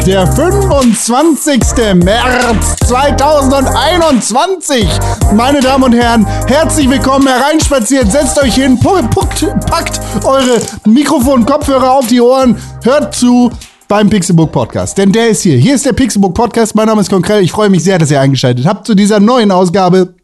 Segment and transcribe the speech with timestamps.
[0.00, 2.04] Donnerstag, der 25.
[2.04, 4.88] März 2021.
[5.34, 8.10] Meine Damen und Herren, herzlich willkommen hereinspaziert.
[8.10, 13.50] Setzt euch hin, puckt, packt eure Mikrofon-Kopfhörer auf die Ohren, hört zu
[13.88, 14.96] beim Pixelbook Podcast.
[14.98, 15.56] Denn der ist hier.
[15.56, 16.74] Hier ist der Pixelbook Podcast.
[16.74, 17.42] Mein Name ist Konkrell.
[17.42, 20.14] Ich freue mich sehr, dass ihr eingeschaltet habt zu dieser neuen Ausgabe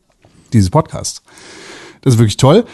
[0.53, 1.23] dieses Podcasts.
[2.03, 2.65] Das ist wirklich toll.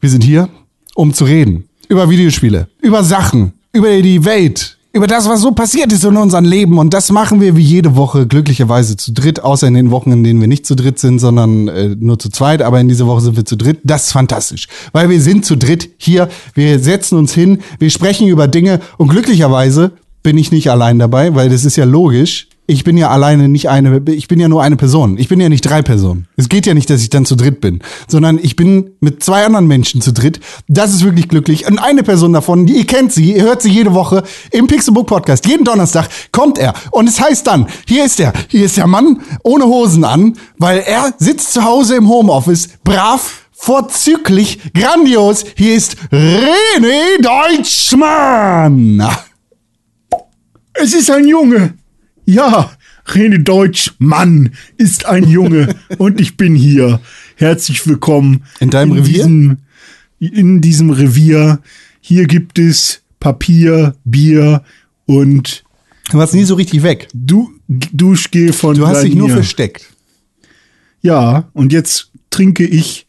[0.00, 0.48] Wir sind hier,
[0.94, 1.68] um zu reden.
[1.88, 6.44] Über Videospiele, über Sachen, über die Welt, über das, was so passiert ist in unserem
[6.44, 6.78] Leben.
[6.78, 10.24] Und das machen wir wie jede Woche glücklicherweise zu dritt, außer in den Wochen, in
[10.24, 12.62] denen wir nicht zu dritt sind, sondern äh, nur zu zweit.
[12.62, 13.78] Aber in dieser Woche sind wir zu dritt.
[13.84, 16.28] Das ist fantastisch, weil wir sind zu dritt hier.
[16.54, 19.92] Wir setzen uns hin, wir sprechen über Dinge und glücklicherweise
[20.22, 23.68] bin ich nicht allein dabei, weil das ist ja logisch ich bin ja alleine nicht
[23.68, 25.18] eine, ich bin ja nur eine Person.
[25.18, 26.28] Ich bin ja nicht drei Personen.
[26.36, 29.44] Es geht ja nicht, dass ich dann zu dritt bin, sondern ich bin mit zwei
[29.44, 30.38] anderen Menschen zu dritt.
[30.68, 31.66] Das ist wirklich glücklich.
[31.66, 35.46] Und eine Person davon, ihr kennt sie, ihr hört sie jede Woche im Pixelbook Podcast.
[35.46, 36.74] Jeden Donnerstag kommt er.
[36.92, 40.78] Und es heißt dann, hier ist er, hier ist der Mann ohne Hosen an, weil
[40.78, 45.44] er sitzt zu Hause im Homeoffice, brav, vorzüglich, grandios.
[45.56, 49.04] Hier ist René Deutschmann.
[50.72, 51.74] Es ist ein Junge.
[52.30, 52.70] Ja,
[53.08, 57.00] René Deutsch, Mann, ist ein Junge und ich bin hier.
[57.34, 58.44] Herzlich willkommen.
[58.60, 59.14] In deinem in Revier?
[59.14, 59.56] Diesem,
[60.20, 61.58] in diesem Revier.
[62.00, 64.62] Hier gibt es Papier, Bier
[65.06, 65.64] und.
[66.12, 67.08] Du warst nie so richtig weg.
[67.12, 68.76] Du, Duschgel von.
[68.76, 69.92] Du hast dich nur versteckt.
[71.02, 73.08] Ja, und jetzt trinke ich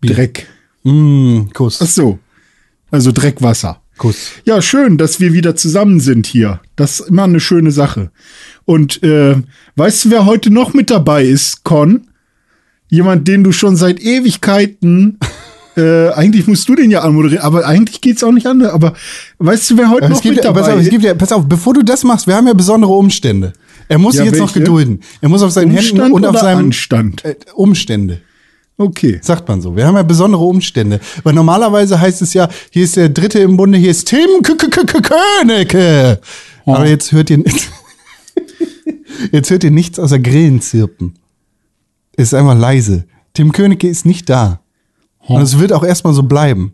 [0.00, 0.14] Bier.
[0.14, 0.46] Dreck.
[0.82, 1.78] Mm, Kuss.
[1.82, 2.18] Ach so.
[2.90, 3.81] Also Dreckwasser.
[4.02, 4.32] Kuss.
[4.44, 6.58] Ja, schön, dass wir wieder zusammen sind hier.
[6.74, 8.10] Das ist immer eine schöne Sache.
[8.64, 9.36] Und äh,
[9.76, 12.08] weißt du, wer heute noch mit dabei ist, Con?
[12.88, 15.20] Jemand, den du schon seit Ewigkeiten
[15.76, 18.60] äh, eigentlich musst du den ja anmoderieren, aber eigentlich geht's auch nicht an.
[18.62, 18.94] Aber
[19.38, 21.46] weißt du, wer heute noch gibt, mit dabei pass auf, es gibt ja, pass auf,
[21.46, 23.52] bevor du das machst, wir haben ja besondere Umstände.
[23.86, 24.46] Er muss ja, sich jetzt welche?
[24.46, 25.00] noch gedulden.
[25.20, 27.24] Er muss auf seinen Umstand Händen und auf seinem Anstand.
[27.24, 28.20] Äh, Umstände.
[28.82, 29.18] Okay.
[29.22, 29.76] Sagt man so.
[29.76, 31.00] Wir haben ja besondere Umstände.
[31.22, 36.20] Weil normalerweise heißt es ja, hier ist der Dritte im Bunde, hier ist Tim Königke.
[36.66, 37.42] Aber jetzt hört ihr,
[39.32, 41.14] jetzt hört ihr nichts außer Grillen zirpen.
[42.16, 43.04] Es ist einfach leise.
[43.34, 44.60] Tim Königke ist nicht da.
[45.20, 46.72] Und es wird auch erstmal so bleiben.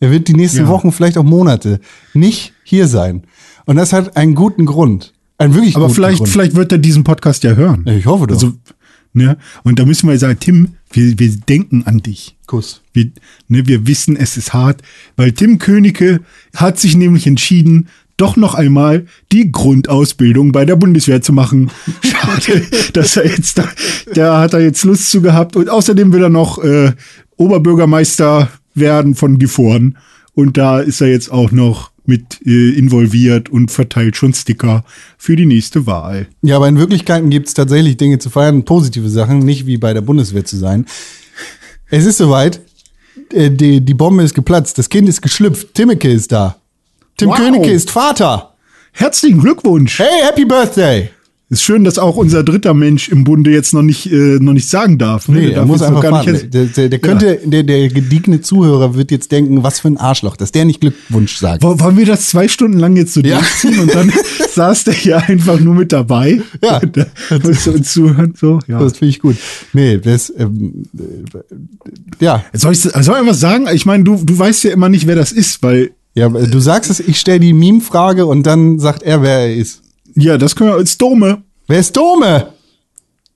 [0.00, 0.68] Er wird die nächsten ja.
[0.68, 1.80] Wochen, vielleicht auch Monate
[2.12, 3.22] nicht hier sein.
[3.66, 5.14] Und das hat einen guten Grund.
[5.38, 6.30] Einen wirklich Aber guten vielleicht, Grund.
[6.30, 7.84] vielleicht wird er diesen Podcast ja hören.
[7.86, 8.34] Ich hoffe doch.
[8.34, 8.52] Also,
[9.12, 9.38] ne?
[9.62, 12.36] Und da müssen wir sagen, Tim, wir, wir denken an dich.
[12.46, 12.82] Kuss.
[12.92, 13.10] Wir,
[13.48, 14.82] ne, wir wissen, es ist hart,
[15.16, 16.20] weil Tim Königke
[16.54, 21.70] hat sich nämlich entschieden, doch noch einmal die Grundausbildung bei der Bundeswehr zu machen.
[22.02, 23.68] Schade, dass er jetzt da,
[24.14, 25.56] da hat er jetzt Lust zu gehabt.
[25.56, 26.92] Und außerdem will er noch äh,
[27.36, 29.96] Oberbürgermeister werden von Gifhorn.
[30.34, 34.84] Und da ist er jetzt auch noch mit äh, involviert und verteilt schon Sticker
[35.18, 36.26] für die nächste Wahl.
[36.42, 39.94] Ja, aber in Wirklichkeit gibt es tatsächlich Dinge zu feiern, positive Sachen, nicht wie bei
[39.94, 40.86] der Bundeswehr zu sein.
[41.90, 42.60] Es ist soweit,
[43.32, 46.56] äh, die, die Bombe ist geplatzt, das Kind ist geschlüpft, Timmeke ist da.
[47.16, 47.36] Tim wow.
[47.36, 48.54] Königke ist Vater.
[48.92, 49.98] Herzlichen Glückwunsch.
[49.98, 51.10] Hey, Happy Birthday.
[51.52, 54.70] Ist schön, dass auch unser dritter Mensch im Bunde jetzt noch nicht, äh, noch nicht
[54.70, 55.28] sagen darf.
[55.28, 55.34] Ne?
[55.34, 56.54] Nee, der, der muss einfach gar nicht.
[56.54, 57.50] Der, der, der könnte, ja.
[57.50, 61.36] der, der gediegene Zuhörer wird jetzt denken, was für ein Arschloch, dass der nicht Glückwunsch
[61.36, 61.62] sagt.
[61.62, 63.36] Wollen wir das zwei Stunden lang jetzt so ja.
[63.36, 64.10] durchziehen und dann
[64.54, 66.40] saß der hier einfach nur mit dabei?
[66.62, 66.78] Ja.
[66.78, 67.04] Und, äh,
[67.68, 68.78] und zuhören, so, ja.
[68.80, 69.36] Das finde ich gut.
[69.74, 72.46] Nee, das, ähm, äh, ja.
[72.54, 73.66] Soll ich, soll ich was sagen?
[73.74, 76.90] Ich meine, du, du weißt ja immer nicht, wer das ist, weil ja, du sagst
[76.90, 79.82] es, ich stelle die Meme-Frage und dann sagt er, wer er ist.
[80.14, 81.42] Ja, das können wir als Dome.
[81.66, 82.52] Wer ist Dome?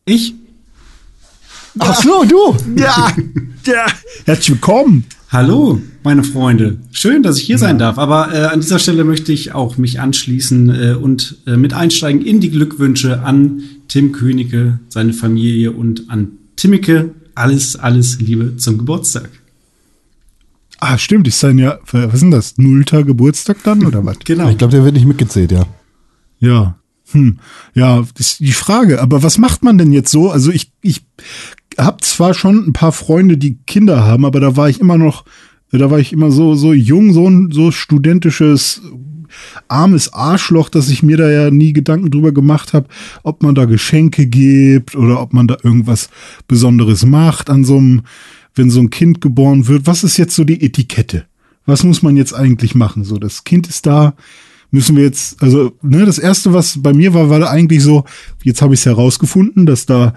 [0.04, 0.34] Ich.
[1.78, 2.56] Ach so, du.
[2.76, 3.14] Ja,
[3.64, 3.86] ja.
[4.24, 5.04] Herzlich willkommen.
[5.30, 6.78] Hallo, meine Freunde.
[6.92, 7.98] Schön, dass ich hier sein darf.
[7.98, 12.22] Aber äh, an dieser Stelle möchte ich auch mich anschließen äh, und äh, mit einsteigen
[12.22, 17.10] in die Glückwünsche an Tim Königke, seine Familie und an Timmike.
[17.34, 19.30] Alles, alles Liebe zum Geburtstag.
[20.78, 22.58] Ah, stimmt, ist sein ja, was ist denn das?
[22.58, 24.18] Nullter Geburtstag dann oder was?
[24.24, 24.50] genau.
[24.50, 25.66] Ich glaube, der wird nicht mitgezählt, ja.
[26.38, 26.78] Ja.
[27.12, 27.38] Hm.
[27.74, 29.00] Ja, ist die Frage.
[29.00, 30.30] Aber was macht man denn jetzt so?
[30.30, 31.06] Also ich, ich
[31.78, 35.24] habe zwar schon ein paar Freunde, die Kinder haben, aber da war ich immer noch,
[35.70, 38.82] da war ich immer so, so jung, so ein so studentisches
[39.68, 42.88] armes Arschloch, dass ich mir da ja nie Gedanken drüber gemacht habe,
[43.22, 46.08] ob man da Geschenke gibt oder ob man da irgendwas
[46.48, 48.02] Besonderes macht an so einem
[48.56, 51.26] wenn so ein Kind geboren wird, was ist jetzt so die Etikette?
[51.66, 53.04] Was muss man jetzt eigentlich machen?
[53.04, 54.14] So, das Kind ist da,
[54.70, 58.04] müssen wir jetzt, also, ne, das erste, was bei mir war, war eigentlich so,
[58.42, 60.14] jetzt habe ich es herausgefunden, dass da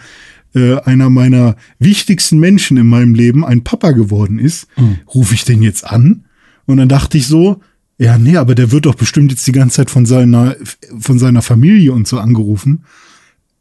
[0.55, 4.67] äh, einer meiner wichtigsten Menschen in meinem Leben ein Papa geworden ist.
[4.77, 4.97] Mhm.
[5.13, 6.25] Rufe ich den jetzt an?
[6.65, 7.61] Und dann dachte ich so,
[7.99, 10.55] Ja, nee, aber der wird doch bestimmt jetzt die ganze Zeit von seiner,
[10.99, 12.85] von seiner Familie und so angerufen.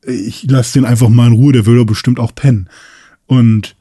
[0.06, 2.68] Ich lasse den einfach mal in Ruhe, der will doch bestimmt auch pennen.
[3.26, 3.76] Und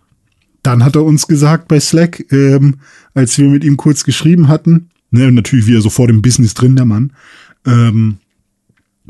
[0.63, 2.77] dann hat er uns gesagt bei Slack, ähm,
[3.13, 6.75] als wir mit ihm kurz geschrieben hatten, ne, natürlich wieder so vor dem Business drin,
[6.75, 7.13] der Mann,
[7.65, 8.17] ähm,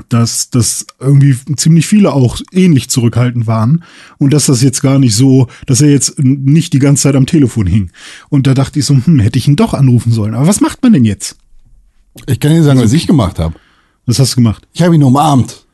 [0.09, 3.83] dass dass irgendwie ziemlich viele auch ähnlich zurückhaltend waren
[4.19, 7.25] und dass das jetzt gar nicht so, dass er jetzt nicht die ganze Zeit am
[7.25, 7.91] Telefon hing.
[8.29, 10.35] Und da dachte ich so, hm, hätte ich ihn doch anrufen sollen.
[10.35, 11.37] Aber was macht man denn jetzt?
[12.27, 13.55] Ich kann dir sagen, was ich gemacht habe.
[14.05, 14.67] Was hast du gemacht?
[14.73, 15.65] Ich habe ihn umarmt.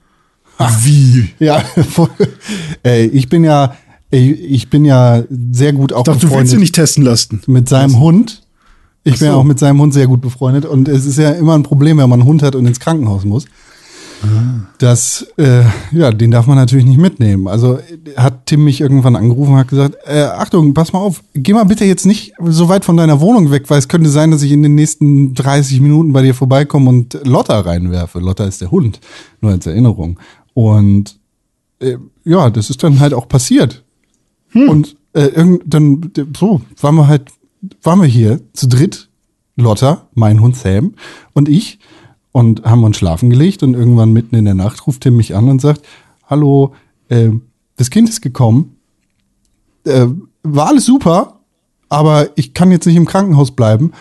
[0.84, 1.30] Wie?
[1.40, 1.64] Ja.
[2.84, 3.76] Ey, ich bin ja,
[4.10, 7.42] ich, ich bin ja sehr gut auch Ich dachte, du willst ihn nicht testen lassen.
[7.48, 8.43] mit seinem Hund.
[9.04, 9.40] Ich Ach bin ja so.
[9.40, 12.10] auch mit seinem Hund sehr gut befreundet und es ist ja immer ein Problem, wenn
[12.10, 13.46] man einen Hund hat und ins Krankenhaus muss.
[14.78, 17.48] Das, äh, ja, den darf man natürlich nicht mitnehmen.
[17.48, 21.24] Also äh, hat Tim mich irgendwann angerufen und hat gesagt, äh, Achtung, pass mal auf,
[21.34, 24.32] geh mal bitte jetzt nicht so weit von deiner Wohnung weg, weil es könnte sein,
[24.32, 28.20] dass ich in den nächsten 30 Minuten bei dir vorbeikomme und Lotta reinwerfe.
[28.20, 29.00] Lotta ist der Hund,
[29.42, 30.20] nur als Erinnerung.
[30.54, 31.18] Und
[31.80, 33.84] äh, ja, das ist dann halt auch passiert.
[34.54, 37.30] Und äh, irgend, dann so waren wir halt,
[37.82, 39.10] waren wir hier zu dritt,
[39.56, 40.96] Lotta, mein Hund Sam
[41.34, 41.80] und ich
[42.32, 45.50] und haben uns schlafen gelegt und irgendwann mitten in der Nacht ruft Tim mich an
[45.50, 45.86] und sagt,
[46.28, 46.74] hallo,
[47.10, 47.30] äh,
[47.76, 48.78] das Kind ist gekommen,
[49.86, 50.08] äh,
[50.42, 51.40] war alles super,
[51.90, 53.92] aber ich kann jetzt nicht im Krankenhaus bleiben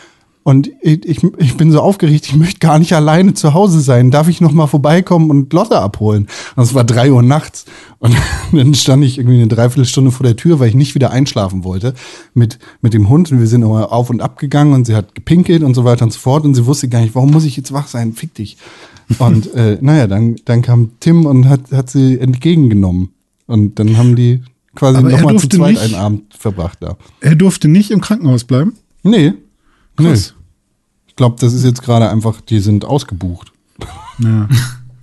[0.45, 4.11] und ich, ich, ich bin so aufgeregt, ich möchte gar nicht alleine zu Hause sein.
[4.11, 6.27] Darf ich noch mal vorbeikommen und Lotte abholen?
[6.57, 7.65] Und es war drei Uhr nachts
[7.99, 8.15] und
[8.53, 11.95] dann stand ich irgendwie eine Dreiviertelstunde vor der Tür, weil ich nicht wieder einschlafen wollte
[12.35, 15.15] mit, mit dem Hund und wir sind immer auf und ab gegangen und sie hat
[15.15, 17.57] gepinkelt und so weiter und so fort und sie wusste gar nicht, warum muss ich
[17.57, 18.13] jetzt wach sein?
[18.13, 18.57] Fick dich.
[19.19, 23.11] Und äh, naja, dann, dann kam Tim und hat, hat sie entgegengenommen
[23.47, 24.43] und dann haben die
[24.75, 26.97] quasi Aber er noch mal zu zweit nicht- einen Abend verbracht da.
[27.21, 28.73] Er durfte nicht im Krankenhaus bleiben.
[29.05, 29.35] Nee.
[29.97, 30.35] Krass.
[30.37, 30.43] Nee.
[31.09, 33.53] Ich glaube, das ist jetzt gerade einfach, die sind ausgebucht.
[34.19, 34.49] Ja.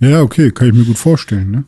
[0.00, 1.64] ja, okay, kann ich mir gut vorstellen, ne?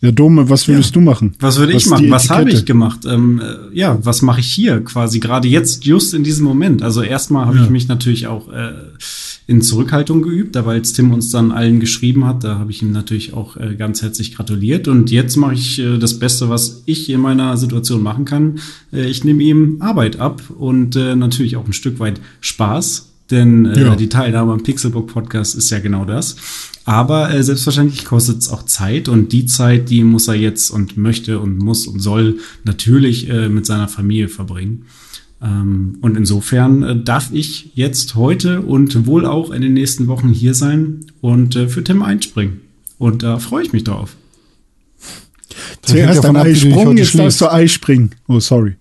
[0.00, 1.34] Ja, Dome, was würdest du machen?
[1.40, 2.08] Was würde ich machen?
[2.10, 3.00] Was habe ich gemacht?
[3.04, 6.82] Ähm, äh, ja, was mache ich hier quasi gerade jetzt, just in diesem Moment?
[6.82, 7.64] Also erstmal habe Ja.
[7.64, 8.74] ich mich natürlich auch äh,
[9.48, 12.92] in Zurückhaltung geübt, aber als Tim uns dann allen geschrieben hat, da habe ich ihm
[12.92, 14.86] natürlich auch äh, ganz herzlich gratuliert.
[14.88, 18.60] Und jetzt mache ich äh, das Beste, was ich in meiner Situation machen kann.
[18.92, 23.06] Äh, ich nehme ihm Arbeit ab und natürlich auch ein Stück weit Spaß.
[23.30, 23.96] Denn äh, Ja.
[23.96, 26.36] die Teilnahme am Pixelbook Podcast ist ja genau das.
[26.84, 30.96] Aber äh, selbstverständlich kostet es auch Zeit und die Zeit, die muss er jetzt und
[30.96, 34.84] möchte und muss und soll natürlich äh, mit seiner Familie verbringen.
[35.40, 40.30] Ähm, und insofern äh, darf ich jetzt heute und wohl auch in den nächsten Wochen
[40.30, 42.60] hier sein und äh, für Tim einspringen.
[42.98, 44.16] Und da freue ich mich drauf.
[45.82, 47.40] Das hängt Zuerst ein Eisprung, jetzt darfst schlägst.
[47.40, 48.10] du Ei springen.
[48.26, 48.76] Oh, sorry.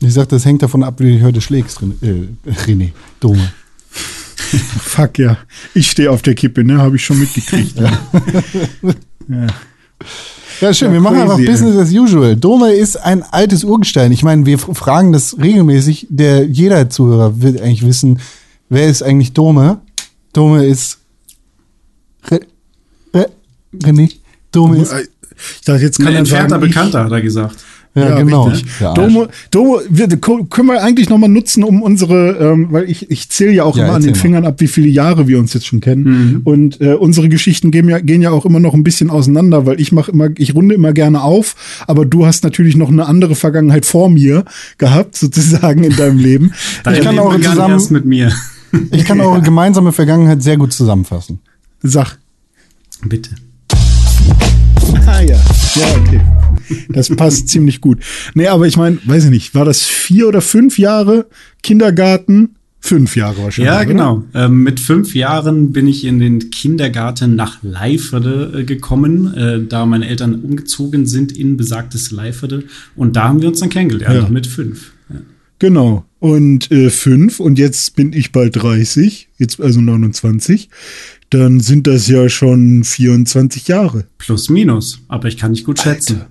[0.00, 1.94] Ich sag, das hängt davon ab, wie du dich heute schlägst, René.
[2.02, 2.90] Äh, René.
[3.20, 3.52] Dome.
[3.90, 5.38] Fuck ja.
[5.74, 6.78] Ich stehe auf der Kippe, ne?
[6.78, 7.76] Habe ich schon mitgekriegt.
[7.78, 7.90] ja.
[9.28, 9.46] ja.
[10.60, 10.88] Ja, schön.
[10.88, 11.46] Ja, wir machen crazy, einfach ey.
[11.46, 12.36] Business as usual.
[12.36, 14.10] Dome ist ein altes Urgestein.
[14.12, 16.06] Ich meine, wir fragen das regelmäßig.
[16.10, 18.18] Der, jeder Zuhörer will eigentlich wissen,
[18.68, 19.80] wer ist eigentlich Dome?
[20.32, 20.98] Dome ist
[22.30, 22.40] Re,
[23.14, 23.28] Re,
[23.74, 24.12] René.
[24.52, 27.56] Dome ist Ich dachte, jetzt kann Ein er entfernter sagen, ich- Bekannter, hat er gesagt.
[28.00, 28.42] Ja, genau.
[28.44, 28.70] richtig.
[28.80, 28.98] Der Arsch.
[28.98, 33.28] Domo, Domo, wir, können wir eigentlich noch mal nutzen, um unsere, ähm, weil ich, ich
[33.28, 34.18] zähle ja auch Ja, immer an den mal.
[34.18, 36.40] Fingern ab, wie viele Jahre wir uns jetzt schon kennen.
[36.44, 39.80] Und äh, unsere Geschichten gehen ja, gehen ja auch immer noch ein bisschen auseinander, weil
[39.80, 41.54] ich mache immer, ich runde immer gerne auf,
[41.86, 44.44] aber du hast natürlich noch eine andere Vergangenheit vor mir
[44.78, 46.52] gehabt, sozusagen in deinem Leben.
[46.84, 48.32] Dein kann Leben auch zusammen- erst mit mir.
[48.90, 51.38] Ich kann eure gemeinsame Vergangenheit sehr gut zusammenfassen.
[51.82, 52.18] Sag.
[53.06, 53.30] Bitte.
[55.06, 55.36] Ah ja.
[55.76, 56.20] Ja, okay.
[56.88, 57.98] Das passt ziemlich gut.
[58.34, 61.26] Nee, aber ich meine, weiß ich nicht, war das vier oder fünf Jahre
[61.62, 62.54] Kindergarten?
[62.80, 63.72] Fünf Jahre wahrscheinlich.
[63.74, 64.22] Ja, genau.
[64.34, 69.84] Ähm, mit fünf Jahren bin ich in den Kindergarten nach Leiferde äh, gekommen, äh, da
[69.84, 72.64] meine Eltern umgezogen sind in besagtes Leiferde.
[72.94, 74.28] Und da haben wir uns dann kennengelernt, Ja.
[74.28, 74.92] mit fünf.
[75.10, 75.16] Ja.
[75.58, 76.04] Genau.
[76.20, 80.68] Und äh, fünf und jetzt bin ich bald 30, jetzt also 29.
[81.30, 84.06] Dann sind das ja schon 24 Jahre.
[84.18, 85.00] Plus, minus.
[85.08, 86.22] Aber ich kann nicht gut schätzen.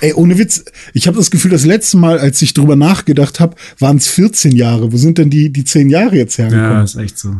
[0.00, 3.56] Ey, ohne Witz, ich habe das Gefühl, das letzte Mal, als ich drüber nachgedacht habe,
[3.78, 4.92] waren es 14 Jahre.
[4.92, 6.72] Wo sind denn die, die 10 Jahre jetzt hergekommen?
[6.72, 7.36] Ja, ist echt so.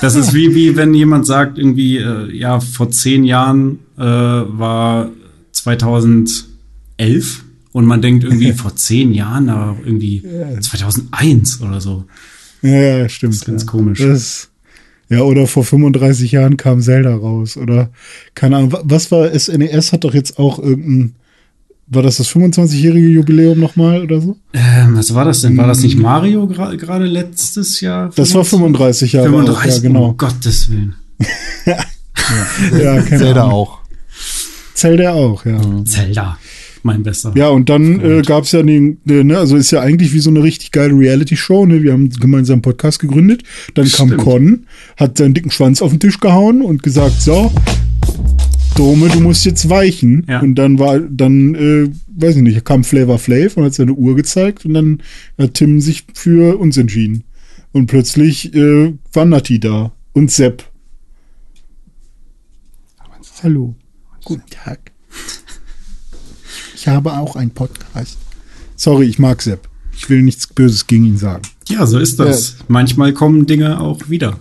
[0.00, 5.10] Das ist wie, wie wenn jemand sagt, irgendwie, äh, ja, vor zehn Jahren äh, war
[5.52, 10.24] 2011 und man denkt irgendwie vor zehn Jahren, aber irgendwie
[10.60, 12.06] 2001 oder so.
[12.62, 13.34] Ja, ja, stimmt.
[13.34, 13.68] Das ist ganz ja.
[13.68, 14.00] komisch.
[14.00, 14.48] Das,
[15.08, 17.56] ja, oder vor 35 Jahren kam Zelda raus.
[17.56, 17.90] Oder
[18.34, 21.14] keine Ahnung, wa- was war SNES hat doch jetzt auch irgendein
[21.90, 24.36] war das das 25-jährige Jubiläum nochmal oder so?
[24.52, 25.56] Ähm, was war das denn?
[25.56, 28.10] War das nicht Mario gra- gerade letztes Jahr?
[28.14, 29.28] Das war 35 Jahre.
[29.28, 30.08] alt, 35, ja, genau.
[30.10, 30.94] um Gottes Willen.
[32.78, 33.52] Ja, keine Zelda Ahnung.
[33.54, 33.78] auch.
[34.74, 35.60] Zelda auch, ja.
[35.86, 36.36] Zelda,
[36.82, 37.32] mein Bester.
[37.34, 40.20] Ja, und dann äh, gab es ja den, äh, ne, also ist ja eigentlich wie
[40.20, 41.82] so eine richtig geile Reality-Show, ne?
[41.82, 43.42] Wir haben gemeinsam einen Podcast gegründet.
[43.74, 44.22] Dann kam Stimmt.
[44.22, 44.66] Con,
[44.96, 47.52] hat seinen dicken Schwanz auf den Tisch gehauen und gesagt, so,
[48.76, 50.24] Dome, du musst jetzt weichen.
[50.28, 50.40] Ja.
[50.40, 54.14] Und dann war, dann, äh, weiß ich nicht, kam Flavor Flav und hat seine Uhr
[54.14, 55.02] gezeigt und dann
[55.36, 57.24] hat Tim sich für uns entschieden.
[57.72, 60.64] Und plötzlich äh, war Nati da und Sepp.
[63.42, 63.76] Hallo.
[64.24, 64.92] Guten Tag.
[66.88, 68.16] Ich habe auch einen Podcast.
[68.74, 69.68] Sorry, ich mag Sepp.
[69.94, 71.42] Ich will nichts Böses gegen ihn sagen.
[71.68, 72.56] Ja, so ist das.
[72.66, 74.38] Manchmal kommen Dinge auch wieder.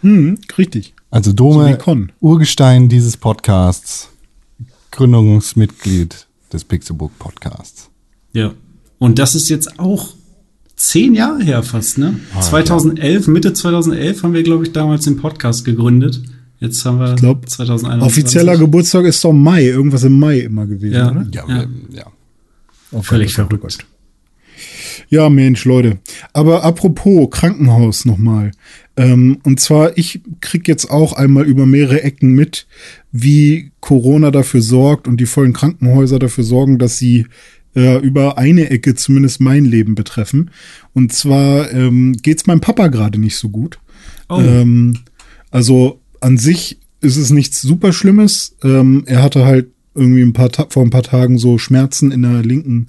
[0.00, 0.94] Hm, richtig.
[1.10, 2.10] Also So Dome, Con.
[2.20, 4.08] Urgestein dieses Podcasts,
[4.92, 7.90] Gründungsmitglied des Pixelbook Podcasts.
[8.32, 8.54] Ja.
[8.98, 10.14] Und das ist jetzt auch
[10.74, 12.18] zehn Jahre her fast, ne?
[12.34, 16.22] Ah, 2011, Mitte 2011 haben wir, glaube ich, damals den Podcast gegründet.
[16.60, 18.06] Jetzt haben wir glaub, 2021.
[18.24, 21.10] Offizieller Geburtstag ist doch Mai, irgendwas im Mai immer gewesen, Ja.
[21.10, 21.26] oder?
[21.32, 21.66] Ja, Ja.
[21.92, 22.06] ja.
[22.90, 23.62] Oh, Völlig Gott, verrückt.
[23.62, 23.86] Gott.
[25.10, 25.98] Ja, Mensch, Leute.
[26.32, 28.50] Aber apropos Krankenhaus nochmal.
[28.96, 32.66] Ähm, und zwar, ich krieg jetzt auch einmal über mehrere Ecken mit,
[33.12, 37.26] wie Corona dafür sorgt und die vollen Krankenhäuser dafür sorgen, dass sie
[37.76, 40.50] äh, über eine Ecke zumindest mein Leben betreffen.
[40.92, 43.78] Und zwar ähm, geht's meinem Papa gerade nicht so gut.
[44.28, 44.40] Oh.
[44.40, 44.98] Ähm,
[45.50, 48.56] also an sich ist es nichts super Schlimmes.
[48.62, 52.22] Ähm, er hatte halt irgendwie ein paar Ta vor ein paar Tagen so Schmerzen in
[52.22, 52.88] der linken,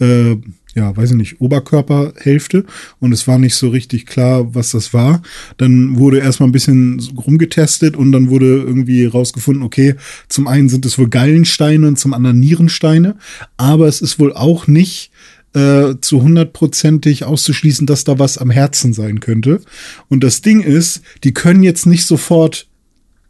[0.00, 0.36] äh,
[0.74, 2.66] ja, weiß ich nicht, Oberkörperhälfte
[3.00, 5.22] und es war nicht so richtig klar, was das war.
[5.56, 9.94] Dann wurde erstmal ein bisschen rumgetestet und dann wurde irgendwie rausgefunden, okay,
[10.28, 13.16] zum einen sind es wohl Gallensteine und zum anderen Nierensteine,
[13.56, 15.10] aber es ist wohl auch nicht
[15.56, 19.62] äh, zu hundertprozentig auszuschließen, dass da was am Herzen sein könnte.
[20.08, 22.68] Und das Ding ist, die können jetzt nicht sofort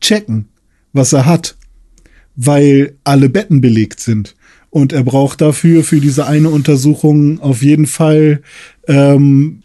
[0.00, 0.48] checken,
[0.92, 1.56] was er hat,
[2.34, 4.34] weil alle Betten belegt sind.
[4.70, 8.42] Und er braucht dafür, für diese eine Untersuchung auf jeden Fall
[8.88, 9.62] ähm,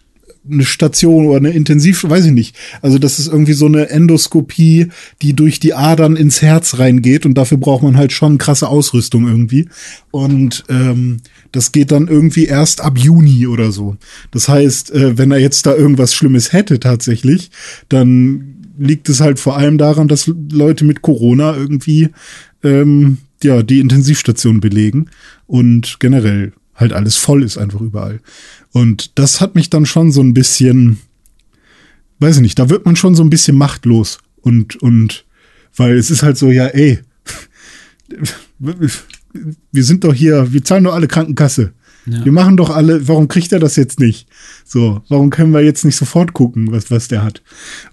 [0.49, 2.55] eine Station oder eine Intensiv, weiß ich nicht.
[2.81, 4.87] Also das ist irgendwie so eine Endoskopie,
[5.21, 9.27] die durch die Adern ins Herz reingeht und dafür braucht man halt schon krasse Ausrüstung
[9.27, 9.67] irgendwie.
[10.09, 11.17] Und ähm,
[11.51, 13.97] das geht dann irgendwie erst ab Juni oder so.
[14.31, 17.51] Das heißt, äh, wenn er jetzt da irgendwas Schlimmes hätte tatsächlich,
[17.89, 22.09] dann liegt es halt vor allem daran, dass Leute mit Corona irgendwie
[22.63, 25.09] ähm, ja die Intensivstation belegen
[25.45, 28.19] und generell halt alles voll ist einfach überall.
[28.71, 30.97] Und das hat mich dann schon so ein bisschen,
[32.19, 35.25] weiß ich nicht, da wird man schon so ein bisschen machtlos und und
[35.75, 36.99] weil es ist halt so, ja, ey,
[38.59, 41.73] wir sind doch hier, wir zahlen doch alle Krankenkasse.
[42.05, 42.25] Ja.
[42.25, 44.27] Wir machen doch alle, warum kriegt er das jetzt nicht?
[44.65, 47.43] So, warum können wir jetzt nicht sofort gucken, was, was der hat?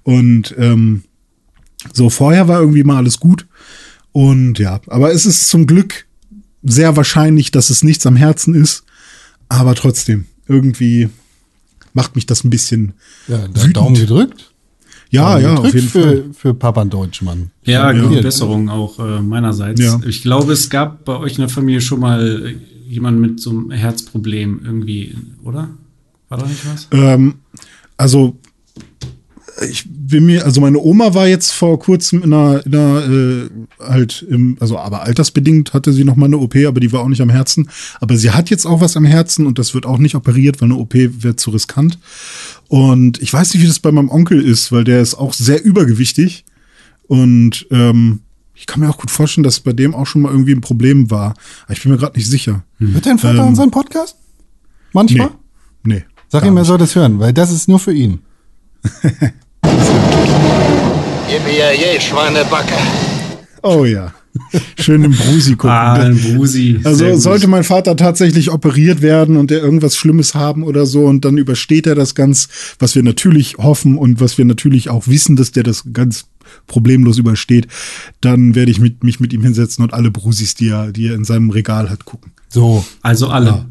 [0.02, 1.02] Und ähm,
[1.92, 3.47] so, vorher war irgendwie mal alles gut.
[4.12, 6.07] Und ja, aber es ist zum Glück
[6.62, 8.84] sehr wahrscheinlich, dass es nichts am Herzen ist.
[9.48, 11.08] Aber trotzdem, irgendwie
[11.94, 12.94] macht mich das ein bisschen.
[13.28, 13.76] ja Wütend.
[13.76, 14.52] Daumen gedrückt.
[15.10, 16.24] Ja, Daumen ja, gedrückt auf jeden für, Fall.
[16.34, 17.50] Für Papa Deutschmann.
[17.64, 18.06] Ja, Ja.
[18.08, 19.80] gute Besserung auch äh, meinerseits.
[19.80, 19.98] Ja.
[20.06, 23.50] Ich glaube, es gab bei euch in der Familie schon mal äh, jemanden mit so
[23.50, 25.70] einem Herzproblem irgendwie, oder?
[26.28, 26.88] War da nicht was?
[26.92, 27.36] Ähm,
[27.96, 28.38] also
[29.70, 33.50] ich bin mir, also meine Oma war jetzt vor kurzem in einer, in einer äh,
[33.80, 37.08] halt im, also aber altersbedingt hatte sie noch mal eine OP, aber die war auch
[37.08, 37.68] nicht am Herzen.
[38.00, 40.70] Aber sie hat jetzt auch was am Herzen und das wird auch nicht operiert, weil
[40.70, 41.98] eine OP wäre zu riskant.
[42.68, 45.64] Und ich weiß nicht, wie das bei meinem Onkel ist, weil der ist auch sehr
[45.64, 46.44] übergewichtig
[47.06, 48.20] und ähm,
[48.54, 51.10] ich kann mir auch gut vorstellen, dass bei dem auch schon mal irgendwie ein Problem
[51.10, 51.34] war.
[51.64, 52.64] Aber ich bin mir gerade nicht sicher.
[52.78, 54.16] Hört dein Vater Ähm, unseren Podcast?
[54.92, 55.30] Manchmal?
[55.84, 55.94] Nee.
[55.94, 56.04] Nee.
[56.28, 58.20] Sag ihm, er soll das hören, weil das ist nur für ihn.
[59.62, 62.74] Gib mir je, Schweinebacke.
[63.62, 64.12] Oh ja.
[64.78, 65.70] Schön im Brusi gucken.
[65.70, 66.80] Ah, ein Brusi.
[66.84, 67.22] Also Sehr gut.
[67.22, 71.38] sollte mein Vater tatsächlich operiert werden und er irgendwas Schlimmes haben oder so und dann
[71.38, 72.48] übersteht er das ganz,
[72.78, 76.26] was wir natürlich hoffen und was wir natürlich auch wissen, dass der das ganz
[76.66, 77.66] problemlos übersteht,
[78.20, 81.14] dann werde ich mit, mich mit ihm hinsetzen und alle Brusis, die er, die er
[81.14, 82.32] in seinem Regal hat, gucken.
[82.48, 82.84] So.
[83.02, 83.66] Also alle.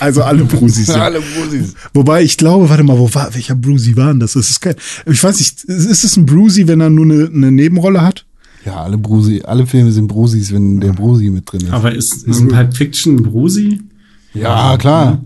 [0.00, 0.88] Also alle Brusis.
[0.88, 1.08] ja.
[1.38, 1.74] Brusis.
[1.94, 4.34] Wobei ich glaube, warte mal, wo war, welcher Brusi war denn das?
[4.34, 4.74] Das ist kein,
[5.06, 8.26] ich weiß nicht, ist es ein Brusi, wenn er nur eine, eine Nebenrolle hat?
[8.64, 11.70] Ja, alle Brusi, alle Filme sind Brusis, wenn der Brusi mit drin ist.
[11.72, 13.80] Aber ist, ist ein Pulp Fiction ein Brusi?
[14.34, 15.22] ja, klar.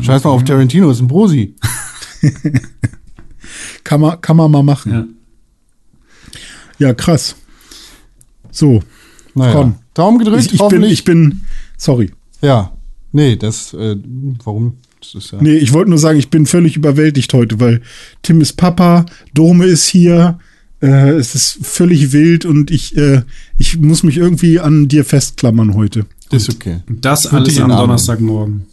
[0.00, 1.54] Scheiß mal auf Tarantino, ist ein Brusi.
[3.84, 4.92] Kann man, kann man mal machen.
[6.78, 6.88] Ja.
[6.88, 7.34] Ja, krass.
[8.50, 8.82] So,
[9.34, 9.52] Naja.
[9.52, 9.74] Con.
[9.94, 11.40] Daumen gedrückt, Ich, ich bin, ich bin,
[11.76, 12.10] sorry.
[12.40, 12.72] ja.
[13.12, 13.96] Nee, das, äh,
[14.44, 14.74] warum?
[15.00, 15.38] Das ist ja.
[15.40, 17.82] Nee, ich wollte nur sagen, ich bin völlig überwältigt heute, weil
[18.22, 20.38] Tim ist Papa, Dome ist hier,
[20.80, 23.22] äh, es ist völlig wild und ich, äh,
[23.58, 26.06] ich muss mich irgendwie an dir festklammern heute.
[26.30, 26.80] Ist okay.
[26.88, 28.66] Das alles ich in am Donnerstagmorgen.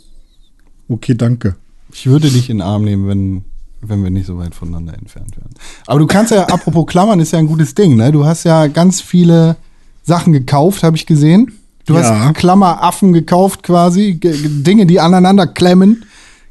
[0.90, 1.56] Okay, danke.
[1.92, 3.44] Ich würde dich in den Arm nehmen, wenn,
[3.82, 5.50] wenn wir nicht so weit voneinander entfernt wären.
[5.88, 8.12] Aber du kannst ja, apropos Klammern, ist ja ein gutes Ding, ne?
[8.12, 9.58] Du hast ja ganz viele
[10.04, 11.52] Sachen gekauft, habe ich gesehen.
[11.88, 12.04] Du Ja.
[12.28, 16.04] hast Klammeraffen gekauft quasi, G G- Dinge, die aneinander klemmen.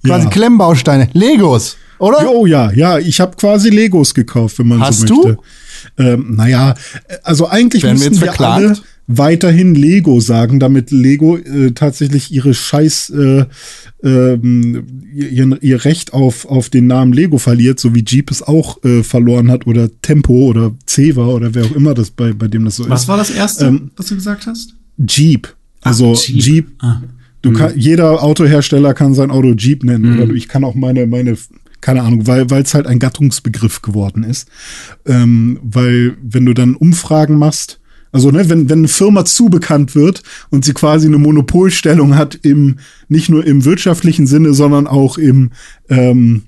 [0.04, 0.30] Quasi Ja.
[0.30, 1.08] Klemmbausteine.
[1.12, 2.28] Legos, oder?
[2.32, 5.22] Oh ja, ja, ich habe quasi Legos gekauft, wenn man Hast so du?
[5.28, 5.38] möchte.
[5.98, 6.74] Ähm, naja,
[7.22, 8.76] also eigentlich Werden wir müssen jetzt wir, alle
[9.08, 13.44] weiterhin Lego sagen, damit Lego äh, tatsächlich ihre Scheiß äh,
[14.02, 18.82] ähm, ihr, ihr Recht auf, auf den Namen Lego verliert, so wie Jeep es auch
[18.84, 22.64] äh, verloren hat oder Tempo oder Ceva oder wer auch immer das bei, bei dem
[22.64, 23.08] das so Was ist.
[23.08, 24.74] war das erste, Ähm, was du gesagt hast?
[24.98, 25.54] Jeep.
[25.82, 26.42] Also Jeep.
[26.42, 26.66] Jeep.
[26.80, 27.02] Ah.
[27.42, 30.16] Du kann, jeder Autohersteller kann sein Auto Jeep nennen.
[30.16, 30.22] Mhm.
[30.22, 31.36] Oder ich kann auch meine, meine,
[31.80, 34.48] keine Ahnung, weil es halt ein Gattungsbegriff geworden ist.
[35.04, 37.78] Ähm, weil, wenn du dann Umfragen machst,
[38.12, 42.34] also ne, wenn, wenn eine Firma zu bekannt wird und sie quasi eine Monopolstellung hat
[42.34, 42.76] im,
[43.08, 45.50] nicht nur im wirtschaftlichen Sinne, sondern auch im
[45.88, 46.44] ähm,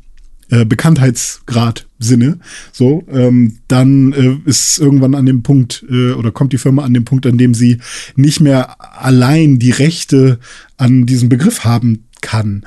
[0.51, 2.39] äh, Bekanntheitsgrad Sinne,
[2.73, 6.95] so, ähm, dann äh, ist irgendwann an dem Punkt äh, oder kommt die Firma an
[6.95, 7.79] dem Punkt, an dem sie
[8.15, 10.39] nicht mehr allein die Rechte
[10.77, 12.65] an diesem Begriff haben kann.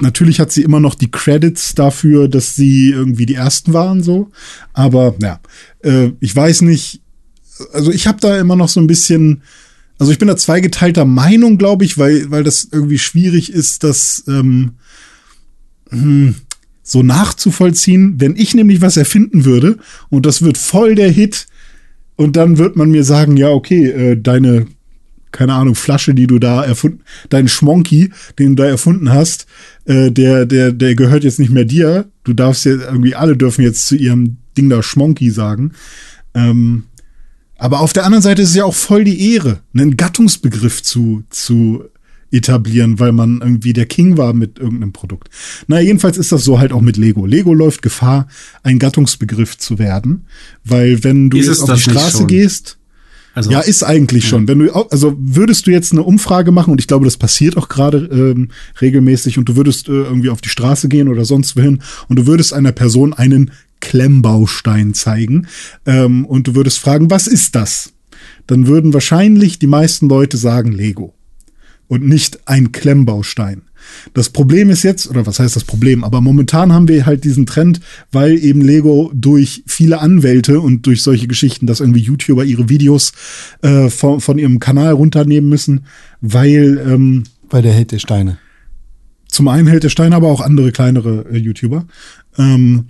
[0.00, 4.30] Natürlich hat sie immer noch die Credits dafür, dass sie irgendwie die ersten waren, so,
[4.74, 5.40] aber ja,
[5.82, 7.00] äh, ich weiß nicht,
[7.72, 9.42] also ich habe da immer noch so ein bisschen,
[9.98, 14.24] also ich bin da zweigeteilter Meinung, glaube ich, weil, weil das irgendwie schwierig ist, das
[14.28, 14.72] ähm,
[15.88, 16.34] hm,
[16.86, 18.14] so nachzuvollziehen.
[18.18, 21.46] Wenn ich nämlich was erfinden würde und das wird voll der Hit
[22.14, 24.66] und dann wird man mir sagen, ja, okay, äh, deine,
[25.32, 29.46] keine Ahnung, Flasche, die du da erfunden, dein Schmonky, den du da erfunden hast,
[29.84, 32.06] äh, der, der, der gehört jetzt nicht mehr dir.
[32.22, 35.72] Du darfst ja irgendwie, alle dürfen jetzt zu ihrem Ding da Schmonky sagen.
[36.34, 36.84] Ähm,
[37.58, 41.24] aber auf der anderen Seite ist es ja auch voll die Ehre, einen Gattungsbegriff zu,
[41.30, 41.84] zu
[42.30, 45.28] etablieren, weil man irgendwie der King war mit irgendeinem Produkt.
[45.66, 47.26] Na, jedenfalls ist das so halt auch mit Lego.
[47.26, 48.28] Lego läuft Gefahr,
[48.62, 50.26] ein Gattungsbegriff zu werden,
[50.64, 52.78] weil wenn du Ist jetzt auf die Straße gehst,
[53.34, 54.48] Also, ja, ist eigentlich schon.
[54.48, 57.68] Wenn du, also würdest du jetzt eine Umfrage machen und ich glaube, das passiert auch
[57.68, 58.48] gerade ähm,
[58.80, 62.26] regelmäßig und du würdest äh, irgendwie auf die Straße gehen oder sonst wohin und du
[62.26, 65.46] würdest einer Person einen Klemmbaustein zeigen
[65.84, 67.92] ähm, und du würdest fragen, was ist das?
[68.46, 71.15] Dann würden wahrscheinlich die meisten Leute sagen Lego
[71.88, 73.62] und nicht ein Klemmbaustein.
[74.14, 77.46] Das Problem ist jetzt, oder was heißt das Problem, aber momentan haben wir halt diesen
[77.46, 82.68] Trend, weil eben Lego durch viele Anwälte und durch solche Geschichten, dass irgendwie YouTuber ihre
[82.68, 83.12] Videos
[83.62, 85.84] äh, von, von ihrem Kanal runternehmen müssen,
[86.20, 88.38] weil ähm, Weil der hält die Steine.
[89.28, 91.86] zum einen hält der Stein, aber auch andere kleinere äh, YouTuber,
[92.38, 92.86] ähm,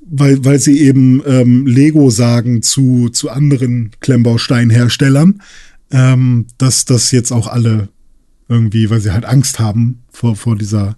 [0.00, 5.42] weil, weil sie eben ähm, Lego sagen zu, zu anderen Klemmbausteinherstellern,
[5.90, 7.88] ähm, dass das jetzt auch alle
[8.50, 10.96] irgendwie, weil sie halt Angst haben vor, vor dieser,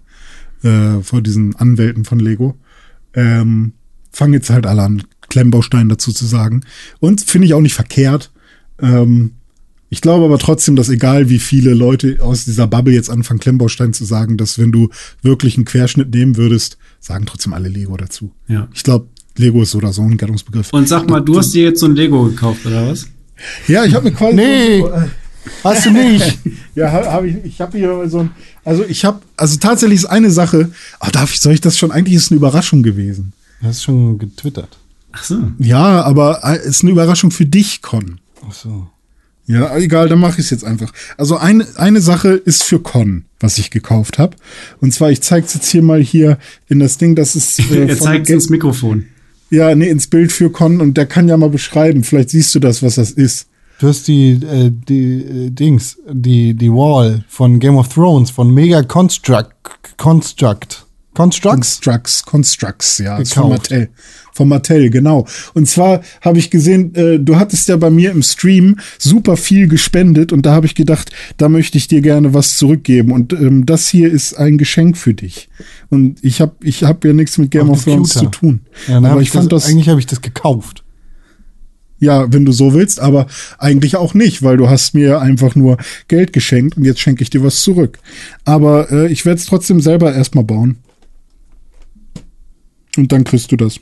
[0.63, 2.57] äh, vor diesen Anwälten von Lego,
[3.13, 3.73] ähm,
[4.11, 6.61] fangen jetzt halt alle an, Klemmbaustein dazu zu sagen.
[6.99, 8.31] Und finde ich auch nicht verkehrt.
[8.79, 9.33] Ähm,
[9.89, 13.93] ich glaube aber trotzdem, dass egal wie viele Leute aus dieser Bubble jetzt anfangen, Klemmbaustein
[13.93, 14.89] zu sagen, dass wenn du
[15.21, 18.31] wirklich einen Querschnitt nehmen würdest, sagen trotzdem alle Lego dazu.
[18.47, 18.67] Ja.
[18.73, 20.73] Ich glaube, Lego ist so oder so ein Gattungsbegriff.
[20.73, 23.07] Und sag mal, du hast dir jetzt so ein Lego gekauft, oder was?
[23.67, 24.35] ja, ich habe mir quasi.
[24.35, 24.83] Nee,
[25.63, 26.39] hast du nicht.
[26.75, 27.35] Ja, habe hab ich.
[27.43, 28.31] Ich habe hier so ein.
[28.63, 29.21] Also ich habe.
[29.37, 30.71] Also tatsächlich ist eine Sache.
[30.99, 31.39] Oh, darf ich?
[31.39, 31.91] Soll ich das schon?
[31.91, 33.33] Eigentlich ist es eine Überraschung gewesen.
[33.61, 34.77] Du hast schon getwittert.
[35.11, 35.51] Ach so.
[35.59, 38.19] Ja, aber es ist eine Überraschung für dich, Con.
[38.47, 38.87] Ach so.
[39.45, 40.91] Ja, egal, dann mache ich es jetzt einfach.
[41.17, 44.37] Also eine, eine Sache ist für Con, was ich gekauft habe.
[44.79, 46.37] Und zwar, ich zeige es jetzt hier mal hier
[46.69, 49.05] in das Ding, das ist äh, er zeigt ins Mikrofon.
[49.49, 52.03] ja, nee, ins Bild für Con und der kann ja mal beschreiben.
[52.03, 53.47] Vielleicht siehst du das, was das ist.
[53.79, 58.53] Du hast die, äh, die äh, Dings, die, die Wall von Game of Thrones, von
[58.53, 59.49] Mega Construct.
[59.97, 60.85] Construct.
[61.13, 61.79] Constructs?
[61.79, 63.49] Constructs, Constructs, ja, von.
[63.49, 63.89] Mattel.
[64.35, 65.27] Von Mattel, genau.
[65.53, 69.67] Und zwar habe ich gesehen, äh, du hattest ja bei mir im Stream super viel
[69.67, 73.11] gespendet und da habe ich gedacht, da möchte ich dir gerne was zurückgeben.
[73.11, 75.49] Und ähm, das hier ist ein Geschenk für dich.
[75.89, 78.61] Und ich habe ich hab ja nichts mit Game Am of Thrones zu tun.
[78.87, 80.82] Ja, Aber ich fand das, Eigentlich habe ich das gekauft.
[82.03, 85.77] Ja, wenn du so willst, aber eigentlich auch nicht, weil du hast mir einfach nur
[86.07, 87.99] Geld geschenkt und jetzt schenke ich dir was zurück.
[88.45, 90.77] Aber äh, ich werde es trotzdem selber erstmal bauen.
[92.97, 93.79] Und dann kriegst du das.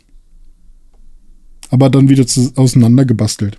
[1.69, 3.57] Aber dann wieder auseinandergebastelt.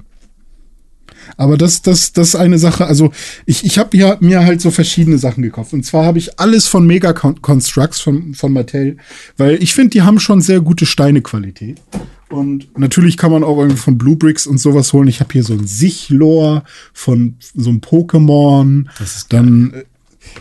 [1.36, 2.86] Aber das, das, das ist eine Sache.
[2.86, 3.12] Also
[3.46, 5.72] ich, ich habe ja mir halt so verschiedene Sachen gekauft.
[5.72, 8.96] Und zwar habe ich alles von Mega Con Constructs von, von Mattel,
[9.36, 11.80] weil ich finde, die haben schon sehr gute Steinequalität.
[12.32, 15.08] Und natürlich kann man auch irgendwie von Blue Bricks und sowas holen.
[15.08, 16.64] Ich habe hier so ein Sichlor
[16.94, 18.86] von so einem Pokémon.
[18.98, 19.84] Das ist Dann, äh,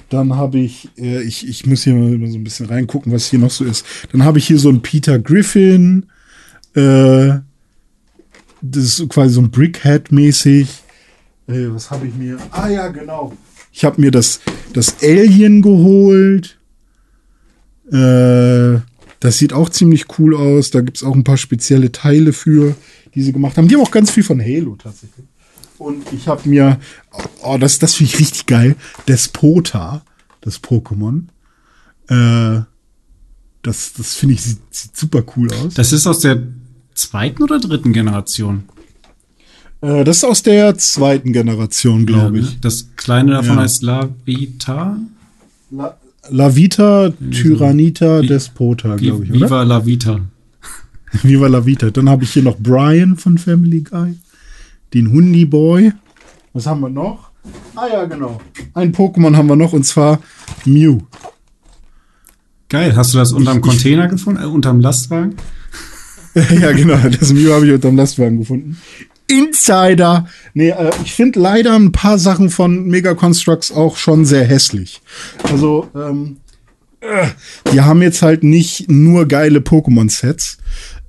[0.09, 3.39] dann habe ich, äh, ich, ich muss hier mal so ein bisschen reingucken, was hier
[3.39, 3.85] noch so ist.
[4.11, 6.05] Dann habe ich hier so einen Peter Griffin.
[6.75, 7.39] Äh,
[8.61, 10.69] das ist quasi so ein Brickhead-mäßig.
[11.47, 12.37] Äh, was habe ich mir?
[12.51, 13.33] Ah ja, genau.
[13.73, 14.39] Ich habe mir das,
[14.73, 16.57] das Alien geholt.
[17.91, 18.79] Äh,
[19.21, 20.69] das sieht auch ziemlich cool aus.
[20.71, 22.75] Da gibt's auch ein paar spezielle Teile für,
[23.15, 23.69] die sie gemacht haben.
[23.69, 25.25] Die haben auch ganz viel von Halo tatsächlich.
[25.77, 26.79] Und ich habe mir,
[27.41, 28.75] oh, das, das finde ich richtig geil,
[29.07, 30.03] Despota,
[30.41, 31.23] das Pokémon.
[32.09, 32.63] Äh,
[33.63, 35.73] das das finde ich, sieht, sieht super cool aus.
[35.75, 36.41] Das ist aus der
[36.93, 38.63] zweiten oder dritten Generation.
[39.81, 42.51] Äh, das ist aus der zweiten Generation, glaube Ja, ich.
[42.53, 42.57] ne?
[42.61, 43.61] Das kleine davon Ja.
[43.63, 44.99] heißt Lavita.
[45.71, 45.97] La,
[46.29, 49.39] La Vita Tyrannita Despota, glaube ich, oder?
[49.41, 50.19] Viva la Vita.
[51.23, 51.89] Viva La Vita.
[51.89, 54.15] Dann habe ich hier noch Brian von Family Guy.
[54.93, 55.93] Den Hundi Boy.
[56.53, 57.31] Was haben wir noch?
[57.75, 58.39] Ah ja, genau.
[58.73, 60.19] Ein Pokémon haben wir noch und zwar
[60.65, 60.99] Mew.
[62.69, 62.95] Geil.
[62.95, 64.43] Hast du das unterm Container gefunden?
[64.43, 65.35] Äh, unterm Lastwagen?
[66.35, 66.97] ja, genau.
[67.09, 68.77] Das Mew habe ich unterm Lastwagen gefunden.
[69.31, 70.27] Insider.
[70.53, 75.01] Nee, äh, ich finde leider ein paar Sachen von Mega Constructs auch schon sehr hässlich.
[75.43, 76.37] Also, ähm,
[76.99, 77.27] äh,
[77.71, 80.57] die haben jetzt halt nicht nur geile Pokémon-Sets.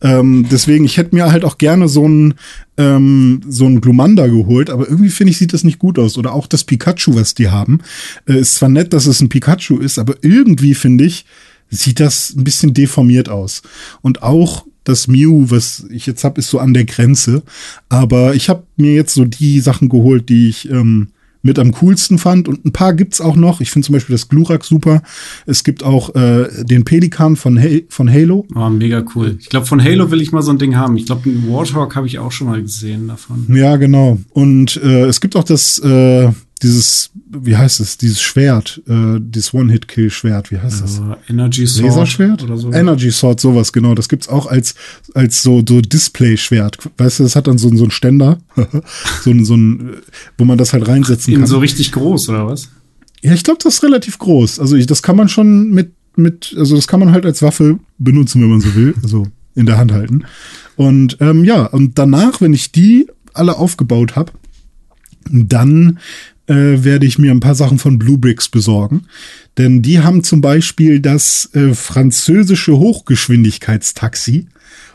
[0.01, 2.35] Ähm, deswegen, ich hätte mir halt auch gerne so ein
[2.79, 6.17] ähm, so ein Glumanda geholt, aber irgendwie finde ich, sieht das nicht gut aus.
[6.17, 7.81] Oder auch das Pikachu, was die haben.
[8.27, 11.25] Äh, ist zwar nett, dass es ein Pikachu ist, aber irgendwie finde ich,
[11.71, 13.63] sieht das ein bisschen deformiert aus.
[14.01, 17.43] Und auch das Mew, was ich jetzt habe, ist so an der Grenze.
[17.89, 21.09] Aber ich habe mir jetzt so die Sachen geholt, die ich ähm,
[21.43, 22.49] mit am coolsten fand.
[22.49, 23.61] Und ein paar gibt's auch noch.
[23.61, 25.03] Ich finde zum Beispiel das Glurak super.
[25.47, 28.47] Es gibt auch äh, den Pelikan von, ha von Halo.
[28.55, 29.37] Oh, mega cool.
[29.41, 30.97] Ich glaube, von Halo will ich mal so ein Ding haben.
[30.97, 33.47] Ich glaube, einen Warthog habe ich auch schon mal gesehen davon.
[33.55, 34.19] Ja, genau.
[34.31, 36.31] Und äh, es gibt auch das, äh,
[36.63, 41.01] dieses, wie heißt es, dieses Schwert, äh, dieses One-Hit-Kill-Schwert, wie heißt das?
[41.01, 42.43] Also Energy Sword Laserschwert?
[42.43, 42.73] oder so.
[42.73, 43.95] Energy Sword, sowas, genau.
[43.95, 44.75] Das gibt's auch als,
[45.15, 46.79] als so, so Display-Schwert.
[46.99, 48.39] Weißt du, das hat dann so, so einen Ständer,
[49.25, 49.91] so, ein- so ein,
[50.39, 51.49] wo man das halt reinsetzen In kann.
[51.49, 52.69] so richtig groß, oder was?
[53.23, 54.59] ja, ich glaube, das ist relativ groß.
[54.61, 57.79] Also ich, das kann man schon mit, mit, also das kann man halt als Waffe
[57.99, 58.95] benutzen, wenn man so will.
[59.03, 60.25] Also in der Hand halten.
[60.77, 64.33] Und ähm, ja, und danach, wenn ich die alle aufgebaut habe,
[65.31, 65.99] dann
[66.47, 69.03] äh, werde ich mir ein paar Sachen von Blue Bricks besorgen.
[69.59, 74.47] Denn die haben zum Beispiel das äh, französische Hochgeschwindigkeitstaxi.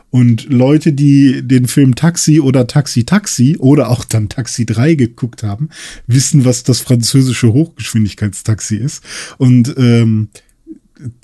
[0.09, 5.43] Und Leute, die den Film Taxi oder Taxi Taxi oder auch dann Taxi 3 geguckt
[5.43, 5.69] haben,
[6.07, 9.03] wissen, was das französische Hochgeschwindigkeitstaxi ist.
[9.37, 10.29] Und ähm,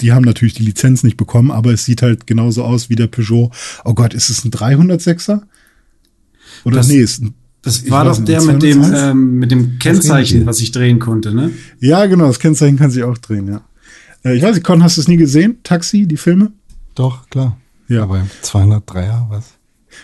[0.01, 3.07] die haben natürlich die Lizenz nicht bekommen, aber es sieht halt genauso aus wie der
[3.07, 3.51] Peugeot.
[3.85, 5.41] Oh Gott, ist es ein 306er?
[6.65, 7.33] Oder Das- nee, ist ein
[7.63, 9.11] Das Ich war doch der mit dem, 201?
[9.11, 11.51] ähm, mit dem Kennzeichen, was ich drehen konnte, ne?
[11.79, 13.61] Ja, genau, das Kennzeichen kann sich auch drehen, ja.
[14.23, 15.57] Äh, ich weiß nicht, Con, hast du es nie gesehen?
[15.63, 16.51] Taxi, die Filme?
[16.95, 17.57] Doch, klar.
[17.87, 18.03] Ja.
[18.03, 19.45] Aber 203er, was?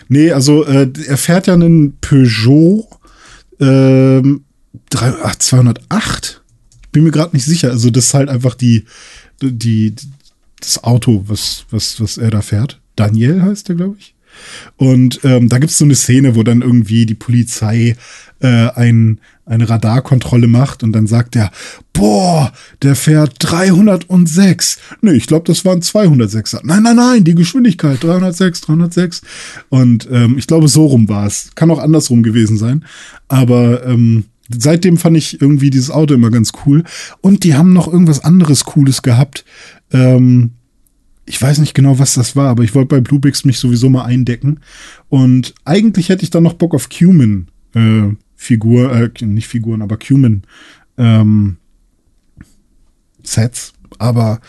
[0.08, 2.88] Nee, also äh, er fährt ja einen Peugeot
[3.60, 4.44] ähm,
[4.90, 6.42] 3, ach, 208.
[6.82, 7.70] Ich bin mir gerade nicht sicher.
[7.70, 8.84] Also das ist halt einfach die,
[9.42, 9.94] die,
[10.60, 12.80] das Auto, was, was, was er da fährt.
[12.96, 14.14] Daniel heißt er, glaube ich.
[14.76, 17.96] Und ähm, da gibt's so eine Szene, wo dann irgendwie die Polizei
[18.40, 21.50] äh, ein, eine Radarkontrolle macht und dann sagt er,
[21.92, 24.78] boah, der fährt 306.
[25.02, 26.60] Nee, ich glaube, das waren 206er.
[26.62, 29.22] Nein, nein, nein, die Geschwindigkeit 306, 306.
[29.68, 31.50] Und ähm, ich glaube, so rum war es.
[31.54, 32.84] Kann auch andersrum gewesen sein.
[33.28, 36.84] Aber ähm, seitdem fand ich irgendwie dieses Auto immer ganz cool.
[37.20, 39.44] Und die haben noch irgendwas anderes Cooles gehabt.
[39.92, 40.52] Ähm,
[41.30, 44.04] ich weiß nicht genau, was das war, aber ich wollte bei Bluebricks mich sowieso mal
[44.04, 44.58] eindecken.
[45.08, 49.96] Und eigentlich hätte ich dann noch Bock auf Cumin äh, Figur, äh, nicht Figuren, aber
[49.96, 50.42] Cumin
[50.98, 51.56] ähm,
[53.22, 53.72] Sets.
[53.98, 54.40] Aber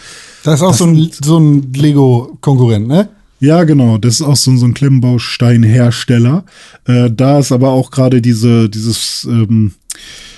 [0.44, 3.10] Das ist auch so ein, so ein Lego-Konkurrent, ne?
[3.40, 6.46] ja, genau, das ist auch so, so ein Klemmbaustein-Hersteller.
[6.86, 9.74] Äh, da ist aber auch gerade diese, dieses ähm,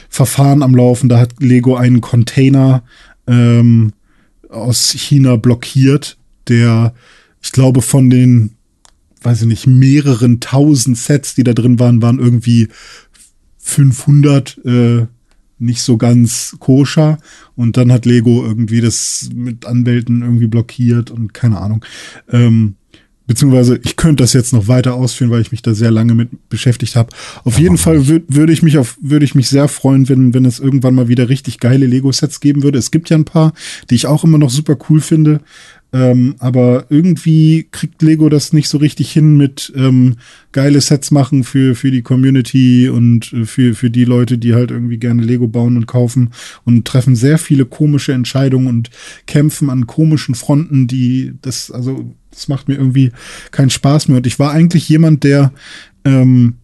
[0.09, 1.09] Verfahren am Laufen.
[1.09, 2.83] Da hat Lego einen Container
[3.27, 3.93] ähm,
[4.49, 6.93] aus China blockiert, der,
[7.41, 8.51] ich glaube, von den,
[9.21, 12.69] weiß ich nicht, mehreren tausend Sets, die da drin waren, waren irgendwie
[13.57, 15.07] 500 äh,
[15.59, 17.17] nicht so ganz koscher.
[17.55, 21.85] Und dann hat Lego irgendwie das mit Anwälten irgendwie blockiert und keine Ahnung.
[22.29, 22.75] Ähm,
[23.25, 26.49] beziehungsweise ich könnte das jetzt noch weiter ausführen, weil ich mich da sehr lange mit
[26.49, 27.15] beschäftigt habe.
[27.43, 30.45] Auf jeden Fall wür würde ich mich auf würde ich mich sehr freuen, wenn wenn
[30.45, 32.79] es irgendwann mal wieder richtig geile Lego Sets geben würde.
[32.79, 33.53] Es gibt ja ein paar,
[33.89, 35.39] die ich auch immer noch super cool finde.
[35.93, 40.15] Ähm, aber irgendwie kriegt Lego das nicht so richtig hin mit ähm,
[40.51, 44.71] geile Sets machen für, für die Community und äh, für, für die Leute, die halt
[44.71, 46.31] irgendwie gerne Lego bauen und kaufen
[46.65, 48.89] und treffen sehr viele komische Entscheidungen und
[49.27, 53.11] kämpfen an komischen Fronten, die das, also das macht mir irgendwie
[53.51, 54.17] keinen Spaß mehr.
[54.17, 55.53] Und ich war eigentlich jemand, der
[56.05, 56.55] ähm,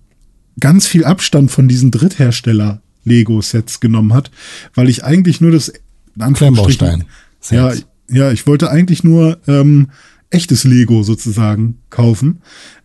[0.60, 4.32] ganz viel Abstand von diesen Dritthersteller Lego-Sets genommen hat,
[4.74, 5.72] weil ich eigentlich nur das
[6.34, 7.06] Klemmbaustein.
[7.52, 7.74] Ja,
[8.10, 9.88] ja, ich wollte eigentlich nur ähm,
[10.32, 12.42] echtes Lego sozusagen kaufen.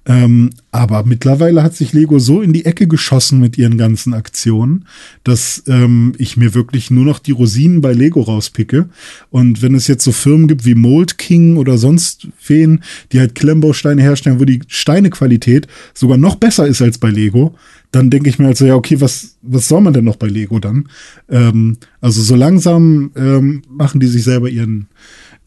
[0.07, 4.87] Ähm, aber mittlerweile hat sich Lego so in die Ecke geschossen mit ihren ganzen Aktionen,
[5.25, 8.89] dass ähm, ich mir wirklich nur noch die Rosinen bei Lego rauspicke.
[9.31, 12.83] Und wenn es jetzt so Firmen gibt wie Mold King oder sonst wen,
[13.13, 17.55] die halt Klemmbausteine herstellen, wo die Steinequalität sogar noch besser ist als bei Lego,
[17.95, 20.59] dann denke ich mir also, ja, okay, was, was soll man denn noch bei Lego
[20.59, 20.89] dann?
[21.29, 24.89] Ähm, also so langsam ähm, machen die sich selber ihren,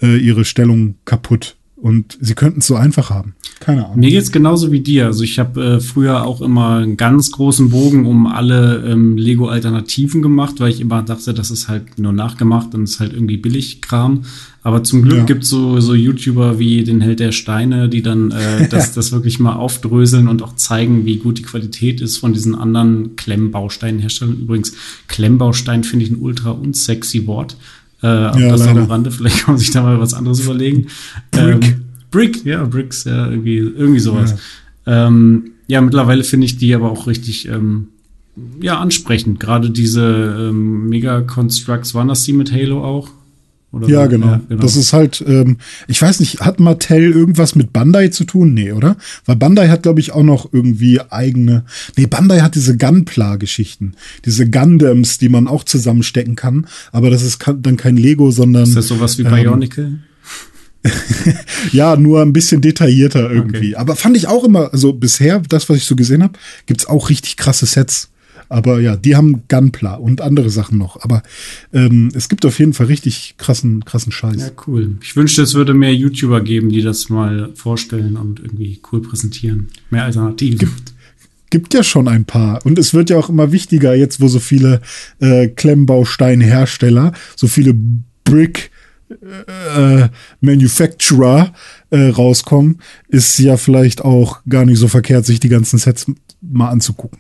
[0.02, 1.57] äh, ihre Stellung kaputt.
[1.80, 3.36] Und sie könnten es so einfach haben.
[3.60, 4.00] Keine Ahnung.
[4.00, 5.06] Mir geht's genauso wie dir.
[5.06, 10.24] Also ich habe äh, früher auch immer einen ganz großen Bogen um alle ähm, Lego-Alternativen
[10.24, 14.24] gemacht, weil ich immer dachte, das ist halt nur nachgemacht und ist halt irgendwie Billigkram.
[14.64, 15.24] Aber zum Glück Ja.
[15.26, 19.40] gibt's so, so YouTuber wie den Held der Steine, die dann äh, das, das wirklich
[19.40, 24.40] mal aufdröseln und auch zeigen, wie gut die Qualität ist von diesen anderen Klemmbausteinherstellern.
[24.42, 24.74] Übrigens,
[25.08, 27.56] Klemmbaustein finde ich ein ultra unsexy Wort.
[28.08, 28.90] Äh, Ja, das am leider.
[28.90, 30.88] Rande, vielleicht kann man sich da mal was anderes überlegen.
[31.32, 31.66] Brick.
[31.66, 34.36] Ähm, Brick, ja, Bricks, ja, irgendwie, irgendwie sowas.
[34.86, 37.90] Ja, ähm, ja mittlerweile finde ich die aber auch richtig, ähm,
[38.62, 39.40] ja, ansprechend.
[39.40, 43.10] Gerade diese ähm, Mega-Constructs, waren das die mit Halo auch?
[43.88, 44.10] Ja, so?
[44.10, 44.40] genau.
[44.50, 48.54] Das ist halt, ähm, ich weiß nicht, hat Mattel irgendwas mit Bandai zu tun?
[48.54, 48.96] Nee, oder?
[49.26, 51.66] Weil Bandai hat, glaube ich, auch noch irgendwie eigene.
[51.98, 53.94] Nee, Bandai hat diese Gunpla-Geschichten.
[54.26, 56.68] Diese Gundams, die man auch zusammenstecken kann.
[56.92, 58.64] Aber das ist dann kein Lego, sondern.
[58.64, 60.00] Ist das sowas wie ähm, Bionicle?
[61.72, 63.76] Ja, nur ein bisschen detaillierter irgendwie.
[63.76, 66.34] Aber fand ich auch immer, also bisher, das, was ich so gesehen habe,
[66.66, 68.10] gibt's auch richtig krasse Sets.
[68.50, 71.02] Aber ja, die haben Gunpla und andere Sachen noch.
[71.04, 71.24] Aber
[71.74, 74.38] ähm, es gibt auf jeden Fall richtig krassen, krassen Scheiß.
[74.38, 74.98] Ja, cool.
[75.02, 79.68] Ich wünschte, es würde mehr YouTuber geben, die das mal vorstellen und irgendwie cool präsentieren.
[79.90, 80.60] Mehr Alternativen.
[80.60, 80.94] Gibt,
[81.50, 82.66] gibt ja schon ein paar.
[82.66, 84.82] Und es wird ja auch immer wichtiger, jetzt wo so viele
[85.20, 87.76] äh, Klemmbausteinhersteller, so viele
[88.24, 88.72] Brick
[89.10, 90.10] äh,
[90.42, 91.54] Manufacturer
[91.90, 96.08] äh, rauskommen, ist ja vielleicht auch gar nicht so verkehrt, sich die ganzen Sets
[96.42, 97.20] mal anzugucken.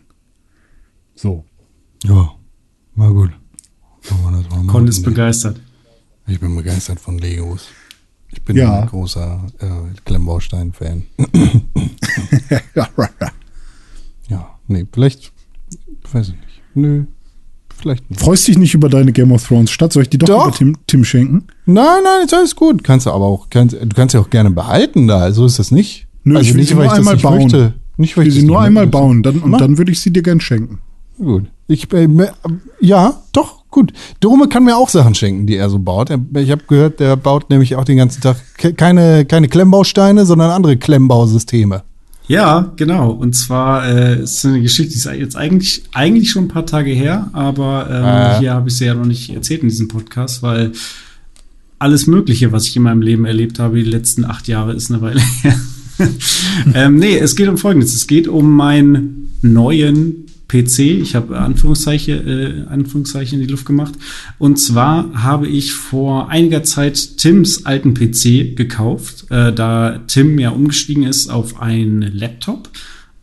[1.17, 1.43] So.
[2.03, 2.31] Ja,
[2.95, 3.31] war gut.
[4.67, 5.59] Con ist begeistert.
[6.27, 7.67] Ich bin begeistert von Legos.
[8.29, 8.81] Ich bin Ja.
[8.81, 11.03] ein großer äh, Klemmbaustein-Fan.
[14.29, 15.31] ja, nee, vielleicht,
[16.11, 16.61] weiß ich nicht.
[16.75, 17.03] Nö,
[17.75, 18.21] vielleicht nicht.
[18.21, 19.93] Freust dich nicht über deine Game of Thrones Stadt?
[19.93, 20.57] Soll ich die doch, Doch.
[20.57, 21.45] Tim, Tim schenken?
[21.65, 22.83] Nein, nein, ist alles gut.
[22.83, 25.71] Kannst du aber auch, kannst, du kannst sie auch gerne behalten da, so ist das
[25.71, 26.07] nicht.
[26.23, 27.37] Nö, ich will sie nur einmal nicht bauen.
[27.43, 27.73] Möchte.
[27.97, 28.91] Nicht, Ich will sie nur nicht einmal möchte.
[28.97, 30.79] bauen dann, und dann würde ich sie dir gern schenken.
[31.17, 31.45] Gut.
[31.67, 32.07] Ich, äh,
[32.79, 33.91] ja, doch, gut.
[34.19, 36.09] Dome kann mir auch Sachen schenken, die er so baut.
[36.35, 40.51] Ich habe gehört, der baut nämlich auch den ganzen Tag ke- keine, keine Klemmbausteine, sondern
[40.51, 41.83] andere Klemmbausysteme.
[42.27, 43.11] Ja, genau.
[43.11, 46.91] Und zwar äh, ist eine Geschichte, die ist jetzt eigentlich, eigentlich schon ein paar Tage
[46.91, 48.39] her, aber ähm, Ah.
[48.39, 50.73] hier habe ich sie ja noch nicht erzählt in diesem Podcast, weil
[51.79, 55.01] alles Mögliche, was ich in meinem Leben erlebt habe, die letzten acht Jahre, ist eine
[55.01, 55.55] Weile her.
[56.75, 57.95] ähm, nee, es geht um Folgendes.
[57.95, 60.79] Es geht um meinen neuen PC.
[61.01, 63.93] Ich habe Anführungszeichen, äh, Anführungszeichen in die Luft gemacht.
[64.37, 70.49] Und zwar habe ich vor einiger Zeit Tims alten PC gekauft, äh, da Tim ja
[70.51, 72.69] umgestiegen ist auf einen Laptop.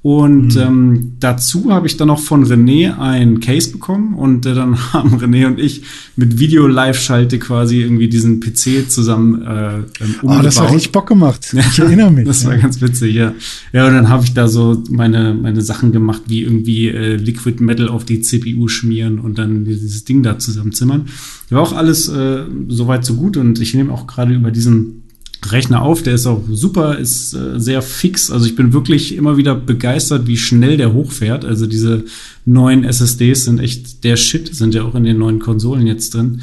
[0.05, 4.77] Und ähm, dazu habe ich dann noch von René ein Case bekommen und äh, dann
[4.93, 5.81] haben René und ich
[6.15, 9.85] mit Video-Live-Schalte quasi irgendwie diesen PC zusammen äh, ähm,
[10.27, 10.75] Ah, das hat umgebaut.
[10.75, 11.55] richtig Bock gemacht.
[11.73, 12.27] Ich erinnere mich.
[12.27, 13.33] Das war ganz witzig, ja.
[13.73, 17.65] Ja, und dann habe ich da so meine, meine Sachen gemacht, wie irgendwie äh, Liquid
[17.65, 21.07] Metal auf die CPU schmieren und dann dieses Ding da zusammenzimmern.
[21.49, 25.04] War auch alles äh, soweit so gut und ich nehme auch gerade über diesen
[25.53, 28.31] Rechner auf, der ist auch super, ist äh, sehr fix.
[28.31, 31.45] Also ich bin wirklich immer wieder begeistert, wie schnell der hochfährt.
[31.45, 32.05] Also diese
[32.45, 36.43] neuen SSDs sind echt der Shit, sind ja auch in den neuen Konsolen jetzt drin.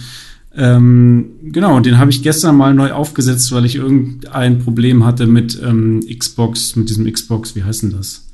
[0.56, 5.60] Ähm, genau, den habe ich gestern mal neu aufgesetzt, weil ich irgendein Problem hatte mit
[5.64, 8.31] ähm, Xbox, mit diesem Xbox, wie heißt denn das?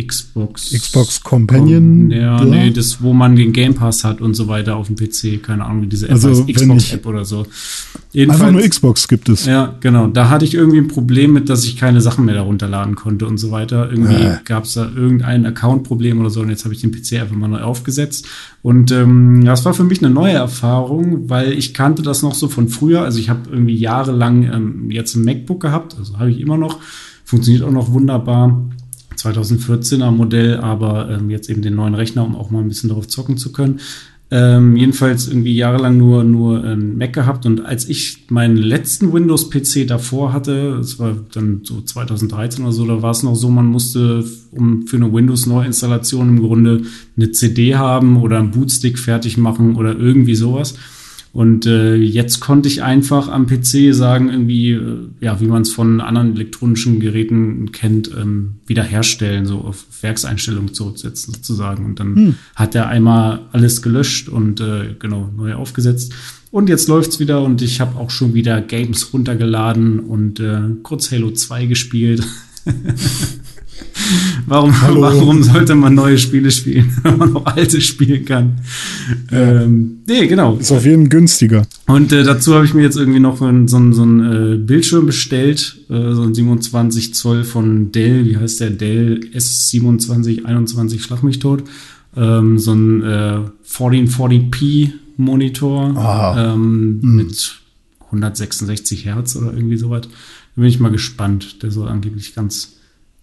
[0.00, 0.72] Xbox.
[0.72, 2.10] Xbox Companion?
[2.10, 2.44] Ja, Ja.
[2.44, 5.42] nee, das, wo man den Game Pass hat und so weiter auf dem PC.
[5.42, 6.46] Keine Ahnung, wie diese App Also, heißt.
[6.54, 7.38] Xbox-App oder so.
[7.40, 7.50] Einfach
[8.12, 9.46] Jedenfalls, nur Xbox gibt es.
[9.46, 10.06] Ja, genau.
[10.08, 13.26] Da hatte ich irgendwie ein Problem mit, dass ich keine Sachen mehr darunter laden konnte
[13.26, 13.90] und so weiter.
[13.90, 14.36] Irgendwie Äh.
[14.44, 17.48] gab es da irgendein Account-Problem oder so und jetzt habe ich den PC einfach mal
[17.48, 18.26] neu aufgesetzt.
[18.60, 22.48] Und ähm, das war für mich eine neue Erfahrung, weil ich kannte das noch so
[22.48, 23.00] von früher.
[23.02, 26.80] Also ich habe irgendwie jahrelang ähm, jetzt ein MacBook gehabt, also habe ich immer noch.
[27.24, 28.68] Funktioniert auch noch wunderbar.
[29.16, 33.08] 2014er Modell, aber ähm, jetzt eben den neuen Rechner, um auch mal ein bisschen darauf
[33.08, 33.80] zocken zu können.
[34.28, 39.86] Ähm, jedenfalls irgendwie jahrelang nur, nur ein Mac gehabt und als ich meinen letzten Windows-PC
[39.86, 43.66] davor hatte, das war dann so 2013 oder so, da war es noch so, man
[43.66, 46.82] musste um für eine Windows-Neuinstallation im Grunde
[47.16, 50.74] eine CD haben oder einen Bootstick fertig machen oder irgendwie sowas.
[51.36, 55.70] Und äh, jetzt konnte ich einfach am PC sagen, irgendwie, äh, ja, wie man es
[55.70, 61.84] von anderen elektronischen Geräten kennt, ähm, wiederherstellen, so auf Werkseinstellungen zurücksetzen sozusagen.
[61.84, 66.14] Und dann hat er einmal alles gelöscht und äh, genau neu aufgesetzt.
[66.50, 71.12] Und jetzt läuft's wieder und ich habe auch schon wieder Games runtergeladen und äh, kurz
[71.12, 72.26] Halo 2 gespielt.
[74.46, 78.58] warum, warum sollte man neue Spiele spielen, wenn man auch alte spielen kann?
[79.32, 80.56] Ähm, nee, genau.
[80.56, 81.66] Ist auf jeden Fall günstiger.
[81.86, 85.06] Und äh, dazu habe ich mir jetzt irgendwie noch so, ein- so ein äh, Bildschirm
[85.06, 88.70] bestellt, äh, so ein 27 Zoll von Dell, wie heißt der?
[88.70, 91.64] Dell S2721, schlag mich tot.
[92.16, 95.94] Ähm, so ein äh, 1440p Monitor
[96.54, 97.56] ähm, mit
[98.06, 100.02] 166 Hertz oder irgendwie sowas.
[100.02, 100.08] Da
[100.60, 101.62] bin ich mal gespannt.
[101.62, 102.75] Der soll angeblich ganz,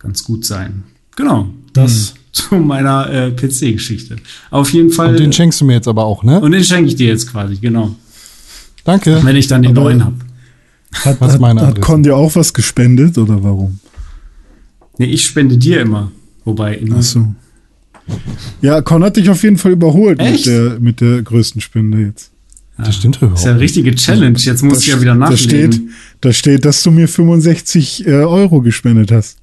[0.04, 0.84] ganz gut sein.
[1.16, 4.18] Genau, das zu meiner äh, PC-Geschichte.
[4.52, 5.10] Auf jeden Fall.
[5.12, 6.40] Und den schenkst du mir jetzt aber auch, ne?
[6.40, 7.96] und den schenke ich dir jetzt quasi, genau.
[8.84, 9.20] Danke.
[9.24, 10.16] Wenn ich dann den Aber- neuen habe.
[11.06, 11.82] Hat, Was hat, hat?
[11.82, 13.80] Con dir auch was gespendet oder warum?
[15.00, 16.12] Nee, ich spende dir immer.
[16.46, 16.98] Wobei, immer.
[17.00, 17.34] Ach so.
[18.62, 22.30] Ja, Con hat dich auf jeden Fall überholt mit der, mit der größten Spende jetzt.
[22.78, 24.38] Das stimmt überhaupt ist ja eine richtige Challenge.
[24.38, 25.90] Jetzt muss ich ja wieder da steht, nachlegen.
[26.22, 29.38] da steht, dass du mir 65 äh, Euro gespendet hast.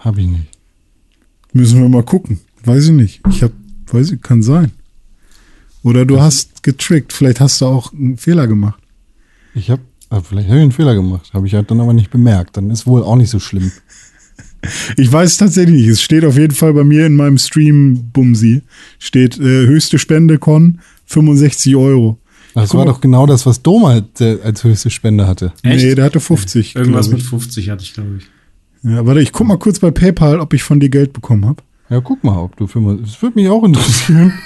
[0.00, 0.48] Hab ich nicht.
[1.52, 2.40] Müssen wir mal gucken.
[2.64, 3.20] Weiß ich nicht.
[3.28, 3.52] Ich hab,
[3.90, 4.72] weiß ich, kann sein.
[5.82, 7.12] Oder du hast getrickt.
[7.12, 8.80] Vielleicht hast du auch einen Fehler gemacht.
[9.54, 11.30] Ich hab, ah, vielleicht habe ich einen Fehler gemacht.
[11.32, 12.56] Habe ich halt dann aber nicht bemerkt.
[12.56, 13.70] Dann ist wohl auch nicht so schlimm.
[14.98, 15.88] Ich weiß tatsächlich nicht.
[15.88, 18.60] Es steht auf jeden Fall bei mir in meinem Stream Bumsi.
[18.98, 22.18] Steht äh, höchste Spende Con 65 Euro.
[22.54, 22.92] Das Guck war mal.
[22.92, 25.54] doch genau das, was Doma halt, äh, als höchste Spende hatte.
[25.62, 25.82] Echt?
[25.82, 26.76] Nee, der hatte 50.
[26.76, 27.24] Irgendwas mit ich.
[27.24, 28.26] 50 hatte ich, glaube ich.
[28.82, 31.62] Ja, warte, ich guck mal kurz bei PayPal, ob ich von dir Geld bekommen habe.
[31.90, 33.12] Ja, guck mal, ob du 25.
[33.12, 34.32] Das würde mich auch interessieren.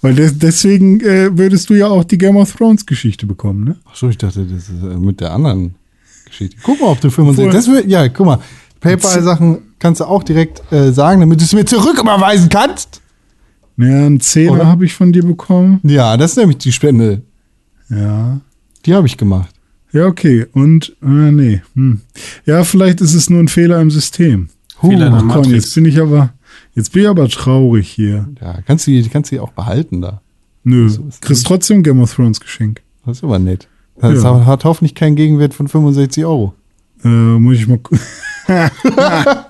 [0.00, 3.76] Weil des, deswegen äh, würdest du ja auch die Game of Thrones Geschichte bekommen, ne?
[3.90, 5.74] Ach so, ich dachte, das ist äh, mit der anderen
[6.26, 6.56] Geschichte.
[6.62, 7.44] Guck mal, ob du 65.
[7.46, 7.52] Wohl.
[7.52, 8.38] Das wär, ja, guck mal.
[8.80, 13.00] PayPal-Sachen kannst du auch direkt äh, sagen, damit du es mir zurücküberweisen kannst.
[13.76, 15.80] Ja, einen Zehner habe ich von dir bekommen.
[15.82, 17.22] Ja, das ist nämlich die Spende.
[17.88, 18.40] Ja.
[18.84, 19.54] Die habe ich gemacht.
[19.94, 20.44] Ja, okay.
[20.52, 21.62] Und, äh, nee.
[21.74, 22.00] Hm.
[22.44, 24.48] Ja, vielleicht ist es nur ein Fehler im System.
[24.80, 26.34] Fehler in der komm, jetzt bin ich aber,
[26.74, 28.28] jetzt bin ich aber traurig hier.
[28.40, 30.20] Ja, kannst du die, kannst du die auch behalten da.
[30.64, 30.88] Nö.
[30.88, 32.82] So Kriegst trotzdem Game of Thrones Geschenk.
[33.06, 33.68] Das ist aber nett.
[34.00, 34.44] Das Ja.
[34.46, 36.54] hat hoffentlich keinen Gegenwert von 65 Euro.
[37.04, 37.78] Äh, muss ich mal.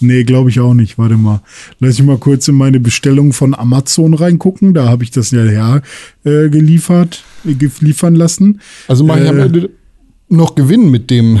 [0.00, 0.98] nee, glaube ich auch nicht.
[0.98, 1.40] Warte mal.
[1.80, 4.74] Lass ich mal kurz in meine Bestellung von Amazon reingucken.
[4.74, 5.82] Da habe ich das ja her
[6.24, 8.60] äh, geliefert, äh, geliefern lassen.
[8.88, 9.70] Also mache ich am Äh, Ende
[10.28, 11.40] noch Gewinn mit dem.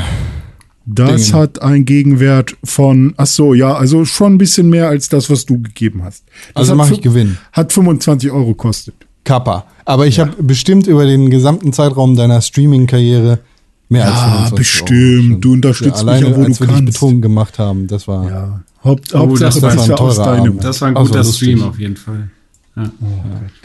[0.90, 1.34] Das Ding.
[1.34, 5.44] hat einen Gegenwert von, ach so, ja, also schon ein bisschen mehr als das, was
[5.44, 6.24] du gegeben hast.
[6.54, 7.36] Das Also mache ich Gewinn.
[7.52, 8.94] Hat 25 Euro gekostet.
[9.24, 9.66] Kappa.
[9.84, 13.40] Aber ich habe bestimmt über den gesamten Zeitraum deiner Streaming-Karriere
[13.90, 15.30] mehr als Ja, 25 bestimmt.
[15.32, 15.40] Euro.
[15.40, 16.92] Du unterstützt mich alleine, ja, wo als du wir dich kannst.
[16.94, 18.30] betrunken gemacht haben, das war.
[18.30, 18.60] Ja.
[18.82, 20.58] Haupt, Oh, Hauptsache, das das, war ein ja aus teurer deinem.
[20.60, 21.36] Das war ein guter lustig.
[21.36, 22.30] Stream auf jeden Fall.
[22.76, 22.90] Ja.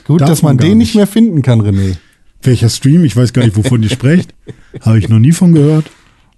[0.05, 0.95] Gut, Darf dass man man den nicht nicht.
[0.95, 1.95] mehr finden kann, René.
[2.43, 3.03] Welcher Stream?
[3.05, 4.33] Ich weiß gar nicht, wovon ihr sprecht.
[4.81, 5.89] Habe ich noch nie von gehört.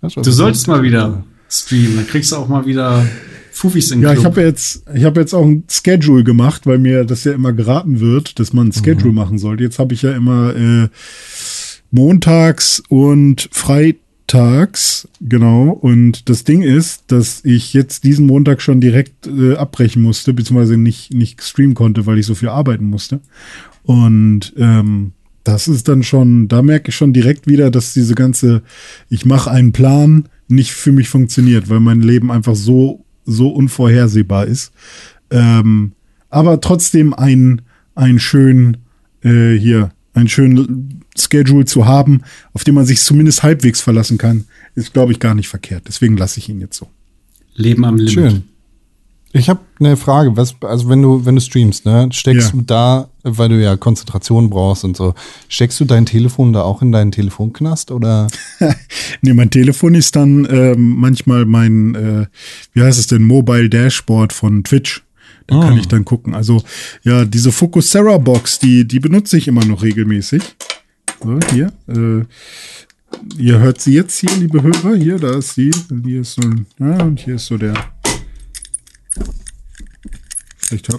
[0.01, 1.95] Du solltest mal wieder streamen.
[1.95, 3.05] Dann kriegst du auch mal wieder
[3.51, 4.33] Fuffis in den Ja, ich Club.
[4.33, 7.99] habe jetzt, ich habe jetzt auch ein Schedule gemacht, weil mir das ja immer geraten
[7.99, 9.63] wird, dass man ein Schedule machen sollte.
[9.63, 10.89] Jetzt habe ich ja immer äh,
[11.91, 15.69] montags und freitags, genau.
[15.69, 20.77] Und das Ding ist, dass ich jetzt diesen Montag schon direkt äh, abbrechen musste, beziehungsweise
[20.77, 23.21] nicht nicht streamen konnte, weil ich so viel arbeiten musste.
[23.83, 25.13] Und ähm,
[25.45, 28.63] das ist dann schon, da merke ich schon direkt wieder, dass diese ganze,
[29.09, 34.47] ich mache einen Plan, nicht für mich funktioniert, weil mein Leben einfach so, so unvorhersehbar
[34.47, 34.73] ist.
[35.29, 35.93] Ähm,
[36.29, 37.61] aber trotzdem ein,
[37.93, 38.77] ein schön,
[39.21, 42.21] äh, hier, ein schönen Schedule zu haben,
[42.53, 45.83] auf den man sich zumindest halbwegs verlassen kann, ist, glaube ich, gar nicht verkehrt.
[45.87, 46.89] Deswegen lasse ich ihn jetzt so.
[47.53, 48.13] Leben am Limit.
[48.13, 48.43] Schön.
[49.37, 52.55] Ich habe eine Frage, was, also wenn du, wenn du streamst, ne, steckst Ja.
[52.55, 55.13] du da, weil du ja Konzentration brauchst und so,
[55.49, 58.27] steckst du dein Telefon da auch in deinen Telefonknast oder?
[59.21, 62.25] Nee, mein Telefon ist dann ähm, manchmal mein, äh,
[62.73, 65.03] wie heißt es denn, Mobile Dashboard von Twitch.
[65.47, 66.33] Da kann ich dann gucken.
[66.33, 66.63] Also,
[67.03, 70.41] ja, diese Focusera Box, die, die benutze ich immer noch regelmäßig.
[71.21, 71.71] So, hier.
[71.87, 72.23] Äh,
[73.37, 74.95] ihr hört sie jetzt hier, liebe Hörer.
[74.95, 75.71] Hier, da ist sie.
[76.03, 77.73] Hier ist so ein, ja, und hier ist so der.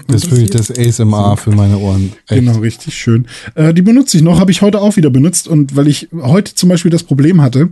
[0.06, 2.12] Das ist wirklich das ASMR für meine Ohren.
[2.28, 2.40] Echt.
[2.40, 3.26] Genau, richtig schön.
[3.56, 6.54] Äh, die benutze ich noch, habe ich heute auch wieder benutzt und weil ich heute
[6.54, 7.70] zum Beispiel das Problem hatte,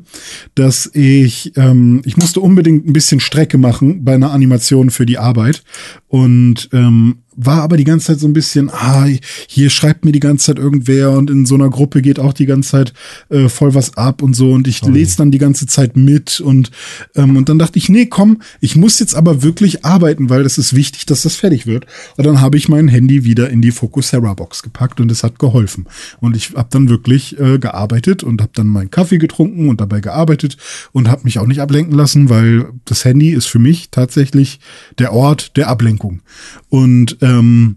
[0.57, 5.18] dass ich, ähm, ich musste unbedingt ein bisschen Strecke machen bei einer Animation für die
[5.18, 5.62] Arbeit
[6.09, 9.07] und ähm, war aber die ganze Zeit so ein bisschen, ah,
[9.49, 12.47] hier schreibt mir die ganze Zeit irgendwer und in so einer Gruppe geht auch die
[12.47, 12.93] ganze Zeit
[13.30, 16.70] äh, voll was ab und so und ich lese dann die ganze Zeit mit und
[17.14, 20.59] ähm, und dann dachte ich, nee, komm, ich muss jetzt aber wirklich arbeiten, weil das
[20.59, 21.87] ist wichtig, dass das fertig wird.
[22.16, 25.39] Und dann habe ich mein Handy wieder in die Focusera Box gepackt und es hat
[25.39, 25.87] geholfen.
[26.20, 30.01] Und ich habe dann wirklich äh, gearbeitet und habe dann meinen Kaffee getrunken und dabei
[30.01, 30.57] gearbeitet
[30.93, 34.61] und habe mich auch nicht ablenken lassen, weil das Handy ist für mich tatsächlich
[34.99, 36.20] der Ort der Ablenkung.
[36.68, 37.77] Und ähm,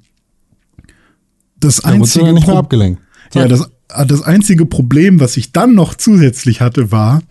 [1.59, 3.01] das Da einzige nicht mehr abgelenkt.
[3.33, 3.69] ja, das,
[4.07, 7.21] das einzige Problem, was ich dann noch zusätzlich hatte, war,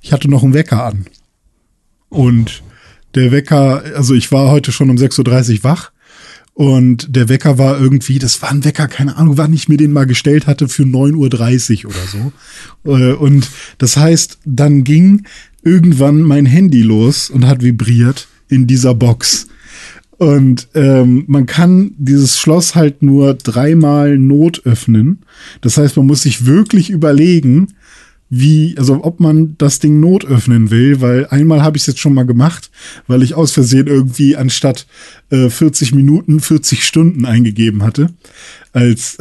[0.00, 1.06] ich hatte noch einen Wecker an.
[2.08, 2.62] Und
[3.14, 5.92] der Wecker, also ich war heute schon um 6.30 Uhr wach.
[6.54, 9.92] Und der Wecker war irgendwie, das war ein Wecker, keine Ahnung, wann ich mir den
[9.92, 12.06] mal gestellt hatte, für 9.30 Uhr oder
[12.84, 12.92] so.
[12.94, 13.48] Äh, Und
[13.78, 15.26] das heißt, dann ging
[15.62, 19.46] irgendwann mein Handy los und hat vibriert in dieser Box.
[20.22, 25.24] Und ähm, man kann dieses Schloss halt nur dreimal Not öffnen.
[25.62, 27.74] Das heißt, man muss sich wirklich überlegen,
[28.30, 31.98] wie, also ob man das Ding Not öffnen will, weil einmal habe ich es jetzt
[31.98, 32.70] schon mal gemacht,
[33.08, 34.86] weil ich aus Versehen irgendwie anstatt
[35.30, 38.10] äh, 40 Minuten 40 Stunden eingegeben hatte.
[38.72, 39.18] Als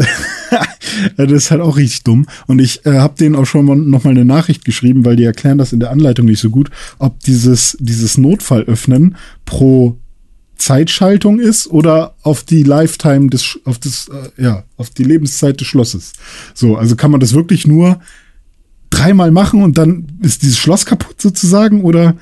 [1.18, 2.28] das ist halt auch richtig dumm.
[2.46, 5.24] Und ich äh, habe denen auch schon mal noch mal eine Nachricht geschrieben, weil die
[5.24, 9.98] erklären das in der Anleitung nicht so gut, ob dieses dieses Notfallöffnen pro
[10.62, 15.68] Zeitschaltung ist oder auf die Lifetime des, auf das, äh, ja, auf die Lebenszeit des
[15.68, 16.14] Schlosses.
[16.54, 18.00] So, also kann man das wirklich nur
[18.90, 22.16] dreimal machen und dann ist dieses Schloss kaputt sozusagen oder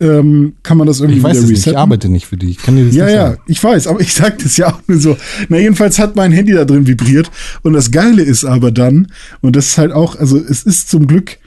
[0.00, 2.50] ähm, kann man das irgendwie Ich weiß wieder es nicht, ich arbeite nicht für die.
[2.50, 3.40] Ich kann dir das Ja, nicht ja, sagen.
[3.46, 5.16] ich weiß, aber ich sag das ja auch nur so.
[5.48, 7.30] Na, jedenfalls hat mein Handy da drin vibriert.
[7.62, 9.08] Und das Geile ist aber dann,
[9.40, 11.38] und das ist halt auch, also es ist zum Glück,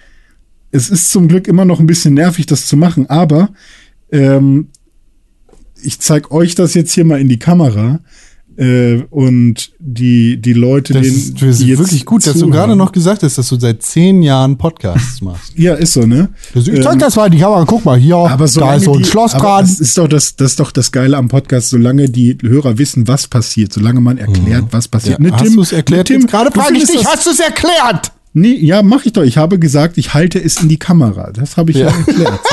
[0.72, 3.49] es ist zum Glück immer noch ein bisschen nervig, das zu machen, aber
[4.11, 4.70] ähm,
[5.84, 7.99] ich zeig euch das jetzt hier mal in die Kamera.
[8.59, 12.51] Äh, und die, die Leute, Das denen, ist, das ist wirklich gut, dass du zuhören-
[12.53, 15.53] gerade noch gesagt hast, dass du seit zehn Jahren Podcasts machst.
[15.55, 16.30] Ja, ist so, ne?
[16.55, 18.93] Also ich zeig das mal in die Kamera, guck mal hier, Aber da ist so
[18.95, 19.61] ein die, Schloss dran.
[19.63, 23.07] Das ist doch das, das ist doch das Geile am Podcast, solange die Hörer wissen,
[23.07, 25.19] was passiert, solange man erklärt, was passiert.
[25.19, 26.09] Ja, Ne, hast du es erklärt?
[26.09, 28.11] ne, Tim, gerade frage ich dich, das- hast du es erklärt?
[28.34, 29.21] Nee, ja, mach ich doch.
[29.23, 31.30] Ich habe gesagt, ich halte es in die Kamera.
[31.32, 31.95] Das habe ich ja, Ja.
[31.95, 32.39] erklärt.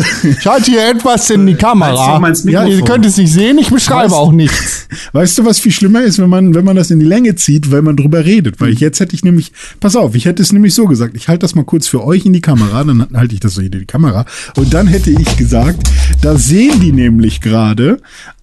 [0.22, 2.18] Ich halte hier etwas in die Kamera.
[2.18, 2.66] Mikrofon.
[2.68, 4.88] ihr könnt es nicht sehen, ich beschreibe Weißt- auch nichts.
[5.12, 7.70] Weißt du, was viel schlimmer ist, wenn man, wenn man das in die Länge zieht,
[7.70, 8.60] weil man drüber redet?
[8.60, 11.28] Weil ich, jetzt hätte ich nämlich, pass auf, ich hätte es nämlich so gesagt, ich
[11.28, 13.72] halte das mal kurz für euch in die Kamera, dann halte ich das so hier
[13.72, 14.24] in die Kamera.
[14.56, 15.88] Und dann hätte ich gesagt,
[16.20, 17.98] da sehen die nämlich gerade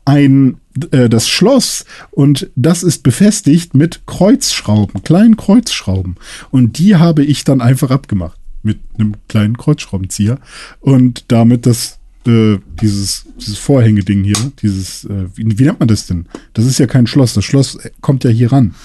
[0.06, 0.58] ein,
[0.92, 6.16] äh, das Schloss und das ist befestigt mit Kreuzschrauben, kleinen Kreuzschrauben.
[6.52, 10.40] Und die habe ich dann einfach abgemacht mit einem kleinen Kreuzschraubenzieher
[10.80, 16.08] und damit das äh, dieses, dieses Vorhängeding hier, dieses, äh, wie, wie nennt man das
[16.08, 16.26] denn?
[16.54, 17.34] Das ist ja kein Schloss.
[17.34, 18.76] Das Schloss äh, kommt ja hier ran.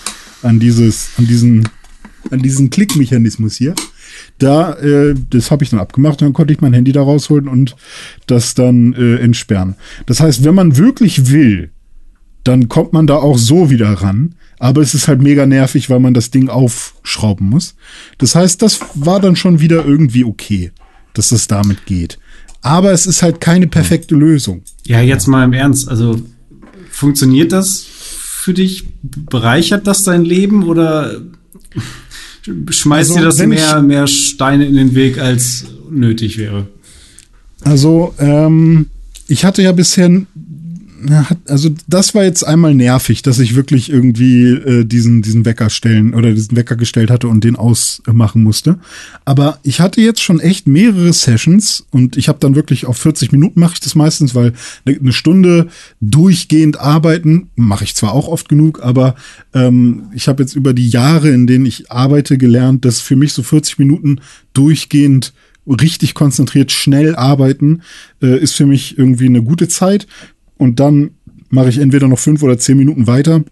[0.43, 1.69] An dieses, an diesen,
[2.31, 3.75] an diesen Klickmechanismus hier.
[4.39, 7.77] Da, äh, das habe ich dann abgemacht, dann konnte ich mein Handy da rausholen und
[8.27, 9.77] das dann äh, entsperren.
[10.07, 11.71] Das heißt, wenn man wirklich will,
[12.45, 14.35] dann kommt man da auch so wieder ran.
[14.59, 17.75] Aber es ist halt mega nervig, weil man das Ding aufschrauben muss.
[18.19, 20.73] Das heißt, das war dann schon wieder irgendwie okay,
[21.15, 22.19] dass das damit geht.
[22.61, 24.63] Aber es ist halt keine perfekte Lösung.
[24.85, 25.89] Ja, jetzt mal im Ernst.
[25.89, 26.21] Also
[26.91, 27.87] funktioniert das
[28.49, 28.85] für dich?
[29.03, 31.21] Bereichert das dein Leben oder
[32.71, 36.67] schmeißt Also, dir das mehr, mehr Steine in den Weg, als nötig wäre?
[37.63, 38.87] Also, ähm,
[39.27, 40.23] ich hatte ja bisher,
[41.47, 46.15] also das war jetzt einmal nervig, dass ich wirklich irgendwie äh, diesen, diesen Wecker stellen
[46.15, 48.79] oder diesen Wecker gestellt hatte und den ausmachen musste.
[49.25, 53.33] Aber ich hatte jetzt schon echt mehrere Sessions und ich habe dann wirklich auf 40
[53.33, 54.53] Minuten mache ich das meistens, weil
[54.87, 55.69] eine Stunde
[56.01, 59.15] durchgehend arbeiten mache ich zwar auch oft genug, aber
[59.55, 63.33] ähm, ich habe jetzt über die Jahre, in denen ich arbeite, gelernt, dass für mich
[63.33, 64.21] so 40 Minuten
[64.53, 65.33] durchgehend
[65.69, 67.83] richtig konzentriert, schnell arbeiten,
[68.23, 70.07] äh, ist für mich irgendwie eine gute Zeit.
[70.59, 71.11] Und dann
[71.51, 73.45] mache ich entweder noch fünf oder zehn Minuten weiter.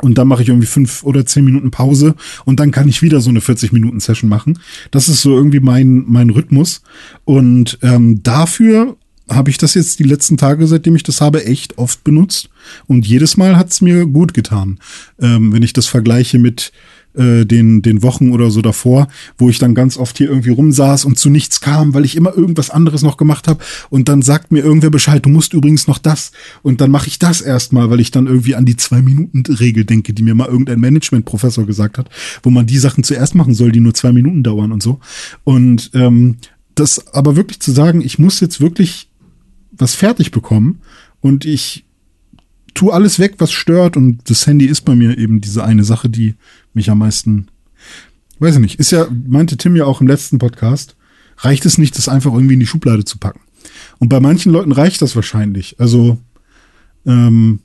[0.00, 2.14] Und dann mache ich irgendwie fünf oder zehn Minuten Pause.
[2.44, 4.58] Und dann kann ich wieder so eine 40 Minuten Session machen.
[4.92, 6.82] Das ist so irgendwie mein mein Rhythmus.
[7.24, 8.96] Und ähm, dafür
[9.28, 12.48] habe ich das jetzt die letzten Tage, seitdem ich das habe, echt oft benutzt.
[12.86, 14.78] Und jedes Mal hat's mir gut getan,
[15.20, 16.72] ähm, wenn ich das vergleiche mit
[17.14, 21.04] äh, den, den Wochen oder so davor, wo ich dann ganz oft hier irgendwie rumsaß
[21.04, 23.64] und zu nichts kam, weil ich immer irgendwas anderes noch gemacht habe.
[23.90, 26.32] Und dann sagt mir irgendwer Bescheid, du musst übrigens noch das.
[26.62, 30.22] Und dann mache ich das erstmal, weil ich dann irgendwie an die Zwei-Minuten-Regel denke, die
[30.22, 32.08] mir mal irgendein Management-Professor gesagt hat,
[32.42, 35.00] wo man die Sachen zuerst machen soll, die nur zwei Minuten dauern und so.
[35.44, 36.36] Und ähm,
[36.74, 39.08] das aber wirklich zu sagen, ich muss jetzt wirklich
[39.72, 40.80] was fertig bekommen
[41.20, 41.84] und ich
[42.74, 46.08] tu alles weg, was stört und das Handy ist bei mir eben diese eine Sache,
[46.08, 46.34] die
[46.74, 47.48] mich am meisten,
[48.38, 50.96] weiß ich nicht, ist ja, meinte Tim ja auch im letzten Podcast,
[51.38, 53.40] reicht es nicht, das einfach irgendwie in die Schublade zu packen.
[53.98, 55.76] Und bei manchen Leuten reicht das wahrscheinlich.
[55.78, 56.18] Also,
[57.06, 57.60] ähm,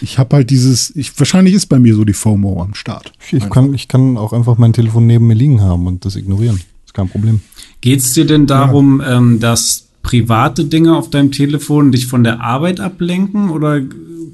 [0.00, 3.12] ich habe halt dieses, ich, wahrscheinlich ist bei mir so die FOMO am Start.
[3.30, 6.60] Ich kann, ich kann auch einfach mein Telefon neben mir liegen haben und das ignorieren.
[6.86, 7.40] Ist kein Problem.
[7.82, 12.78] Geht's dir denn darum, ähm, dass private Dinge auf deinem Telefon dich von der Arbeit
[12.78, 13.80] ablenken oder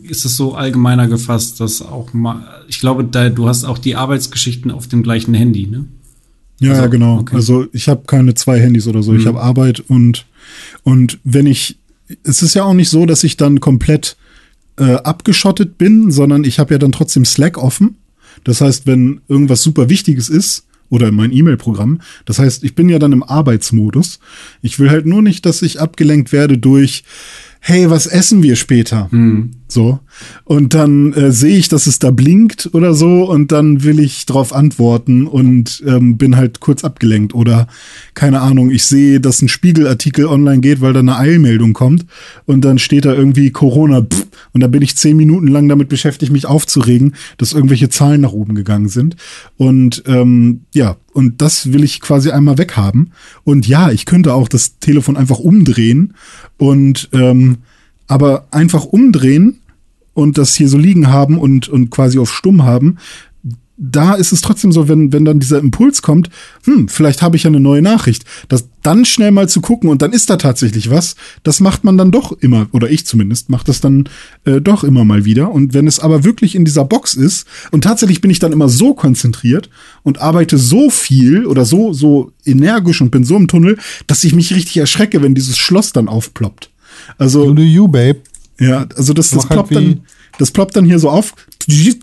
[0.03, 3.97] ist es so allgemeiner gefasst, dass auch mal, ich glaube, da, du hast auch die
[3.97, 5.87] Arbeitsgeschichten auf dem gleichen Handy, ne?
[6.59, 7.19] Ja, Also, ja, genau.
[7.21, 7.37] okay.
[7.37, 9.15] Also ich habe keine zwei Handys oder so.
[9.15, 9.29] Ich Mhm.
[9.29, 10.27] habe Arbeit und
[10.83, 11.79] und wenn ich,
[12.25, 14.17] es ist ja auch nicht so, dass ich dann komplett
[14.77, 17.97] äh, abgeschottet bin, sondern ich habe ja dann trotzdem Slack offen.
[18.45, 22.89] Das heißt, wenn irgendwas super Wichtiges ist oder in mein E-Mail-Programm, das heißt, ich bin
[22.89, 24.21] ja dann im Arbeitsmodus.
[24.61, 27.05] Ich will halt nur nicht, dass ich abgelenkt werde durch
[27.61, 29.09] Hey, was essen wir später?
[29.71, 30.01] So.
[30.45, 34.27] Und dann äh, sehe ich, dass es da blinkt oder so und dann will ich
[34.27, 37.35] drauf antworten und ähm, bin halt kurz abgelenkt.
[37.35, 37.69] Oder
[38.15, 42.07] keine Ahnung, ich sehe, dass ein Spiegelartikel online geht, weil da eine Eilmeldung kommt
[42.47, 45.89] und dann steht da irgendwie Corona pff, und da bin ich zehn Minuten lang damit
[45.89, 49.17] beschäftigt, mich aufzuregen, dass irgendwelche Zahlen nach oben gegangen sind.
[49.57, 53.13] Und ähm, ja, und das will ich quasi einmal weghaben.
[53.45, 56.15] Und ja, ich könnte auch das Telefon einfach umdrehen
[56.59, 57.59] und ähm,
[58.07, 59.60] aber einfach umdrehen
[60.21, 62.99] und das hier so liegen haben und, und quasi auf stumm haben,
[63.83, 66.29] da ist es trotzdem so, wenn, wenn dann dieser Impuls kommt,
[66.65, 70.03] hm, vielleicht habe ich ja eine neue Nachricht, das dann schnell mal zu gucken und
[70.03, 73.65] dann ist da tatsächlich was, das macht man dann doch immer, oder ich zumindest, mache
[73.65, 74.09] das dann
[74.45, 75.51] äh, doch immer mal wieder.
[75.51, 78.69] Und wenn es aber wirklich in dieser Box ist, und tatsächlich bin ich dann immer
[78.69, 79.71] so konzentriert
[80.03, 84.35] und arbeite so viel oder so, so energisch und bin so im Tunnel, dass ich
[84.35, 86.71] mich richtig erschrecke, wenn dieses Schloss dann aufploppt.
[87.17, 87.47] Also.
[87.47, 88.21] You do you, babe.
[88.61, 90.01] Ja, also das, das halt ploppt wie- dann,
[90.39, 91.35] das ploppt dann hier so auf,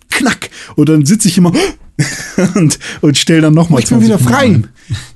[0.10, 1.54] knack, und dann sitze ich immer
[2.56, 3.82] und, und stell dann nochmal.
[3.82, 4.62] Ich bin wieder frei.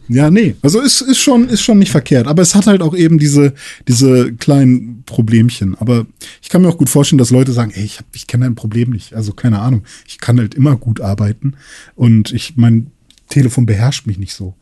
[0.07, 2.95] Ja, nee, also ist, ist schon, ist schon nicht verkehrt, aber es hat halt auch
[2.95, 3.53] eben diese,
[3.87, 5.75] diese kleinen Problemchen.
[5.75, 6.05] Aber
[6.41, 8.55] ich kann mir auch gut vorstellen, dass Leute sagen, ey, ich, hab, ich kenne dein
[8.55, 9.13] Problem nicht.
[9.13, 11.53] Also keine Ahnung, ich kann halt immer gut arbeiten
[11.95, 12.87] und ich, mein
[13.29, 14.55] Telefon beherrscht mich nicht so.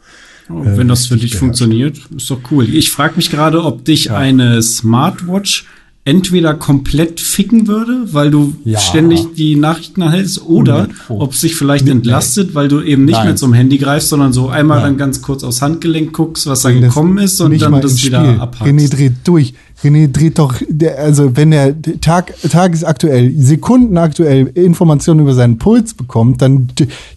[0.49, 1.39] Oh, wenn das für dich beherrscht.
[1.39, 2.71] funktioniert, ist doch cool.
[2.73, 5.65] Ich frage mich gerade, ob dich eine Smartwatch
[6.05, 8.79] entweder komplett ficken würde, weil du Ja.
[8.79, 11.19] ständig die Nachrichten erhältst, oder 100 Pro.
[11.21, 13.27] ob es sich vielleicht entlastet, weil du eben nicht Nein.
[13.27, 14.91] mehr zum Handy greifst, sondern so einmal Nein.
[14.91, 18.39] dann ganz kurz aufs Handgelenk guckst, was da gekommen ist und dann das wieder Spiel.
[18.39, 18.63] abhakst.
[18.73, 19.53] René dreht durch.
[19.83, 26.41] René dreht doch, der, also wenn er Tag, tagesaktuell, sekundenaktuell Informationen über seinen Puls bekommt,
[26.41, 26.67] dann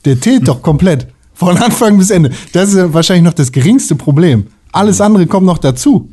[0.05, 1.07] der zählt doch komplett.
[1.35, 2.31] Von Anfang bis Ende.
[2.53, 4.45] Das ist wahrscheinlich noch das geringste Problem.
[4.71, 6.09] Alles andere kommt noch dazu.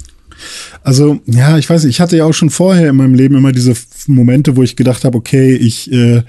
[0.83, 3.51] Also, ja, ich weiß nicht, ich hatte ja auch schon vorher in meinem Leben immer
[3.51, 3.73] diese
[4.07, 6.23] Momente, wo ich gedacht habe, okay, ich äh,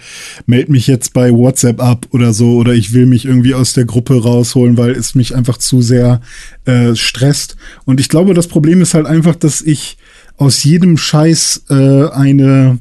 [0.46, 3.84] melde mich jetzt bei WhatsApp ab oder so, oder ich will mich irgendwie aus der
[3.84, 6.20] Gruppe rausholen, weil es mich einfach zu sehr
[6.64, 7.56] äh, stresst.
[7.84, 9.96] Und ich glaube, das Problem ist halt einfach, dass ich
[10.36, 12.78] aus jedem Scheiß äh, eine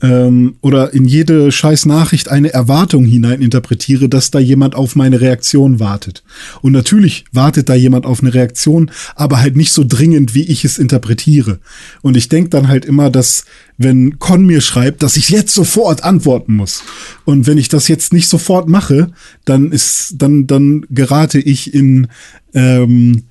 [0.00, 5.20] ähm, oder in jede scheiß Nachricht eine Erwartung hinein interpretiere, dass da jemand auf meine
[5.20, 6.22] Reaktion wartet.
[6.62, 10.64] Und natürlich wartet da jemand auf eine Reaktion, aber halt nicht so dringend, wie ich
[10.64, 11.58] es interpretiere.
[12.02, 13.44] Und ich denk dann halt immer, dass
[13.76, 16.82] wenn Con mir schreibt, dass ich jetzt sofort antworten muss.
[17.24, 19.12] Und wenn ich das jetzt nicht sofort mache,
[19.44, 22.08] dann ist, dann, dann gerate ich in,
[22.54, 23.24] ähm,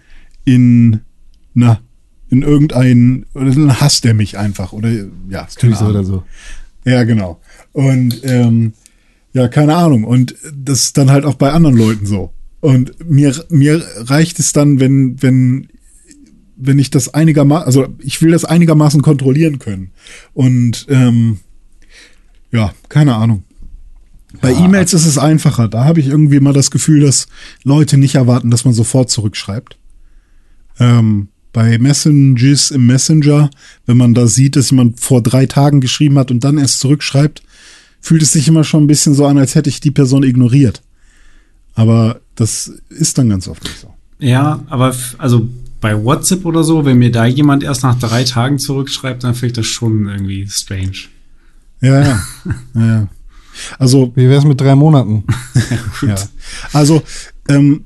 [0.46, 1.02] in,
[1.54, 1.80] na,
[2.30, 4.90] in irgendeinen, oder dann hasst er mich einfach, oder,
[5.30, 5.92] ja, keine So Ahnung.
[5.92, 6.24] oder so.
[6.86, 7.40] Ja, genau.
[7.74, 8.74] Und ähm,
[9.34, 10.04] ja, keine Ahnung.
[10.04, 12.32] Und das ist dann halt auch bei anderen Leuten so.
[12.60, 15.68] Und mir, mir reicht es dann, wenn, wenn,
[16.56, 19.92] wenn ich das einigermaßen, also ich will das einigermaßen kontrollieren können.
[20.34, 21.40] Und ähm,
[22.52, 23.44] ja, keine Ahnung.
[24.42, 25.68] Bei E-Mails ist es einfacher.
[25.68, 27.28] Da habe ich irgendwie mal das Gefühl, dass
[27.64, 29.78] Leute nicht erwarten, dass man sofort zurückschreibt.
[30.80, 33.50] Ähm, bei Messages im Messenger,
[33.86, 37.42] wenn man da sieht, dass jemand vor drei Tagen geschrieben hat und dann erst zurückschreibt,
[38.00, 40.82] fühlt es sich immer schon ein bisschen so an, als hätte ich die Person ignoriert.
[41.76, 43.94] Aber das ist dann ganz oft nicht so.
[44.20, 45.48] Ja, aber also
[45.80, 49.48] bei WhatsApp oder so, wenn mir da jemand erst nach drei Tagen zurückschreibt, dann finde
[49.48, 51.08] ich das schon irgendwie strange.
[51.82, 52.24] Ja, ja.
[52.74, 53.08] ja, ja.
[53.80, 55.24] Also Wie wär's mit drei Monaten?
[56.04, 56.16] Ja.
[56.74, 57.02] Also
[57.50, 57.84] ähm,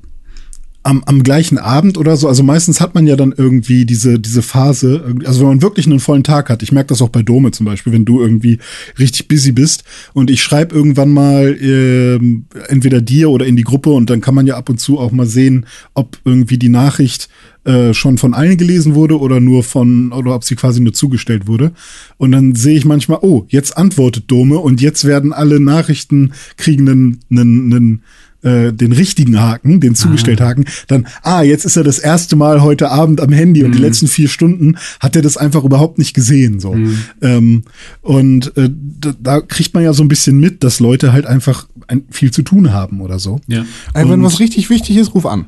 [0.82, 4.42] am, am gleichen Abend oder so, also meistens hat man ja dann irgendwie diese, diese
[4.42, 7.52] Phase, also wenn man wirklich einen vollen Tag hat, ich merke das auch bei Dome
[7.52, 8.58] zum Beispiel, wenn du irgendwie
[8.98, 13.90] richtig busy bist und ich schreibe irgendwann mal ähm, entweder dir oder in die Gruppe
[13.90, 17.28] und dann kann man ja ab und zu auch mal sehen, ob irgendwie die Nachricht
[17.64, 21.46] äh, schon von allen gelesen wurde oder nur von, oder ob sie quasi nur zugestellt
[21.46, 21.70] wurde.
[22.16, 26.88] Und dann sehe ich manchmal, oh, jetzt antwortet Dome und jetzt werden alle Nachrichten kriegen
[26.88, 28.02] einen, einen, einen
[28.42, 32.62] äh, den richtigen Haken, den zugestellt Haken, dann, ah, jetzt ist er das erste Mal
[32.62, 36.12] heute Abend am Handy und die letzten vier Stunden hat er das einfach überhaupt nicht
[36.14, 36.58] gesehen.
[36.60, 36.76] So.
[37.20, 37.62] Ähm,
[38.00, 38.68] und äh,
[39.00, 42.30] da, da kriegt man ja so ein bisschen mit, dass Leute halt einfach ein, viel
[42.30, 43.40] zu tun haben oder so.
[43.46, 43.64] Ja.
[43.94, 45.46] Ey, wenn Und- was richtig wichtig ist, ruf an.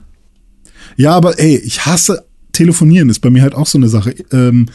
[0.97, 4.15] Ja, aber ey, ich hasse telefonieren, ist bei mir halt auch so eine Sache.
[4.31, 4.67] Ähm,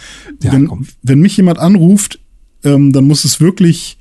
[0.43, 0.85] Ja, wenn, komm.
[1.03, 2.19] wenn mich jemand anruft,
[2.65, 3.97] ähm, dann muss es wirklich,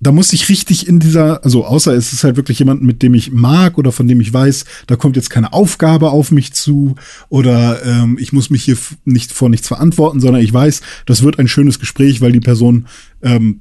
[0.00, 3.14] da muss ich richtig in dieser, also außer es ist halt wirklich jemand, mit dem
[3.14, 6.96] ich mag oder von dem ich weiß, da kommt jetzt keine Aufgabe auf mich zu
[7.28, 11.38] oder ähm, ich muss mich hier nicht vor nichts verantworten, sondern ich weiß, das wird
[11.38, 12.86] ein schönes Gespräch, weil die Person,
[13.22, 13.60] ähm,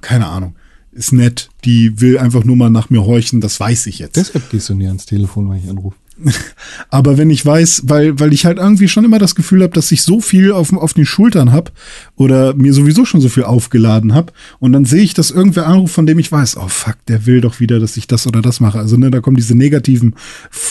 [0.00, 0.56] keine Ahnung,
[0.92, 4.16] ist nett, die will einfach nur mal nach mir horchen, das weiß ich jetzt.
[4.16, 5.96] Deshalb gehst du nie ans Telefon, wenn ich anrufe.
[6.90, 9.92] Aber wenn ich weiß, weil, weil ich halt irgendwie schon immer das Gefühl habe, dass
[9.92, 11.72] ich so viel auf, auf den Schultern habe
[12.16, 15.94] oder mir sowieso schon so viel aufgeladen habe und dann sehe ich, dass irgendwer anruft,
[15.94, 18.60] von dem ich weiß, oh fuck, der will doch wieder, dass ich das oder das
[18.60, 18.78] mache.
[18.78, 20.14] Also ne, da kommen diese negativen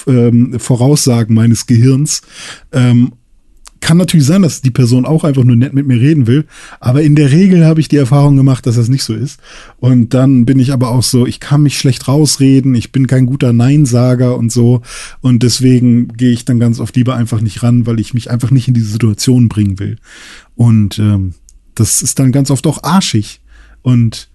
[0.07, 2.21] ähm, Voraussagen meines Gehirns.
[2.71, 3.13] Ähm,
[3.85, 6.47] kann natürlich sein, dass die Person auch einfach nur nett mit mir reden will,
[6.79, 9.39] aber in der Regel habe ich die Erfahrung gemacht, dass das nicht so ist.
[9.77, 13.27] Und dann bin ich aber auch so, ich kann mich schlecht rausreden, ich bin kein
[13.27, 14.81] guter Neinsager und so.
[15.21, 18.49] Und deswegen gehe ich dann ganz oft lieber einfach nicht ran, weil ich mich einfach
[18.49, 19.97] nicht in diese Situation bringen will.
[20.55, 21.35] Und ähm,
[21.75, 23.39] das ist dann ganz oft auch arschig.
[23.83, 24.29] Und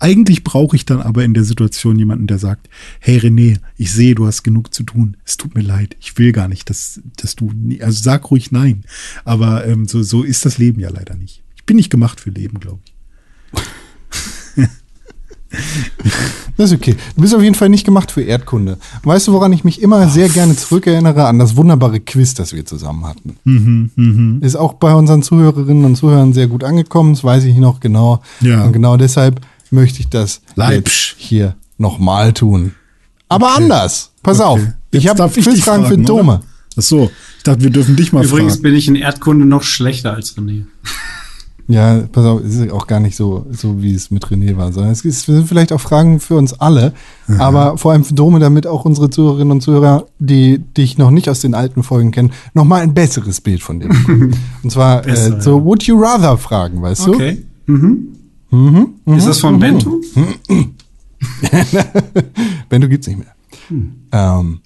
[0.00, 4.14] eigentlich brauche ich dann aber in der Situation jemanden, der sagt, hey René, ich sehe,
[4.14, 5.16] du hast genug zu tun.
[5.24, 5.96] Es tut mir leid.
[6.00, 8.84] Ich will gar nicht, dass, dass du, nie, also sag ruhig nein.
[9.24, 11.42] Aber ähm, so, so ist das Leben ja leider nicht.
[11.56, 12.92] Ich bin nicht gemacht für Leben, glaube ich.
[16.56, 16.94] Das ist okay.
[17.16, 18.78] Du bist auf jeden Fall nicht gemacht für Erdkunde.
[19.02, 21.26] Weißt du, woran ich mich immer sehr gerne zurückerinnere?
[21.26, 23.36] An das wunderbare Quiz, das wir zusammen hatten.
[23.44, 27.14] Mhm, Ist auch bei unseren Zuhörerinnen und Zuhörern sehr gut angekommen.
[27.14, 28.22] Das weiß ich noch genau.
[28.40, 28.64] Ja.
[28.64, 29.40] Und genau deshalb
[29.70, 31.14] möchte ich das Leipsch.
[31.18, 32.74] jetzt hier nochmal tun.
[33.28, 33.62] Aber Okay.
[33.62, 34.10] anders.
[34.22, 34.46] Pass Okay.
[34.48, 34.60] auf.
[34.90, 36.40] Ich Jetzt habe ich dich Quizfragen für Dome.
[36.76, 38.62] Ach so, ich dachte, wir dürfen dich mal Übrigens fragen.
[38.62, 40.64] bin ich in Erdkunde noch schlechter als René.
[41.68, 44.72] Ja, pass auf, es ist auch gar nicht so, so wie es mit René war,
[44.72, 46.92] sondern es ist- sind vielleicht auch Fragen für uns alle,
[47.38, 51.28] aber vor allem für Dome, damit auch unsere Zuhörerinnen und Zuhörer, die dich noch nicht
[51.28, 54.34] aus den alten Folgen kennen, nochmal ein besseres Bild von dir bekommen.
[54.64, 55.64] Und zwar Besser, äh, so ja.
[55.64, 57.44] Would You Rather Fragen, weißt Okay.
[57.66, 58.08] Mhm.
[59.06, 60.00] Ist das von Bento?
[60.14, 60.34] du?
[62.68, 63.34] Bento gibt's nicht mehr.
[64.12, 64.60] Ähm,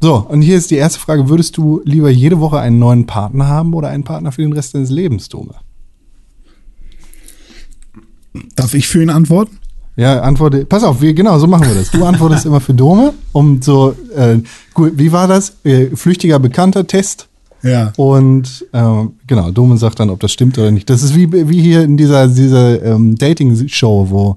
[0.00, 1.28] so, und hier ist die erste Frage.
[1.28, 4.74] Würdest du lieber jede Woche einen neuen Partner haben oder einen Partner für den Rest
[4.74, 5.54] deines Lebens, Dome?
[8.54, 9.58] Darf ich für ihn antworten?
[9.96, 10.64] Ja, antworte.
[10.64, 11.90] Pass auf, wir, genau, so machen wir das.
[11.90, 14.38] Du antwortest immer für Dome, um so, äh,
[14.72, 15.56] gut, wie war das?
[15.64, 17.28] Äh, flüchtiger bekannter Test.
[17.62, 17.92] Ja.
[17.96, 20.88] Und ähm, genau, Dome sagt dann, ob das stimmt oder nicht.
[20.88, 24.36] Das ist wie, wie hier in dieser, dieser ähm, Dating-Show, wo,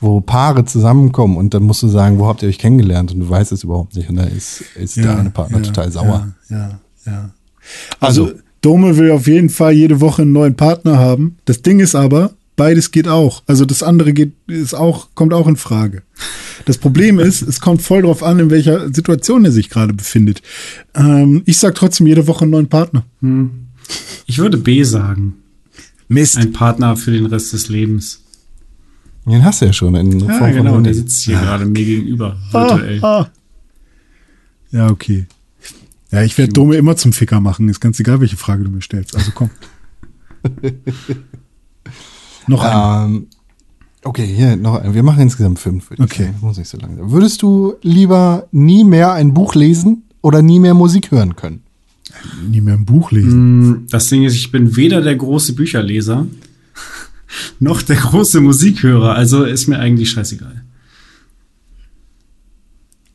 [0.00, 3.12] wo Paare zusammenkommen und dann musst du sagen, wo habt ihr euch kennengelernt?
[3.12, 4.08] Und du weißt es überhaupt nicht.
[4.08, 6.28] Und da ist, ist der eine Partner ja, total sauer.
[6.48, 7.30] Ja, ja, ja.
[8.00, 11.36] Also, Also- Dome will auf jeden Fall jede Woche einen neuen Partner haben.
[11.46, 13.42] Das Ding ist aber, beides geht auch.
[13.46, 16.02] Also das andere geht, ist auch, kommt auch in Frage.
[16.64, 20.42] Das Problem ist, es kommt voll drauf an, in welcher Situation er sich gerade befindet.
[20.94, 23.04] Ähm, ich sag trotzdem jede Woche einen neuen Partner.
[24.26, 25.34] Ich würde B sagen.
[26.08, 26.36] Mist.
[26.36, 28.20] Ein Partner für den Rest des Lebens.
[29.24, 30.74] Den hast du ja schon in Ja, Form genau.
[30.74, 32.98] von Der sitzt hier gerade mir gegenüber, virtuell.
[33.02, 33.30] Ah, ah.
[34.72, 35.26] Ja, okay.
[36.10, 37.68] Ja, ich werde Dome immer zum Ficker machen.
[37.68, 39.14] Ist ganz egal, welche Frage du mir stellst.
[39.16, 39.50] Also komm.
[42.46, 43.14] Noch ein.
[43.14, 43.26] Ähm,
[44.04, 44.94] okay, hier noch ein.
[44.94, 45.90] Wir machen insgesamt fünf.
[45.90, 46.24] Okay.
[46.24, 46.36] sagen.
[46.40, 47.10] Muss nicht so lange sein.
[47.10, 51.62] Würdest du lieber nie mehr ein Buch lesen oder nie mehr Musik hören können?
[52.48, 53.86] Nie mehr ein Buch lesen.
[53.90, 56.26] Das Ding ist, ich bin weder der große Bücherleser
[57.58, 59.14] noch der große Musikhörer.
[59.14, 60.61] Also ist mir eigentlich scheißegal.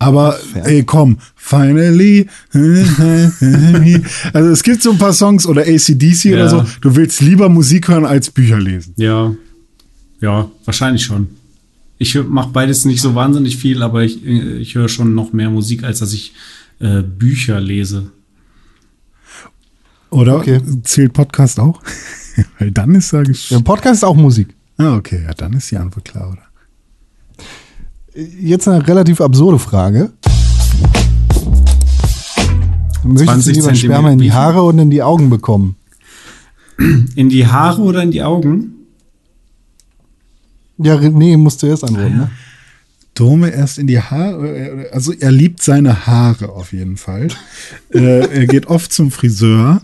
[0.08, 2.28] Aber ey, komm, finally.
[4.34, 6.34] Also es gibt so ein paar Songs oder ACDC Ja.
[6.36, 6.66] oder so.
[6.82, 8.94] Du willst lieber Musik hören als Bücher lesen.
[8.96, 9.34] Ja,
[10.22, 11.28] ja, wahrscheinlich schon.
[11.98, 15.50] Ich mache beides nicht so wahnsinnig viel, aber ich, äh, ich höre schon noch mehr
[15.50, 16.34] Musik, als dass ich
[16.80, 18.12] äh, Bücher lese.
[20.10, 20.62] Oder Okay.
[20.84, 21.82] zählt Podcast auch?
[22.60, 23.50] Weil dann ist sage ich.
[23.50, 24.48] Der Podcast ist auch Musik.
[24.78, 26.44] Ah, okay, ja, dann ist die Antwort klar, oder?
[28.18, 30.12] Jetzt eine relativ absurde Frage.
[33.04, 34.32] Möchtest du 20 lieber Sperma in die.
[34.32, 35.76] Haare und in die Augen bekommen?
[37.16, 38.74] In die Haare oder in die Augen?
[40.80, 42.32] Ja, nee, musst du erst antworten, ne?
[43.14, 47.28] Dome erst in die Haare, also er liebt seine Haare auf jeden Fall.
[47.94, 49.82] äh, er geht oft zum Friseur,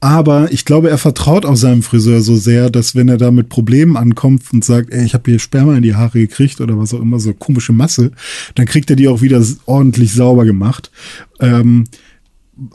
[0.00, 3.48] aber ich glaube, er vertraut auch seinem Friseur so sehr, dass wenn er da mit
[3.48, 6.92] Problemen ankommt und sagt, ey, ich habe hier Sperma in die Haare gekriegt oder was
[6.92, 8.12] auch immer, so komische Masse,
[8.54, 10.90] dann kriegt er die auch wieder ordentlich sauber gemacht.
[11.40, 11.84] Ähm,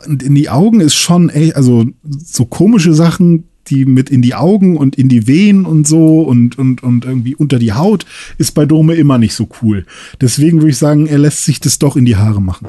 [0.07, 4.34] und in die Augen ist schon, ey, also so komische Sachen, die mit in die
[4.34, 8.05] Augen und in die Venen und so und, und, und irgendwie unter die Haut,
[8.38, 9.86] ist bei Dome immer nicht so cool.
[10.19, 12.67] Deswegen würde ich sagen, er lässt sich das doch in die Haare machen.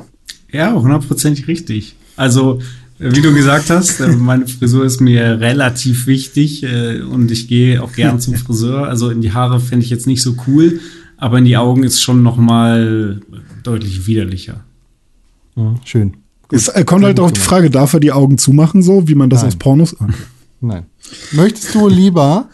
[0.50, 1.96] Ja, hundertprozentig richtig.
[2.16, 2.61] Also,
[3.03, 7.82] wie du gesagt hast, äh, meine Frisur ist mir relativ wichtig äh, und ich gehe
[7.82, 8.86] auch gern zum Friseur.
[8.88, 10.80] Also in die Haare fände ich jetzt nicht so cool,
[11.16, 13.20] aber in die Augen ist schon noch mal
[13.62, 14.64] deutlich widerlicher.
[15.57, 16.16] Mhm, schön.
[16.50, 19.30] Es äh, kommt halt auf die Frage, darf er die Augen zumachen, so wie man
[19.30, 19.48] das Nein.
[19.48, 20.00] aus Pornos.
[20.00, 20.12] Okay.
[20.61, 20.86] Nein.
[21.32, 22.48] Möchtest du lieber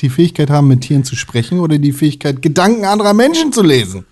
[0.00, 4.04] die Fähigkeit haben, mit Tieren zu sprechen oder die Fähigkeit, Gedanken anderer Menschen zu lesen?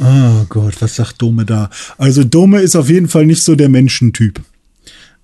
[0.00, 1.70] Oh Gott, was sagt Dome da?
[1.96, 4.40] Also Dome ist auf jeden Fall nicht so der Menschentyp.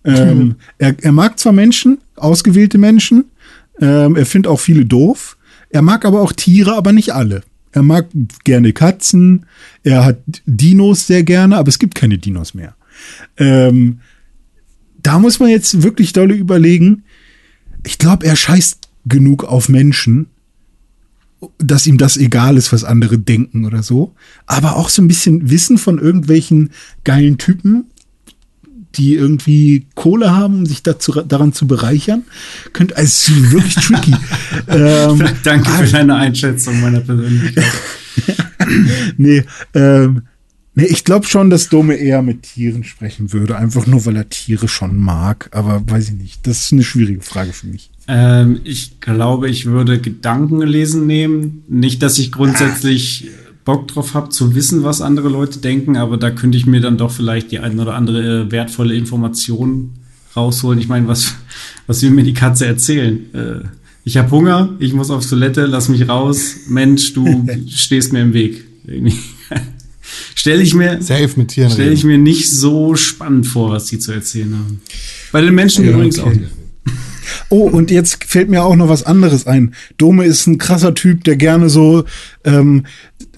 [0.04, 3.24] Ähm, er, er mag zwar Menschen, ausgewählte Menschen,
[3.80, 5.36] ähm, er findet auch viele doof,
[5.70, 7.42] er mag aber auch Tiere, aber nicht alle.
[7.72, 8.06] Er mag
[8.44, 9.46] gerne Katzen,
[9.82, 12.76] er hat Dinos sehr gerne, aber es gibt keine Dinos mehr.
[13.36, 13.98] Ähm,
[15.02, 17.02] da muss man jetzt wirklich dolle überlegen.
[17.84, 20.28] Ich glaube, er scheißt genug auf Menschen,
[21.58, 24.14] dass ihm das egal ist, was andere denken oder so.
[24.46, 26.70] Aber auch so ein bisschen Wissen von irgendwelchen
[27.04, 27.86] geilen Typen,
[28.96, 32.22] die irgendwie Kohle haben, um sich dazu, daran zu bereichern.
[32.72, 34.14] Könnte, also es ist wirklich tricky.
[34.68, 37.64] ähm, Danke für deine Einschätzung meiner Persönlichkeit.
[39.16, 40.22] nee, ähm,
[40.74, 43.56] nee, ich glaube schon, dass Dome eher mit Tieren sprechen würde.
[43.56, 45.48] Einfach nur, weil er Tiere schon mag.
[45.52, 46.46] Aber weiß ich nicht.
[46.46, 47.90] Das ist eine schwierige Frage für mich.
[48.06, 51.64] Ähm, ich glaube, ich würde Gedanken lesen nehmen.
[51.68, 53.30] Nicht, dass ich grundsätzlich
[53.64, 56.98] Bock drauf habe, zu wissen, was andere Leute denken, aber da könnte ich mir dann
[56.98, 59.90] doch vielleicht die eine oder andere äh, wertvolle Information
[60.36, 60.78] rausholen.
[60.78, 61.34] Ich meine, was,
[61.86, 63.34] was will mir die Katze erzählen?
[63.34, 63.68] Äh,
[64.04, 66.56] ich habe Hunger, ich muss aufs Toilette, lass mich raus.
[66.68, 68.64] Mensch, du stehst mir im Weg.
[70.34, 73.98] Stelle ich mir, Safe mit Tieren stelle ich mir nicht so spannend vor, was die
[73.98, 74.82] zu erzählen haben.
[75.32, 76.28] Bei den Menschen Ja, übrigens okay.
[76.28, 76.50] auch nicht.
[77.48, 79.74] Oh, und jetzt fällt mir auch noch was anderes ein.
[79.98, 82.04] Dome ist ein krasser Typ, der gerne so,
[82.44, 82.86] ähm,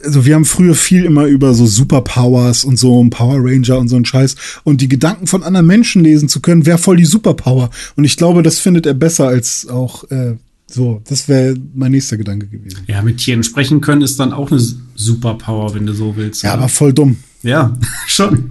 [0.04, 3.88] also wir haben früher viel immer über so Superpowers und so ein Power Ranger und
[3.88, 7.04] so ein Scheiß und die Gedanken von anderen Menschen lesen zu können, wäre voll die
[7.04, 7.70] Superpower.
[7.96, 11.02] Und ich glaube, das findet er besser als auch äh, so.
[11.08, 12.80] Das wäre mein nächster Gedanke gewesen.
[12.86, 14.60] Ja, mit Tieren sprechen können ist dann auch eine
[14.94, 16.42] Superpower, wenn du so willst.
[16.42, 16.58] Ja, oder?
[16.58, 17.16] aber voll dumm.
[17.42, 17.76] ja,
[18.06, 18.50] schon.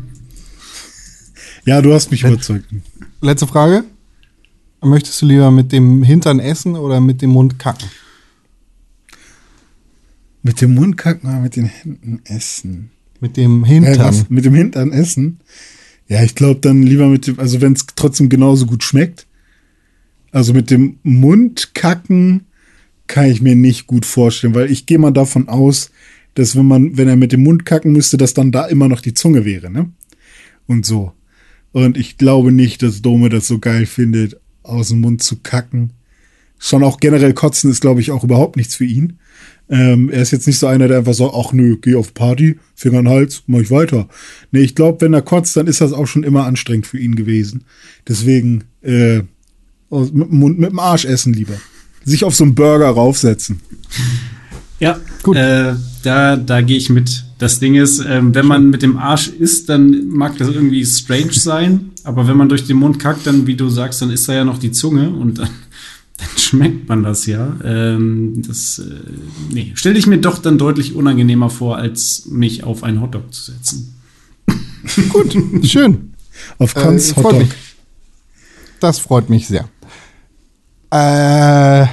[1.65, 2.65] Ja, du hast mich überzeugt.
[3.21, 3.83] Letzte Frage.
[4.85, 7.89] Möchtest du lieber mit dem Hintern essen oder mit dem Mund kacken?
[10.43, 12.91] Mit dem Mund kacken oder mit den Händen essen?
[13.19, 13.97] Mit dem Hintern.
[13.97, 14.29] was?
[14.29, 15.39] Mit dem Hintern essen?
[16.07, 19.25] Ja, ich glaube dann lieber mit dem, also wenn es trotzdem genauso gut schmeckt.
[20.31, 22.45] Also mit dem Mund kacken
[23.07, 25.89] kann ich mir nicht gut vorstellen, weil ich gehe mal davon aus,
[26.35, 29.01] dass wenn man, wenn er mit dem Mund kacken müsste, dass dann da immer noch
[29.01, 29.89] die Zunge wäre, ne?
[30.67, 31.13] Und so.
[31.71, 35.91] Und ich glaube nicht, dass Dome das so geil findet, aus dem Mund zu kacken.
[36.57, 39.19] Schon auch generell kotzen ist, glaube ich, auch überhaupt nichts für ihn.
[39.69, 42.57] Ähm, er ist jetzt nicht so einer, der einfach sagt, ach nö, geh auf Party,
[42.75, 44.07] Finger in den Hals, mach ich weiter.
[44.51, 47.15] Nee, ich glaube, wenn er kotzt, dann ist das auch schon immer anstrengend für ihn
[47.15, 47.63] gewesen.
[48.07, 49.21] Deswegen, äh,
[49.89, 51.55] mit mit dem Arsch essen lieber.
[52.03, 53.61] Sich auf so einen Burger raufsetzen.
[54.79, 55.37] Ja, Gut.
[55.37, 57.23] Äh, da, da gehe ich mit.
[57.37, 61.33] Das Ding ist, ähm, wenn man mit dem Arsch isst, dann mag das irgendwie strange
[61.33, 61.91] sein.
[62.03, 64.45] Aber wenn man durch den Mund kackt, dann, wie du sagst, dann ist da ja
[64.45, 65.49] noch die Zunge und dann,
[66.17, 67.57] dann schmeckt man das ja.
[67.63, 68.93] Ähm, das, äh,
[69.51, 73.51] nee, stelle ich mir doch dann deutlich unangenehmer vor, als mich auf einen Hotdog zu
[73.51, 73.95] setzen.
[75.09, 76.13] Gut, schön.
[76.57, 77.47] Auf Äh, freut Hotdog.
[78.79, 79.67] Das freut mich sehr.
[80.91, 81.87] Äh,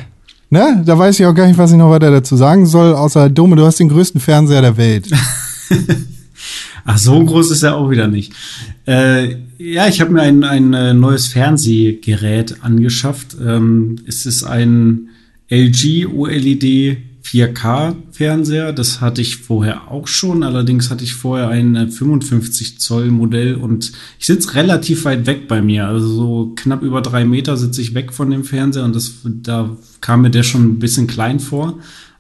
[0.53, 3.31] ne, da weiß ich auch gar nicht, was ich noch weiter dazu sagen soll, außer
[3.31, 5.09] Dome, du hast den größten Fernseher der Welt.
[6.85, 8.33] Ach, so groß ist er auch wieder nicht.
[8.87, 13.37] Äh, ja, ich habe mir ein, ein äh, neues Fernsehgerät angeschafft.
[13.43, 15.09] Ähm, es ist ein
[15.49, 18.73] LG OLED 4K-Fernseher.
[18.73, 20.43] Das hatte ich vorher auch schon.
[20.43, 25.63] Allerdings hatte ich vorher ein 55 Zoll Modell und ich sitze relativ weit weg bei
[25.63, 25.87] mir.
[25.87, 29.77] Also so knapp über drei Meter sitze ich weg von dem Fernseher und das, da
[30.01, 31.79] kam mir der schon ein bisschen klein vor.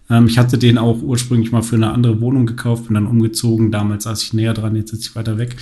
[0.09, 3.73] Ähm, ich hatte den auch ursprünglich mal für eine andere Wohnung gekauft, bin dann umgezogen.
[3.73, 5.57] Damals saß ich näher dran, jetzt sitze ich weiter weg.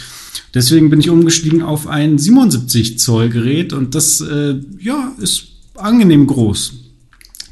[0.55, 6.26] Deswegen bin ich umgestiegen auf ein 77 Zoll Gerät und das, äh, ja, ist angenehm
[6.26, 6.79] groß.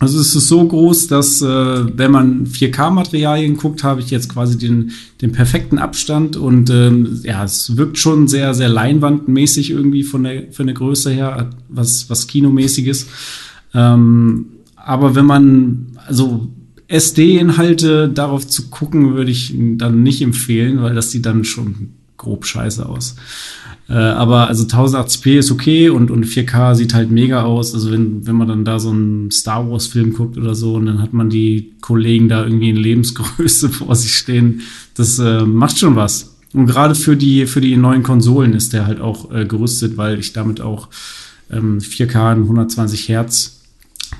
[0.01, 4.57] Also es ist so groß, dass äh, wenn man 4K-Materialien guckt, habe ich jetzt quasi
[4.57, 10.22] den, den perfekten Abstand und ähm, ja, es wirkt schon sehr, sehr leinwandmäßig irgendwie von
[10.22, 13.07] der, von der Größe her, was, was Kinomäßiges.
[13.74, 14.46] Ähm,
[14.76, 16.49] aber wenn man, also
[16.86, 22.46] SD-Inhalte darauf zu gucken, würde ich dann nicht empfehlen, weil das sieht dann schon grob
[22.46, 23.16] scheiße aus.
[23.89, 27.74] Äh, aber also 1080p ist okay und, und 4K sieht halt mega aus.
[27.74, 30.86] Also wenn, wenn man dann da so einen Star Wars Film guckt oder so und
[30.86, 34.62] dann hat man die Kollegen da irgendwie in Lebensgröße vor sich stehen,
[34.95, 36.36] das äh, macht schon was.
[36.53, 40.18] Und gerade für die, für die neuen Konsolen ist der halt auch äh, gerüstet, weil
[40.18, 40.89] ich damit auch
[41.51, 43.61] ähm, 4K in 120 Hertz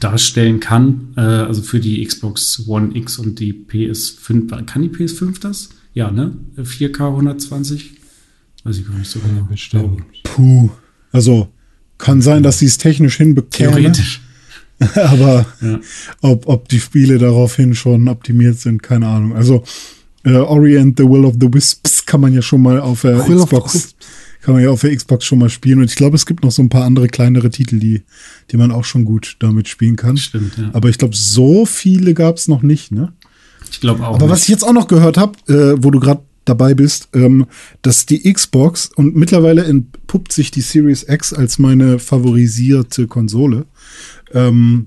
[0.01, 1.09] darstellen kann.
[1.17, 4.65] Äh, also für die Xbox One X und die PS5.
[4.65, 5.71] Kann die PS5 das?
[5.95, 6.33] Ja, ne?
[6.57, 7.98] 4K 120?
[8.69, 9.45] Weiß ich gar nicht so genau.
[9.45, 10.03] Bestimmt.
[10.25, 10.69] Puh.
[11.11, 11.49] Also
[11.97, 13.75] kann sein, dass sie es technisch hinbekämen.
[13.75, 14.21] Theoretisch.
[14.95, 15.81] Aber Ja.
[16.21, 19.35] ob, ob die Spiele daraufhin schon optimiert sind, keine Ahnung.
[19.35, 19.65] Also
[20.25, 23.39] äh, Orient the Will of the Wisps kann man ja schon mal auf der Will
[23.39, 23.95] Xbox
[24.43, 25.79] kann man ja auf der Xbox schon mal spielen.
[25.81, 28.03] Und ich glaube, es gibt noch so ein paar andere kleinere Titel, die,
[28.51, 30.17] die man auch schon gut damit spielen kann.
[30.17, 30.71] Stimmt, ja.
[30.75, 33.13] Aber ich glaube, so viele gab es noch nicht, ne?
[33.71, 34.15] Ich glaube auch.
[34.15, 34.31] Aber nicht.
[34.31, 37.47] was ich jetzt auch noch gehört habe, äh, wo du gerade dabei bist, ähm,
[37.83, 43.67] dass die Xbox und mittlerweile entpuppt sich die Series X als meine favorisierte Konsole,
[44.33, 44.87] ähm,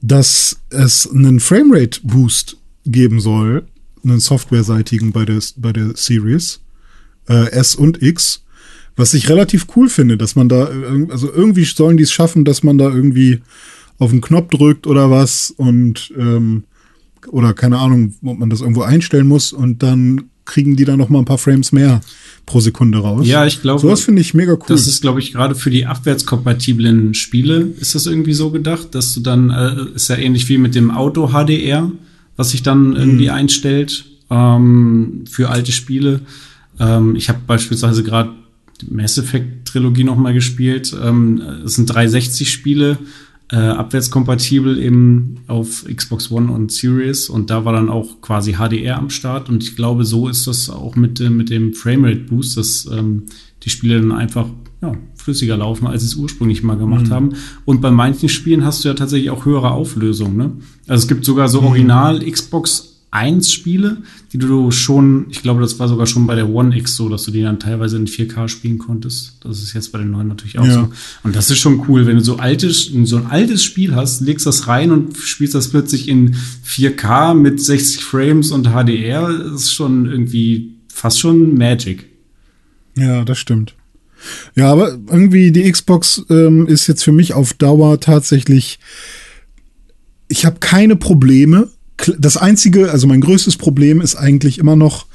[0.00, 3.66] dass es einen Framerate Boost geben soll,
[4.02, 6.60] einen softwareseitigen bei der bei der Series
[7.28, 8.44] äh, S und X,
[8.96, 12.44] was ich relativ cool finde, dass man da äh, also irgendwie sollen die es schaffen,
[12.44, 13.40] dass man da irgendwie
[13.98, 16.64] auf den Knopf drückt oder was und ähm,
[17.28, 21.08] oder keine Ahnung, ob man das irgendwo einstellen muss und dann kriegen die da noch
[21.08, 22.00] mal ein paar Frames mehr
[22.46, 23.26] pro Sekunde raus.
[23.26, 24.64] Ja, ich glaube, Sowas finde ich mega cool.
[24.68, 29.14] Das ist, glaube ich, gerade für die abwärtskompatiblen Spiele ist das irgendwie so gedacht, dass
[29.14, 31.90] du dann, äh, ist ja ähnlich wie mit dem Auto HDR,
[32.36, 36.20] was sich dann irgendwie einstellt ähm, für alte Spiele.
[36.78, 38.30] Ähm, ich habe beispielsweise gerade
[38.80, 40.94] die Mass Effect Trilogie noch mal gespielt.
[41.02, 42.98] Ähm, es sind 360 Spiele,
[43.54, 48.98] äh, abwärtskompatibel eben auf Xbox One und Series und da war dann auch quasi HDR
[48.98, 52.56] am Start und ich glaube, so ist das auch mit, dem mit dem Framerate Boost,
[52.56, 53.26] dass ähm,
[53.62, 54.48] die Spiele dann einfach
[54.82, 57.34] ja, flüssiger laufen, als sie es ursprünglich mal gemacht haben.
[57.64, 60.36] Und bei manchen Spielen hast du ja tatsächlich auch höhere Auflösung.
[60.36, 60.52] Ne?
[60.88, 63.98] Also es gibt sogar so Original Xbox 1 Spiele,
[64.32, 67.22] die du schon, ich glaube, das war sogar schon bei der One X so, dass
[67.24, 69.36] du die dann teilweise in 4K spielen konntest.
[69.42, 70.72] Das ist jetzt bei den neuen natürlich auch Ja.
[70.74, 70.88] so.
[71.22, 74.46] Und das ist schon cool, wenn du so altes, so ein altes Spiel hast, legst
[74.46, 76.34] das rein und spielst das plötzlich in
[76.66, 82.06] 4K mit 60 Frames und HDR, das ist schon irgendwie fast schon Magic.
[82.96, 83.74] Ja, das stimmt.
[84.56, 88.78] Ja, aber irgendwie die Xbox ähm, ist jetzt für mich auf Dauer tatsächlich.
[90.28, 91.68] Ich habe keine Probleme.
[92.18, 95.06] Das einzige, also mein größtes Problem ist eigentlich immer noch,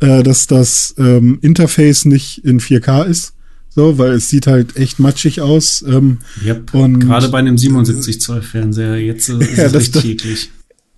[0.00, 3.32] äh, dass das ähm, Interface nicht in 4K ist.
[3.70, 5.84] So, weil es sieht halt echt matschig aus.
[5.86, 6.72] Ähm, Yep.
[6.74, 10.50] Und- Gerade bei einem 77 Zoll Fernseher, jetzt äh, ist Ja, es das- richtig eklig.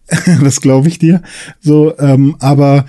[0.43, 1.23] das glaube ich dir.
[1.61, 2.87] So, ähm, aber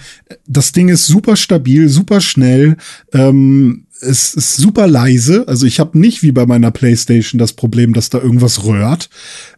[0.48, 2.78] das Ding ist super stabil, super schnell.
[3.14, 5.48] Ähm, es ist super leise.
[5.48, 9.10] Also ich habe nicht wie bei meiner PlayStation das Problem, dass da irgendwas röhrt.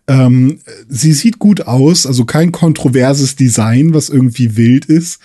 [0.07, 5.19] Ähm, sie sieht gut aus, also kein kontroverses Design, was irgendwie wild ist.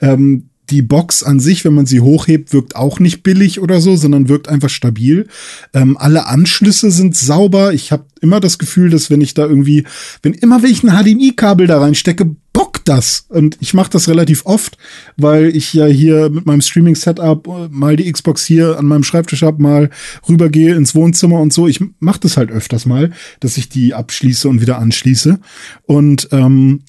[0.00, 3.96] Ähm, die Box an sich, wenn man sie hochhebt, wirkt auch nicht billig oder so,
[3.96, 5.26] sondern wirkt einfach stabil.
[5.74, 7.72] Ähm, alle Anschlüsse sind sauber.
[7.72, 9.84] Ich habe immer das Gefühl, dass wenn ich da irgendwie,
[10.22, 13.26] wenn immer wenn ich ein HDMI-Kabel da reinstecke, bockt das.
[13.28, 14.76] Und ich mache das relativ oft,
[15.16, 19.42] weil ich ja hier mit meinem Streaming-Setup äh, mal die Xbox hier an meinem Schreibtisch
[19.42, 19.90] hab, mal
[20.28, 21.66] rübergehe ins Wohnzimmer und so.
[21.66, 23.10] Ich mache das halt öfters mal,
[23.40, 25.40] dass ich die abschließe und wieder anschließe.
[25.86, 26.80] Und ähm,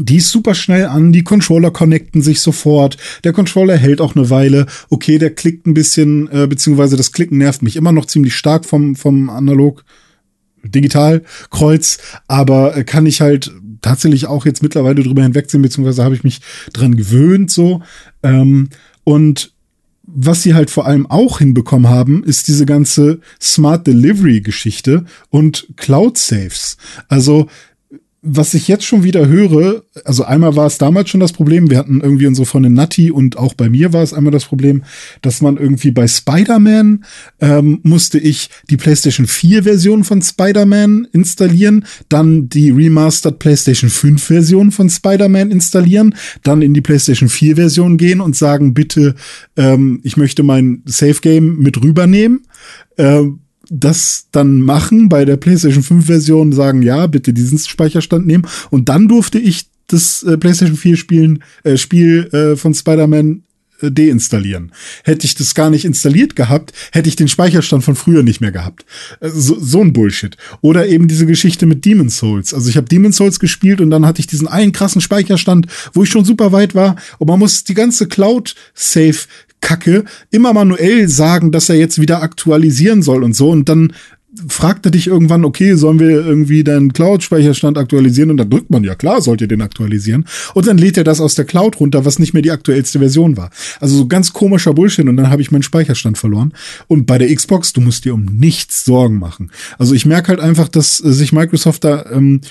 [0.00, 2.96] die ist super schnell an, die Controller connecten sich sofort.
[3.24, 4.66] Der Controller hält auch eine Weile.
[4.90, 8.64] Okay, der klickt ein bisschen, äh, beziehungsweise das Klicken nervt mich immer noch ziemlich stark
[8.64, 9.84] vom, vom Analog
[10.64, 16.14] digital Kreuz, aber äh, kann ich halt tatsächlich auch jetzt mittlerweile drüber hinwegsehen, beziehungsweise habe
[16.14, 16.40] ich mich
[16.72, 17.82] dran gewöhnt so.
[18.22, 18.68] Ähm,
[19.04, 19.52] und
[20.10, 25.68] was sie halt vor allem auch hinbekommen haben, ist diese ganze Smart Delivery Geschichte und
[25.76, 26.78] Cloud Saves.
[27.08, 27.48] Also
[28.30, 31.78] was ich jetzt schon wieder höre, also einmal war es damals schon das Problem, wir
[31.78, 34.84] hatten irgendwie unsere Freundin Natti und auch bei mir war es einmal das Problem,
[35.22, 37.04] dass man irgendwie bei Spider-Man
[37.40, 44.22] ähm, musste ich die PlayStation 4 Version von Spider-Man installieren, dann die Remastered PlayStation 5
[44.22, 49.14] Version von Spider-Man installieren, dann in die PlayStation 4 Version gehen und sagen, bitte,
[49.56, 52.42] ähm, ich möchte mein Safe Game mit rübernehmen.
[52.98, 53.40] Ähm,
[53.70, 58.46] das dann machen bei der PlayStation 5 Version, sagen, ja, bitte diesen Speicherstand nehmen.
[58.70, 63.42] Und dann durfte ich das äh, PlayStation 4 Spielen, äh, Spiel äh, von Spider-Man
[63.80, 64.72] äh, deinstallieren.
[65.04, 68.52] Hätte ich das gar nicht installiert gehabt, hätte ich den Speicherstand von früher nicht mehr
[68.52, 68.84] gehabt.
[69.20, 70.36] Äh, so, so ein Bullshit.
[70.60, 72.54] Oder eben diese Geschichte mit Demon's Souls.
[72.54, 76.02] Also ich habe Demon's Souls gespielt und dann hatte ich diesen einen krassen Speicherstand, wo
[76.02, 79.18] ich schon super weit war und man muss die ganze Cloud Safe
[79.60, 83.50] Kacke immer manuell sagen, dass er jetzt wieder aktualisieren soll und so.
[83.50, 83.92] Und dann
[84.46, 88.30] fragt er dich irgendwann, okay, sollen wir irgendwie deinen Cloud-Speicherstand aktualisieren?
[88.30, 90.26] Und dann drückt man, ja klar, sollt ihr den aktualisieren.
[90.54, 93.36] Und dann lädt er das aus der Cloud runter, was nicht mehr die aktuellste Version
[93.36, 93.50] war.
[93.80, 96.52] Also so ganz komischer Bullshit und dann habe ich meinen Speicherstand verloren.
[96.86, 99.50] Und bei der Xbox, du musst dir um nichts Sorgen machen.
[99.78, 102.42] Also ich merke halt einfach, dass äh, sich Microsoft da ähm,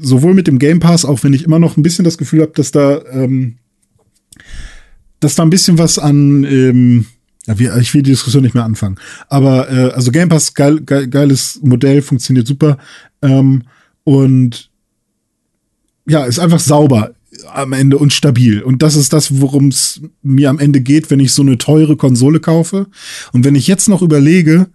[0.00, 2.52] sowohl mit dem Game Pass, auch wenn ich immer noch ein bisschen das Gefühl habe,
[2.54, 3.56] dass da ähm,
[5.22, 7.06] dass da ein bisschen was an, ähm,
[7.46, 8.96] ja, ich will die Diskussion nicht mehr anfangen.
[9.28, 12.78] Aber äh, also Game Pass, geil, geil, geiles Modell, funktioniert super.
[13.20, 13.62] Ähm,
[14.04, 14.70] und
[16.06, 17.14] ja, ist einfach sauber
[17.52, 18.62] am Ende und stabil.
[18.62, 21.96] Und das ist das, worum es mir am Ende geht, wenn ich so eine teure
[21.96, 22.88] Konsole kaufe.
[23.32, 24.68] Und wenn ich jetzt noch überlege,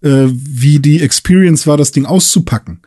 [0.00, 2.80] äh, wie die Experience war, das Ding auszupacken,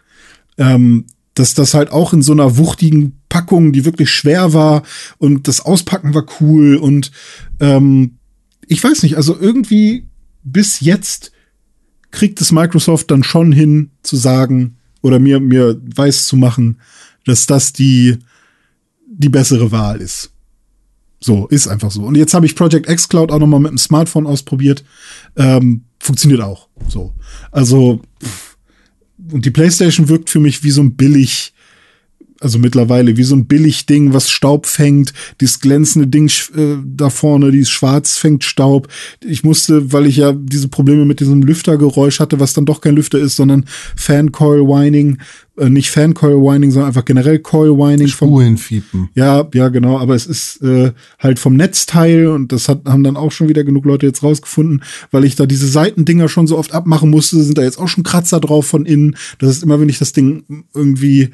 [0.58, 4.84] ähm, dass das halt auch in so einer wuchtigen Packung, die wirklich schwer war
[5.18, 7.12] und das Auspacken war cool und
[7.60, 8.16] ähm,
[8.66, 10.08] ich weiß nicht, also irgendwie
[10.46, 11.34] bis jetzt
[12.12, 16.80] kriegt es Microsoft dann schon hin zu sagen oder mir mir weiß zu machen,
[17.26, 18.20] dass das die
[19.06, 20.32] die bessere Wahl ist.
[21.20, 22.04] So, ist einfach so.
[22.04, 24.86] Und jetzt habe ich Project X Cloud auch noch mal mit dem Smartphone ausprobiert.
[25.36, 26.70] Ähm, funktioniert auch.
[26.88, 27.14] So.
[27.52, 28.02] Also,
[29.30, 31.55] und die PlayStation wirkt für mich wie so ein billig
[32.42, 35.14] also mittlerweile wie so ein Billigding, was Staub fängt.
[35.40, 38.88] Dieses glänzende Ding äh, da vorne, dieses Schwarz fängt Staub.
[39.24, 42.96] Ich musste, weil ich ja diese Probleme mit diesem Lüftergeräusch hatte, was dann doch kein
[42.96, 43.66] Lüfter ist, sondern
[43.96, 45.20] Fancoil Whining,
[45.58, 48.08] äh, nicht Fancoil Whining, sondern einfach generell Coil Whining.
[48.08, 49.10] Spulenfiepen.
[49.16, 49.98] Ja, ja, genau.
[49.98, 53.64] Aber es ist äh, halt vom Netzteil und das hat, haben dann auch schon wieder
[53.64, 57.58] genug Leute jetzt rausgefunden, weil ich da diese Seitendinger schon so oft abmachen musste, sind
[57.58, 59.16] da jetzt auch schon Kratzer drauf von innen.
[59.40, 61.30] Das ist immer, wenn ich das Ding irgendwie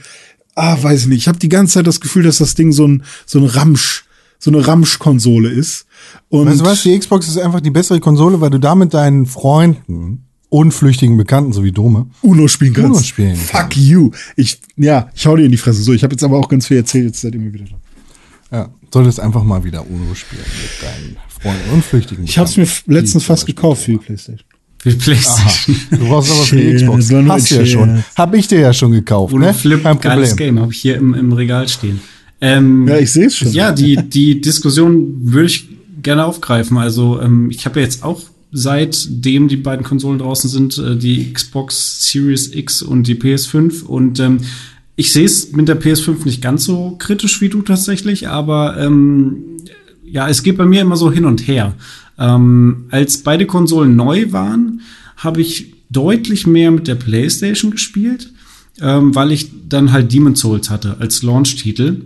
[0.55, 1.19] ah, weiß ich nicht.
[1.19, 4.05] Ich habe die ganze Zeit das Gefühl, dass das Ding so ein, so ein Ramsch,
[4.39, 5.85] so eine Ramsch-Konsole ist.
[6.29, 8.93] Und weißt du was, die Xbox ist einfach die bessere Konsole, weil du da mit
[8.93, 12.91] deinen Freunden und flüchtigen Bekannten sowie Dome Uno spielen kannst.
[12.91, 14.11] Uno spielen Fuck you.
[14.35, 15.81] Ich, ja, ich hau dir in die Fresse.
[15.81, 18.57] So, ich habe jetzt aber auch ganz viel erzählt, jetzt seid ihr mir wieder da.
[18.57, 22.57] Ja, solltest einfach mal wieder Uno spielen mit deinen Freunden und flüchtigen Ich habe es
[22.57, 24.50] mir letztens fast gekauft für die Playstation.
[24.81, 25.75] Für Playstation.
[25.75, 25.97] Aha.
[25.97, 27.11] Du brauchst aber für die Xbox.
[27.11, 28.03] Hast du ja schon.
[28.15, 29.33] Hab ich dir ja schon gekauft.
[29.33, 29.53] Oder ne?
[29.53, 30.55] Flip, Kein geiles Problem.
[30.55, 32.01] Game, habe ich hier im, im Regal stehen.
[32.41, 33.51] Ähm, Ja, ich sehe es schon.
[33.51, 35.69] Ja, die, die Diskussion würde ich
[36.01, 36.77] gerne aufgreifen.
[36.79, 38.21] Also ähm, ich habe ja jetzt auch
[38.51, 44.19] seitdem die beiden Konsolen draußen sind, äh, die Xbox Series X und die PS5 und
[44.19, 44.39] ähm,
[44.97, 49.37] ich sehe es mit der PS5 nicht ganz so kritisch wie du tatsächlich, aber ähm,
[50.03, 51.73] ja, es geht bei mir immer so hin und her.
[52.21, 54.81] Ähm, als beide Konsolen neu waren,
[55.17, 58.31] habe ich deutlich mehr mit der PlayStation gespielt,
[58.79, 62.03] ähm, weil ich dann halt Demon's Souls hatte als Launch-Titel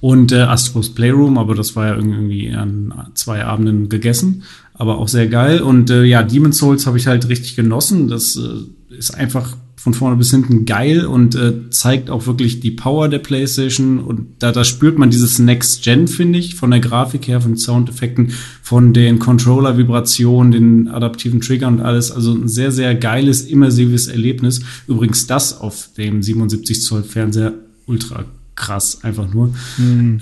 [0.00, 5.08] und äh, Astros Playroom, aber das war ja irgendwie an zwei Abenden gegessen, aber auch
[5.08, 5.60] sehr geil.
[5.60, 8.06] Und äh, ja, Demon's Souls habe ich halt richtig genossen.
[8.06, 12.70] Das äh, ist einfach von vorne bis hinten geil und äh, zeigt auch wirklich die
[12.70, 13.98] Power der PlayStation.
[13.98, 17.54] Und da, da spürt man dieses Next Gen, finde ich, von der Grafik her, von
[17.54, 18.30] den Soundeffekten,
[18.62, 22.12] von den Controller-Vibrationen, den adaptiven Triggern und alles.
[22.12, 24.60] Also ein sehr, sehr geiles, immersives Erlebnis.
[24.86, 27.52] Übrigens das auf dem 77 Zoll Fernseher
[27.86, 28.24] ultra
[28.54, 29.52] krass, einfach nur.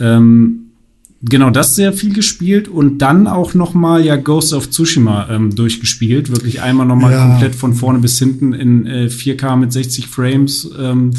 [0.00, 0.70] Ähm,
[1.23, 5.55] genau, das sehr viel gespielt und dann auch noch mal ja Ghost of Tsushima ähm,
[5.55, 6.31] durchgespielt.
[6.31, 7.27] Wirklich einmal noch mal Ja.
[7.29, 10.71] komplett von vorne bis hinten in äh, 4K mit 60 Frames.
[10.79, 11.11] Ähm,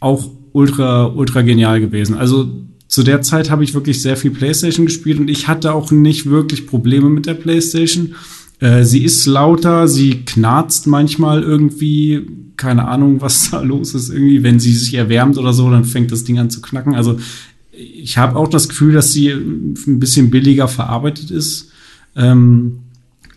[0.00, 2.16] auch ultra, ultra genial gewesen.
[2.16, 2.48] Also
[2.86, 6.26] zu der Zeit habe ich wirklich sehr viel PlayStation gespielt und ich hatte auch nicht
[6.30, 8.14] wirklich Probleme mit der PlayStation.
[8.60, 12.26] Äh, sie ist lauter, sie knarzt manchmal irgendwie,
[12.56, 14.08] keine Ahnung, was da los ist.
[14.08, 16.94] Irgendwie, wenn sie sich erwärmt oder so, dann fängt das Ding an zu knacken.
[16.94, 17.18] Also
[17.78, 21.70] ich habe auch das Gefühl, dass sie ein bisschen billiger verarbeitet ist.
[22.16, 22.80] Ähm,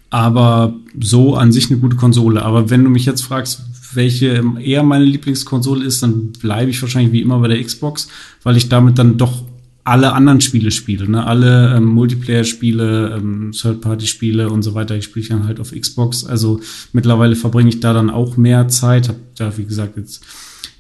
[0.10, 2.44] aber so an sich eine gute Konsole.
[2.44, 3.62] Aber wenn du mich jetzt fragst,
[3.94, 8.08] welche eher meine Lieblingskonsole ist, dann bleibe ich wahrscheinlich wie immer bei der Xbox,
[8.44, 9.44] weil ich damit dann doch
[9.84, 11.26] alle anderen Spiele spiele, ne?
[11.26, 14.96] alle ähm, Multiplayer-Spiele, ähm, Third-Party-Spiele und so weiter.
[14.96, 16.24] Ich spiele dann halt auf Xbox.
[16.24, 16.60] Also
[16.94, 19.10] mittlerweile verbringe ich da dann auch mehr Zeit.
[19.10, 20.24] Hab da, wie gesagt, jetzt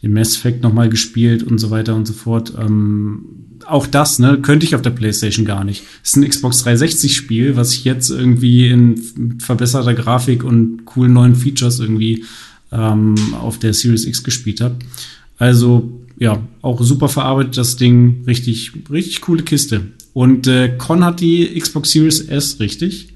[0.01, 2.53] im Mass Effect nochmal gespielt und so weiter und so fort.
[2.59, 3.25] Ähm,
[3.67, 5.83] auch das, ne, könnte ich auf der PlayStation gar nicht.
[6.01, 11.35] Das ist ein Xbox 360-Spiel, was ich jetzt irgendwie in verbesserter Grafik und coolen neuen
[11.35, 12.25] Features irgendwie
[12.71, 14.75] ähm, auf der Series X gespielt habe.
[15.37, 18.23] Also ja, auch super verarbeitet das Ding.
[18.27, 19.87] Richtig, richtig coole Kiste.
[20.13, 23.11] Und äh, Con hat die Xbox Series S, richtig?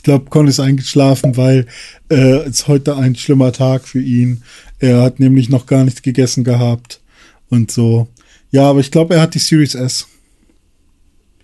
[0.00, 1.66] Ich glaube, Con ist eingeschlafen, weil
[2.10, 4.42] äh, es heute ein schlimmer Tag für ihn.
[4.78, 7.00] Er hat nämlich noch gar nichts gegessen gehabt
[7.48, 8.08] und so.
[8.50, 10.06] Ja, aber ich glaube, er hat die Series S.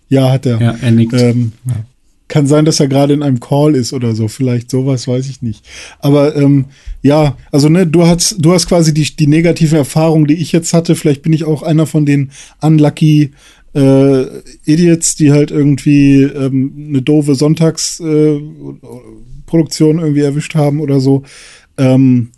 [0.08, 0.60] Ja, hat er.
[0.60, 1.14] Ja, er nickt.
[1.14, 1.84] Ähm, ja.
[2.28, 4.26] Kann sein, dass er gerade in einem Call ist oder so.
[4.26, 5.64] Vielleicht sowas, weiß ich nicht.
[6.00, 6.64] Aber ähm,
[7.00, 10.74] ja, also ne, du hast, du hast quasi die, die negative Erfahrung, die ich jetzt
[10.74, 10.96] hatte.
[10.96, 13.30] Vielleicht bin ich auch einer von den unlucky
[13.76, 14.24] äh,
[14.64, 21.22] Idiots, die halt irgendwie ähm, eine doofe Sonntagsproduktion äh, irgendwie erwischt haben oder so.
[21.78, 22.30] Ähm,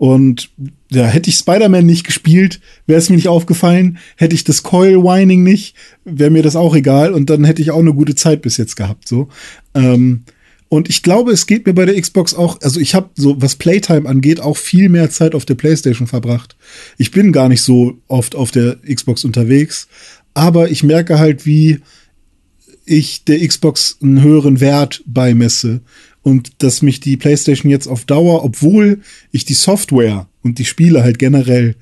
[0.00, 0.50] und
[0.90, 3.98] ja, hätte ich Spider-Man nicht gespielt, wäre es mir nicht aufgefallen.
[4.16, 7.12] Hätte ich das Coil-Whining nicht, wäre mir das auch egal.
[7.12, 9.06] Und dann hätte ich auch eine gute Zeit bis jetzt gehabt.
[9.06, 9.28] So.
[9.74, 10.22] Ähm,
[10.70, 13.56] und ich glaube, es geht mir bei der Xbox auch, also ich habe so, was
[13.56, 16.56] Playtime angeht, auch viel mehr Zeit auf der PlayStation verbracht.
[16.96, 19.88] Ich bin gar nicht so oft auf der Xbox unterwegs,
[20.32, 21.80] aber ich merke halt, wie
[22.86, 25.80] ich der Xbox einen höheren Wert beimesse
[26.22, 29.00] und dass mich die PlayStation jetzt auf Dauer, obwohl
[29.32, 31.76] ich die Software und die Spiele halt generell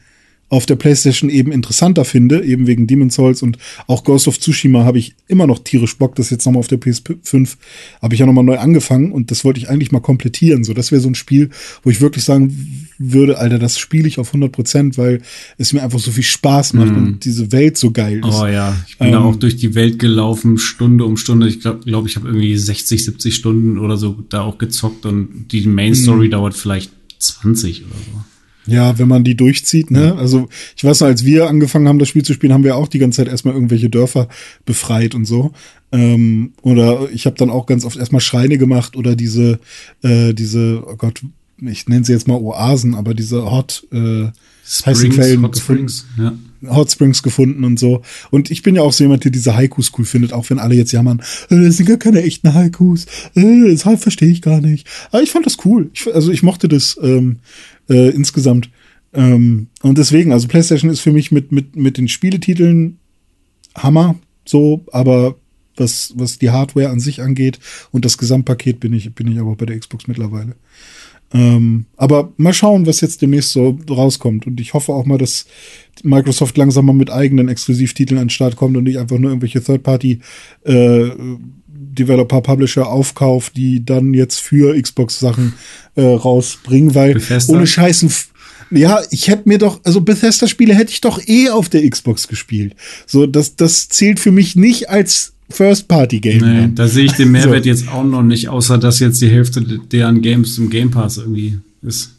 [0.51, 4.85] auf der PlayStation eben interessanter finde, eben wegen Demon's Souls und auch Ghost of Tsushima
[4.85, 7.57] habe ich immer noch tierisch Bock, das jetzt nochmal auf der PS5
[8.01, 10.65] habe ich ja nochmal neu angefangen und das wollte ich eigentlich mal komplettieren.
[10.65, 11.51] So, das wäre so ein Spiel,
[11.83, 15.21] wo ich wirklich sagen würde, Alter, das spiele ich auf 100 Prozent, weil
[15.59, 16.97] es mir einfach so viel Spaß macht mm.
[16.97, 18.35] und diese Welt so geil ist.
[18.35, 21.47] Oh ja, ich bin ähm, da auch durch die Welt gelaufen, Stunde um Stunde.
[21.49, 25.49] Ich glaube, glaub, ich habe irgendwie 60, 70 Stunden oder so da auch gezockt und
[25.53, 26.31] die Main Story mm.
[26.31, 28.38] dauert vielleicht 20 oder so.
[28.69, 30.15] Ja, wenn man die durchzieht, ne?
[30.17, 32.89] Also ich weiß noch, als wir angefangen haben, das Spiel zu spielen, haben wir auch
[32.89, 34.29] die ganze Zeit erstmal irgendwelche Dörfer
[34.65, 35.53] befreit und so.
[35.91, 39.59] Ähm, oder ich habe dann auch ganz oft erstmal Schreine gemacht oder diese,
[40.03, 41.23] äh, diese, oh Gott,
[41.61, 44.27] ich nenne sie jetzt mal Oasen, aber diese Hot äh,
[44.65, 46.35] Springs, Quellen Hot Springs, ja.
[46.69, 48.03] Hot Springs gefunden und so.
[48.31, 50.75] Und ich bin ja auch so jemand, der diese Haikus cool findet, auch wenn alle
[50.75, 54.87] jetzt jammern, äh, das sind gar keine echten Haikus, äh, das verstehe ich gar nicht.
[55.11, 55.91] Aber ich fand das cool.
[55.95, 56.99] Ich, also ich mochte das.
[57.03, 57.37] Ähm,
[57.89, 58.71] äh, insgesamt.
[59.13, 62.99] Ähm, und deswegen, also PlayStation ist für mich mit, mit, mit den Spieletiteln
[63.75, 65.37] Hammer, so, aber
[65.77, 67.59] was, was die Hardware an sich angeht
[67.93, 70.57] und das Gesamtpaket bin ich, bin ich aber bei der Xbox mittlerweile.
[71.33, 74.47] Ähm, aber mal schauen, was jetzt demnächst so rauskommt.
[74.47, 75.47] Und ich hoffe auch mal, dass
[76.03, 79.63] Microsoft langsam mal mit eigenen Exklusivtiteln an den Start kommt und nicht einfach nur irgendwelche
[79.63, 80.21] Third-Party
[80.65, 81.11] äh,
[81.95, 85.55] Developer, Publisher aufkauft, die dann jetzt für Xbox Sachen
[85.95, 87.55] äh, rausbringen, weil Bethesda.
[87.55, 88.11] ohne Scheißen
[88.71, 92.75] ja, ich hätte mir doch, also Bethesda-Spiele hätte ich doch eh auf der Xbox gespielt.
[93.07, 96.41] So, das, das zählt für mich nicht als First-Party-Game.
[96.41, 97.71] Nee, da sehe ich den Mehrwert so.
[97.71, 101.59] jetzt auch noch nicht, außer dass jetzt die Hälfte deren Games im Game Pass irgendwie
[101.83, 102.13] ist.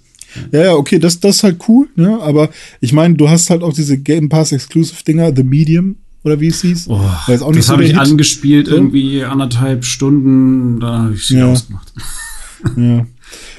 [0.51, 2.19] Ja, ja, okay, das, das ist halt cool, ne?
[2.21, 2.49] Aber
[2.81, 6.87] ich meine, du hast halt auch diese Game Pass-Exclusive-Dinger, The Medium oder wie es hieß.
[6.89, 7.99] Oh, das so habe ich Hit.
[7.99, 8.75] angespielt, so.
[8.75, 11.51] irgendwie anderthalb Stunden, da habe ich sie ja.
[11.51, 11.93] ausgemacht.
[12.75, 13.07] Ja.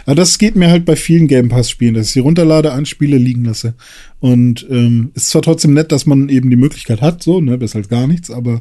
[0.04, 3.46] Aber das geht mir halt bei vielen Game Pass-Spielen, dass ich sie runterlade, anspiele, liegen
[3.46, 3.72] lasse.
[4.18, 7.70] Und ähm, ist zwar trotzdem nett, dass man eben die Möglichkeit hat, so, ne, das
[7.70, 8.60] ist halt gar nichts, aber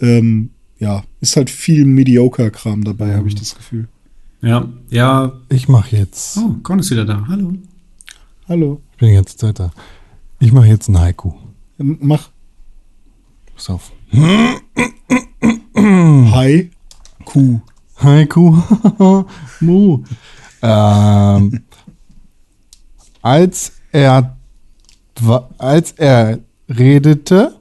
[0.00, 0.50] ähm,
[0.80, 3.86] ja, ist halt viel Mediocre-Kram dabei, habe ich das Gefühl.
[4.42, 5.32] Ja, ja.
[5.48, 6.36] Ich mache jetzt.
[6.38, 7.26] Oh, Con ist wieder da.
[7.28, 7.54] Hallo.
[8.48, 8.80] Hallo.
[8.92, 9.72] Ich bin die ganze Zeit da.
[10.38, 11.32] Ich mache jetzt ein Haiku.
[11.78, 12.30] Mach.
[13.56, 13.90] Pass auf.
[15.74, 16.70] Hi,
[17.24, 17.60] Kuh.
[17.96, 18.62] Hi, Kuh.
[19.60, 20.04] Mu.
[20.60, 21.64] Ähm,
[23.22, 24.36] als er,
[25.56, 27.58] als er redete,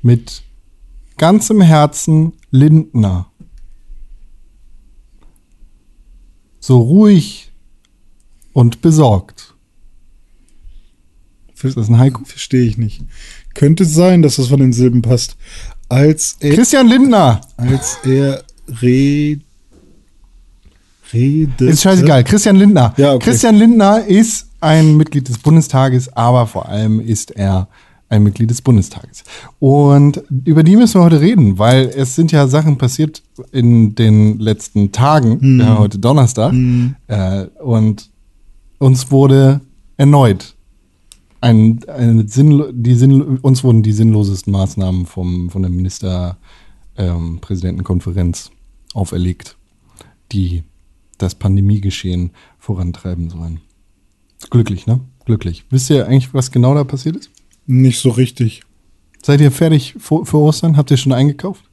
[0.00, 0.42] mit
[1.18, 3.30] ganzem Herzen Lindner.
[6.60, 7.52] So ruhig
[8.54, 9.53] und besorgt.
[11.62, 12.24] Ist das ein Haiku?
[12.24, 13.02] Verstehe ich nicht.
[13.54, 15.36] Könnte sein, dass das von den Silben passt.
[15.88, 17.40] Als er, Christian Lindner.
[17.56, 18.42] als er
[18.82, 19.40] red,
[21.12, 21.66] redete.
[21.66, 22.24] Ist scheißegal.
[22.24, 22.92] Christian Lindner.
[22.96, 23.30] Ja, okay.
[23.30, 27.68] Christian Lindner ist ein Mitglied des Bundestages, aber vor allem ist er
[28.08, 29.24] ein Mitglied des Bundestages.
[29.58, 33.22] Und über die müssen wir heute reden, weil es sind ja Sachen passiert
[33.52, 35.40] in den letzten Tagen.
[35.40, 35.58] Hm.
[35.58, 36.52] Wir haben heute Donnerstag.
[37.06, 38.10] Äh, und
[38.78, 39.60] uns wurde
[39.96, 40.53] erneut
[41.44, 48.50] ein, eine sinnlo die sinn uns wurden die sinnlosesten Maßnahmen vom, von der Ministerpräsidentenkonferenz
[48.94, 49.56] auferlegt,
[50.32, 50.62] die
[51.18, 53.60] das Pandemiegeschehen vorantreiben sollen.
[54.50, 55.00] Glücklich, ne?
[55.26, 55.64] Glücklich.
[55.70, 57.30] Wisst ihr eigentlich, was genau da passiert ist?
[57.66, 58.62] Nicht so richtig.
[59.22, 60.76] Seid ihr fertig für, für Ostern?
[60.76, 61.64] Habt ihr schon eingekauft?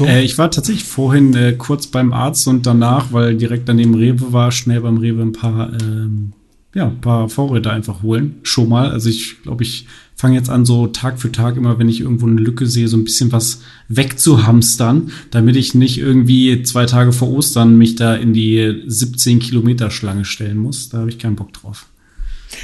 [0.00, 4.32] Äh, ich war tatsächlich vorhin äh, kurz beim Arzt und danach, weil direkt daneben Rewe
[4.32, 6.32] war, schnell beim Rewe ein paar, ähm,
[6.74, 8.36] ja, ein paar Vorräte einfach holen.
[8.42, 8.90] Schon mal.
[8.90, 12.26] Also ich glaube, ich fange jetzt an, so Tag für Tag immer, wenn ich irgendwo
[12.26, 17.30] eine Lücke sehe, so ein bisschen was wegzuhamstern, damit ich nicht irgendwie zwei Tage vor
[17.30, 20.88] Ostern mich da in die 17 Kilometer Schlange stellen muss.
[20.88, 21.86] Da habe ich keinen Bock drauf.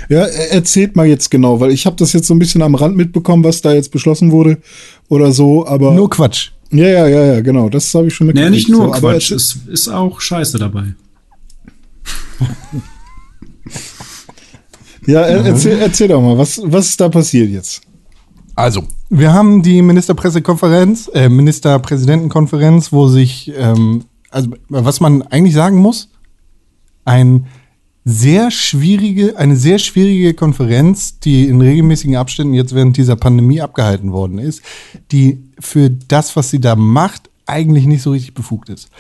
[0.09, 2.74] Ja, er- erzählt mal jetzt genau, weil ich habe das jetzt so ein bisschen am
[2.74, 4.59] Rand mitbekommen, was da jetzt beschlossen wurde
[5.09, 6.51] oder so, aber Nur Quatsch.
[6.70, 9.32] ja, ja, ja, ja, genau, das habe ich schon Naja, nicht nur so, aber Quatsch,
[9.32, 10.94] erzähl- es ist auch Scheiße dabei.
[15.09, 17.80] Ja, er, erzähl, erzähl doch mal, was, was ist da passiert jetzt?
[18.55, 25.78] Also, wir haben die Ministerpressekonferenz, äh, Ministerpräsidentenkonferenz, wo sich, ähm, also was man eigentlich sagen
[25.78, 26.10] muss,
[27.06, 27.47] ein
[28.05, 34.12] sehr schwierige, eine sehr schwierige Konferenz, die in regelmäßigen Abständen jetzt während dieser Pandemie abgehalten
[34.12, 34.60] worden ist,
[35.10, 38.90] die für das, was sie da macht, eigentlich nicht so richtig befugt ist.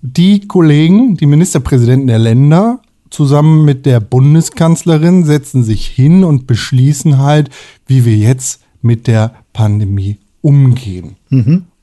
[0.00, 2.80] Die Kollegen, die Ministerpräsidenten der Länder,
[3.12, 7.50] zusammen mit der Bundeskanzlerin setzen sich hin und beschließen halt,
[7.86, 11.16] wie wir jetzt mit der Pandemie umgehen.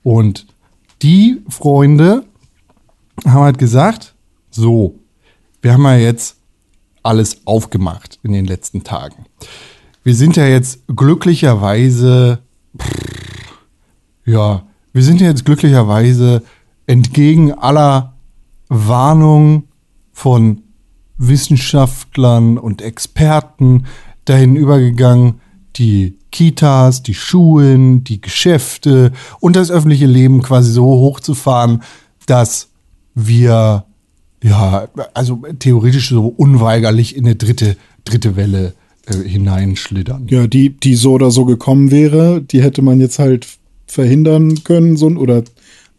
[0.04, 0.48] Und
[1.02, 2.26] die Freunde
[3.26, 4.16] haben halt gesagt,
[4.50, 4.96] so,
[5.62, 6.38] wir haben ja jetzt
[7.04, 9.26] alles aufgemacht in den letzten Tagen.
[10.04, 12.40] Wir sind ja jetzt glücklicherweise,
[12.78, 12.90] pff,
[14.26, 16.44] ja, wir sind ja jetzt glücklicherweise
[16.88, 18.14] entgegen aller
[18.70, 19.64] Warnung
[20.12, 20.64] von
[21.20, 23.86] Wissenschaftlern und Experten
[24.26, 25.36] dahin übergegangen,
[25.76, 31.84] die Kitas, die Schulen, die Geschäfte und das öffentliche Leben quasi so hochzufahren,
[32.26, 32.70] dass
[33.14, 33.86] wir
[34.44, 37.76] ja, also theoretisch so unweigerlich in eine dritte,
[38.06, 38.74] dritte Welle
[39.06, 40.28] äh, hineinschlittern.
[40.30, 43.48] Ja, die, die so oder so gekommen wäre, die hätte man jetzt halt
[43.86, 45.44] verhindern können so, oder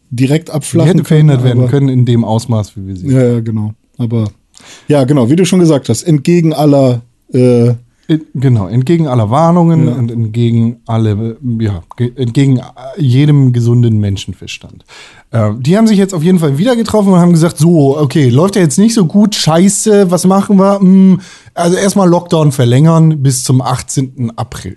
[0.09, 3.07] direkt Die abflachen hätte verhindert werden können in dem Ausmaß, wie wir sie.
[3.07, 3.73] Ja, ja, genau.
[3.97, 4.31] Aber
[4.87, 7.01] ja, genau, wie du schon gesagt hast, entgegen aller
[7.33, 7.73] äh,
[8.33, 9.93] Genau, entgegen aller Warnungen Ja.
[9.95, 12.59] und entgegen alle, ja, ge- entgegen
[12.97, 14.83] jedem gesunden Menschenverstand.
[15.31, 18.27] Äh, die haben sich jetzt auf jeden Fall wieder getroffen und haben gesagt, so, okay,
[18.27, 20.79] läuft ja jetzt nicht so gut, scheiße, was machen wir?
[20.81, 21.21] Hm,
[21.53, 24.33] also erstmal Lockdown verlängern bis zum 18.
[24.35, 24.75] April.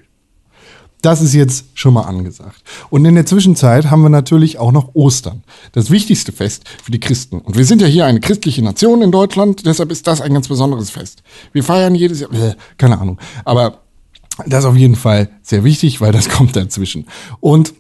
[1.05, 2.63] Das ist jetzt schon mal angesagt.
[2.89, 5.43] Und in der Zwischenzeit haben wir natürlich auch noch Ostern.
[5.73, 7.41] Das wichtigste Fest für die Christen.
[7.41, 10.49] Und wir sind ja hier eine christliche Nation in Deutschland, deshalb ist das ein ganz
[10.49, 11.23] besonderes Fest.
[11.53, 13.19] Wir feiern jedes Jahr, äh, keine Ahnung.
[13.45, 13.83] Aber
[14.47, 17.05] das ist auf jeden Fall sehr wichtig, weil das kommt dazwischen.
[17.41, 17.75] Und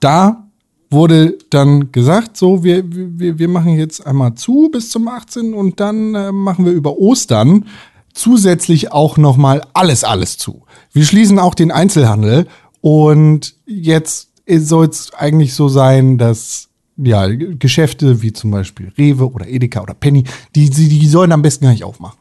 [0.00, 0.48] da
[0.90, 5.54] wurde dann gesagt, so, wir, wir, wir machen jetzt einmal zu bis zum 18.
[5.54, 7.66] und dann äh, machen wir über Ostern
[8.12, 10.64] zusätzlich auch nochmal alles, alles zu.
[10.92, 12.46] Wir schließen auch den Einzelhandel
[12.80, 19.48] und jetzt soll es eigentlich so sein, dass ja, Geschäfte wie zum Beispiel Rewe oder
[19.48, 20.24] Edeka oder Penny,
[20.54, 22.18] die, die, sollen am besten gar nicht aufmachen.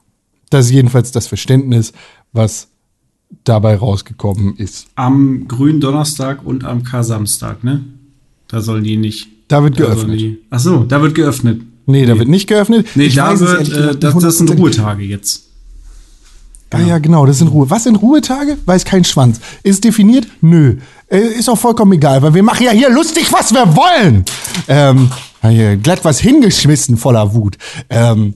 [0.49, 1.93] Das ist jedenfalls das Verständnis,
[2.31, 2.69] was
[3.43, 4.87] dabei rausgekommen ist.
[4.95, 7.83] Am grünen Donnerstag und am Kar-Samstag, ne?
[8.47, 9.27] Da sollen die nicht.
[9.47, 10.19] Da wird da geöffnet.
[10.19, 11.61] Die, ach so, da wird geöffnet.
[11.85, 12.87] Nee, da wird nicht geöffnet.
[12.95, 14.51] Nee, Ich da weiß wird, äh, das, das sind.
[14.51, 15.50] Ruhetage jetzt.
[16.73, 17.69] Ah ja, genau, das sind Ruhe.
[17.69, 18.57] Was sind Ruhetage?
[18.65, 19.39] Weiß kein Schwanz.
[19.63, 20.25] Ist definiert?
[20.41, 20.77] Nö.
[21.09, 24.23] Äh, Ist auch vollkommen egal, weil wir machen ja hier lustig, was wir wollen.
[24.69, 25.11] Ähm,
[25.41, 27.57] hier glatt was hingeschmissen voller Wut.
[27.89, 28.35] Ähm,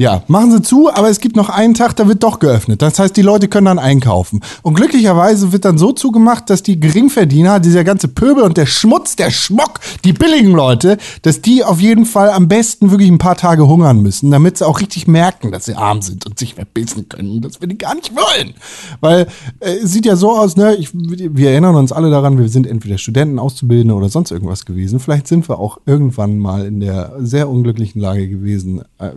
[0.00, 2.82] ja, machen sie zu, aber es gibt noch einen Tag, da wird doch geöffnet.
[2.82, 4.40] Das heißt, die Leute können dann einkaufen.
[4.62, 9.16] Und glücklicherweise wird dann so zugemacht, dass die Geringverdiener, dieser ganze Pöbel und der Schmutz,
[9.16, 13.36] der Schmock, die billigen Leute, dass die auf jeden Fall am besten wirklich ein paar
[13.36, 17.08] Tage hungern müssen, damit sie auch richtig merken, dass sie arm sind und sich verbissen
[17.08, 18.54] können, dass wir die gar nicht wollen.
[19.00, 19.26] Weil
[19.58, 22.68] äh, es sieht ja so aus, ne, ich, wir erinnern uns alle daran, wir sind
[22.68, 25.00] entweder Studenten, Auszubildende oder sonst irgendwas gewesen.
[25.00, 29.10] Vielleicht sind wir auch irgendwann mal in der sehr unglücklichen Lage gewesen, äh,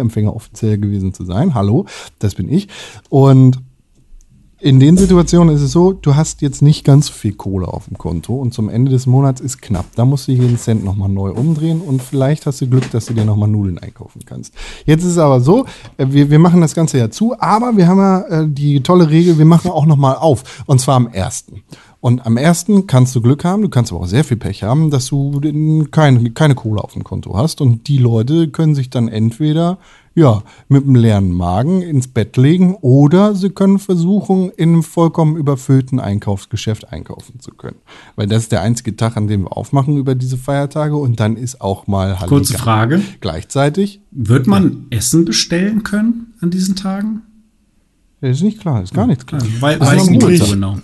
[0.00, 1.54] Hartz-IV-Empfänger offiziell gewesen zu sein.
[1.54, 1.86] Hallo,
[2.18, 2.68] das bin ich.
[3.08, 3.58] Und
[4.62, 7.86] in den Situationen ist es so, du hast jetzt nicht ganz so viel Kohle auf
[7.86, 9.86] dem Konto und zum Ende des Monats ist knapp.
[9.94, 13.14] Da musst du jeden Cent nochmal neu umdrehen und vielleicht hast du Glück, dass du
[13.14, 14.52] dir nochmal Nudeln einkaufen kannst.
[14.84, 15.64] Jetzt ist es aber so,
[15.96, 19.08] äh, wir, wir machen das Ganze ja zu, aber wir haben ja äh, die tolle
[19.08, 20.62] Regel, wir machen auch nochmal auf.
[20.66, 21.62] Und zwar am ersten.
[22.00, 24.90] Und am ersten kannst du Glück haben, du kannst aber auch sehr viel Pech haben,
[24.90, 25.38] dass du
[25.90, 27.60] keine, keine Kohle auf dem Konto hast.
[27.60, 29.78] Und die Leute können sich dann entweder
[30.14, 35.36] ja, mit einem leeren Magen ins Bett legen oder sie können versuchen, in einem vollkommen
[35.36, 37.76] überfüllten Einkaufsgeschäft einkaufen zu können.
[38.16, 41.36] Weil das ist der einzige Tag, an dem wir aufmachen über diese Feiertage und dann
[41.36, 42.28] ist auch mal Halligalli.
[42.28, 43.02] Kurze Frage.
[43.20, 44.00] Gleichzeitig.
[44.10, 44.98] Wird man ja.
[44.98, 47.22] Essen bestellen können an diesen Tagen?
[48.20, 49.40] Das ist nicht klar, ist gar nichts klar.
[49.60, 50.78] Weil, weiß nicht so genau.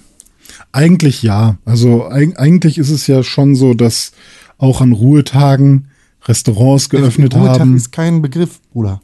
[0.72, 1.58] Eigentlich ja.
[1.64, 4.12] Also eigentlich ist es ja schon so, dass
[4.58, 5.88] auch an Ruhetagen
[6.24, 7.76] Restaurants geöffnet Ruhetag haben.
[7.76, 9.00] ist kein Begriff, Bruder.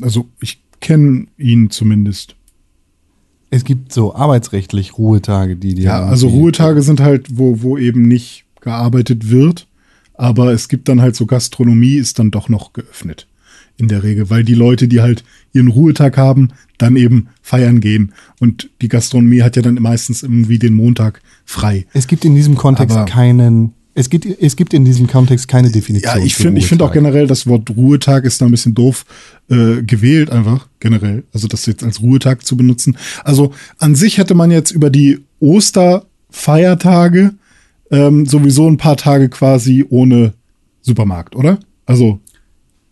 [0.00, 2.36] Also ich kenne ihn zumindest.
[3.50, 8.02] Es gibt so arbeitsrechtlich Ruhetage, die die Ja, also Ruhetage sind halt, wo, wo eben
[8.02, 9.68] nicht gearbeitet wird,
[10.14, 13.28] aber es gibt dann halt so Gastronomie ist dann doch noch geöffnet.
[13.78, 15.22] In der Regel, weil die Leute, die halt
[15.52, 16.48] ihren Ruhetag haben,
[16.78, 18.12] dann eben feiern gehen.
[18.40, 21.86] Und die Gastronomie hat ja dann meistens irgendwie den Montag frei.
[21.92, 25.70] Es gibt in diesem Kontext aber keinen es gibt, es gibt in diesem Kontext keine
[25.70, 26.18] Definition.
[26.18, 29.06] Ja, ich finde ich finde auch generell das Wort Ruhetag ist da ein bisschen doof
[29.48, 31.24] äh, gewählt, einfach generell.
[31.32, 32.98] Also das jetzt als Ruhetag zu benutzen.
[33.24, 37.32] Also an sich hätte man jetzt über die Osterfeiertage
[37.90, 40.34] ähm, sowieso ein paar Tage quasi ohne
[40.82, 41.58] Supermarkt, oder?
[41.86, 42.20] Also.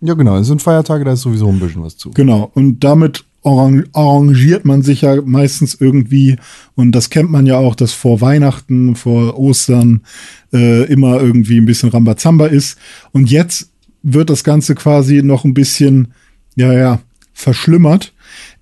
[0.00, 0.38] Ja, genau.
[0.38, 2.12] Es sind Feiertage, da ist sowieso ein bisschen was zu.
[2.12, 2.50] Genau.
[2.54, 6.36] Und damit arrangiert man sich ja meistens irgendwie
[6.74, 10.00] und das kennt man ja auch, dass vor Weihnachten, vor Ostern
[10.52, 12.78] äh, immer irgendwie ein bisschen Rambazamba ist.
[13.12, 13.70] Und jetzt
[14.02, 16.14] wird das Ganze quasi noch ein bisschen,
[16.56, 17.00] ja, ja,
[17.34, 18.13] verschlimmert,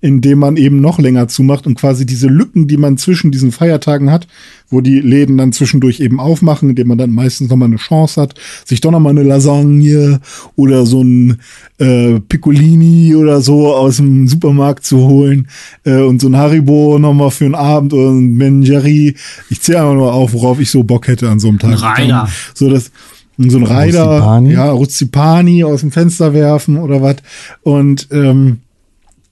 [0.03, 4.11] indem man eben noch länger zumacht und quasi diese Lücken, die man zwischen diesen Feiertagen
[4.11, 4.27] hat,
[4.69, 8.21] wo die Läden dann zwischendurch eben aufmachen, indem man dann meistens noch mal eine Chance
[8.21, 8.35] hat,
[8.65, 10.19] sich doch noch mal eine Lasagne
[10.57, 11.39] oder so ein
[11.77, 15.47] äh, Piccolini oder so aus dem Supermarkt zu holen
[15.85, 19.15] äh, und so ein Haribo noch mal für einen Abend oder ein Mengerie.
[19.49, 21.81] Ich zähle einfach nur auf, worauf ich so Bock hätte an so einem Tag.
[21.81, 22.27] Reiner.
[22.53, 22.91] So das
[23.37, 27.15] so ein Reiter, ja, Ruzzipani aus dem Fenster werfen oder was.
[27.63, 28.59] Und ähm,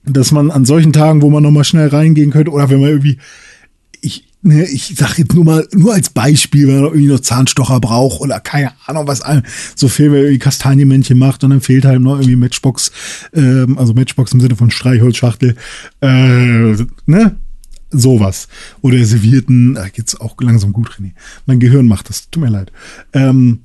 [0.04, 3.18] dass man an solchen Tagen, wo man nochmal schnell reingehen könnte, oder wenn man irgendwie,
[4.00, 7.80] ich, ne, ich sag jetzt nur mal, nur als Beispiel, wenn man irgendwie noch Zahnstocher
[7.80, 9.22] braucht oder keine Ahnung, was
[9.76, 12.90] so viel, wenn irgendwie Kastanienmännchen macht und dann fehlt halt noch irgendwie Matchbox,
[13.34, 15.56] ähm, also Matchbox im Sinne von Streichholzschachtel,
[16.00, 16.06] äh,
[17.06, 17.36] ne?
[17.94, 18.48] Sowas.
[18.80, 21.12] Oder servierten, äh, jetzt auch langsam gut, René.
[21.44, 22.72] Mein Gehirn macht das, tut mir leid.
[23.12, 23.60] Ähm,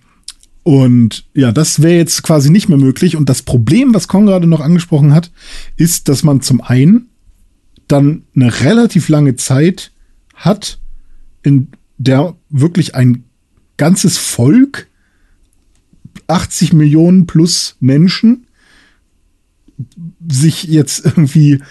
[0.67, 3.15] und ja, das wäre jetzt quasi nicht mehr möglich.
[3.15, 5.31] Und das Problem, was Con gerade noch angesprochen hat,
[5.77, 7.07] ist, dass man zum einen
[7.87, 9.93] dann eine relativ lange Zeit
[10.35, 10.77] hat,
[11.41, 13.23] in der wirklich ein
[13.77, 14.89] ganzes Volk,
[16.27, 18.47] 80 Millionen plus Menschen,
[20.27, 21.61] sich jetzt irgendwie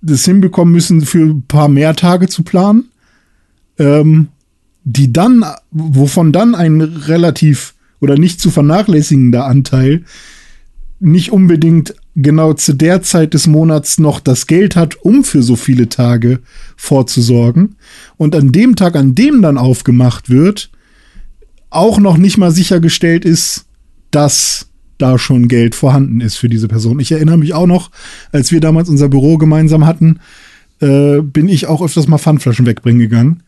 [0.00, 2.88] das hinbekommen müssen, für ein paar mehr Tage zu planen,
[3.76, 4.28] ähm,
[4.84, 10.04] die dann, wovon dann ein relativ oder nicht zu vernachlässigender Anteil
[11.02, 15.56] nicht unbedingt genau zu der Zeit des Monats noch das Geld hat, um für so
[15.56, 16.40] viele Tage
[16.76, 17.76] vorzusorgen.
[18.16, 20.70] Und an dem Tag, an dem dann aufgemacht wird,
[21.70, 23.66] auch noch nicht mal sichergestellt ist,
[24.12, 24.68] dass
[24.98, 27.00] da schon Geld vorhanden ist für diese Person.
[27.00, 27.90] Ich erinnere mich auch noch,
[28.30, 30.20] als wir damals unser Büro gemeinsam hatten,
[30.80, 33.42] äh, bin ich auch öfters mal Pfandflaschen wegbringen gegangen,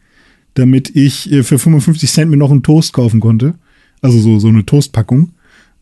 [0.54, 3.54] damit ich äh, für 55 Cent mir noch einen Toast kaufen konnte.
[4.04, 5.30] Also so, so eine Toastpackung.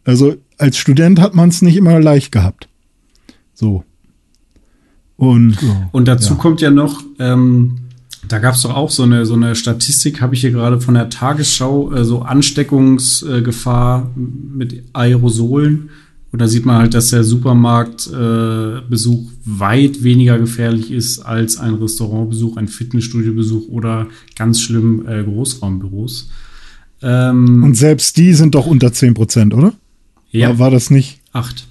[0.04, 2.68] Also als Student hat man es nicht immer leicht gehabt.
[3.52, 3.82] So.
[5.16, 5.58] Und,
[5.90, 6.38] und dazu ja.
[6.38, 7.78] kommt ja noch, ähm,
[8.28, 10.94] da gab es doch auch so eine, so eine Statistik, habe ich hier gerade von
[10.94, 15.90] der Tagesschau, äh, so Ansteckungsgefahr mit Aerosolen.
[16.30, 21.74] Und da sieht man halt, dass der Supermarktbesuch äh, weit weniger gefährlich ist als ein
[21.74, 26.30] Restaurantbesuch, ein Fitnessstudiobesuch oder ganz schlimm äh, Großraumbüros.
[27.02, 29.74] Ähm, Und selbst die sind doch unter 10 Prozent, oder?
[30.30, 30.50] Ja.
[30.50, 31.20] War, war das nicht?
[31.32, 31.66] Acht.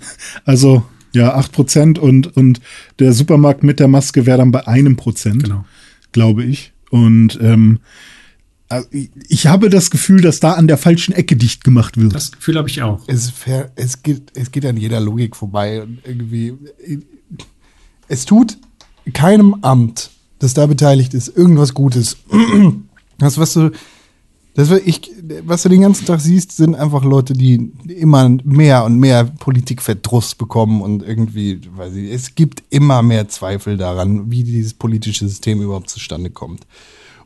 [0.46, 0.84] Also,
[1.14, 2.62] ja, acht Prozent und, und
[3.00, 5.66] der Supermarkt mit der Maske wäre dann bei einem Prozent, genau.
[6.12, 6.74] glaube ich.
[6.90, 7.80] Und ähm,
[8.70, 8.88] also,
[9.28, 12.16] ich habe das Gefühl, dass da an der falschen Ecke dicht gemacht wird.
[12.16, 13.04] Das Gefühl habe ich auch.
[13.08, 15.82] Es, fair, es, geht, es geht an jeder Logik vorbei.
[15.82, 16.54] Und irgendwie,
[18.08, 18.58] es tut
[19.14, 22.18] keinem Amt, das da beteiligt ist, irgendwas Gutes.
[23.18, 23.70] Das, was du
[24.54, 25.10] Das ich,
[25.46, 30.36] was du den ganzen Tag siehst, sind einfach Leute, die immer mehr und mehr Politikverdruss
[30.36, 35.62] bekommen und irgendwie, weiß ich, es gibt immer mehr Zweifel daran, wie dieses politische System
[35.62, 36.68] überhaupt zustande kommt.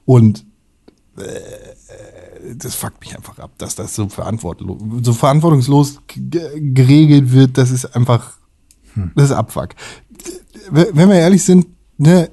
[0.06, 0.46] Und
[1.18, 1.24] äh,
[2.56, 7.86] das fuckt mich einfach ab, dass das so, verantwortlos, so verantwortungslos geregelt wird, das ist
[7.96, 8.38] einfach,
[9.16, 9.70] das ist Abfuck.
[10.70, 11.66] Wenn wir ehrlich sind,
[11.98, 12.30] ne,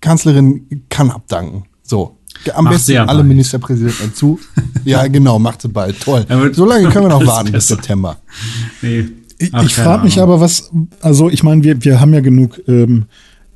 [0.00, 1.64] Kanzlerin kann abdanken.
[1.82, 2.18] So.
[2.54, 4.38] Am Macht besten alle Ministerpräsidenten dazu.
[4.84, 6.00] ja, genau, macht sie bald.
[6.00, 6.26] Toll.
[6.52, 7.68] So lange können wir noch warten bis.
[7.68, 8.18] September.
[8.82, 9.08] Nee.
[9.38, 10.70] Ich, ich frage mich aber, was,
[11.00, 13.06] also ich meine, wir, wir haben ja genug, ähm,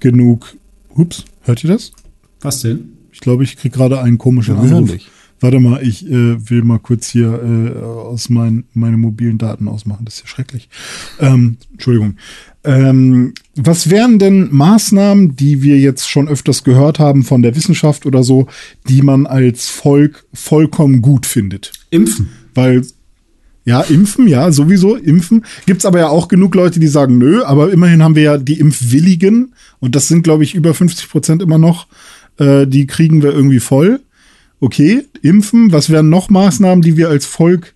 [0.01, 0.57] genug,
[0.95, 1.93] ups, hört ihr das?
[2.41, 2.93] Was denn?
[3.13, 4.91] Ich glaube, ich kriege gerade einen komischen Ja, Anruf.
[5.41, 10.05] Warte mal, ich äh, will mal kurz hier äh, aus meinen meine mobilen Daten ausmachen.
[10.05, 10.69] Das ist ja schrecklich.
[11.21, 12.17] Ähm, Entschuldigung.
[12.69, 18.05] Ähm, was wären denn Maßnahmen, die wir jetzt schon öfters gehört haben von der Wissenschaft
[18.05, 18.47] oder so,
[18.87, 21.73] die man als Volk vollkommen gut findet?
[21.89, 22.29] Impfen.
[22.55, 22.83] Weil,
[23.65, 25.47] ja, impfen, ja, sowieso, impfen.
[25.65, 28.61] Gibt's aber ja auch genug Leute, die sagen, nö, aber immerhin haben wir ja die
[28.61, 31.87] Impfwilligen und das sind, glaube ich, über 50 Prozent immer noch.
[32.37, 34.01] Äh, die kriegen wir irgendwie voll.
[34.61, 35.73] Okay, impfen.
[35.73, 37.73] Was wären noch Maßnahmen, die wir als Volk,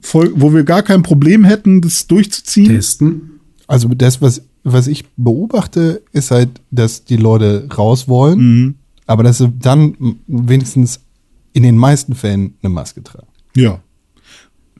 [0.00, 2.74] Volk wo wir gar kein Problem hätten, das durchzuziehen?
[2.74, 3.35] Testen.
[3.66, 8.74] Also das, was, was ich beobachte, ist halt, dass die Leute raus wollen, Mhm.
[9.06, 11.00] aber dass sie dann wenigstens
[11.52, 13.26] in den meisten Fällen eine Maske tragen.
[13.56, 13.80] Ja,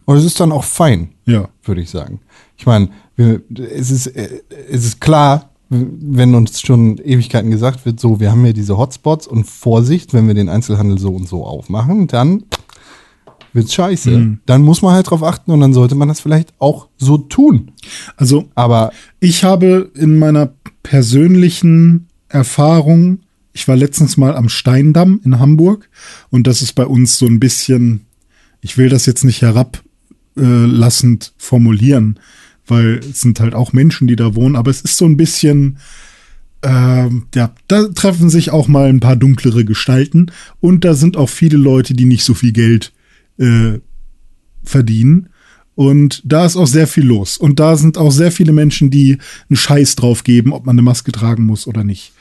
[0.04, 1.48] Und es ist dann auch fein, ja.
[1.64, 2.20] würde ich sagen.
[2.56, 8.30] Ich meine, es ist, es ist klar, wenn uns schon Ewigkeiten gesagt wird, so, wir
[8.30, 12.44] haben hier diese Hotspots und Vorsicht, wenn wir den Einzelhandel so und so aufmachen, dann
[13.56, 14.10] wird's scheiße.
[14.10, 14.38] Mhm.
[14.46, 17.72] Dann muss man halt drauf achten und dann sollte man das vielleicht auch so tun.
[18.16, 20.52] Also Aber Ich habe in meiner
[20.84, 23.20] persönlichen Erfahrung,
[23.52, 25.88] ich war letztens mal am Steindamm in Hamburg
[26.30, 28.06] und das ist bei uns so ein bisschen,
[28.60, 32.20] ich will das jetzt nicht herablassend formulieren,
[32.66, 35.78] weil es sind halt auch Menschen, die da wohnen, aber es ist so ein bisschen,
[36.62, 40.30] ähm, ja, da treffen sich auch mal ein paar dunklere Gestalten
[40.60, 42.92] und da sind auch viele Leute, die nicht so viel Geld
[43.38, 43.78] äh,
[44.64, 45.28] verdienen.
[45.74, 47.36] Und da ist auch sehr viel los.
[47.36, 49.18] Und da sind auch sehr viele Menschen, die
[49.48, 52.12] einen Scheiß drauf geben, ob man eine Maske tragen muss oder nicht.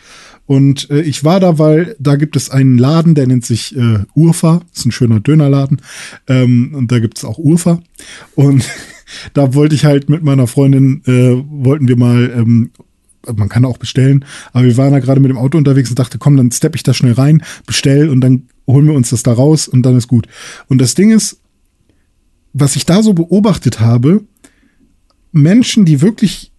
[0.46, 4.00] Und äh, ich war da, weil da gibt es einen Laden, der nennt sich äh,
[4.14, 4.62] Urfa.
[4.76, 5.82] Ist ein schöner Dönerladen.
[6.28, 7.82] Ähm, und da gibt es auch Urfa.
[8.36, 8.70] Und
[9.34, 12.72] da wollte ich halt mit meiner Freundin, äh, wollten wir mal ähm,
[13.36, 14.24] man kann auch bestellen,
[14.54, 16.84] aber wir waren da gerade mit dem Auto unterwegs und dachte, komm, dann steppe ich
[16.84, 20.08] da schnell rein, bestell und dann holen wir uns das da raus und dann ist
[20.08, 20.28] gut.
[20.68, 21.40] Und das Ding ist,
[22.54, 24.24] was ich da so beobachtet habe,
[25.32, 26.52] Menschen, die wirklich,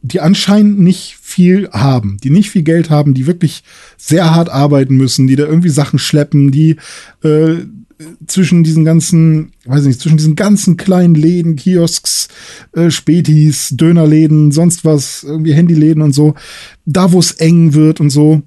[0.00, 3.62] die anscheinend nicht viel haben, die nicht viel Geld haben, die wirklich
[3.98, 6.76] sehr hart arbeiten müssen, die da irgendwie Sachen schleppen, die
[7.22, 7.56] äh,
[8.26, 12.28] zwischen diesen ganzen, weiß nicht, zwischen diesen ganzen kleinen Läden, Kiosks,
[12.72, 16.34] äh, Spätis, Dönerläden, sonst was, irgendwie Handyläden und so,
[16.86, 18.42] da wo es eng wird und so.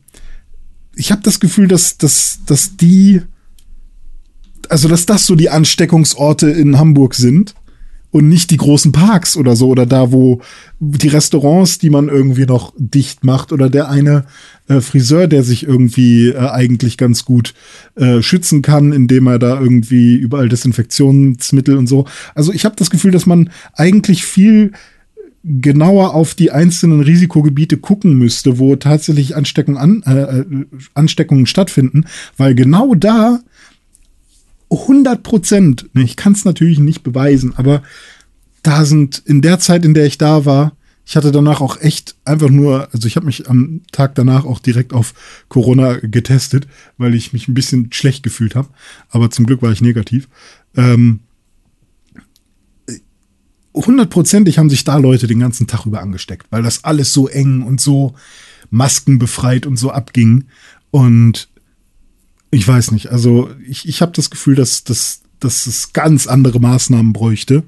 [0.98, 3.22] Ich habe das Gefühl, dass, dass, dass die,
[4.68, 7.54] also dass das so die Ansteckungsorte in Hamburg sind
[8.12, 10.42] und nicht die großen Parks oder so oder da, wo
[10.80, 14.26] die Restaurants, die man irgendwie noch dicht macht oder der eine
[14.68, 17.54] äh, Friseur, der sich irgendwie äh, eigentlich ganz gut
[17.96, 22.06] äh, schützen kann, indem er da irgendwie überall Desinfektionsmittel und so.
[22.34, 24.72] Also ich habe das Gefühl, dass man eigentlich viel
[25.48, 30.46] genauer auf die einzelnen Risikogebiete gucken müsste, wo tatsächlich Ansteckung an, äh, äh,
[30.94, 32.06] Ansteckungen stattfinden,
[32.36, 33.40] weil genau da
[34.70, 37.82] 100 Prozent, ich kann es natürlich nicht beweisen, aber
[38.62, 40.74] da sind in der Zeit, in der ich da war,
[41.06, 44.60] ich hatte danach auch echt einfach nur, also ich habe mich am Tag danach auch
[44.60, 45.14] direkt auf
[45.48, 46.68] Corona getestet,
[46.98, 48.68] weil ich mich ein bisschen schlecht gefühlt habe,
[49.10, 50.28] aber zum Glück war ich negativ.
[50.76, 51.22] Ähm,
[53.86, 57.64] hundertprozentig haben sich da Leute den ganzen Tag über angesteckt, weil das alles so eng
[57.64, 58.16] und so
[58.70, 60.46] maskenbefreit und so abging.
[60.92, 61.50] Und
[62.52, 66.60] ich weiß nicht, also ich, ich habe das Gefühl, dass, dass, dass es ganz andere
[66.60, 67.64] Maßnahmen bräuchte,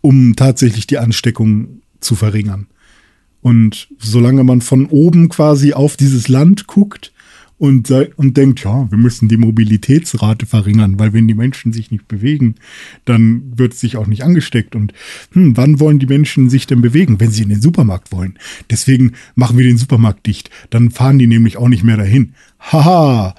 [0.00, 2.66] um tatsächlich die Ansteckung zu verringern.
[3.40, 7.11] Und solange man von oben quasi auf dieses Land guckt
[7.62, 12.08] und, und denkt, ja, wir müssen die Mobilitätsrate verringern, weil wenn die Menschen sich nicht
[12.08, 12.56] bewegen,
[13.04, 14.74] dann wird sich auch nicht angesteckt.
[14.74, 14.92] Und
[15.30, 17.20] hm, wann wollen die Menschen sich denn bewegen?
[17.20, 18.36] Wenn sie in den Supermarkt wollen.
[18.68, 20.50] Deswegen machen wir den Supermarkt dicht.
[20.70, 22.34] Dann fahren die nämlich auch nicht mehr dahin.
[22.58, 23.36] Haha,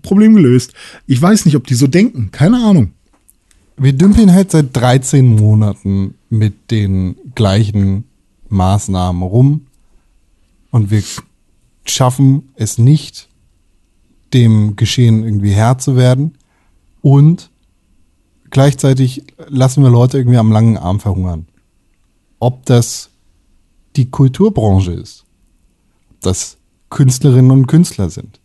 [0.00, 0.72] Problem gelöst.
[1.06, 2.30] Ich weiß nicht, ob die so denken.
[2.30, 2.92] Keine Ahnung.
[3.76, 8.04] wir dümpeln halt seit 13 Monaten mit den gleichen
[8.48, 9.66] Maßnahmen rum
[10.70, 11.02] und wir
[11.84, 13.28] schaffen es nicht,
[14.36, 16.36] dem Geschehen irgendwie Herr zu werden.
[17.00, 17.50] Und
[18.50, 21.46] gleichzeitig lassen wir Leute irgendwie am langen Arm verhungern.
[22.38, 23.10] Ob das
[23.96, 25.24] die Kulturbranche ist,
[26.10, 26.58] ob das
[26.90, 28.40] Künstlerinnen und Künstler sind,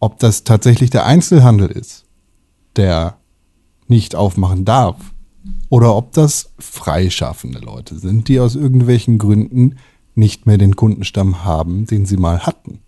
[0.00, 2.04] ob das tatsächlich der Einzelhandel ist,
[2.76, 3.16] der
[3.86, 4.96] nicht aufmachen darf,
[5.70, 9.76] oder ob das freischaffende Leute sind, die aus irgendwelchen Gründen
[10.14, 12.80] nicht mehr den Kundenstamm haben, den sie mal hatten.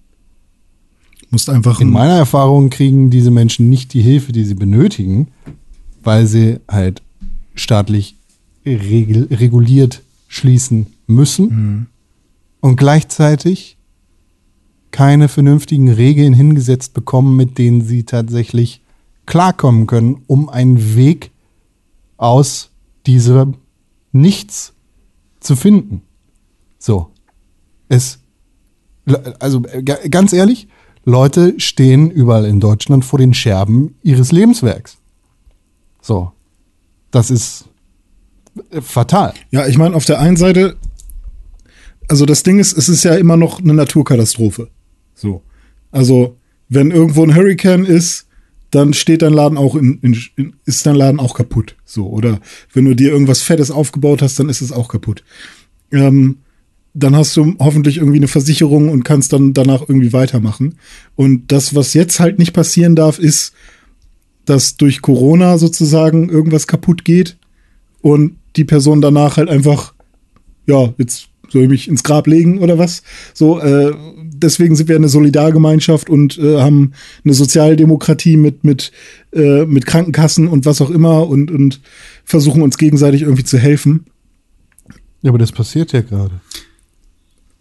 [1.31, 5.29] Musst einfach In meiner Erfahrung kriegen diese Menschen nicht die Hilfe, die sie benötigen,
[6.03, 7.03] weil sie halt
[7.55, 8.17] staatlich
[8.67, 11.87] regel reguliert schließen müssen
[12.61, 13.77] und gleichzeitig
[14.91, 18.81] keine vernünftigen Regeln hingesetzt bekommen, mit denen sie tatsächlich
[19.27, 21.31] klarkommen können, um einen Weg
[22.17, 22.71] aus
[23.07, 23.55] diesem
[24.13, 24.73] Nichts
[25.39, 26.03] zu finden.
[26.79, 27.11] So.
[27.89, 28.19] Es,
[29.39, 30.67] also äh, ga- ganz ehrlich,
[31.05, 34.99] Leute stehen überall in Deutschland vor den Scherben ihres Lebenswerks.
[36.01, 36.33] So.
[37.11, 37.65] Das ist
[38.71, 39.35] äh, fatal.
[39.51, 40.77] Ja, ich meine, auf der einen Seite,
[42.09, 44.69] also das Ding ist, es ist ja immer noch eine Naturkatastrophe.
[45.15, 45.43] So.
[45.91, 46.37] Also,
[46.69, 48.27] wenn irgendwo ein Hurricane ist,
[48.71, 51.77] dann steht dein Laden auch in, in, in ist dein Laden auch kaputt.
[51.85, 52.09] So.
[52.09, 52.41] Oder
[52.73, 55.25] wenn du dir irgendwas Fettes aufgebaut hast, dann ist es auch kaputt.
[55.91, 56.39] Ähm,
[56.93, 60.77] dann hast du hoffentlich irgendwie eine Versicherung und kannst dann danach irgendwie weitermachen.
[61.15, 63.53] Und das, was jetzt halt nicht passieren darf, ist,
[64.45, 67.37] dass durch Corona sozusagen irgendwas kaputt geht
[68.01, 69.95] und die Person danach halt einfach,
[70.67, 73.03] ja, jetzt soll ich mich ins Grab legen oder was?
[73.35, 76.93] So, äh, deswegen sind wir eine Solidargemeinschaft und äh, haben
[77.25, 78.93] eine Sozialdemokratie mit, mit,
[79.33, 81.81] äh, mit Krankenkassen und was auch immer und, und
[82.25, 84.07] versuchen uns gegenseitig irgendwie zu helfen.
[85.23, 86.41] Ja, aber das passiert ja gerade.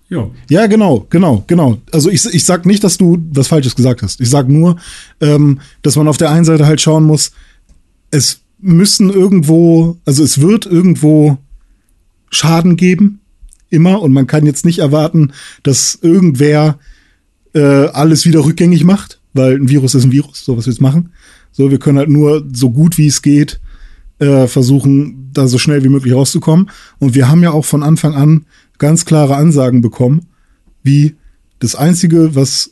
[0.10, 0.30] Ja.
[0.50, 1.78] Ja, genau, genau, genau.
[1.92, 4.20] Also ich, ich sag nicht, dass du was Falsches gesagt hast.
[4.20, 4.78] Ich sag nur,
[5.22, 7.32] ähm, dass man auf der einen Seite halt schauen muss,
[8.10, 11.38] es müssen irgendwo, also es wird irgendwo
[12.32, 13.22] Schaden geben,
[13.70, 15.32] immer, und man kann jetzt nicht erwarten,
[15.62, 16.80] dass irgendwer
[17.54, 20.82] äh, alles wieder rückgängig macht, weil ein Virus ist ein Virus, so was wir jetzt
[20.82, 21.14] machen.
[21.52, 23.60] So, wir können halt nur so gut wie es geht
[24.20, 26.70] äh, versuchen, da so schnell wie möglich rauszukommen.
[27.00, 28.46] Und wir haben ja auch von Anfang an
[28.80, 30.26] ganz klare Ansagen bekommen,
[30.84, 31.16] wie
[31.60, 32.72] das Einzige, was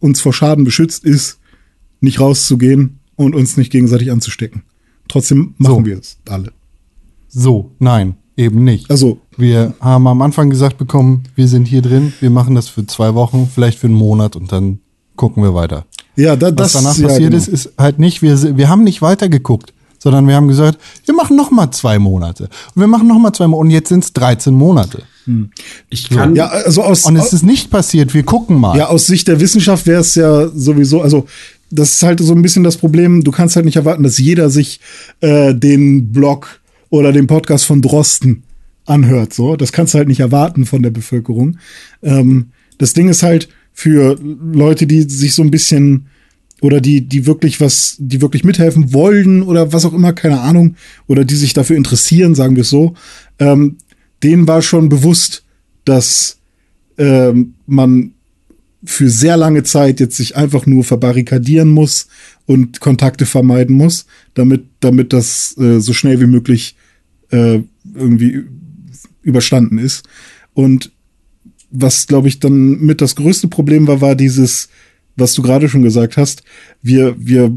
[0.00, 1.38] uns vor Schaden beschützt, ist,
[2.00, 4.62] nicht rauszugehen und uns nicht gegenseitig anzustecken.
[5.08, 5.86] Trotzdem machen So.
[5.86, 6.52] wir es alle.
[7.28, 8.90] So, nein, eben nicht.
[8.90, 12.86] Also, Wir haben am Anfang gesagt bekommen, wir sind hier drin, wir machen das für
[12.86, 14.78] zwei Wochen, vielleicht für einen Monat und dann
[15.16, 15.84] gucken wir weiter.
[16.16, 17.42] ja, da, Was das danach ja, passiert genau.
[17.42, 21.36] ist, ist halt nicht, wir, wir haben nicht weitergeguckt, sondern wir haben gesagt, wir machen
[21.36, 22.44] noch mal zwei Monate.
[22.74, 25.02] Und wir machen noch mal zwei Monate und jetzt sind es 13 Monate.
[25.88, 26.36] Ich kann.
[26.36, 28.76] Ja, also aus, Und es ist nicht passiert, wir gucken mal.
[28.76, 31.26] Ja, aus Sicht der Wissenschaft wäre es ja sowieso, also
[31.70, 34.50] das ist halt so ein bisschen das Problem, du kannst halt nicht erwarten, dass jeder
[34.50, 34.80] sich
[35.20, 36.60] äh, den Blog
[36.90, 38.42] oder den Podcast von Drosten
[38.86, 39.32] anhört.
[39.32, 41.58] So, das kannst du halt nicht erwarten von der Bevölkerung.
[42.02, 46.06] Ähm, das Ding ist halt für Leute, die sich so ein bisschen
[46.60, 50.76] oder die, die wirklich was, die wirklich mithelfen wollen oder was auch immer, keine Ahnung,
[51.06, 52.94] oder die sich dafür interessieren, sagen wir es so,
[53.38, 53.76] ähm,
[54.24, 55.44] denen war schon bewusst,
[55.84, 56.38] dass
[56.98, 58.14] ähm, man
[58.84, 62.08] für sehr lange Zeit jetzt sich einfach nur verbarrikadieren muss
[62.46, 66.76] und Kontakte vermeiden muss, damit, damit das äh, so schnell wie möglich
[67.30, 67.60] äh,
[67.94, 68.44] irgendwie
[69.22, 70.06] überstanden ist.
[70.52, 70.92] Und
[71.70, 74.68] was, glaube ich, dann mit das größte Problem war, war dieses,
[75.16, 76.44] was du gerade schon gesagt hast.
[76.82, 77.56] Wir, wir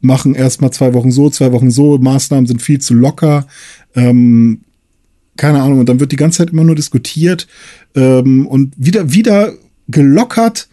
[0.00, 3.46] machen erstmal zwei Wochen so, zwei Wochen so, Maßnahmen sind viel zu locker.
[3.94, 4.60] Ähm,
[5.38, 7.46] keine Ahnung, und dann wird die ganze Zeit immer nur diskutiert
[7.94, 9.54] ähm, und wieder, wieder
[9.86, 10.68] gelockert.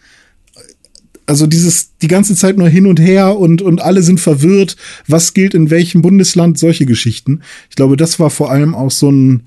[1.28, 4.76] Also dieses, die ganze Zeit nur hin und her und, und alle sind verwirrt,
[5.08, 7.42] was gilt in welchem Bundesland, solche Geschichten.
[7.70, 9.44] Ich glaube, das war vor allem auch so ein,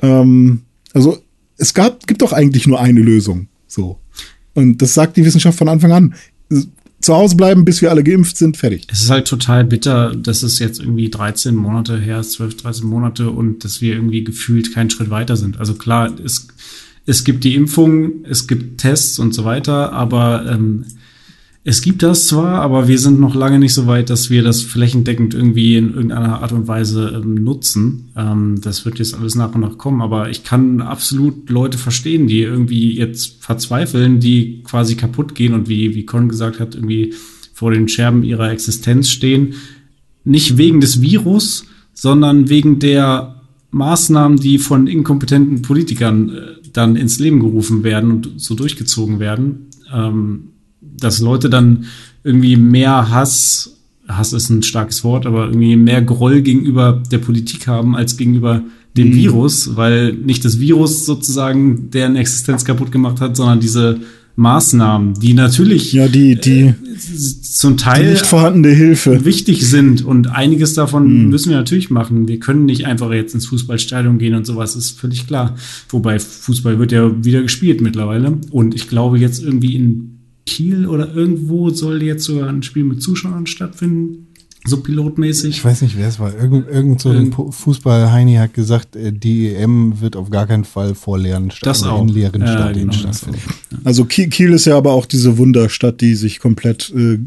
[0.00, 0.62] ähm,
[0.94, 1.18] also
[1.56, 3.48] es gab, gibt doch eigentlich nur eine Lösung.
[3.66, 3.98] So.
[4.54, 6.14] Und das sagt die Wissenschaft von Anfang an.
[7.02, 8.86] Zu Hause bleiben, bis wir alle geimpft sind, fertig.
[8.90, 12.86] Es ist halt total bitter, dass es jetzt irgendwie 13 Monate her ist, 12, 13
[12.86, 15.58] Monate und dass wir irgendwie gefühlt keinen Schritt weiter sind.
[15.58, 16.48] Also klar, es,
[17.04, 20.84] es gibt die Impfung, es gibt Tests und so weiter, aber ähm,
[21.64, 24.62] es gibt das zwar, aber wir sind noch lange nicht so weit, dass wir das
[24.62, 28.10] flächendeckend irgendwie in irgendeiner Art und Weise ähm, nutzen.
[28.16, 32.26] Ähm, das wird jetzt alles nach und nach kommen, aber ich kann absolut Leute verstehen,
[32.26, 37.14] die irgendwie jetzt verzweifeln, die quasi kaputt gehen und wie, wie Con gesagt hat, irgendwie
[37.54, 39.54] vor den Scherben ihrer Existenz stehen.
[40.24, 46.40] Nicht wegen des Virus, sondern wegen der Maßnahmen, die von inkompetenten Politikern äh,
[46.72, 49.68] dann ins Leben gerufen werden und so durchgezogen werden.
[49.94, 50.48] Ähm,
[50.98, 51.84] dass Leute dann
[52.24, 53.68] irgendwie mehr Hass
[54.08, 58.62] Hass ist ein starkes Wort, aber irgendwie mehr Groll gegenüber der Politik haben als gegenüber
[58.96, 59.14] dem Mhm.
[59.14, 64.00] Virus, weil nicht das Virus sozusagen deren Existenz kaputt gemacht hat, sondern diese
[64.36, 66.74] Maßnahmen, die natürlich Ja, die, die,
[67.42, 69.24] zum die Teil nicht vorhandene Hilfe.
[69.24, 71.28] wichtig sind und einiges davon Hm.
[71.30, 72.28] müssen wir natürlich machen.
[72.28, 75.54] Wir können nicht einfach jetzt ins Fußballstadion gehen und sowas, ist völlig klar.
[75.90, 80.11] Wobei Fußball wird ja wieder gespielt mittlerweile und ich glaube jetzt irgendwie in
[80.46, 84.28] Kiel oder irgendwo soll jetzt sogar ein Spiel mit Zuschauern stattfinden,
[84.64, 85.50] so pilotmäßig.
[85.56, 86.34] Ich weiß nicht, wer es war.
[86.34, 90.94] Irgend, irgend so ein Fußball-Heini hat gesagt, äh, die EM wird auf gar keinen Fall
[90.94, 92.02] vor leeren Sta- Das oder auch.
[92.02, 93.40] in leeren Ja, Stadien genau, das stattfinden.
[93.84, 97.18] Also Kiel, Kiel ist ja aber auch diese Wunderstadt, die sich komplett äh,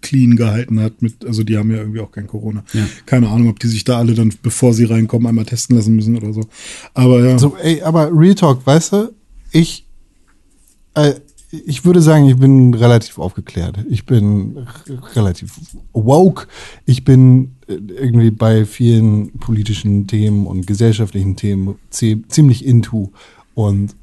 [0.00, 1.02] clean gehalten hat.
[1.02, 2.62] Mit, also die haben ja irgendwie auch kein Corona.
[2.72, 2.86] Ja.
[3.04, 6.16] Keine Ahnung, ob die sich da alle dann, bevor sie reinkommen, einmal testen lassen müssen
[6.16, 6.42] oder so.
[6.94, 7.36] Aber ja.
[7.38, 9.12] So, ey, aber Real Talk, weißt du,
[9.50, 9.84] ich,
[10.94, 11.14] äh,
[11.64, 13.78] ich würde sagen, ich bin relativ aufgeklärt.
[13.88, 14.66] Ich bin
[15.14, 15.54] relativ
[15.92, 16.46] woke.
[16.84, 23.12] Ich bin äh, irgendwie bei vielen politischen Themen und gesellschaftlichen Themen zie- ziemlich into
[23.54, 23.94] und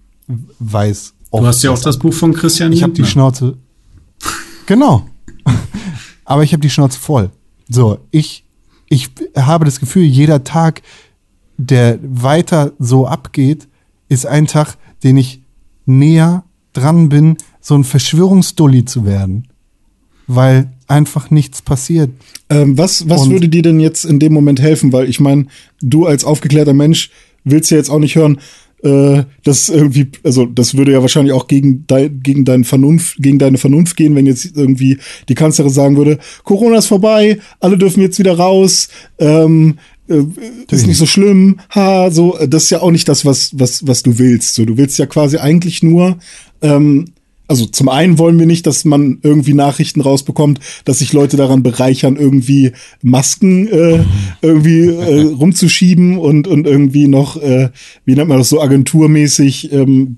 [0.60, 3.06] weiß Du hast ja auch das Buch von Christian Ich habe die.
[3.06, 3.58] Schnauze.
[4.68, 5.08] Genau.
[6.26, 7.32] Aber ich habe die Schnauze voll.
[7.70, 8.46] So, ich,
[8.88, 10.82] ich habe das Gefühl, jeder Tag,
[11.58, 13.68] der weiter so abgeht,
[14.10, 15.42] ist ein Tag, den ich
[15.86, 16.44] näher
[16.74, 19.48] dran bin, so ein Verschwörungsdulli zu werden.
[20.28, 22.10] Weil einfach nichts passiert.
[22.50, 24.94] Ähm, was was Und- würde dir denn jetzt in dem Moment helfen?
[24.94, 25.48] Weil ich meine,
[25.82, 27.10] du als aufgeklärter Mensch
[27.44, 28.40] willst ja jetzt auch nicht hören,
[28.84, 33.40] äh, dass irgendwie, also das würde ja wahrscheinlich auch gegen, dein, gegen, deine Vernunft, gegen
[33.40, 34.98] deine Vernunft gehen, wenn jetzt irgendwie
[35.30, 38.90] die Kanzlerin sagen würde, Corona ist vorbei, alle dürfen jetzt wieder raus,
[39.20, 39.78] ähm,
[40.10, 40.24] äh,
[40.70, 43.88] ist nicht so schlimm, ha, so, äh, das ist ja auch nicht das, was, was,
[43.88, 44.56] was du willst.
[44.56, 46.18] So, du willst ja quasi eigentlich nur,
[46.64, 47.06] ähm,
[47.48, 51.62] also zum einen wollen wir nicht, dass man irgendwie Nachrichten rausbekommt, dass sich Leute daran
[51.62, 52.72] bereichern, irgendwie
[53.02, 54.04] Masken äh,
[54.42, 57.70] irgendwie äh, rumzuschieben und, und irgendwie noch, äh,
[58.06, 60.16] wie nennt man das so, agenturmäßig, ähm,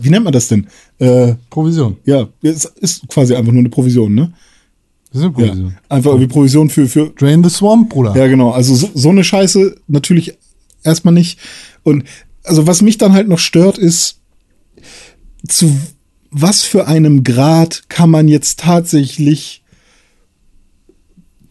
[0.00, 0.66] wie, nennt man das denn?
[0.98, 1.98] Äh, Provision.
[2.04, 4.32] ja, es ist quasi einfach nur eine Provision, ne?
[5.12, 5.74] Das ist eine Ja, Provision.
[5.90, 8.16] einfach irgendwie Provision für, für, Drain the Swamp, Bruder.
[8.16, 8.50] ja, genau.
[8.50, 10.36] Also so, so eine Scheiße natürlich
[10.82, 11.38] erstmal nicht.
[11.84, 12.04] Und
[12.44, 14.15] also was mich dann halt noch stört, ist,
[15.48, 15.76] zu
[16.30, 19.62] was für einem Grad kann man jetzt tatsächlich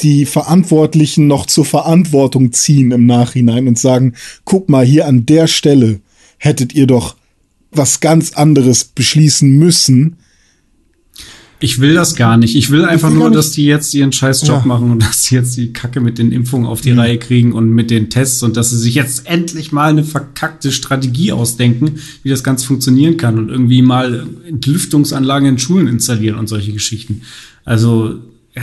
[0.01, 4.13] die Verantwortlichen noch zur Verantwortung ziehen im Nachhinein und sagen,
[4.43, 6.01] guck mal, hier an der Stelle
[6.37, 7.15] hättet ihr doch
[7.71, 10.17] was ganz anderes beschließen müssen.
[11.65, 12.55] Ich will das gar nicht.
[12.55, 14.65] Ich will einfach will gar nur, dass die jetzt ihren scheiß Job Ja.
[14.67, 16.99] machen und dass sie jetzt die Kacke mit den Impfungen auf die Mhm.
[16.99, 20.71] Reihe kriegen und mit den Tests und dass sie sich jetzt endlich mal eine verkackte
[20.71, 26.47] Strategie ausdenken, wie das Ganze funktionieren kann und irgendwie mal Entlüftungsanlagen in Schulen installieren und
[26.47, 27.21] solche Geschichten.
[27.65, 28.19] Also
[28.53, 28.61] äh,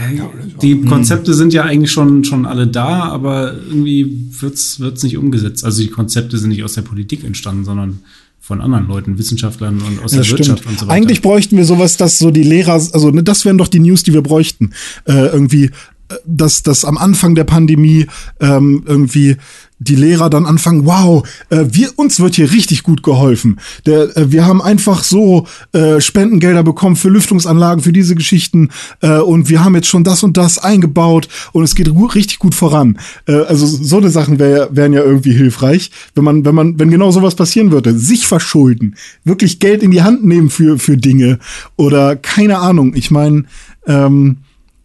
[0.61, 0.87] die Mhm.
[0.87, 5.63] Konzepte sind ja eigentlich schon schon alle da, aber irgendwie wird's wird's nicht umgesetzt.
[5.65, 7.99] Also die Konzepte sind nicht aus der Politik entstanden, sondern
[8.43, 10.39] von anderen Leuten, Wissenschaftlern und aus Ja, der stimmt.
[10.39, 10.93] Wirtschaft und so weiter.
[10.93, 14.03] Eigentlich bräuchten wir sowas, dass so die Lehrer, also ne, das wären doch die News,
[14.03, 14.71] die wir bräuchten.
[15.05, 15.67] Äh, irgendwie,
[16.09, 18.07] äh, dass, dass am Anfang der Pandemie
[18.41, 19.37] ähm, irgendwie
[19.83, 23.59] die Lehrer dann anfangen, wow, äh, wir, uns wird hier richtig gut geholfen.
[23.85, 28.69] Der, äh, wir haben einfach so äh, Spendengelder bekommen für Lüftungsanlagen, für diese Geschichten
[29.01, 32.39] äh, und wir haben jetzt schon das und das eingebaut und es geht gu richtig
[32.39, 32.99] gut voran.
[33.27, 36.89] Äh, also so eine Sachen wär, wären ja irgendwie hilfreich, wenn man, wenn man, wenn
[36.89, 41.39] genau sowas passieren würde, sich verschulden, wirklich Geld in die Hand nehmen für, für Dinge
[41.75, 42.93] oder keine Ahnung.
[42.95, 43.45] Ich meine,
[43.87, 44.37] ähm,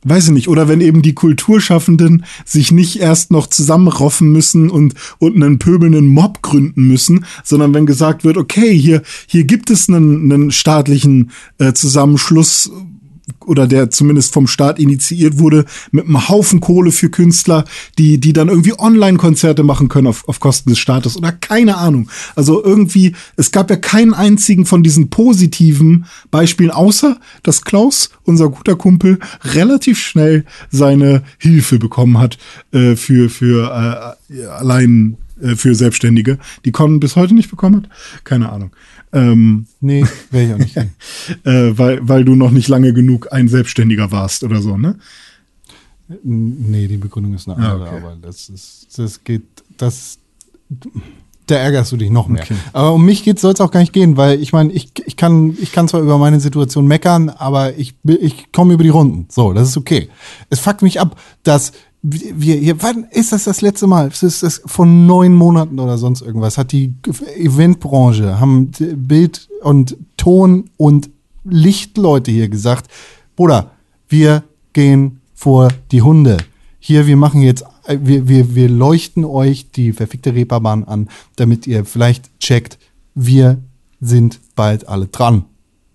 [0.05, 4.95] weiß ich nicht, oder wenn eben die Kulturschaffenden sich nicht erst noch zusammenroffen müssen und,
[5.19, 9.89] und einen pöbelnden Mob gründen müssen, sondern wenn gesagt wird, okay, hier, hier gibt es
[9.89, 12.71] einen, einen staatlichen äh, Zusammenschluss
[13.49, 17.65] oder der zumindest vom Staat initiiert wurde, mit einem Haufen Kohle für Künstler,
[17.99, 22.11] die, die dann irgendwie Online-Konzerte machen können auf, auf Kosten des Staates oder keine Ahnung.
[22.37, 28.51] Also irgendwie, es gab ja keinen einzigen von diesen positiven Beispielen, außer dass Klaus, unser
[28.51, 32.39] guter Kumpel, relativ schnell seine Hilfe bekommen hat
[32.73, 37.89] äh, für, für äh, allein äh, für Selbstständige, die Con bis heute nicht bekommen hat.
[38.25, 38.71] Keine Ahnung.
[39.13, 40.77] Ähm, Nee, wäre ich auch nicht.
[41.45, 44.97] äh, weil, weil du noch nicht lange genug ein Selbstständiger warst oder so, ne?
[46.23, 47.97] Nee, die Begründung ist eine Ah, andere, okay.
[48.03, 49.43] aber das ist, das geht,
[49.77, 50.19] das,
[51.47, 52.43] da ärgerst du dich noch mehr.
[52.45, 52.55] Okay.
[52.73, 55.17] Aber um mich geht soll es auch gar nicht gehen, weil ich meine, ich, ich
[55.17, 59.27] kann, ich kann zwar über meine Situation meckern, aber ich, ich komme über die Runden.
[59.31, 60.09] So, das ist okay.
[60.49, 61.73] Es fuckt mich ab, dass
[62.03, 64.09] wir hier, wann ist das das letzte Mal?
[64.09, 66.57] Es ist das vor neun Monaten oder sonst irgendwas.
[66.57, 66.95] Hat die
[67.37, 71.11] Eventbranche, haben Bild und Ton und
[71.45, 72.91] Lichtleute hier gesagt,
[73.37, 73.73] Bruder,
[74.09, 76.37] wir gehen vor die Hunde.
[76.79, 81.67] Hier, wir machen jetzt, äh, wir, wir, wir leuchten euch die verfickte Reeperbahn an, damit
[81.67, 82.79] ihr vielleicht checkt,
[83.15, 83.59] wir
[84.01, 85.45] sind bald alle dran.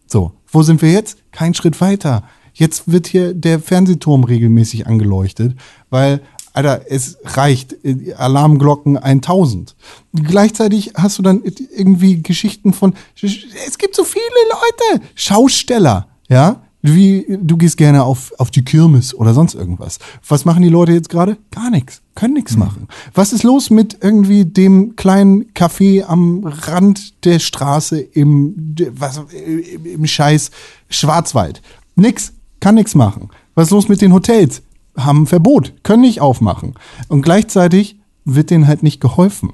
[0.08, 1.18] So, wo sind wir jetzt?
[1.32, 2.24] Kein Schritt weiter.
[2.54, 5.56] Jetzt wird hier der Fernsehturm regelmäßig angeleuchtet,
[5.90, 6.22] weil,
[6.54, 7.76] Alter, es reicht.
[7.84, 9.76] Äh, Alarmglocken 1000.
[10.14, 11.42] Gleichzeitig hast du dann
[11.76, 18.34] irgendwie Geschichten von, es gibt so viele Leute, Schausteller, ja, wie du gehst gerne auf,
[18.38, 20.00] auf die Kirmes oder sonst irgendwas.
[20.28, 21.38] Was machen die Leute jetzt gerade?
[21.50, 22.02] Gar nichts.
[22.14, 22.90] Können nichts machen.
[23.14, 30.06] Was ist los mit irgendwie dem kleinen Café am Rand der Straße im, was, im
[30.06, 30.52] Scheiß
[30.90, 31.62] Schwarzwald?
[31.96, 32.34] Nix.
[32.64, 33.30] Kann nichts machen.
[33.56, 34.62] Was ist los mit den Hotels?
[34.98, 35.74] Haben ein Verbot.
[35.84, 36.76] Können nicht aufmachen.
[37.10, 39.54] Und gleichzeitig wird denen halt nicht geholfen.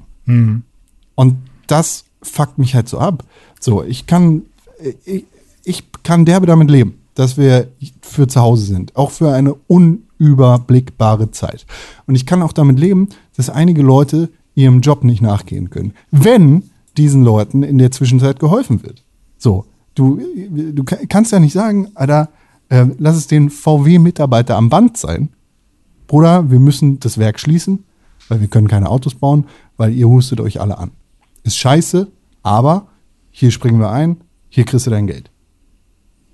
[1.16, 3.24] Und das fuckt mich halt so ab.
[3.58, 4.42] So, ich kann,
[5.04, 5.24] ich,
[5.64, 7.68] ich kann derbe damit leben dass wir
[8.00, 11.66] für zu Hause sind, auch für eine unüberblickbare Zeit.
[12.06, 16.70] Und ich kann auch damit leben, dass einige Leute ihrem Job nicht nachgehen können, wenn
[16.96, 19.04] diesen Leuten in der Zwischenzeit geholfen wird.
[19.36, 20.18] So, du,
[20.72, 22.30] du kannst ja nicht sagen, Alter,
[22.70, 25.28] äh, lass es den VW-Mitarbeiter am Band sein.
[26.06, 27.84] Bruder, wir müssen das Werk schließen,
[28.28, 30.92] weil wir können keine Autos bauen, weil ihr hustet euch alle an.
[31.42, 32.08] Ist scheiße,
[32.42, 32.88] aber
[33.30, 34.16] hier springen wir ein,
[34.48, 35.30] hier kriegst du dein Geld.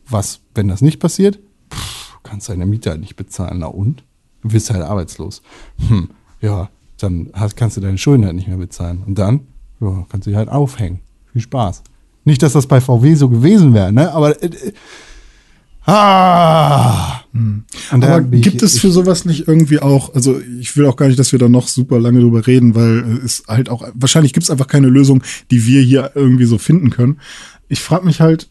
[0.09, 1.39] Was, wenn das nicht passiert?
[1.73, 3.59] Pff, kannst deine Miete halt nicht bezahlen.
[3.59, 4.05] Na und?
[4.43, 5.43] Du wirst halt arbeitslos.
[5.89, 6.11] Hm,
[6.41, 9.03] ja, dann hast, kannst du deine Schulden halt nicht mehr bezahlen.
[9.07, 9.41] Und dann,
[9.81, 11.01] ja, kannst du dich halt aufhängen.
[11.33, 11.83] Viel Spaß.
[12.25, 14.13] Nicht, dass das bei VW so gewesen wäre, ne?
[14.13, 14.73] Aber äh, äh
[15.87, 17.21] Ah!
[17.33, 17.65] Hm.
[17.91, 21.33] Aber gibt es für sowas nicht irgendwie auch, also ich will auch gar nicht, dass
[21.33, 24.67] wir da noch super lange drüber reden, weil es halt auch, wahrscheinlich gibt es einfach
[24.67, 27.21] keine Lösung, die wir hier irgendwie so finden können.
[27.69, 28.49] Ich frage mich halt,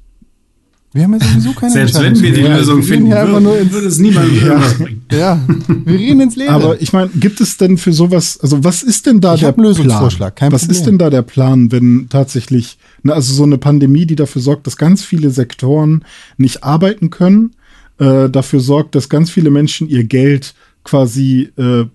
[0.95, 4.47] wir haben ja sowieso keine Selbst wenn wir die Lösung finden, würde, würde es niemandem
[4.47, 4.59] ja.
[4.80, 5.05] bringen.
[5.11, 6.51] Ja, wir reden ins Leben.
[6.51, 9.49] Aber ich meine, gibt es denn für sowas, also was ist denn da ich der
[9.49, 10.53] einen Lösungsvorschlag, Plan?
[10.53, 10.77] was Problem.
[10.77, 14.67] ist denn da der Plan, wenn tatsächlich, na, also so eine Pandemie, die dafür sorgt,
[14.67, 16.05] dass ganz viele Sektoren
[16.38, 17.57] nicht arbeiten können,
[17.99, 20.55] äh, dafür sorgt, dass ganz viele Menschen ihr Geld
[20.85, 21.88] quasi äh,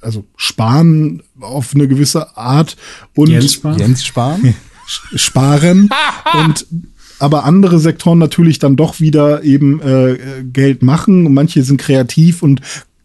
[0.00, 2.78] also sparen auf eine gewisse Art
[3.14, 4.54] und Jens sparen, Jens sparen?
[5.14, 5.90] sparen
[6.46, 6.66] und
[7.18, 11.32] aber andere Sektoren natürlich dann doch wieder eben äh, Geld machen.
[11.32, 12.60] Manche sind kreativ und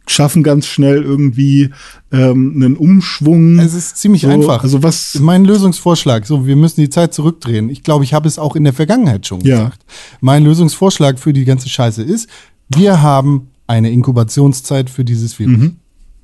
[0.10, 1.70] schaffen ganz schnell irgendwie
[2.12, 3.60] ähm, einen Umschwung.
[3.60, 4.64] Es ist ziemlich so, einfach.
[4.64, 5.18] Also was?
[5.20, 7.70] Mein Lösungsvorschlag, so wir müssen die Zeit zurückdrehen.
[7.70, 9.58] Ich glaube, ich habe es auch in der Vergangenheit schon ja.
[9.58, 9.86] gesagt.
[10.20, 12.28] Mein Lösungsvorschlag für die ganze Scheiße ist,
[12.70, 15.58] wir haben eine Inkubationszeit für dieses Virus.
[15.58, 15.76] Mhm.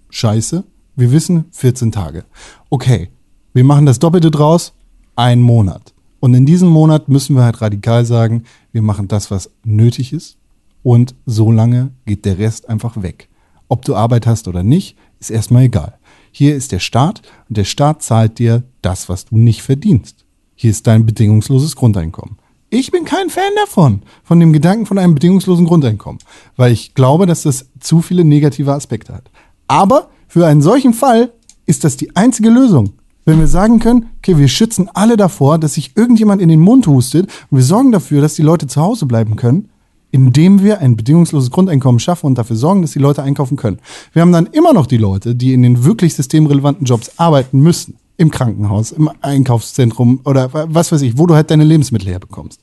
[0.09, 0.63] Scheiße.
[0.95, 2.25] Wir wissen 14 Tage.
[2.69, 3.09] Okay,
[3.53, 4.73] wir machen das Doppelte draus,
[5.15, 5.94] ein Monat.
[6.25, 10.37] Und in diesem Monat müssen wir halt radikal sagen, wir machen das, was nötig ist.
[10.81, 13.29] Und so lange geht der Rest einfach weg.
[13.67, 15.99] Ob du Arbeit hast oder nicht, ist erstmal egal.
[16.31, 20.25] Hier ist der Staat und der Staat zahlt dir das, was du nicht verdienst.
[20.55, 22.39] Hier ist dein bedingungsloses Grundeinkommen.
[22.71, 26.21] Ich bin kein Fan davon, von dem Gedanken von einem bedingungslosen Grundeinkommen,
[26.55, 29.29] weil ich glaube, dass das zu viele negative Aspekte hat.
[29.67, 31.33] Aber für einen solchen Fall
[31.67, 32.93] ist das die einzige Lösung.
[33.25, 36.85] Wenn wir sagen können, okay, wir schützen alle davor, dass sich irgendjemand in den Mund
[36.85, 39.69] hustet und wir sorgen dafür, dass die Leute zu Hause bleiben können,
[40.11, 43.79] indem wir ein bedingungsloses Grundeinkommen schaffen und dafür sorgen, dass die Leute einkaufen können.
[44.13, 47.97] Wir haben dann immer noch die Leute, die in den wirklich systemrelevanten Jobs arbeiten müssen.
[48.17, 52.61] Im Krankenhaus, im Einkaufszentrum oder was weiß ich, wo du halt deine Lebensmittel herbekommst.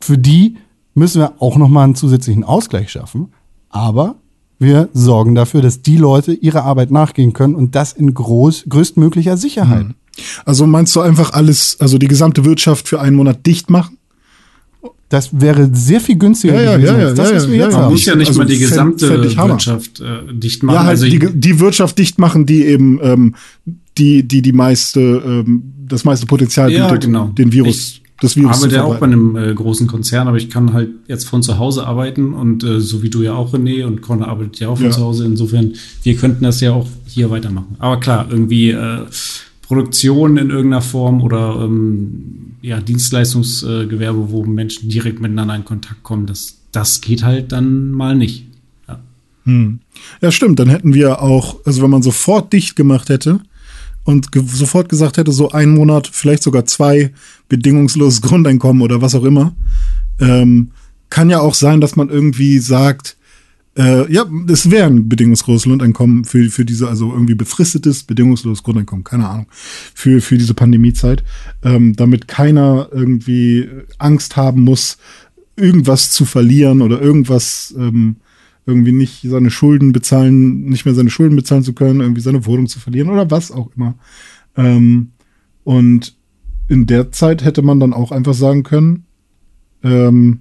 [0.00, 0.58] Für die
[0.92, 3.32] müssen wir auch nochmal einen zusätzlichen Ausgleich schaffen.
[3.70, 4.16] Aber
[4.58, 9.36] wir sorgen dafür, dass die Leute ihrer Arbeit nachgehen können und das in groß, größtmöglicher
[9.36, 9.86] Sicherheit.
[9.86, 9.94] Hm.
[10.44, 13.98] Also meinst du einfach alles, also die gesamte Wirtschaft für einen Monat dicht machen?
[15.08, 17.82] Das wäre sehr viel günstiger ja, ja, gewesen ja, das, was wir jetzt haben.
[17.82, 20.74] Man muss ja nicht also mal die gesamte Wirtschaft äh, dicht machen.
[20.74, 23.34] Ja, halt also die, die Wirtschaft dicht machen, die eben ähm,
[23.98, 27.26] die, die die meiste, ähm, das meiste Potenzial bietet, genau.
[27.26, 30.48] den Virus ich das Virus arbeite ja auch bei einem äh, großen Konzern, aber ich
[30.48, 33.84] kann halt jetzt von zu Hause arbeiten und äh, so wie du ja auch, René,
[33.84, 34.92] und Conor arbeitet ja auch von ja.
[34.92, 35.26] zu Hause.
[35.26, 37.76] Insofern, wir könnten das ja auch hier weitermachen.
[37.78, 39.00] Aber klar, irgendwie äh,
[39.66, 46.26] Produktion in irgendeiner Form oder ähm, ja, Dienstleistungsgewerbe, wo Menschen direkt miteinander in Kontakt kommen,
[46.26, 48.46] das, das geht halt dann mal nicht.
[48.88, 48.98] Ja.
[49.44, 49.80] Hm.
[50.22, 50.58] ja, stimmt.
[50.58, 53.40] Dann hätten wir auch, also wenn man sofort dicht gemacht hätte,
[54.06, 57.12] und ge sofort gesagt hätte, so ein Monat, vielleicht sogar zwei,
[57.48, 59.54] bedingungsloses Grundeinkommen oder was auch immer,
[60.20, 60.70] ähm,
[61.10, 63.16] kann ja auch sein, dass man irgendwie sagt,
[63.76, 69.04] äh, ja, es wäre ein bedingungsloses Grundeinkommen für, für diese, also irgendwie befristetes, bedingungsloses Grundeinkommen,
[69.04, 69.46] keine Ahnung,
[69.92, 71.24] für, für diese Pandemiezeit,
[71.62, 73.68] ähm, damit keiner irgendwie
[73.98, 74.98] Angst haben muss,
[75.56, 78.16] irgendwas zu verlieren oder irgendwas ähm,
[78.66, 82.66] irgendwie nicht seine Schulden bezahlen, nicht mehr seine Schulden bezahlen zu können, irgendwie seine Wohnung
[82.66, 83.94] zu verlieren oder was auch immer.
[84.56, 85.12] Ähm,
[85.64, 86.16] und
[86.68, 89.04] in der Zeit hätte man dann auch einfach sagen können,
[89.82, 90.40] ähm,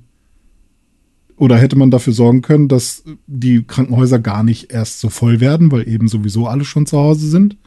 [1.38, 5.72] oder hätte man dafür sorgen können, dass die Krankenhäuser gar nicht erst so voll werden,
[5.72, 7.58] weil eben sowieso alle schon zu Hause sind.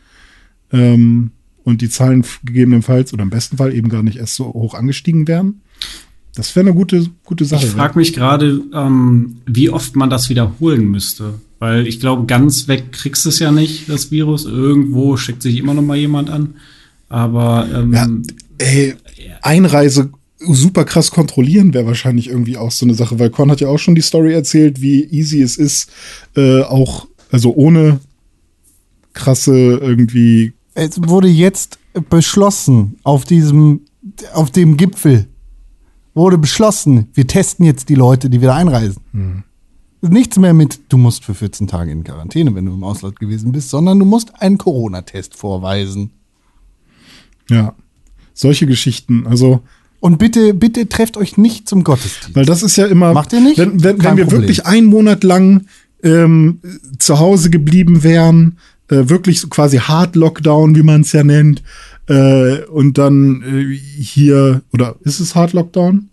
[0.73, 1.33] Ähm,
[1.65, 5.29] und die Zahlen gegebenenfalls oder im besten Fall eben gar nicht erst so hoch angestiegen
[5.29, 5.61] wären.
[6.35, 7.67] Das wäre eine gute, gute Sache.
[7.67, 11.35] Ich frage mich gerade, ähm, wie oft man das wiederholen müsste.
[11.59, 14.45] Weil ich glaube, ganz weg kriegst du es ja nicht, das Virus.
[14.45, 16.55] Irgendwo schickt sich immer noch mal jemand an.
[17.09, 18.09] Aber ähm, ja,
[18.59, 18.95] ey,
[19.43, 23.69] Einreise super krass kontrollieren wäre wahrscheinlich irgendwie auch so eine Sache, weil Con hat ja
[23.69, 25.91] auch schon die Story erzählt, wie easy es ist,
[26.37, 28.01] äh, auch, also ohne
[29.15, 30.53] krasse irgendwie.
[30.75, 31.79] Es wurde jetzt
[32.09, 33.81] beschlossen auf diesem,
[34.33, 35.27] auf dem Gipfel,
[36.19, 39.03] wurde beschlossen, wir testen jetzt die Leute, die wieder einreisen.
[39.13, 39.43] Hm.
[40.01, 43.53] Nichts mehr mit, du musst für 14 Tage in Quarantäne, wenn du im Ausland gewesen
[43.53, 46.11] bist, sondern du musst einen Corona-Test vorweisen.
[47.49, 47.75] Ja,
[48.35, 49.27] solche Geschichten.
[49.27, 49.63] Also
[50.01, 52.37] und bitte, bitte trefft euch nicht zum Gottesdienst.
[52.37, 53.13] Weil das ist ja immer.
[53.13, 53.59] Macht ihr nicht?
[53.59, 54.43] Wenn, wenn, wenn wir Problem.
[54.43, 55.67] wirklich einen Monat lang
[56.05, 56.61] ähm,
[56.99, 58.59] zu Hause geblieben wären,
[58.89, 61.63] äh, wirklich so quasi Hard Lockdown, wie man es ja nennt,
[62.09, 66.08] äh, und dann äh, hier, oder ist es Hard Lockdown?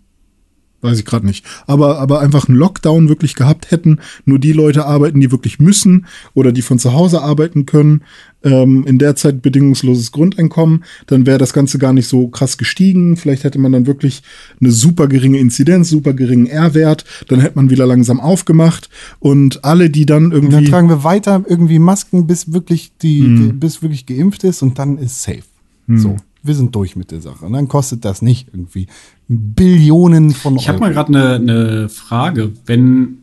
[0.86, 1.44] Weiß ich gerade nicht.
[1.66, 6.06] Aber, aber einfach einen Lockdown wirklich gehabt hätten, nur die Leute arbeiten, die wirklich müssen
[6.32, 8.02] oder die von zu Hause arbeiten können,
[8.46, 13.16] ähm, in der Zeit bedingungsloses Grundeinkommen, dann wäre das Ganze gar nicht so krass gestiegen.
[13.16, 14.22] Vielleicht hätte man dann wirklich
[14.60, 18.88] eine super geringe Inzidenz, super geringen R-Wert, dann hätte man wieder langsam aufgemacht
[19.18, 20.54] und alle, die dann irgendwie.
[20.56, 23.36] Und dann tragen wir weiter irgendwie Masken, bis wirklich die, hm.
[23.36, 25.42] die bis wirklich geimpft ist und dann ist safe.
[25.88, 25.98] Hm.
[25.98, 26.16] So
[26.46, 27.44] wir sind durch mit der Sache.
[27.44, 28.86] Und dann kostet das nicht irgendwie
[29.28, 30.62] Billionen von Euro.
[30.62, 32.52] Ich habe mal gerade eine, eine Frage.
[32.64, 33.18] Wenn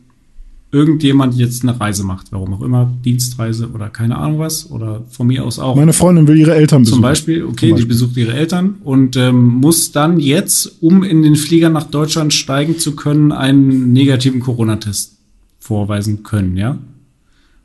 [0.74, 5.28] irgendjemand jetzt eine Reise macht, warum auch immer, Dienstreise oder keine Ahnung was, oder von
[5.28, 5.76] mir aus auch.
[5.76, 6.96] Meine Freundin will ihre Eltern besuchen.
[6.96, 7.76] Zum Beispiel, okay, Zum Beispiel.
[7.76, 12.34] die besucht ihre Eltern und ähm, muss dann jetzt, um in den Flieger nach Deutschland
[12.34, 15.16] steigen zu können, einen negativen Corona-Test
[15.60, 16.78] vorweisen können, ja?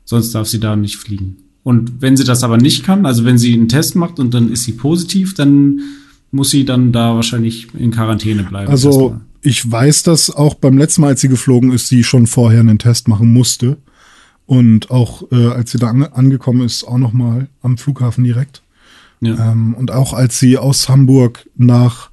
[0.04, 1.36] Sonst darf sie da nicht fliegen.
[1.62, 4.50] Und wenn sie das aber nicht kann, also wenn sie einen Test macht und dann
[4.50, 5.80] ist sie positiv, dann
[6.30, 8.70] muss sie dann da wahrscheinlich in Quarantäne bleiben.
[8.70, 12.60] Also ich weiß, dass auch beim letzten Mal, als sie geflogen ist, sie schon vorher
[12.60, 13.78] einen Test machen musste.
[14.46, 18.62] Und auch äh, als sie da ange angekommen ist, auch noch mal am Flughafen direkt.
[19.20, 19.52] Ja.
[19.52, 22.10] Ähm, und auch als sie aus Hamburg nach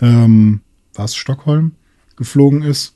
[0.00, 0.60] ähm,
[0.94, 1.72] was Stockholm
[2.16, 2.94] geflogen ist,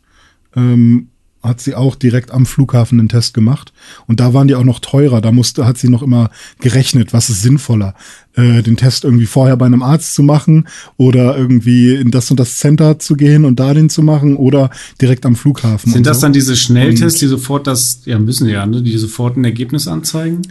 [0.54, 1.08] ähm,
[1.42, 3.72] hat sie auch direkt am Flughafen einen Test gemacht.
[4.06, 5.20] Und da waren die auch noch teurer.
[5.20, 7.94] Da musste, hat sie noch immer gerechnet, was ist sinnvoller,
[8.34, 12.40] äh, den Test irgendwie vorher bei einem Arzt zu machen oder irgendwie in das und
[12.40, 14.70] das Center zu gehen und da den zu machen oder
[15.00, 15.92] direkt am Flughafen.
[15.92, 16.22] Sind das so.
[16.22, 20.42] dann diese Schnelltests, die sofort das, ja, müssen ja, ne, die sofort ein Ergebnis anzeigen?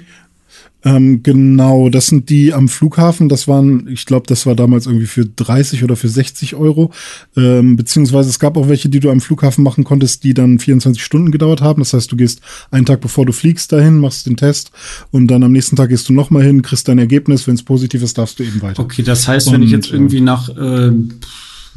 [0.84, 3.30] Ähm, genau, das sind die am Flughafen.
[3.30, 6.91] Das waren, ich glaube, das war damals irgendwie für 30 oder für 60 Euro.
[7.36, 11.04] Ähm, beziehungsweise es gab auch welche, die du am Flughafen machen konntest, die dann 24
[11.04, 11.82] Stunden gedauert haben.
[11.82, 14.72] Das heißt, du gehst einen Tag bevor du fliegst dahin, machst den Test
[15.12, 17.48] und dann am nächsten Tag gehst du nochmal hin, kriegst dein Ergebnis.
[17.48, 18.82] Wenn es positiv ist, darfst du eben weiter.
[18.82, 20.91] Okay, das heißt, und, wenn ich jetzt irgendwie nach äh,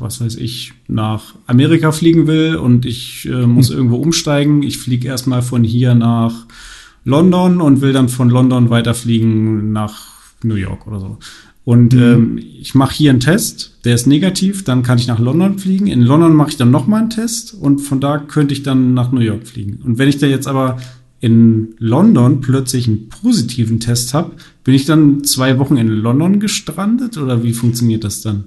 [0.00, 3.76] was weiß ich, nach Amerika fliegen will und ich äh, muss hm.
[3.76, 6.46] irgendwo umsteigen, ich fliege erstmal von hier nach
[7.04, 10.08] London und will dann von London weiterfliegen nach
[10.42, 11.18] New York oder so.
[11.64, 12.02] Und mhm.
[12.02, 15.86] ähm, ich mache hier einen Test, der ist negativ, dann kann ich nach London fliegen.
[15.86, 19.12] In London mache ich dann nochmal einen Test und von da könnte ich dann nach
[19.12, 19.80] New York fliegen.
[19.84, 20.78] Und wenn ich da jetzt aber
[21.20, 24.32] in London plötzlich einen positiven Test habe,
[24.64, 28.44] bin ich dann zwei Wochen in London gestrandet oder wie funktioniert das dann?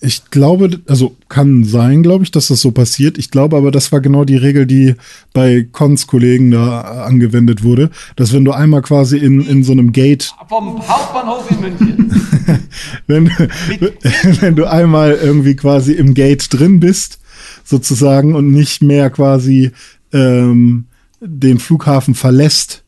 [0.00, 3.16] Ich glaube, also kann sein, glaube ich, dass das so passiert.
[3.16, 4.94] Ich glaube aber, das war genau die Regel, die
[5.32, 9.92] bei Cons Kollegen da angewendet wurde, dass wenn du einmal quasi in, in so einem
[9.92, 12.22] Gate vom Hauptbahnhof in München,
[13.06, 13.26] wenn,
[14.40, 17.18] wenn du einmal irgendwie quasi im Gate drin bist,
[17.64, 19.72] sozusagen und nicht mehr quasi
[20.12, 20.84] ähm,
[21.20, 22.84] den Flughafen verlässt,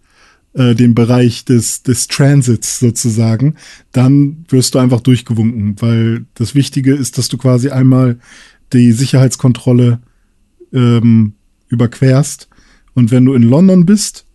[0.54, 3.54] äh, den Bereich des, des Transits sozusagen,
[3.92, 8.18] dann wirst du einfach durchgewunken, weil das Wichtige ist, dass du quasi einmal
[8.72, 10.00] die Sicherheitskontrolle
[10.72, 11.34] ähm,
[11.68, 12.48] überquerst.
[12.94, 14.26] Und wenn du in London bist,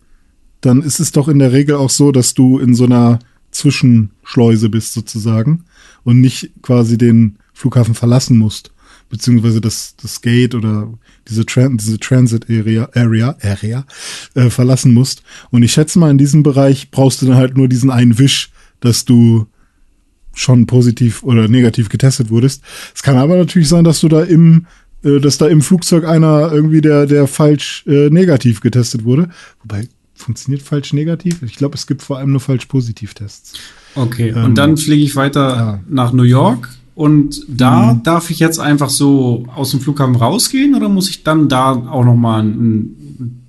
[0.60, 3.18] dann ist es doch in der Regel auch so, dass du in so einer
[3.50, 5.64] Zwischenschleuse bist sozusagen
[6.02, 8.72] und nicht quasi den Flughafen verlassen musst,
[9.14, 10.92] beziehungsweise das, das Gate oder
[11.28, 13.86] diese, Tran diese Transit Area, Area, Area
[14.34, 15.22] äh, verlassen musst.
[15.52, 18.50] Und ich schätze mal, in diesem Bereich brauchst du dann halt nur diesen einen Wisch,
[18.80, 19.46] dass du
[20.32, 22.64] schon positiv oder negativ getestet wurdest.
[22.92, 24.66] Es kann aber natürlich sein, dass du da im
[25.04, 29.28] äh, dass da im Flugzeug einer irgendwie der, der falsch äh, negativ getestet wurde.
[29.62, 29.86] Wobei,
[30.16, 31.40] funktioniert falsch negativ?
[31.42, 33.52] Ich glaube, es gibt vor allem nur falsch Positiv-Tests.
[33.94, 35.80] Okay, Ähm, und dann fliege ich weiter ja.
[35.88, 36.68] nach New York.
[36.94, 38.02] Und da Mhm.
[38.04, 42.04] darf ich jetzt einfach so aus dem Flughafen rausgehen oder muss ich dann da auch
[42.04, 42.96] noch mal ein,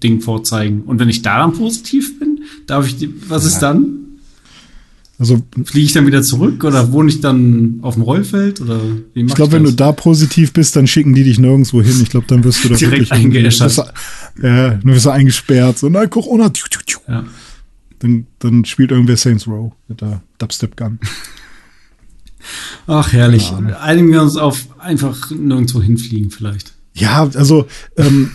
[0.04, 0.82] Ding vorzeigen?
[0.82, 3.86] Und wenn ich da dann positiv bin, darf ich, die, was ist dann?
[5.18, 8.82] Also Fliege ich dann wieder zurück oder wohne ich dann auf dem Rollfeld oder
[9.14, 12.00] wie ich glaube, wenn du da positiv bist, dann schicken die dich nirgendwo hin.
[12.02, 13.78] Ich glaube, dann wirst du da Direkt eingeäschert.
[14.42, 15.80] Ja, dann wirst du eingesperrt.
[15.80, 16.50] So, nein, Corona.
[16.50, 16.68] Tiu.
[17.08, 17.24] Ja.
[18.00, 21.00] Dann, dann spielt irgendwer Saints Row mit der Dubstep Gun.
[22.88, 23.52] Ach, herrlich.
[23.82, 26.74] Einigen wir uns auf einfach nirgendwo hinfliegen vielleicht.
[26.94, 27.68] Ja, also
[27.98, 28.32] ähm,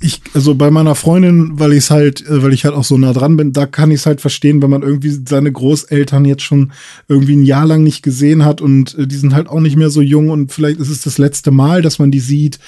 [0.00, 2.96] ich, also bei meiner Freundin, weil ich es halt, äh, weil ich halt auch so
[2.96, 6.42] nah dran bin, da kann ich es halt verstehen, wenn man irgendwie seine Großeltern jetzt
[6.42, 6.72] schon
[7.08, 9.90] irgendwie ein Jahr lang nicht gesehen hat und äh, die sind halt auch nicht mehr
[9.90, 12.58] so jung und vielleicht ist es das letzte Mal, dass man die sieht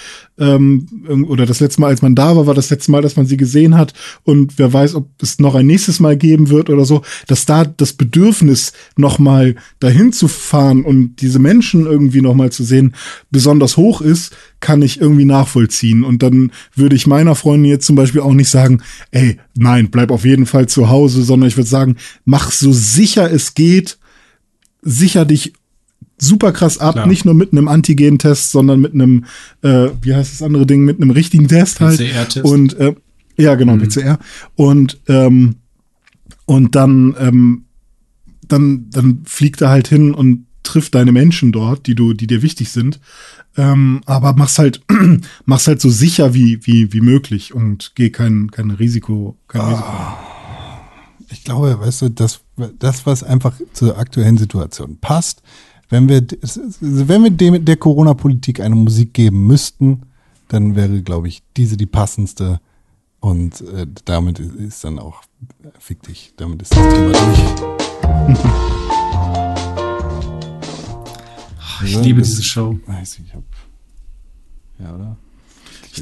[0.41, 0.87] ähm,
[1.29, 3.37] oder das letzte Mal, als man da war, war das letzte Mal, dass man sie
[3.37, 3.93] gesehen hat
[4.25, 7.65] und wer weiß, ob es noch ein nächstes Mal geben wird oder so, dass da
[7.65, 12.95] das Bedürfnis nochmal dahin zu fahren und diese Menschen irgendwie nochmal zu sehen
[13.31, 16.05] besonders hoch ist, kann ich irgendwie nachvollziehen.
[16.05, 20.11] Und dann würde ich meiner Freundin jetzt zum Beispiel auch nicht sagen, ey, nein, bleib
[20.11, 23.99] auf jeden Fall zu Hause, sondern ich würde sagen, mach so sicher es geht,
[24.83, 25.53] sicher dich
[26.21, 27.07] super krass ab, Klar.
[27.07, 29.25] nicht nur mit einem Antigen-Test, sondern mit einem,
[29.63, 31.99] äh, wie heißt das andere Ding, mit einem richtigen Test halt.
[31.99, 32.45] PCR-Test.
[32.45, 32.95] Und äh,
[33.37, 34.19] ja, genau, PCR.
[34.55, 35.57] Und ähm,
[36.45, 37.65] und dann ähm,
[38.47, 42.43] dann dann fliegt er halt hin und trifft deine Menschen dort, die du, die dir
[42.43, 43.01] wichtig sind.
[43.57, 44.83] Ähm, aber mach's halt,
[45.45, 49.93] mach's halt so sicher wie wie wie möglich und geh kein kein Risiko, kein Risiko.
[51.33, 52.41] Ich glaube, weißt du, das,
[52.79, 55.43] das, was einfach zur aktuellen Situation passt,
[55.91, 56.25] wenn wir,
[56.81, 60.03] wenn wir dem, der Corona-Politik eine Musik geben müssten,
[60.49, 62.61] dann wäre, glaube ich, diese die passendste.
[63.19, 65.23] Und äh, damit ist, dann auch,
[65.63, 67.41] äh, fick dich, damit ist das Thema durch.
[71.83, 72.79] Ich Ja, liebe diese Show.
[72.87, 73.43] Weiß ich, ich hab,
[74.79, 75.17] ja, oder?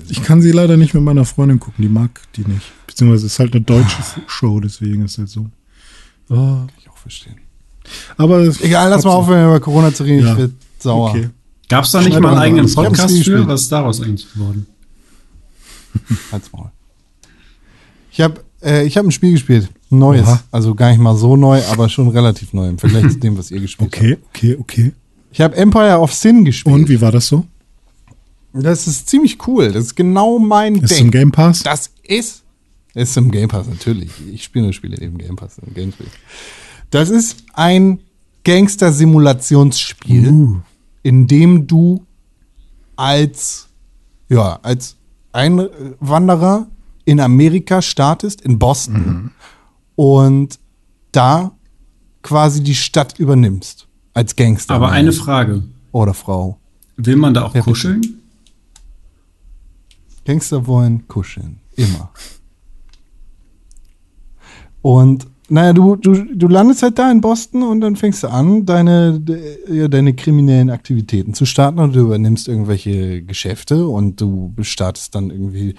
[0.08, 2.66] Ich kann sie leider nicht mit meiner Freundin gucken, die mag die nicht.
[2.88, 5.46] Beziehungsweise es ist halt eine deutsche Show, deswegen ist halt so.
[6.30, 6.34] Oh.
[6.34, 7.36] Kann ich auch verstehen.
[8.16, 10.26] Aber Egal, lass mal aufhören, über Corona zu reden.
[10.26, 10.32] Ja.
[10.32, 11.10] Ich werde sauer.
[11.10, 11.30] Okay.
[11.68, 13.46] Gab es da nicht mal einen mal eigenen Podcast für?
[13.46, 14.66] Was ist daraus eigentlich geworden?
[16.32, 16.70] Halt's Maul.
[18.10, 19.68] Ich habe äh, ich hab ein Spiel gespielt.
[19.90, 20.26] Neues.
[20.26, 20.42] Oha.
[20.50, 23.50] Also gar nicht mal so neu, aber schon relativ neu im Vergleich zu dem, was
[23.50, 24.02] ihr gespielt habt.
[24.02, 24.92] Okay, okay, okay.
[25.32, 26.74] Ich habe Empire of Sin gespielt.
[26.74, 27.44] Und wie war das so?
[28.52, 29.72] Das ist ziemlich cool.
[29.72, 31.06] Das ist genau mein Ist es Ding.
[31.06, 31.62] im Game Pass?
[31.62, 32.42] Das ist.
[32.94, 34.10] Ist im Game Pass, natürlich.
[34.32, 35.58] Ich spiele nur Spiele im Game Pass.
[35.58, 36.06] Im Game Pass.
[36.90, 38.00] Das ist ein
[38.44, 40.56] Gangster-Simulationsspiel, Uh.
[41.02, 42.04] in dem du
[42.96, 43.68] als,
[44.28, 44.96] ja, als
[45.32, 46.66] Einwanderer
[47.04, 49.30] in Amerika startest, in Boston,
[49.96, 50.58] und
[51.12, 51.52] da
[52.22, 53.86] quasi die Stadt übernimmst.
[54.14, 54.74] Als Gangster.
[54.74, 55.62] Aber eine Frage.
[55.92, 56.58] Oder Frau.
[56.96, 57.64] Will man da auch Ja, bitte.
[57.70, 58.20] kuscheln?
[60.24, 61.60] Gangster wollen kuscheln.
[61.76, 62.10] Immer.
[64.82, 68.66] Und naja, du, du, du landest halt da in Boston und dann fängst du an,
[68.66, 75.14] deine, de, deine kriminellen Aktivitäten zu starten und du übernimmst irgendwelche Geschäfte und du startest
[75.14, 75.74] dann irgendwie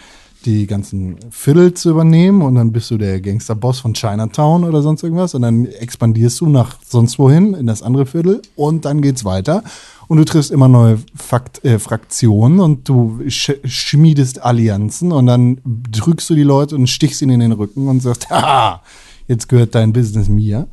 [0.46, 5.04] die ganzen Viertel zu übernehmen und dann bist du der Gangsterboss von Chinatown oder sonst
[5.04, 9.26] irgendwas und dann expandierst du nach sonst wohin in das andere Viertel und dann geht's
[9.26, 9.64] weiter
[10.08, 15.60] und du triffst immer neue Fakt, äh, Fraktionen und du sch schmiedest Allianzen und dann
[15.64, 18.82] drückst du die Leute und stichst ihnen in den Rücken und sagst, haha,
[19.30, 20.68] jetzt gehört dein Business mir.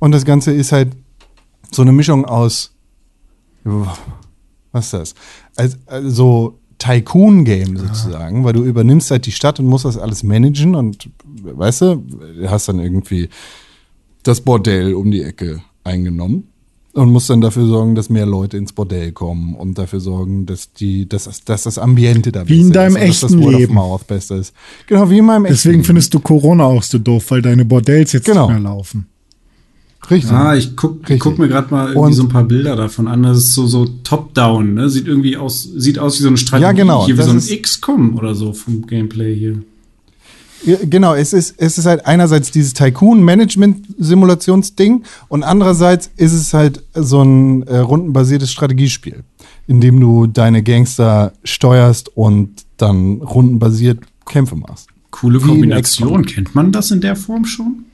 [0.00, 0.96] Und das Ganze ist halt
[1.70, 2.72] so eine Mischung aus,
[4.72, 5.14] was ist das?
[5.54, 10.74] Also, also Tycoon-Game sozusagen, weil du übernimmst halt die Stadt und musst das alles managen
[10.74, 12.02] und weißt du
[12.46, 13.28] hast dann irgendwie
[14.24, 16.48] das Bordell um die Ecke eingenommen
[16.94, 20.72] und musst dann dafür sorgen, dass mehr Leute ins Bordell kommen und dafür sorgen, dass
[20.72, 23.30] die, dass, das- dass das Ambiente da Wie in besser deinem ist und dass das
[23.32, 23.74] echten Word of Leben.
[23.74, 24.54] Mouth besser ist.
[24.86, 25.84] Genau, wie in meinem echten Deswegen Leben.
[25.84, 28.46] findest du Corona auch so doof, weil deine Bordells jetzt Genau.
[28.48, 29.06] nicht mehr laufen.
[30.10, 30.30] Richtig.
[30.32, 33.08] Ah, ich guck, ich guck mir gerade mal irgendwie Und- so ein paar Bilder davon
[33.08, 33.22] an.
[33.22, 34.90] Das ist so, so top-down, ne?
[34.90, 36.62] Sieht irgendwie aus, sieht aus wie so eine Strategie.
[36.62, 39.60] Ja, genau, Hier wie das so ein ist- XCOM oder so vom Gameplay hier.
[40.64, 47.22] Genau, es ist, es ist halt einerseits dieses Tycoon-Management-Simulationsding und andererseits ist es halt so
[47.22, 49.22] ein äh, rundenbasiertes Strategiespiel,
[49.66, 54.88] in dem du deine Gangster steuerst und dann rundenbasiert Kämpfe machst.
[55.10, 56.24] Coole Kombination.
[56.24, 57.84] Kennt man das in der Form schon?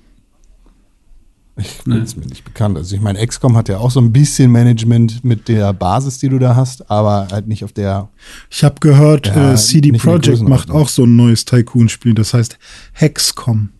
[1.56, 2.76] Ich bin es mir nicht bekannt.
[2.76, 6.28] Also ich meine, XCOM hat ja auch so ein bisschen Management mit der Basis, die
[6.28, 8.08] du da hast, aber halt nicht auf der.
[8.48, 12.58] Ich habe gehört, Ja, äh, CD Projekt macht auch so ein neues Tycoon-Spiel, das heißt
[12.92, 13.70] Hexcom.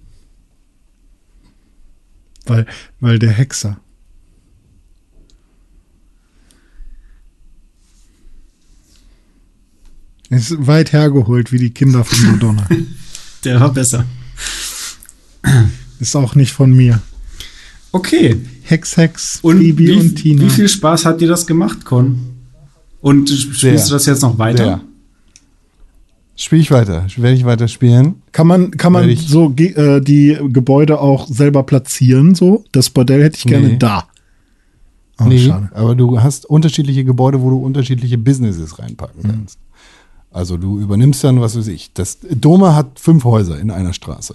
[2.47, 2.67] Weil,
[2.99, 3.79] weil der Hexer.
[10.31, 12.67] Ist weit hergeholt, wie die Kinder von Madonna.
[13.45, 14.05] Der war besser.
[15.99, 17.01] Ist auch nicht von mir.
[17.93, 18.37] Okay.
[18.62, 20.43] Hex, Hex, Und Phoebe wie, und Tina.
[20.45, 22.21] wie viel Spaß hat dir das gemacht, Con?
[23.01, 23.75] Und spielst Sehr.
[23.77, 24.65] du das jetzt noch weiter?
[24.65, 24.81] der.
[26.37, 27.07] Spiele ich weiter.
[27.17, 28.23] Werde ich weiter spielen.
[28.33, 32.35] Kann man, kann man so äh, die Gebäude auch selber platzieren?
[32.35, 33.77] So, das Bordell hätte ich gerne Nee.
[33.79, 34.05] da.
[35.19, 35.69] Oh, nee, schade.
[35.75, 39.29] aber du hast unterschiedliche Gebäude, wo du unterschiedliche Businesses reinpacken Mhm.
[39.29, 39.59] kannst.
[40.31, 41.93] Also du übernimmst dann, was weiß ich.
[41.93, 44.35] Das Dome hat fünf Häuser in einer Straße.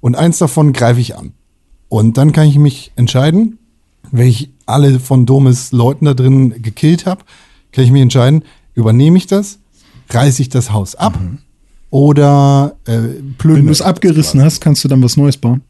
[0.00, 1.32] Und eins davon greife ich an.
[1.88, 3.58] Und dann kann ich mich entscheiden,
[4.10, 7.24] wenn ich alle von Domes Leuten da drin gekillt habe,
[7.72, 8.42] kann ich mich entscheiden,
[8.74, 9.58] übernehme ich das,
[10.10, 11.18] reiße ich das Haus ab
[11.90, 12.98] oder äh,
[13.38, 13.58] plündere.
[13.58, 15.62] Wenn du es abgerissen hast, kannst du dann was Neues bauen.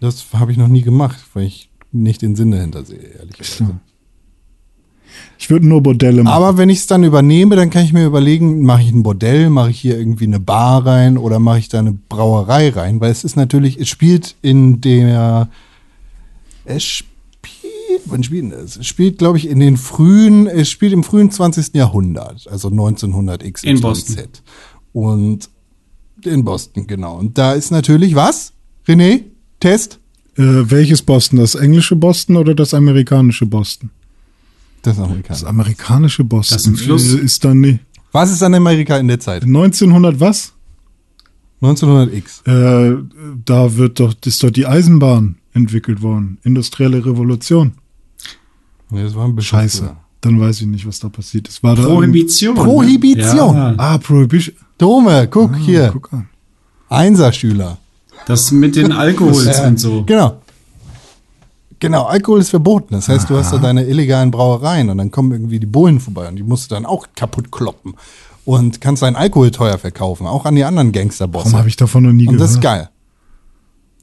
[0.00, 3.70] Das habe ich noch nie gemacht, weil ich nicht den Sinn dahinter sehe, ehrlich gesagt.
[5.38, 6.34] Ich würde nur Bordelle machen.
[6.34, 9.50] Aber wenn ich es dann übernehme, dann kann ich mir überlegen, mache ich ein Bordell,
[9.50, 13.00] mache ich hier irgendwie eine Bar rein oder mache ich da eine Brauerei rein?
[13.00, 15.48] Weil es ist natürlich, es spielt in der,
[16.64, 18.76] es spielt, wann spielt denn das?
[18.76, 21.74] Es spielt, glaube ich, in den frühen, es spielt im frühen 20.
[21.74, 23.64] Jahrhundert, also 1900 X.
[23.64, 24.28] In Boston.
[24.92, 25.48] Und
[26.24, 27.18] in Boston, genau.
[27.18, 28.52] Und da ist natürlich was?
[28.86, 29.22] René?
[29.60, 29.98] Test?
[30.36, 31.38] Äh, welches Boston?
[31.38, 33.90] Das englische Boston oder das amerikanische Boston?
[34.82, 37.14] Das ist Das amerikanische Boston Das im Fluss.
[37.14, 37.80] äh, ist dann nicht.
[38.10, 39.44] Was ist an Amerika in der Zeit?
[39.44, 40.52] 1900 was?
[41.62, 42.42] 1900 X.
[42.44, 42.96] Äh,
[43.44, 46.38] da wird doch, ist doch die Eisenbahn entwickelt worden.
[46.42, 47.72] Industrielle Revolution.
[48.90, 49.78] Nee, das war ein bisschen Scheiße.
[49.84, 49.96] früher.
[50.20, 51.62] Dann weiß ich nicht, was da passiert ist.
[51.62, 52.54] War da Prohibition.
[52.54, 52.62] ne?
[52.62, 53.54] Prohibition.
[53.56, 54.56] Ja, Ah, Prohibition.
[54.78, 55.90] Dome, guck Ah, hier.
[55.92, 56.28] Guck an.
[56.88, 57.78] Einserschüler.
[58.26, 60.04] das mit den Alkohols und so.
[60.04, 60.41] Genau.
[61.82, 62.94] Genau, Alkohol ist verboten.
[62.94, 66.28] Das heißt, du hast da deine illegalen Brauereien und dann kommen irgendwie die Bullen vorbei
[66.28, 67.96] und die musst du dann auch kaputt kloppen.
[68.44, 71.46] Und kannst deinen Alkohol teuer verkaufen, auch an die anderen Gangsterbosse.
[71.46, 72.40] Warum habe ich davon noch nie und gehört?
[72.40, 72.88] das ist geil.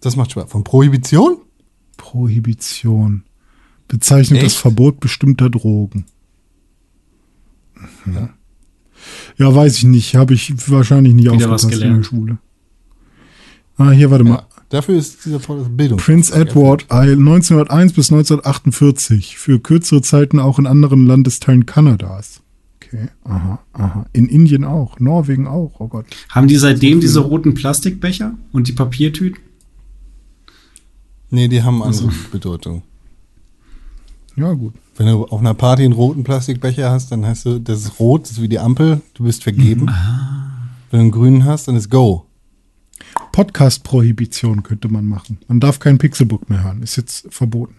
[0.02, 0.50] Das macht Spaß.
[0.50, 1.38] Von Prohibition?
[1.96, 3.24] Prohibition.
[3.88, 4.58] Bezeichnet das Echt?
[4.58, 6.06] Verbot bestimmter Drogen.
[8.04, 8.30] Mhm.
[9.38, 10.16] Ja, weiß ich nicht.
[10.16, 12.06] Habe ich wahrscheinlich nicht Wieder was aufgepasst in der gelernt.
[12.06, 12.38] Schule.
[13.78, 14.44] Ah, hier, warte mal.
[14.70, 15.98] Dafür ist dieser Podcast Bildung.
[15.98, 19.38] Prince Edward Isle 1901 bis 1948.
[19.38, 22.42] Für kürzere Zeiten auch in anderen Landesteilen Kanadas.
[22.76, 24.06] Okay, aha, aha.
[24.14, 26.06] In Indien auch, Norwegen auch, oh Gott.
[26.30, 29.42] Haben die seitdem diese roten Plastikbecher und die Papiertüten?
[31.32, 32.84] Nee, die haben andere Bedeutung.
[34.36, 34.74] Ja, gut.
[34.98, 38.24] Wenn du auf einer Party einen roten Plastikbecher hast, dann hast du, das ist rot,
[38.24, 39.88] das ist wie die Ampel, du bist vergeben.
[40.92, 42.26] Wenn du einen grünen hast, dann ist Go.
[43.32, 45.38] Podcast-Prohibition könnte man machen.
[45.48, 46.82] Man darf kein Pixelbook mehr hören.
[46.82, 47.76] Ist jetzt verboten.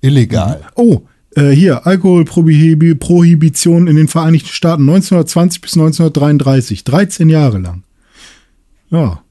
[0.00, 0.62] Illegal.
[0.76, 1.02] Oh,
[1.36, 6.84] äh, hier, Alkoholprohibition in den Vereinigten Staaten 1920 bis 1933.
[6.84, 7.82] 13 Jahre lang.
[8.90, 9.22] Ja.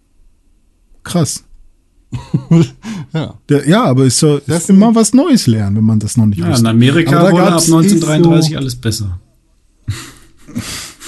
[1.03, 1.43] Krass.
[3.11, 3.33] Ja.
[3.49, 6.27] Der, ja, aber ist, so, Das ist immer was Neues lernen, wenn man das noch
[6.27, 6.67] nicht Ja, in.
[6.67, 9.19] Amerika wurde ab gab's 1933 eh alles besser.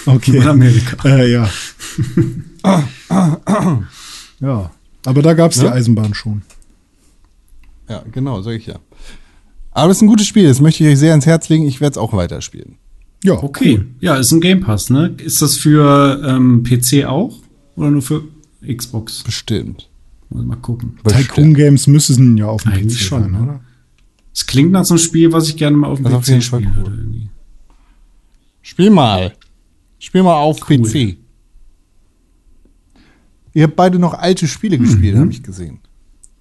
[0.05, 0.37] so, okay.
[0.37, 1.07] In Amerika.
[1.07, 1.47] Äh, ja.
[4.39, 4.71] ja.
[5.05, 5.71] Aber da gab es die Ja?
[5.71, 6.41] Eisenbahn schon.
[7.89, 8.79] Ja, genau, sag ich ja.
[9.71, 11.65] Aber das ist ein gutes Spiel, das möchte ich euch sehr ans Herz legen.
[11.65, 12.75] Ich werde es auch weiterspielen.
[13.23, 15.13] Ja, Okay, ja, ist ein Game Pass, ne?
[15.17, 17.37] Ist das für ähm, PC auch
[17.75, 18.23] oder nur für
[18.65, 19.23] Xbox?
[19.23, 19.89] Bestimmt.
[20.29, 20.97] Mal, mal gucken.
[21.07, 23.41] Tycoon Games müssen ja auf dem Eigentlich PC schon, sein, ne?
[23.43, 23.61] oder?
[24.33, 26.27] Es klingt nach so einem Spiel, was ich gerne mal auf dem Das ist auf
[26.27, 27.29] jeden PC Fall spielen cool.
[28.61, 29.33] Spiel mal.
[29.99, 31.17] Spiel mal auf PC.
[33.53, 35.79] Ihr habt beide noch alte Spiele gespielt, habe ich gesehen.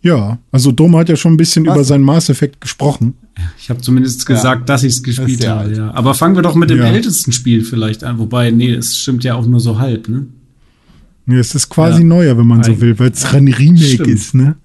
[0.03, 1.75] Ja, also Dom hat ja schon ein bisschen Was?
[1.75, 3.15] über seinen Mass Effect gesprochen.
[3.59, 5.61] Ich habe zumindest gesagt, dass ich es gespielt habe.
[5.61, 5.77] alt.
[5.77, 5.91] Ja.
[5.93, 6.87] Aber fangen wir doch mit dem Ja.
[6.87, 8.19] ältesten Spiel vielleicht an.
[8.19, 10.27] Wobei, nee, es stimmt ja auch nur so halb, ne?
[11.27, 12.07] Ja, es ist quasi Ja.
[12.07, 14.09] neuer, wenn man so Eig- will, weil es ein Remake Stimmt.
[14.09, 14.57] ist, ne?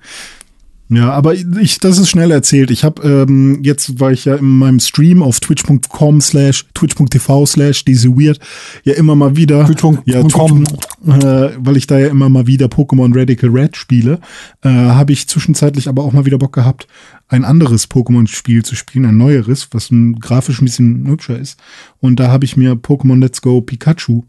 [0.87, 2.69] Ja, aber ich, das ist schnell erzählt.
[2.69, 7.85] Ich habe ähm, jetzt, weil ich ja in meinem Stream auf twitch.com slash twitch.tv slash
[7.85, 8.39] diese weird
[8.83, 10.03] ja immer mal wieder Twitch.com.
[10.05, 10.35] ja, Twitch,
[11.07, 14.19] äh, weil ich da ja immer mal wieder Pokémon Radical Red spiele,
[14.61, 16.87] äh, habe ich zwischenzeitlich aber auch mal wieder Bock gehabt,
[17.29, 19.89] ein anderes Pokémon-Spiel zu spielen, ein neueres, was
[20.19, 21.59] grafisch ein bisschen hübscher ist.
[21.99, 24.23] Und da habe ich mir Pokémon Let's Go Pikachu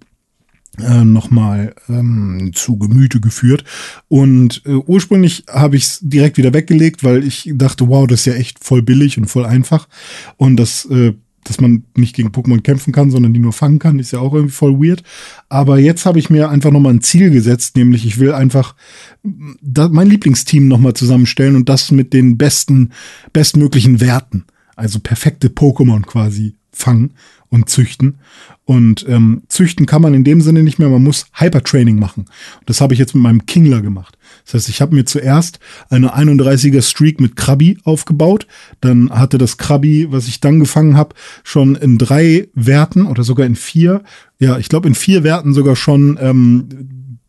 [0.81, 3.65] äh, nochmal ähm, zu Gemüte geführt.
[4.09, 8.27] Und äh, ursprünglich habe ich es direkt wieder weggelegt, weil ich dachte, wow, das ist
[8.27, 9.89] ja echt voll billig und voll einfach.
[10.36, 13.98] Und das, äh, dass man nicht gegen Pokémon kämpfen kann, sondern die nur fangen kann,
[13.98, 15.03] ist ja auch irgendwie voll weird.
[15.48, 18.74] Aber jetzt habe ich mir einfach nochmal ein Ziel gesetzt, nämlich ich will einfach
[19.23, 22.90] da, mein Lieblingsteam nochmal zusammenstellen und das mit den besten,
[23.32, 24.44] bestmöglichen Werten.
[24.74, 27.12] Also perfekte Pokémon quasi fangen
[27.51, 28.18] und züchten.
[28.64, 32.27] Und ähm, züchten kann man in dem Sinne nicht mehr, man muss Hypertraining machen.
[32.66, 34.18] Das habe ich jetzt mit meinem Kingler gemacht.
[34.44, 38.47] Das heißt, ich habe mir zuerst eine 31er Streak mit Krabi aufgebaut.
[38.81, 41.14] Dann hatte das Krabi, was ich dann gefangen habe,
[41.44, 44.02] schon in drei Werten oder sogar in vier,
[44.39, 46.68] ja, ich glaube in vier Werten sogar schon ähm,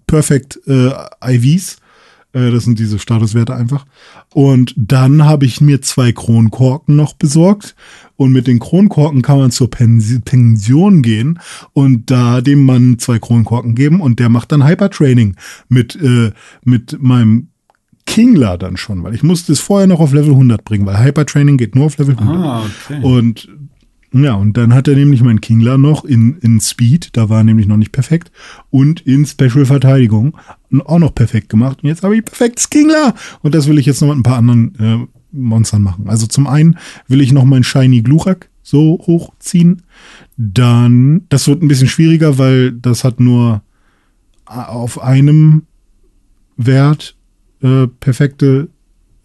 [0.08, 0.92] Perfect äh,
[1.24, 1.78] IVs.
[2.34, 3.86] Äh, das sind diese Statuswerte einfach.
[4.34, 7.76] Und dann habe ich mir zwei Kronkorken noch besorgt.
[8.18, 11.40] Und mit den Kronkorken kann man zur Pens Pension gehen
[11.74, 15.36] und da dem Mann zwei Kronkorken geben und der macht dann Hypertraining
[15.70, 16.32] mit, äh,
[16.64, 17.50] mit meinem
[18.06, 21.58] Kingler dann schon, weil ich musste es vorher noch auf Level 100 bringen, weil Hypertraining
[21.58, 22.44] geht nur auf Level 100.
[22.44, 23.04] Ah, okay.
[23.04, 23.50] Und
[24.14, 27.44] ja, und dann hat er nämlich meinen Kingler noch in, in Speed, da war er
[27.44, 28.32] nämlich noch nicht perfekt,
[28.70, 30.38] und in Special Verteidigung
[30.86, 31.80] auch noch perfekt gemacht.
[31.84, 33.14] Und jetzt habe ich perfektes Kingler.
[33.42, 36.10] Und das will ich jetzt noch mit ein paar anderen äh, Monstern machen.
[36.10, 36.78] Also zum einen
[37.08, 39.84] will ich noch meinen Shiny Glurak so hochziehen.
[40.38, 43.62] Dann, das wird ein bisschen schwieriger, weil das hat nur
[44.46, 45.64] auf einem
[46.58, 47.16] Wert
[47.62, 48.70] äh, perfekte,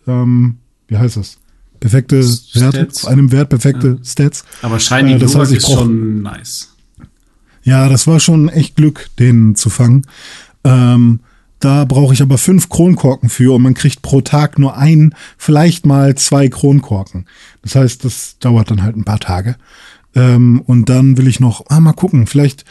[0.07, 0.57] ähm,
[0.89, 1.39] wie heißt das?
[1.81, 2.61] Perfekte Stats.
[2.61, 4.05] Werte, auf einem Wert perfekte Ja.
[4.05, 4.45] Stats.
[4.63, 6.69] Aber Shiny Äh, das Glurak heißt, ist brauch- schon nice.
[7.65, 10.03] Ja, das war schon echt Glück, den zu fangen.
[10.65, 11.21] Ähm,
[11.65, 15.87] da brauche ich aber fünf Kronkorken für und man kriegt pro Tag nur ein, vielleicht
[15.87, 17.27] mal zwei Kronkorken.
[17.63, 19.57] Das heißt, das dauert dann halt ein paar Tage.
[20.15, 22.65] Ähm, und dann will ich noch, ah, mal gucken, vielleicht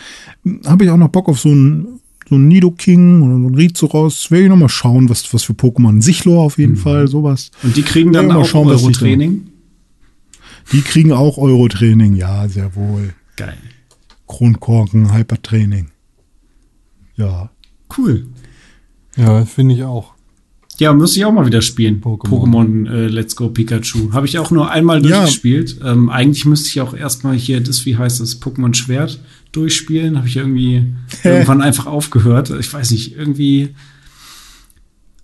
[0.66, 4.32] habe ich auch noch Bock auf so einen so einen Nidoking oder so einen Rizoros.
[4.32, 6.02] Will ich noch mal schauen, was, was für Pokémon.
[6.02, 7.52] Sichlor auf jeden Fall, sowas.
[7.62, 9.48] Und die kriegen dann auch schauen, Euro-Training.
[10.72, 13.14] Die kriegen auch Euro-Training, ja, sehr wohl.
[13.36, 13.58] Geil.
[14.28, 15.88] Kronkorken, Hypertraining.
[17.16, 17.50] Ja.
[17.98, 18.28] Cool.
[19.22, 20.14] Ja, finde ich auch.
[20.78, 22.02] Ja, müsste ich auch mal wieder spielen.
[22.02, 22.28] Pokémon.
[22.28, 24.14] Pokémon, äh, Let's Go Pikachu.
[24.14, 25.20] Habe ich auch nur einmal Ja.
[25.20, 25.80] durchgespielt.
[25.86, 29.20] Ähm, eigentlich müsste ich auch erstmal hier das, wie heißt das, Pokémon Schwert
[29.52, 30.18] durchspielen.
[30.18, 30.86] Habe ich irgendwie
[31.24, 32.52] irgendwann einfach aufgehört.
[32.60, 33.76] Ich weiß nicht, irgendwie.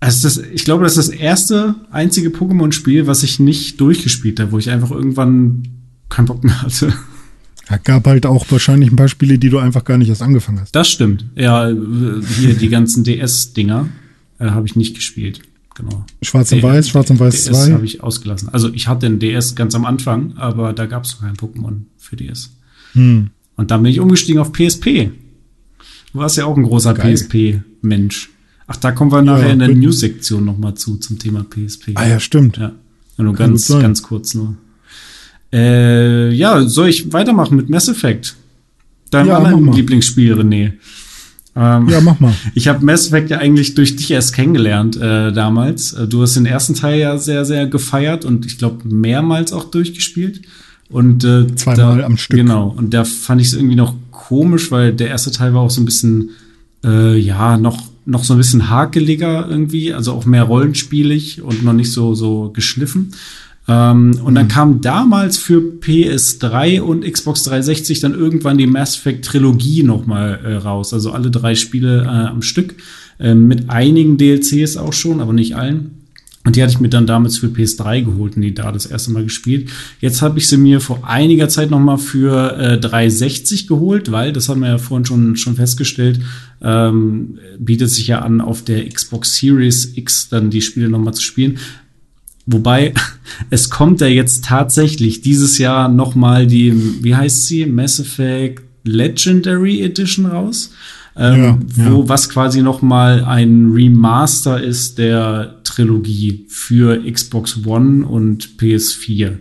[0.00, 4.52] Also das, ich glaube, das ist das erste einzige Pokémon-Spiel, was ich nicht durchgespielt habe,
[4.52, 5.64] wo ich einfach irgendwann
[6.08, 6.92] keinen Bock mehr hatte.
[7.70, 10.60] Ja, gab halt auch wahrscheinlich ein paar Spiele, die du einfach gar nicht erst angefangen
[10.60, 10.74] hast.
[10.74, 11.26] Das stimmt.
[11.36, 13.88] Ja, hier die ganzen DS-Dinger
[14.38, 15.42] äh, habe ich nicht gespielt.
[15.74, 16.04] Genau.
[16.22, 17.72] Schwarz und D- Weiß, Schwarz und Weiß DS 2.
[17.74, 18.48] habe ich ausgelassen.
[18.48, 21.82] Also ich hatte den DS ganz am Anfang, aber da gab es noch kein Pokémon
[21.98, 22.50] für DS.
[22.94, 23.30] Hm.
[23.56, 25.10] Und dann bin ich umgestiegen auf PSP.
[26.12, 26.94] Du warst ja auch ein großer.
[26.94, 28.30] PSP-Mensch.
[28.66, 29.68] Ach, da kommen wir nachher in der.
[29.68, 31.92] News-Sektion noch mal zu, zum Thema PSP.
[31.94, 32.56] Ah ja, stimmt.
[32.56, 32.72] Ja,
[33.18, 34.56] nur Kann ganz, ganz kurz nur.
[35.52, 38.36] Äh, ja, soll ich weitermachen mit Mass Effect?
[39.10, 39.76] Dein Ja, anderen mach mal.
[39.76, 40.72] Lieblingsspiel, René.
[41.56, 42.34] Ähm, Ja, mach mal.
[42.54, 45.92] ich habe Mass Effect ja eigentlich durch dich erst kennengelernt äh, damals.
[45.94, 49.64] Äh, Du hast den ersten Teil ja sehr, sehr gefeiert und ich glaube mehrmals auch
[49.64, 50.42] durchgespielt.
[50.90, 52.38] Und äh, Zweimal da, am Stück.
[52.38, 52.74] Genau.
[52.76, 55.80] Und da fand ich es irgendwie noch komisch, weil der erste Teil war auch so
[55.80, 56.30] ein bisschen,
[56.84, 61.74] äh, ja, noch noch so ein bisschen hakeliger irgendwie, also auch mehr rollenspielig und noch
[61.74, 63.12] nicht so so geschliffen.
[63.68, 64.34] Ähm, und Mhm.
[64.34, 70.06] dann kam damals für PS3 und Xbox 360 dann irgendwann die Mass Effect Trilogie noch
[70.06, 72.76] mal äh, raus, also alle drei Spiele äh, am Stück
[73.20, 75.90] äh, mit einigen DLCs auch schon, aber nicht allen.
[76.44, 79.10] Und die hatte ich mir dann damals für PS3 geholt und die da das erste
[79.10, 79.68] Mal gespielt.
[80.00, 84.32] Jetzt habe ich sie mir vor einiger Zeit noch mal für äh, 360 geholt, weil,
[84.32, 86.20] das haben wir ja vorhin schon, schon festgestellt,
[86.62, 91.12] ähm, bietet sich ja an, auf der Xbox Series X dann die Spiele noch mal
[91.12, 91.58] zu spielen.
[92.50, 92.94] Wobei,
[93.50, 98.62] es kommt ja jetzt tatsächlich dieses Jahr noch mal die, wie heißt sie, Mass Effect
[98.84, 100.72] Legendary Edition raus.
[101.16, 101.58] Ähm, Ja,
[101.90, 102.08] wo ja.
[102.08, 109.38] was quasi noch mal ein Remaster ist der Trilogie für Xbox One und PS4.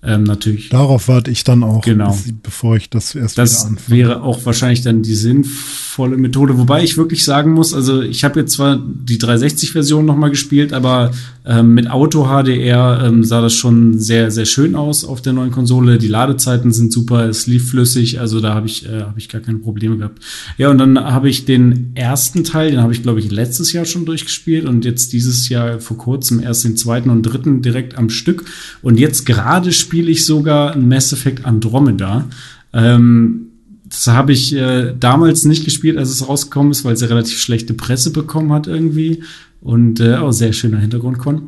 [0.00, 0.68] Ähm, natürlich.
[0.68, 2.12] Darauf warte ich dann auch, Genau.
[2.12, 6.56] bis, bevor ich das erst Das wäre auch wahrscheinlich dann die sinnvolle Methode.
[6.56, 10.72] Wobei ich wirklich sagen muss, also ich habe jetzt zwar die 360-Version noch mal gespielt,
[10.72, 11.10] aber
[11.48, 15.50] ähm, mit Auto HDR ähm, sah das schon sehr, sehr schön aus auf der neuen
[15.50, 15.96] Konsole.
[15.96, 19.40] Die Ladezeiten sind super, es lief flüssig, also da habe ich, äh, hab ich gar
[19.40, 20.22] keine Probleme gehabt.
[20.58, 23.86] Ja, und dann habe ich den ersten Teil, den habe ich, glaube ich, letztes Jahr
[23.86, 28.10] schon durchgespielt und jetzt dieses Jahr vor kurzem erst den zweiten und dritten direkt am
[28.10, 28.44] Stück.
[28.82, 32.26] Und jetzt gerade spiele ich sogar Mass Effect Andromeda.
[32.74, 33.46] Ähm,
[33.90, 37.38] Das habe ich äh, damals nicht gespielt, als es rausgekommen ist, weil es ja relativ
[37.38, 39.22] schlechte Presse bekommen hat irgendwie.
[39.60, 41.42] Und äh, auch sehr schöner Hintergrundkon.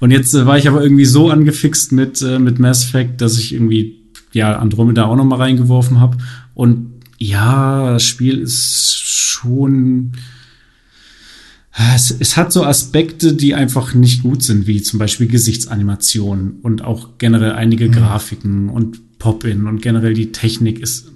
[0.00, 3.38] Und jetzt äh, war ich aber irgendwie so angefixt mit, äh, mit Mass Effect, dass
[3.38, 4.00] ich irgendwie
[4.32, 6.18] ja Andromeda auch noch mal reingeworfen habe.
[6.54, 10.12] Und ja, das Spiel ist schon
[11.94, 16.82] es, es, hat so Aspekte, die einfach nicht gut sind, wie zum Beispiel Gesichtsanimationen und
[16.82, 17.92] auch generell einige mhm.
[17.92, 21.12] Grafiken und Pop-In und generell die Technik ist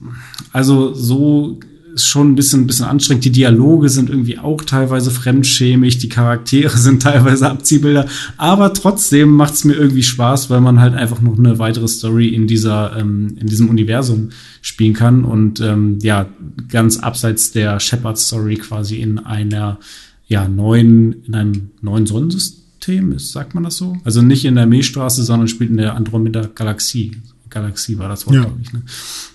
[0.52, 1.58] also so
[1.94, 3.24] ist schon ein bisschen, ein bisschen anstrengend.
[3.24, 8.06] Die Dialoge sind irgendwie auch teilweise fremdschämig, die Charaktere sind teilweise Abziehbilder,
[8.36, 12.28] aber trotzdem macht es mir irgendwie Spaß, weil man halt einfach noch eine weitere Story
[12.28, 14.30] in dieser, ähm, in diesem Universum
[14.60, 16.26] spielen kann und ähm, ja,
[16.68, 19.78] ganz abseits der Shepard-Story quasi in einer
[20.26, 23.96] ja, neuen, in einem neuen Sonnensystem ist, sagt man das so?
[24.04, 27.12] Also nicht in der Milchstraße, sondern spielt in der Andromeda-Galaxie.
[27.54, 28.42] Galaxie war das Wort, ja.
[28.42, 28.72] glaube ich.
[28.72, 28.82] Ne?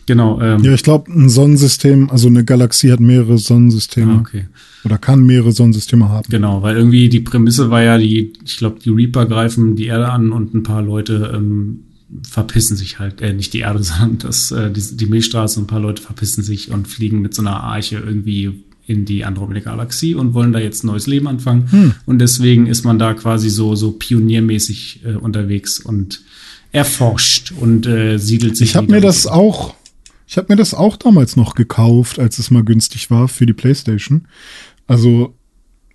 [0.06, 0.42] Genau.
[0.42, 4.14] Ähm, ja, ich glaube, ein Sonnensystem, also eine Galaxie hat mehrere Sonnensysteme.
[4.14, 4.46] Ah, okay.
[4.84, 6.28] Oder kann mehrere Sonnensysteme haben.
[6.30, 10.10] Genau, weil irgendwie die Prämisse war ja, die, ich glaube, die Reaper greifen die Erde
[10.10, 11.86] an und ein paar Leute ähm,
[12.28, 15.68] verpissen sich halt, äh, nicht die Erde, sondern das, äh, die, die Milchstraße und ein
[15.68, 20.34] paar Leute verpissen sich und fliegen mit so einer Arche irgendwie in die Andromeda-Galaxie und
[20.34, 21.72] wollen da jetzt neues Leben anfangen.
[21.72, 21.94] Hm.
[22.08, 26.22] Und deswegen ist man da quasi so, so pioniermäßig äh, unterwegs und
[26.72, 28.70] erforscht und äh, siedelt sich.
[28.70, 29.74] Ich habe mir das auch,
[30.28, 33.54] ich habe mir das auch damals noch gekauft, als es mal günstig war für die
[33.54, 34.28] PlayStation.
[34.88, 35.34] Also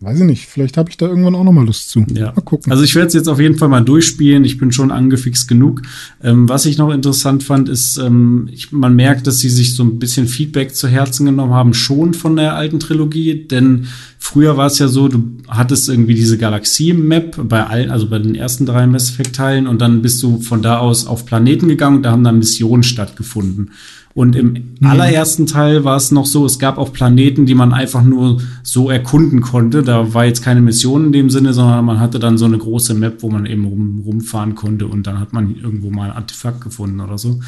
[0.04, 2.04] Weiß ich nicht, vielleicht habe ich da irgendwann auch noch mal Lust zu.
[2.12, 2.32] Ja.
[2.36, 2.70] Mal gucken.
[2.70, 4.44] Also ich werde es jetzt auf jeden Fall mal durchspielen.
[4.44, 5.80] Ich bin schon angefixt genug.
[6.22, 9.82] Ähm, was ich noch interessant fand, ist, ähm, ich, man merkt, dass sie sich so
[9.82, 13.46] ein bisschen Feedback zu Herzen genommen haben, schon von der alten Trilogie.
[13.46, 13.86] Denn
[14.18, 18.34] früher war es ja so, du hattest irgendwie diese Galaxie-Map bei allen, also bei den
[18.34, 22.02] ersten drei Mass Effect-Teilen und dann bist du von da aus auf Planeten gegangen und
[22.02, 23.70] da haben dann Missionen stattgefunden.
[24.14, 24.86] Und im mhm.
[24.86, 28.88] allerersten Teil war es noch so, es gab auch Planeten, die man einfach nur so
[28.88, 29.82] erkunden konnte.
[29.82, 32.94] Da war jetzt keine Mission in dem Sinne, sondern man hatte dann so eine große
[32.94, 36.60] Map, wo man eben rum, rumfahren konnte und dann hat man irgendwo mal ein Artefakt
[36.60, 37.40] gefunden oder so.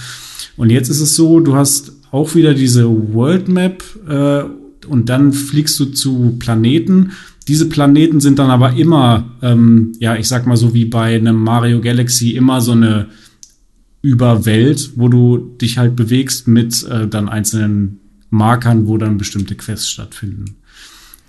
[0.56, 4.42] Und jetzt ist es so, du hast auch wieder diese World Map äh,
[4.88, 7.12] und dann fliegst du zu Planeten.
[7.46, 11.36] Diese Planeten sind dann aber immer, ähm, ja, ich sag mal so wie bei einem
[11.36, 13.06] Mario Galaxy, immer so eine
[14.06, 17.98] über Welt, wo du dich halt bewegst mit äh, dann einzelnen
[18.30, 20.56] Markern, wo dann bestimmte Quests stattfinden.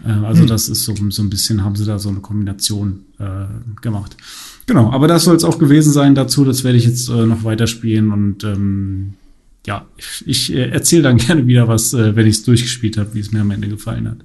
[0.06, 0.48] Äh, also hm.
[0.48, 3.46] das ist so, so ein bisschen, haben sie da so eine Kombination äh,
[3.82, 4.16] gemacht.
[4.68, 6.46] Genau, aber das soll es auch gewesen sein dazu.
[6.46, 9.14] Das werde ich jetzt äh, noch weiterspielen und ähm,
[9.66, 13.16] ja, ich, ich äh, erzähle dann gerne wieder was, äh, wenn ich es durchgespielt habe,
[13.16, 14.20] wie es mir am Ende gefallen hat.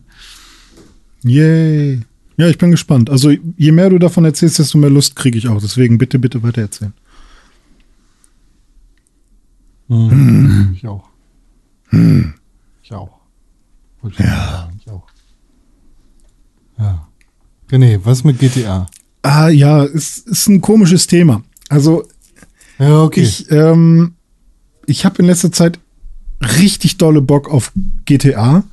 [1.25, 2.03] Yay.
[2.37, 3.09] Ja, ich bin gespannt.
[3.09, 5.61] Also je mehr du davon erzählst, desto mehr Lust kriege ich auch.
[5.61, 6.93] Deswegen bitte, bitte weiter erzählen.
[9.93, 10.73] Hm.
[10.75, 11.05] Ich auch.
[11.91, 12.35] Hm.
[12.83, 13.11] Ich auch.
[14.19, 14.71] Ja.
[14.79, 15.07] Ich auch.
[16.79, 17.09] Ja.
[17.71, 18.87] René, was mit GTA?
[19.23, 21.43] Ah, ja, es ist ein komisches Thema.
[21.69, 22.05] Also,
[22.79, 23.21] ja, okay.
[23.21, 24.15] ich, ähm,
[24.87, 25.79] ich habe in letzter Zeit
[26.41, 27.73] richtig dolle Bock auf
[28.07, 28.65] GTA.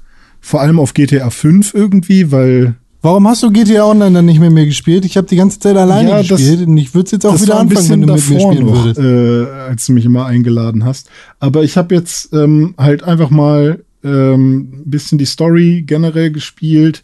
[0.42, 4.52] Vor allem auf GTA 5 irgendwie, weil Warum hast du GTA Online dann nicht mit
[4.52, 5.06] mir gespielt?
[5.06, 7.58] Ich habe die ganze Zeit alleine ja, gespielt und ich würde es jetzt auch wieder
[7.58, 9.00] anfangen, wenn du mit mir spielen noch, würdest.
[9.00, 11.10] Äh, als du mich immer eingeladen hast.
[11.40, 17.04] Aber ich habe jetzt ähm, halt einfach mal ähm, ein bisschen die Story generell gespielt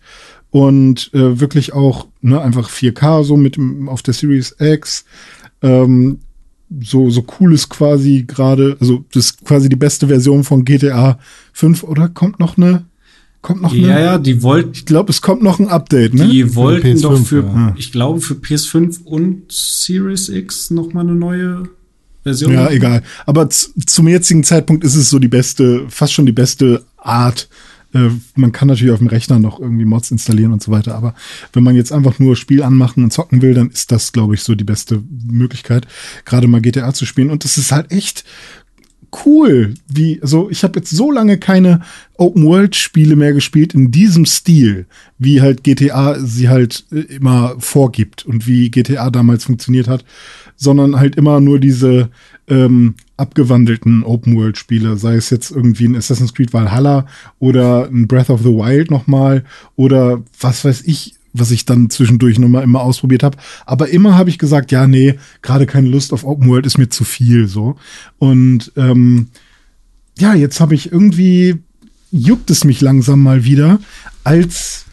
[0.51, 3.57] und äh, wirklich auch ne, einfach 4K so mit
[3.87, 5.05] auf der Series X.
[5.61, 6.19] Ähm,
[6.81, 11.19] so, so cool ist quasi gerade, also das ist quasi die beste Version von GTA
[11.53, 12.83] 5 oder kommt noch eine
[13.45, 14.71] Kommt noch ja, eine, ja, die wollten.
[14.73, 16.27] Ich glaube, es kommt noch ein Update, ne?
[16.27, 17.75] Die wollten PS5, doch für, ja.
[17.77, 21.69] ich glaube, für PS5 und Series X noch mal eine neue
[22.23, 22.51] Version.
[22.51, 23.03] Ja, egal.
[23.27, 27.47] Aber zum jetzigen Zeitpunkt ist es so die beste, fast schon die beste Art.
[27.93, 30.95] Äh, man kann natürlich auf dem Rechner noch irgendwie Mods installieren und so weiter.
[30.95, 31.13] Aber
[31.53, 34.41] wenn man jetzt einfach nur Spiel anmachen und zocken will, dann ist das, glaube ich,
[34.41, 35.85] so die beste Möglichkeit,
[36.25, 37.29] gerade mal GTA zu spielen.
[37.29, 38.25] Und das ist halt echt
[39.25, 41.81] cool, wie, also ich habe jetzt so lange keine
[42.17, 44.85] Open-World-Spiele mehr gespielt in diesem Stil,
[45.17, 50.05] wie halt GTA sie halt äh, immer vorgibt und wie GTA damals funktioniert hat,
[50.55, 52.09] sondern halt immer nur diese
[52.47, 57.05] ähm, abgewandelten Open-World-Spiele, sei es jetzt irgendwie ein Assassin's Creed Valhalla
[57.39, 59.43] oder ein Breath of the Wild nochmal
[59.75, 63.37] oder was weiß ich, was ich dann zwischendurch nochmal immer ausprobiert habe.
[63.65, 66.89] Aber immer habe ich gesagt, ja, nee, gerade keine Lust auf Open World ist mir
[66.89, 67.75] zu viel so.
[68.17, 69.27] Und ähm,
[70.17, 71.57] ja, jetzt habe ich irgendwie,
[72.11, 73.79] juckt es mich langsam mal wieder,
[74.23, 74.85] als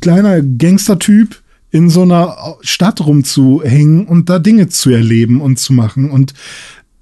[0.00, 1.40] kleiner Gangstertyp
[1.70, 6.10] in so einer Stadt rumzuhängen und da Dinge zu erleben und zu machen.
[6.10, 6.32] Und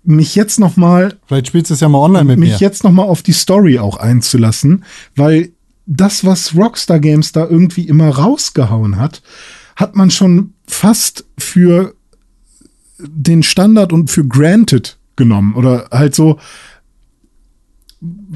[0.04, 2.58] mich jetzt noch mal Vielleicht spielst du es ja mal online mit mich mir.
[2.58, 4.84] jetzt noch mal auf die Story auch einzulassen,
[5.16, 5.53] weil
[5.86, 9.22] das, was Rockstar Games da irgendwie immer rausgehauen hat,
[9.76, 11.94] hat man schon fast für
[12.98, 16.38] den Standard und für granted genommen oder halt so,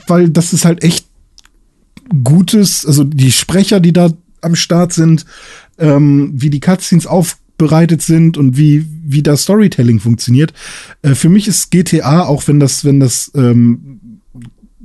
[0.07, 1.07] weil das ist halt echt
[2.25, 4.11] gutes, also die Sprecher, die da
[4.41, 5.25] am Start sind,
[5.79, 10.53] ähm, wie die Cutscenes aufbereitet sind und wie, wie das Storytelling funktioniert.
[11.03, 13.98] Äh, für mich ist GTA, auch wenn das, wenn das, ähm,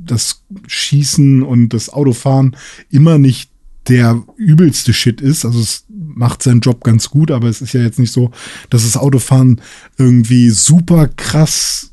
[0.06, 2.56] das Schießen und das Autofahren
[2.90, 3.50] immer nicht
[3.88, 5.46] der übelste Shit ist.
[5.46, 8.32] Also es macht seinen Job ganz gut, aber es ist ja jetzt nicht so,
[8.70, 9.62] dass das Autofahren
[9.98, 11.92] irgendwie super krass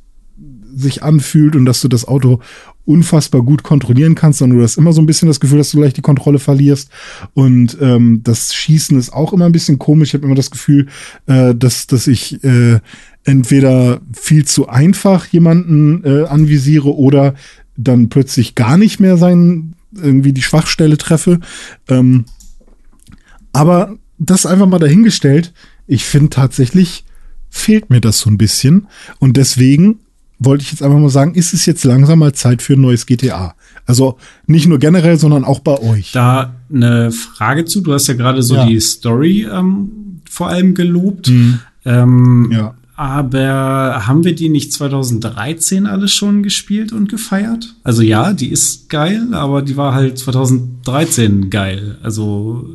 [0.72, 2.40] sich anfühlt und dass du das Auto
[2.84, 5.78] unfassbar gut kontrollieren kannst, sondern du hast immer so ein bisschen das Gefühl, dass du
[5.78, 6.90] gleich die Kontrolle verlierst.
[7.34, 10.08] Und ähm, das Schießen ist auch immer ein bisschen komisch.
[10.08, 10.88] Ich habe immer das Gefühl,
[11.26, 12.80] äh, dass, dass ich äh,
[13.24, 17.34] entweder viel zu einfach jemanden äh, anvisiere oder
[17.82, 21.40] dann plötzlich gar nicht mehr sein, irgendwie die Schwachstelle treffe.
[21.89, 22.24] Ähm,
[23.52, 25.52] aber das einfach mal dahingestellt.
[25.86, 27.05] Ich finde tatsächlich
[27.48, 28.86] fehlt mir das so ein bisschen.
[29.19, 29.98] Und deswegen
[30.39, 33.07] wollte ich jetzt einfach mal sagen, ist es jetzt langsam mal Zeit für ein neues
[33.07, 33.55] GTA?
[33.86, 36.12] Also nicht nur generell, sondern auch bei euch.
[36.12, 37.81] Da eine Frage zu.
[37.81, 38.66] Du hast ja gerade so Ja.
[38.66, 41.28] die Story ähm, vor allem gelobt.
[41.85, 42.74] Ähm, Ja.
[43.01, 47.74] Aber haben wir die nicht 2013 alles schon gespielt und gefeiert?
[47.82, 51.97] Also ja, die ist geil, aber die war halt 2013 geil.
[52.02, 52.68] Also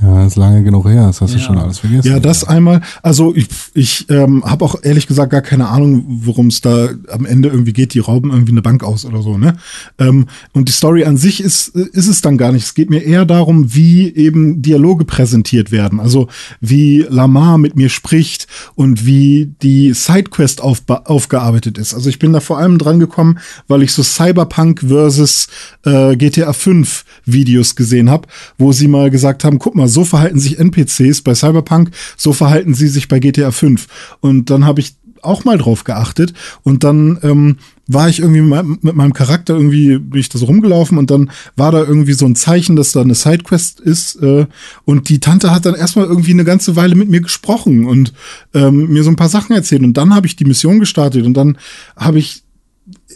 [0.00, 1.06] Ja, ist lange genug her.
[1.08, 1.44] Das hast du Ja.
[1.44, 2.06] schon alles vergessen.
[2.08, 2.82] Ja, das einmal.
[3.02, 7.26] Also ich, ich ähm, habe auch ehrlich gesagt gar keine Ahnung, worum es da am
[7.26, 7.94] Ende irgendwie geht.
[7.94, 9.56] Die rauben irgendwie eine Bank aus oder so, ne?
[9.98, 12.64] Ähm, und die Story an sich ist, ist es dann gar nicht.
[12.64, 15.98] Es geht mir eher darum, wie eben Dialoge präsentiert werden.
[15.98, 16.28] Also
[16.60, 18.46] wie Lamar mit mir spricht
[18.76, 21.92] und wie die Sidequest aufba- aufgearbeitet ist.
[21.94, 25.48] Also ich bin da vor allem dran gekommen, weil ich so Cyberpunk versus
[25.84, 30.38] äh, GTA 5 Videos gesehen habe, wo sie mal gesagt haben, guck mal, so verhalten
[30.38, 33.86] sich NPCs bei Cyberpunk, so verhalten sie sich bei GTA 5.
[34.20, 36.32] Und dann habe ich auch mal drauf geachtet
[36.62, 37.56] und dann ähm,
[37.88, 41.10] war ich irgendwie mit meinem- mit meinem Charakter irgendwie bin ich da so rumgelaufen und
[41.10, 44.46] dann war da irgendwie so ein Zeichen, dass da eine Sidequest ist äh,
[44.84, 48.12] und die Tante hat dann erstmal irgendwie eine ganze Weile mit mir gesprochen und
[48.54, 51.34] ähm, mir so ein paar Sachen erzählt und dann habe ich die Mission gestartet und
[51.34, 51.58] dann
[51.96, 52.44] habe ich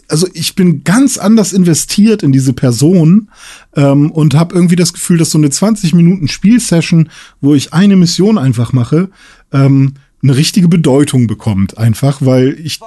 [0.07, 3.29] also ich bin ganz anders investiert in diese Person
[3.75, 7.09] ähm, und habe irgendwie das Gefühl, dass so eine 20 Minuten Spielsession,
[7.41, 9.09] wo ich eine Mission einfach mache,
[9.51, 12.79] ähm, eine richtige Bedeutung bekommt, einfach, weil ich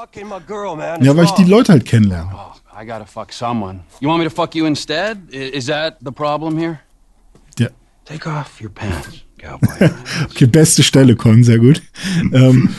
[0.46, 1.44] girl, ja, weil ich die.
[1.44, 2.30] Leute halt kennenlerne.
[2.34, 3.80] Oh, I gotta fuck someone.
[4.00, 5.18] You want me to fuck you instead?
[5.30, 6.80] Is that the problem here?
[7.58, 7.68] Ja.
[8.04, 9.90] Take off your pants, cowboy.
[10.30, 11.82] Okay, beste Stelle, Con, sehr gut.
[12.32, 12.70] ähm,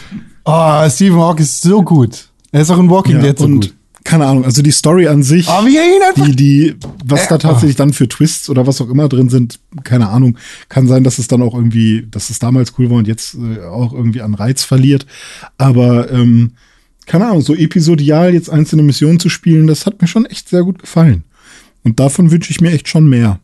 [0.50, 2.30] Oh, Stephen Hawking ist so gut.
[2.54, 3.76] Er ist auch in Walking ja, Dead so und gut.
[4.08, 5.50] Keine Ahnung, also die Story an sich.
[5.50, 8.80] Oh, wie ihn einfach die, die, was da Äh, tatsächlich dann für Twists oder was
[8.80, 10.38] auch immer drin sind, keine Ahnung.
[10.70, 13.60] Kann sein, dass es dann auch irgendwie, dass es damals cool war und jetzt äh,
[13.66, 15.06] auch irgendwie an Reiz verliert.
[15.58, 16.54] Aber ähm,
[17.06, 20.64] keine Ahnung, so episodial jetzt einzelne Missionen zu spielen, das hat mir schon echt sehr
[20.64, 21.26] gut gefallen.
[21.84, 23.42] Und davon wünsche ich mir echt schon mehr.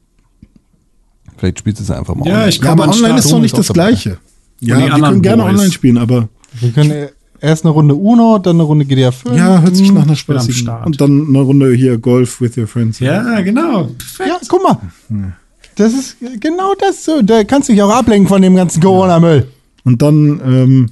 [1.35, 2.25] Vielleicht spielst du es einfach mal.
[2.25, 2.49] Ja, online.
[2.49, 3.19] ich Ja, aber online Start.
[3.19, 3.67] ist doch nicht das.
[3.67, 4.17] Gleiche.
[4.61, 5.51] Ja, die wir anderen können gerne Boys.
[5.55, 6.29] online spielen, aber
[6.61, 7.09] Wir können
[7.43, 9.35] erst eine Runde Uno, dann eine Runde GTA 5.
[9.35, 10.55] ja, hört sich nach einer spaßigen.
[10.55, 10.85] Start.
[10.85, 12.99] Und dann eine Runde hier Golf with your friends.
[12.99, 13.89] ja, genau.
[13.97, 14.29] Perfekt.
[14.29, 14.77] Ja, guck mal.
[15.75, 17.21] Das ist genau das so.
[17.21, 19.47] Da kannst du dich auch ablenken von dem ganzen Corona-Müll.
[19.83, 20.89] Und dann ähm,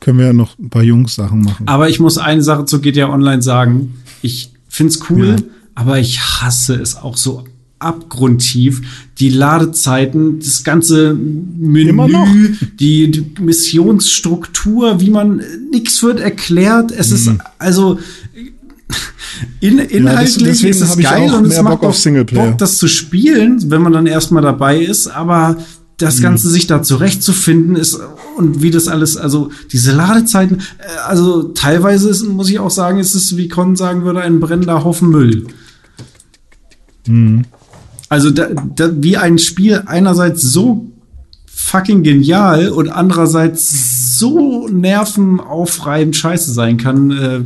[0.00, 1.68] können wir ja noch ein paar Jungs-Sachen machen.
[1.68, 3.94] Aber ich muss eine Sache zu GTA Online sagen.
[4.22, 5.36] Ich find's cool,
[5.74, 7.44] aber ich hasse es auch so
[7.80, 8.80] abgrundtief.
[9.18, 11.14] Die Ladezeiten, das ganze.
[11.14, 15.42] Menü, die, die Missionsstruktur, wie man,
[15.72, 16.92] nix wird erklärt.
[16.92, 17.98] Es ist also
[19.60, 21.94] in, inhaltlich deswegen ist es geil und es macht Bock.
[22.32, 25.56] Bock, das zu spielen, wenn man dann erstmal dabei ist, aber
[25.98, 26.22] das Mhm.
[26.22, 28.00] Ganze sich da zurechtzufinden ist
[28.36, 32.98] und wie das alles, also diese Ladezeiten, äh, also teilweise ist, muss ich auch sagen,
[32.98, 35.46] ist es, wie Con sagen würde, ein brennender Haufen Müll.
[37.06, 37.44] Mhm.
[38.10, 40.90] Also da, da, wie ein Spiel einerseits so
[41.46, 47.44] fucking genial und andererseits so nervenaufreibend scheiße sein kann, äh,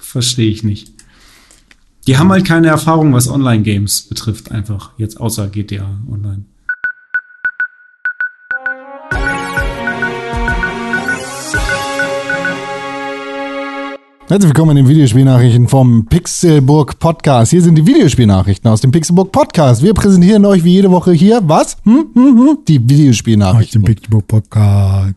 [0.00, 0.92] verstehe ich nicht.
[2.08, 6.46] Die haben halt keine Erfahrung, was Online-Games betrifft, einfach jetzt außer GTA Online.
[14.32, 17.50] Herzlich willkommen in den Videospielnachrichten vom Pixelburg Podcast.
[17.50, 19.82] Hier sind die Videospielnachrichten aus dem Pixelburg Podcast.
[19.82, 21.76] Wir präsentieren euch wie jede Woche hier, was?
[21.84, 23.82] Hm, hm, hm, die Aus dem Videospielnachrichten.
[24.08, 25.16] Book Podcast.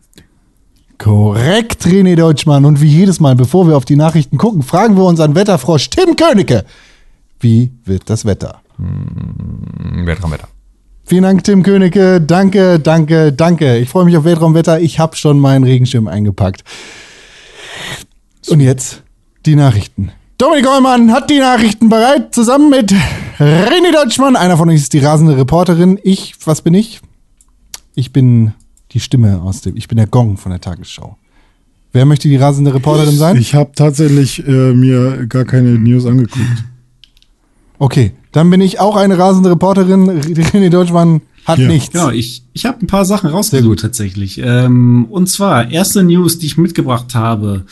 [0.98, 2.66] Korrekt, René Deutschmann.
[2.66, 6.14] Und wie jedes Mal, bevor wir auf die Nachrichten gucken, fragen wir unseren Wetterfrosch Tim
[6.14, 6.66] Königke.
[7.40, 8.60] Wie wird das Wetter?
[8.76, 10.48] Weltraumwetter.
[11.06, 12.20] Vielen Dank, Tim Königke.
[12.20, 13.78] Danke, danke, danke.
[13.78, 14.78] Ich freue mich auf Weltraumwetter.
[14.78, 16.64] Ich habe schon meinen Regenschirm eingepackt.
[18.48, 19.05] Und jetzt
[19.46, 20.10] die Nachrichten.
[20.38, 22.92] Dominik Eulmann hat die Nachrichten bereit, zusammen mit
[23.38, 24.36] René Deutschmann.
[24.36, 25.98] Einer von euch ist die rasende Reporterin.
[26.02, 27.00] Ich, was bin ich?
[27.94, 28.52] Ich bin
[28.92, 31.16] die Stimme aus dem, ich bin der Gong von der Tagesschau.
[31.92, 33.36] Wer möchte die rasende Reporterin sein?
[33.38, 36.64] Ich habe tatsächlich äh, mir gar keine News angeguckt.
[37.78, 40.08] Okay, dann bin ich auch eine rasende Reporterin.
[40.22, 41.68] René Deutschmann hat Ja.
[41.68, 41.92] nichts.
[41.92, 43.80] Genau, ich, ich habe ein paar Sachen Sehr rausgesucht gut.
[43.80, 44.38] tatsächlich.
[44.42, 47.64] Ähm, und zwar, erste News, die ich mitgebracht habe.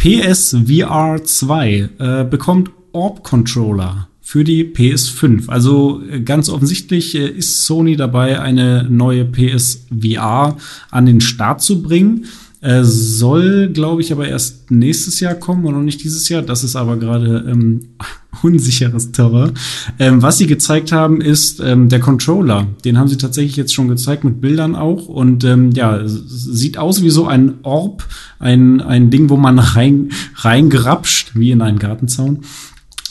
[0.00, 5.50] PSVR 2 äh, bekommt Orb-Controller für die PS5.
[5.50, 10.56] Also äh, ganz offensichtlich äh, ist Sony dabei, eine neue PSVR
[10.90, 12.24] an den Start zu bringen.
[12.62, 16.42] Äh, soll, glaube ich, aber erst nächstes Jahr kommen und noch nicht dieses Jahr.
[16.42, 17.80] Das ist aber gerade ähm,
[18.42, 19.52] unsicheres Terrain.
[19.98, 22.66] Ähm, was sie gezeigt haben, ist ähm, der Controller.
[22.84, 25.08] Den haben sie tatsächlich jetzt schon gezeigt mit Bildern auch.
[25.08, 28.06] Und ähm, ja, sieht aus wie so ein Orb,
[28.38, 32.40] ein, ein Ding, wo man rein, reingrapscht, wie in einen Gartenzaun.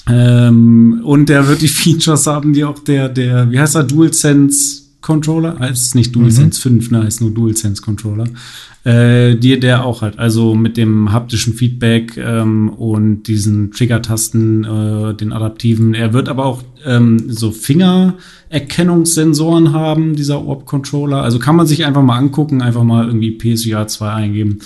[0.07, 4.88] Ähm, und der wird die Features haben, die auch der, der, wie heißt er, DualSense
[5.01, 5.59] Controller?
[5.59, 7.03] Heißt nicht DualSense 5, ne?
[7.03, 8.27] Heißt nur DualSense Controller.
[8.85, 10.17] Äh, die der auch hat.
[10.19, 15.93] Also mit dem haptischen Feedback ähm, und diesen Trigger-Tasten, äh, den adaptiven.
[15.93, 21.21] Er wird aber auch ähm, so Fingererkennungssensoren haben, dieser Orb-Controller.
[21.21, 24.59] Also kann man sich einfach mal angucken, einfach mal irgendwie PSVR 2 eingeben.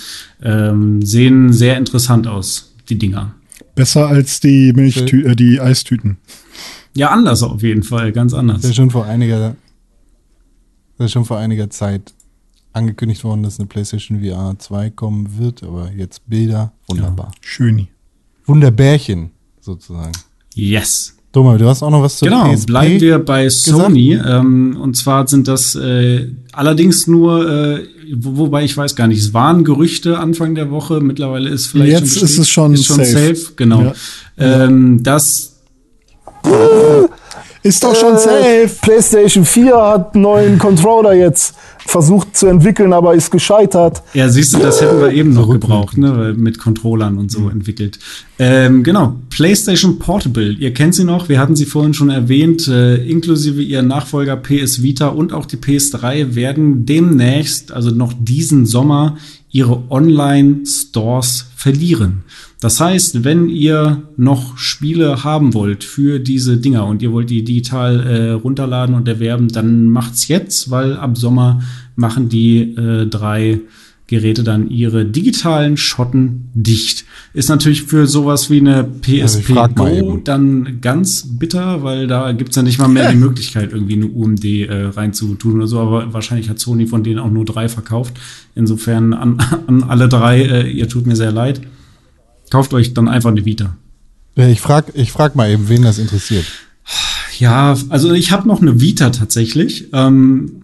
[0.44, 3.34] Ähm, sehen sehr interessant aus, die Dinger.
[3.74, 6.18] Besser als die Milchtü äh, die Eistüten.
[6.96, 8.62] Ja, anders auf jeden Fall, ganz anders.
[8.62, 9.56] Das ist schon vor einiger,
[10.98, 12.14] das ist schon vor einiger Zeit
[12.74, 17.32] angekündigt worden, dass eine PlayStation VR 2 kommen wird, aber jetzt Bilder, wunderbar.
[17.42, 17.88] Schöni.
[18.46, 20.12] Wunderbärchen, sozusagen.
[20.56, 21.16] Yes.
[21.32, 22.66] Thomas, du hast auch noch was zu Genau, PSP?
[22.68, 24.14] bleiben wir bei Sony.
[24.14, 29.20] Ähm, und zwar sind das äh, allerdings nur, äh, wo, wobei ich weiß gar nicht,
[29.20, 31.00] es waren Gerüchte Anfang der Woche.
[31.02, 33.36] Mittlerweile ist vielleicht Jetzt schon ist es schon ist schon safe.
[33.36, 33.54] safe.
[33.56, 33.82] Genau.
[33.82, 33.94] Ja.
[34.38, 35.56] Ähm, das
[37.64, 38.70] Ist doch schon safe.
[38.82, 44.04] PlayStation 4 hat einen neuen Controller jetzt versucht zu entwickeln, aber ist gescheitert.
[44.14, 46.34] Ja, siehst du, das hätten wir eben noch gebraucht, ne?
[46.36, 48.00] Mit Controllern und so entwickelt.
[48.40, 50.52] Ähm, genau, PlayStation Portable.
[50.54, 54.82] Ihr kennt sie noch, wir hatten sie vorhin schon erwähnt, äh, inklusive ihr Nachfolger PS
[54.82, 59.18] Vita und auch die PS3 werden demnächst, also noch diesen Sommer,
[59.52, 62.24] ihre Online-Stores verlieren.
[62.64, 67.44] Das heißt, wenn ihr noch Spiele haben wollt für diese Dinger und ihr wollt die
[67.44, 71.62] digital äh, runterladen und erwerben, dann macht's jetzt, weil ab Sommer
[71.98, 73.60] machen die äh, drei
[74.08, 77.04] Geräte dann ihre digitalen Schotten dicht.
[77.34, 82.56] Ist natürlich für sowas wie eine PSP mal Go dann ganz bitter, weil da gibt's
[82.56, 85.80] ja nicht mal mehr die Möglichkeit, irgendwie eine UMD äh, reinzutun oder so.
[85.80, 88.14] Aber wahrscheinlich hat Sony von denen auch nur drei verkauft.
[88.56, 91.60] Insofern an, an alle drei, äh, ihr tut mir sehr leid.
[92.54, 93.76] Kauft euch dann einfach eine Vita.
[94.36, 96.46] Ich frag, ich frag mal eben, wen das interessiert.
[97.40, 99.88] Ja, also ich habe noch eine Vita tatsächlich.
[99.92, 100.62] Ähm,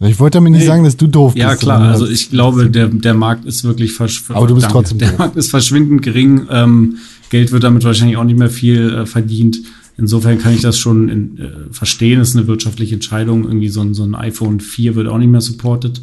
[0.00, 0.66] Ich wollte damit nicht Nee.
[0.66, 1.42] sagen, dass du doof bist.
[1.42, 4.72] ja klar, also ich glaube, der, der Markt ist wirklich versch Aber du bist Danke.
[4.78, 5.18] trotzdem Der doof.
[5.20, 6.48] Markt ist verschwindend gering.
[6.50, 6.96] Ähm,
[7.30, 9.58] Geld wird damit wahrscheinlich auch nicht mehr viel äh, verdient.
[9.98, 12.18] Insofern kann ich das schon in, äh, verstehen.
[12.18, 13.44] Das ist eine wirtschaftliche Entscheidung.
[13.44, 16.00] Irgendwie so ein, so ein iPhone 4 wird auch nicht mehr supported.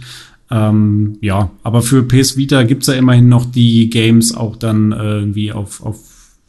[0.52, 5.20] Ähm, ja, aber für PS Vita gibt's ja immerhin noch die Games auch dann äh,
[5.20, 5.98] irgendwie auf, auf,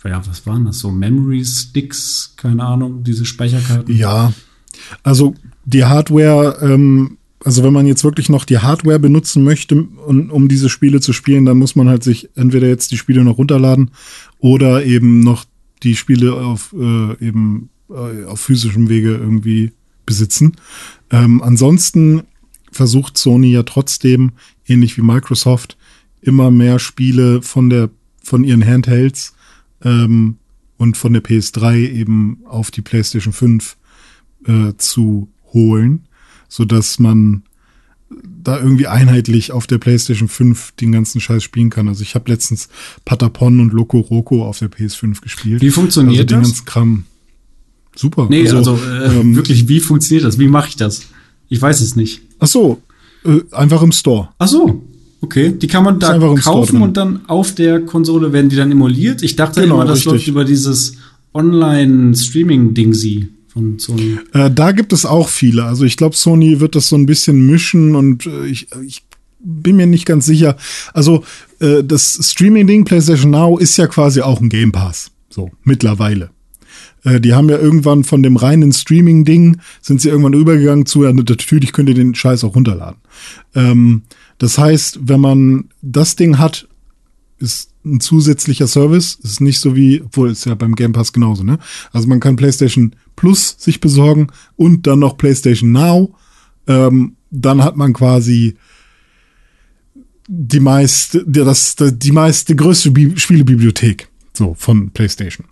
[0.05, 0.81] ja, was waren das?
[0.81, 3.95] So Memory Sticks, keine Ahnung, diese Speicherkarten.
[3.97, 4.33] Ja,
[5.03, 10.31] also die Hardware, ähm, also wenn man jetzt wirklich noch die Hardware benutzen möchte, um,
[10.31, 13.39] um diese Spiele zu spielen, dann muss man halt sich entweder jetzt die Spiele noch
[13.39, 13.91] runterladen
[14.39, 15.45] oder eben noch
[15.83, 19.73] die Spiele auf äh, eben äh, auf physischem Wege irgendwie
[20.05, 20.57] besitzen.
[21.11, 22.23] Ähm, ansonsten
[22.77, 24.33] versucht Sony ja trotzdem,
[24.67, 25.77] ähnlich wie Microsoft,
[26.21, 27.91] immer mehr Spiele von der
[28.23, 29.35] von ihren Handhelds
[29.83, 30.39] ähm,
[30.77, 33.77] und von der PS3 eben auf die PlayStation 5
[34.47, 36.09] äh, zu holen,
[36.49, 37.45] so dass man
[38.43, 41.89] da irgendwie einheitlich auf der PlayStation 5 den ganzen Scheiß spielen kann.
[41.89, 42.69] Also ich habe letztens
[43.05, 45.63] Patapon und Loco Roco auf der PS5 gespielt.
[45.63, 46.49] Wie funktioniert also den das?
[46.49, 47.05] ganzen Kram.
[47.97, 48.27] Super.
[48.29, 50.39] Nee, also, äh, ähm, wirklich, wie funktioniert das?
[50.39, 51.07] Wie mache ich das?
[51.49, 52.23] Ich weiß es nicht.
[52.39, 52.81] Ach so,
[53.25, 54.29] äh, einfach im Store.
[54.39, 54.83] Ach so,
[55.21, 55.53] okay.
[55.57, 59.23] Die kann man da kaufen und dann auf der Konsole werden die dann emuliert.
[59.23, 60.13] Ich dachte Genau, immer, das richtig.
[60.13, 60.95] läuft über dieses
[61.35, 64.19] Online-Streaming-Dingsi von Sony.
[64.33, 65.65] Äh, da gibt es auch viele.
[65.65, 69.03] Also ich glaube, Sony wird das so ein bisschen mischen und äh, ich, ich
[69.41, 70.57] bin mir nicht ganz sicher.
[70.93, 71.25] Also
[71.61, 75.11] äh, das Streaming-Ding PlayStation Now ist ja quasi auch ein Game Pass.
[75.31, 76.31] So, mittlerweile.
[77.07, 81.13] Äh, die haben ja irgendwann von dem reinen Streaming-Ding, sind sie irgendwann übergegangen zu, ja,
[81.13, 83.01] natürlich könnt ihr den Scheiß auch runterladen.
[83.55, 84.03] Ähm,
[84.39, 86.69] das heißt, wenn man das Ding hat,
[87.39, 89.19] ist ein zusätzlicher Service.
[89.23, 91.59] Ist nicht so wie, obwohl ist ja beim Game Pass genauso, ne?
[91.93, 96.15] Also man kann PlayStation Plus sich besorgen und dann noch PlayStation Now.
[96.67, 98.57] Ähm, dann hat man quasi
[100.29, 105.47] die meiste, das, die meiste größte Bi Spielebibliothek so von PlayStation.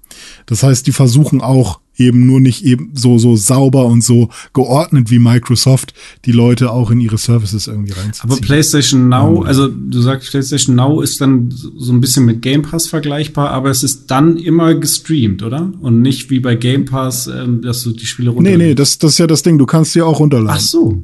[0.47, 5.11] Das heißt, die versuchen auch eben nur nicht eben so so sauber und so geordnet
[5.11, 5.95] wie Microsoft
[6.25, 8.33] die Leute auch in ihre Services irgendwie reinzuziehen.
[8.33, 12.63] Aber PlayStation Now, also du sagst PlayStation Now ist dann so ein bisschen mit Game
[12.63, 15.73] Pass vergleichbar, aber es ist dann immer gestreamt, oder?
[15.81, 18.59] Und nicht wie bei Game Pass, ähm, dass du die Spiele runterlädst.
[18.59, 20.59] Nee, nee, das, das ist ja das Ding, du kannst die auch runterladen.
[20.59, 21.03] Ach so.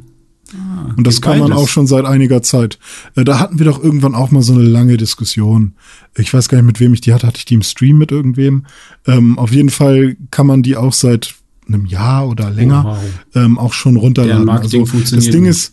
[0.54, 2.78] Ah, und das kann man auch schon seit einiger Zeit.
[3.14, 5.74] Äh, da hatten wir doch irgendwann auch mal so eine lange Diskussion.
[6.16, 7.26] Ich weiß gar nicht, mit wem ich die hatte.
[7.26, 8.66] Hatte ich die im Stream mit irgendwem?
[9.06, 11.34] Ähm, auf jeden Fall kann man die auch seit
[11.68, 13.44] einem Jahr oder länger oh, wow.
[13.44, 14.48] ähm, auch schon runterladen.
[14.48, 15.72] Also, das Ding ist,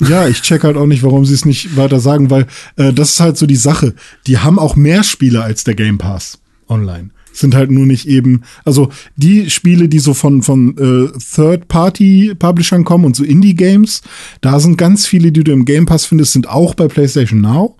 [0.00, 2.46] ja, ich check halt auch nicht, warum sie es nicht weiter sagen, weil
[2.76, 3.94] äh, das ist halt so die Sache.
[4.26, 8.42] Die haben auch mehr Spiele als der Game Pass online sind halt nur nicht eben,
[8.64, 14.02] also die Spiele, die so von, von äh, Third-Party-Publishern kommen und so Indie-Games,
[14.40, 17.76] da sind ganz viele, die du im Game Pass findest, sind auch bei PlayStation Now.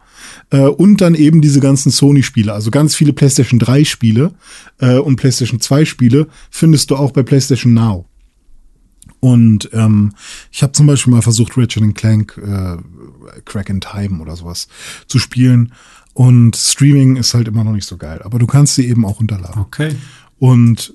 [0.50, 4.32] Äh, und dann eben diese ganzen Sony-Spiele, also ganz viele PlayStation 3-Spiele
[4.78, 8.06] äh, und PlayStation 2-Spiele findest du auch bei PlayStation Now.
[9.20, 10.12] Und ähm,
[10.52, 12.76] ich habe zum Beispiel mal versucht, Ratchet Clank äh,
[13.46, 14.68] Crack in Time oder sowas
[15.06, 15.72] zu spielen.
[16.14, 18.22] Und Streaming ist halt immer noch nicht so geil.
[18.22, 19.60] Aber du kannst sie eben auch runterladen.
[19.60, 19.96] Okay.
[20.38, 20.94] Und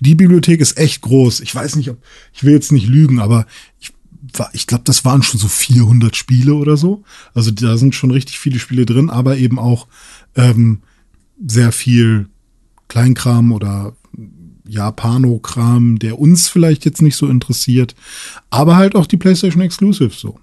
[0.00, 1.40] die Bibliothek ist echt groß.
[1.40, 1.98] Ich weiß nicht, ob,
[2.32, 3.46] ich will jetzt nicht lügen, aber
[3.80, 3.92] ich,
[4.52, 7.02] ich glaube, das waren schon so 400 Spiele oder so.
[7.34, 9.88] Also da sind schon richtig viele Spiele drin, aber eben auch
[10.36, 10.80] ähm,
[11.44, 12.28] sehr viel
[12.88, 13.94] Kleinkram oder
[14.66, 17.96] Japano-Kram, der uns vielleicht jetzt nicht so interessiert.
[18.50, 20.38] Aber halt auch die PlayStation Exclusive so.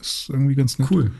[0.00, 0.88] Ist irgendwie ganz nett.
[0.90, 1.12] Cool.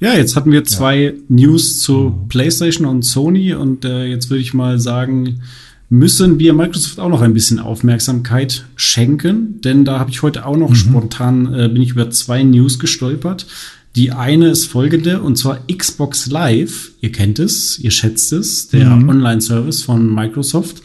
[0.00, 1.12] Ja, jetzt hatten wir zwei ja.
[1.28, 5.40] News zu PlayStation und Sony und äh, jetzt würde ich mal sagen,
[5.88, 10.56] müssen wir Microsoft auch noch ein bisschen Aufmerksamkeit schenken, denn da habe ich heute auch
[10.56, 10.74] noch mhm.
[10.74, 13.46] spontan äh, bin ich über zwei News gestolpert.
[13.94, 16.92] Die eine ist folgende und zwar Xbox Live.
[17.00, 19.08] Ihr kennt es, ihr schätzt es, der mhm.
[19.08, 20.82] Online-Service von Microsoft.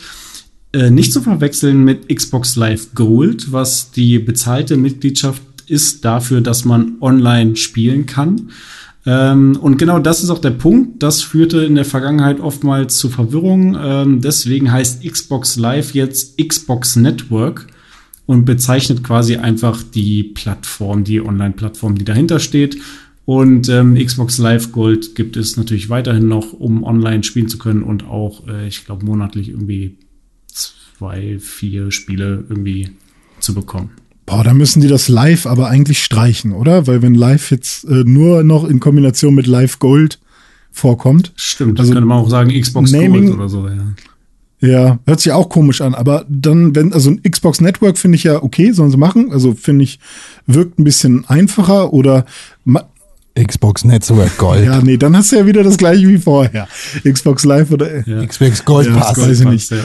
[0.74, 6.66] Äh, nicht zu verwechseln mit Xbox Live Gold, was die bezahlte Mitgliedschaft ist dafür, dass
[6.66, 8.50] man online spielen kann.
[9.06, 11.02] Ähm, und genau das ist auch der Punkt.
[11.02, 13.78] Das führte in der Vergangenheit oftmals zu Verwirrung.
[13.82, 17.68] Ähm, deswegen heißt Xbox Live jetzt Xbox Network
[18.26, 22.78] und bezeichnet quasi einfach die Plattform, die Online-Plattform, die dahinter steht.
[23.26, 27.84] Und ähm, Xbox Live Gold gibt es natürlich weiterhin noch, um online spielen zu können
[27.84, 29.98] und auch, äh, ich glaube, monatlich irgendwie
[30.48, 32.90] zwei, vier Spiele irgendwie
[33.40, 33.92] zu bekommen.
[34.32, 36.88] Boah, da müssen die das Live aber eigentlich streichen, oder?
[36.88, 40.20] Weil wenn Live jetzt äh, nur noch in Kombination mit Live Gold
[40.72, 41.34] vorkommt.
[41.36, 43.94] Stimmt, also könnte man auch sagen Xbox Naming, Gold oder so, ja.
[44.62, 48.24] Ja, hört sich auch komisch an, aber dann, wenn, also ein Xbox Network finde ich
[48.24, 49.34] ja okay, sollen sie machen.
[49.34, 50.00] Also finde ich,
[50.46, 52.26] wirkt ein bisschen einfacher oder
[53.36, 54.64] Xbox Network Gold.
[54.64, 56.70] Ja, nee, dann hast du ja wieder das gleiche wie vorher.
[57.04, 58.26] Xbox Live oder ja.
[58.26, 59.18] Xbox Gold ja, Pass.
[59.18, 59.72] Weiß ich nicht.
[59.72, 59.84] Ja.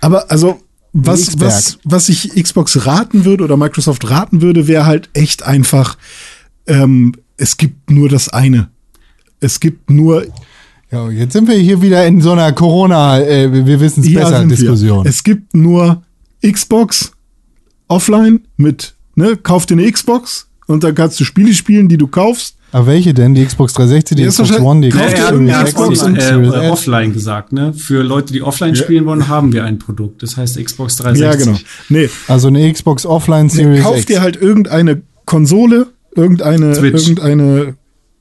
[0.00, 0.62] Aber also
[0.92, 5.96] was, was, was ich Xbox raten würde oder Microsoft raten würde, wäre halt echt einfach,
[6.66, 8.70] ähm, es gibt nur das eine.
[9.40, 10.26] Es gibt nur.
[10.90, 14.44] Ja, jetzt sind wir hier wieder in so einer Corona, äh, wir wissen es besser
[14.44, 15.06] Diskussion.
[15.06, 16.02] Es gibt nur
[16.42, 17.12] Xbox
[17.86, 22.08] offline mit, ne, kauf dir eine Xbox und dann kannst du Spiele spielen, die du
[22.08, 22.56] kaufst.
[22.72, 23.34] Aber welche denn?
[23.34, 26.70] Die Xbox 360, die, die Xbox One, die Xbox, ja, ja, Xbox und, äh, äh,
[26.70, 27.72] offline gesagt, ne?
[27.72, 28.82] Für Leute, die offline ja.
[28.82, 30.22] spielen wollen, haben wir ein Produkt.
[30.22, 31.46] Das heißt Xbox 360.
[31.46, 31.58] Ja, genau.
[31.88, 32.10] Nee.
[32.28, 34.06] Also eine Xbox Offline Series nee, kauf X.
[34.06, 37.74] dir halt irgendeine Konsole, irgendeine, irgendeine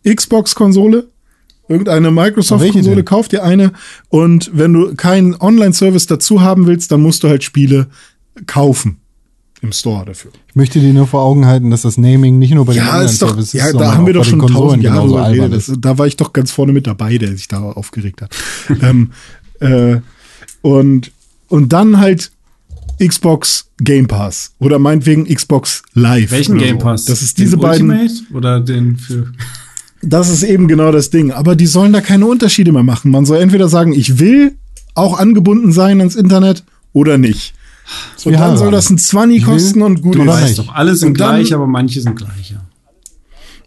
[0.07, 1.07] Xbox-Konsole,
[1.67, 3.73] irgendeine Microsoft-Konsole, kauf dir eine
[4.09, 7.87] und wenn du keinen Online-Service dazu haben willst, dann musst du halt Spiele
[8.47, 8.98] kaufen
[9.61, 10.31] im Store dafür.
[10.47, 12.89] Ich möchte dir nur vor Augen halten, dass das Naming nicht nur bei ja, den
[12.89, 13.61] Online-Services ist.
[13.61, 16.51] Ja, da haben wir doch schon tausend Jahre drüber das, Da war ich doch ganz
[16.51, 18.35] vorne mit dabei, der sich da aufgeregt hat.
[18.81, 19.11] ähm,
[19.59, 19.97] äh,
[20.61, 21.11] und,
[21.47, 22.31] und dann halt
[23.05, 26.31] Xbox Game Pass oder meinetwegen Xbox Live.
[26.31, 27.05] Welchen Game Pass?
[27.05, 27.89] Das ist diese den beiden.
[27.89, 29.31] Ultimate oder den für.
[30.01, 31.31] Das ist eben genau das Ding.
[31.31, 33.11] Aber die sollen da keine Unterschiede mehr machen.
[33.11, 34.55] Man soll entweder sagen, ich will
[34.95, 36.63] auch angebunden sein ans Internet
[36.93, 37.53] oder nicht.
[38.25, 40.27] Und dann soll das ein 20 kosten und gut ist.
[40.27, 42.61] Weißt doch, alle sind gleich, aber manche sind gleicher.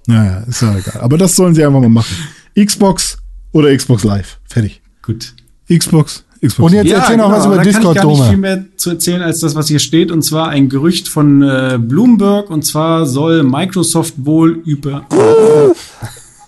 [0.06, 1.00] Naja, ist ja egal.
[1.00, 2.16] Aber das sollen sie einfach mal machen.
[2.58, 3.18] Xbox
[3.52, 4.38] oder Xbox Live.
[4.48, 4.82] Fertig.
[5.02, 5.34] Gut.
[5.72, 7.00] Xbox, Xbox Und jetzt Live.
[7.02, 8.28] erzähl noch was über da kann Discord, ich gar nicht Dome.
[8.30, 10.10] viel mehr zu erzählen als das, was hier steht.
[10.10, 12.50] Und zwar ein Gerücht von äh, Bloomberg.
[12.50, 15.06] Und zwar soll Microsoft wohl über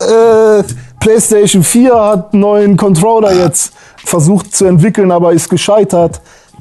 [0.01, 0.63] Äh,
[1.01, 3.73] PlayStation 4 hat einen neuen Controller jetzt
[4.05, 6.21] versucht zu entwickeln, aber ist gescheitert.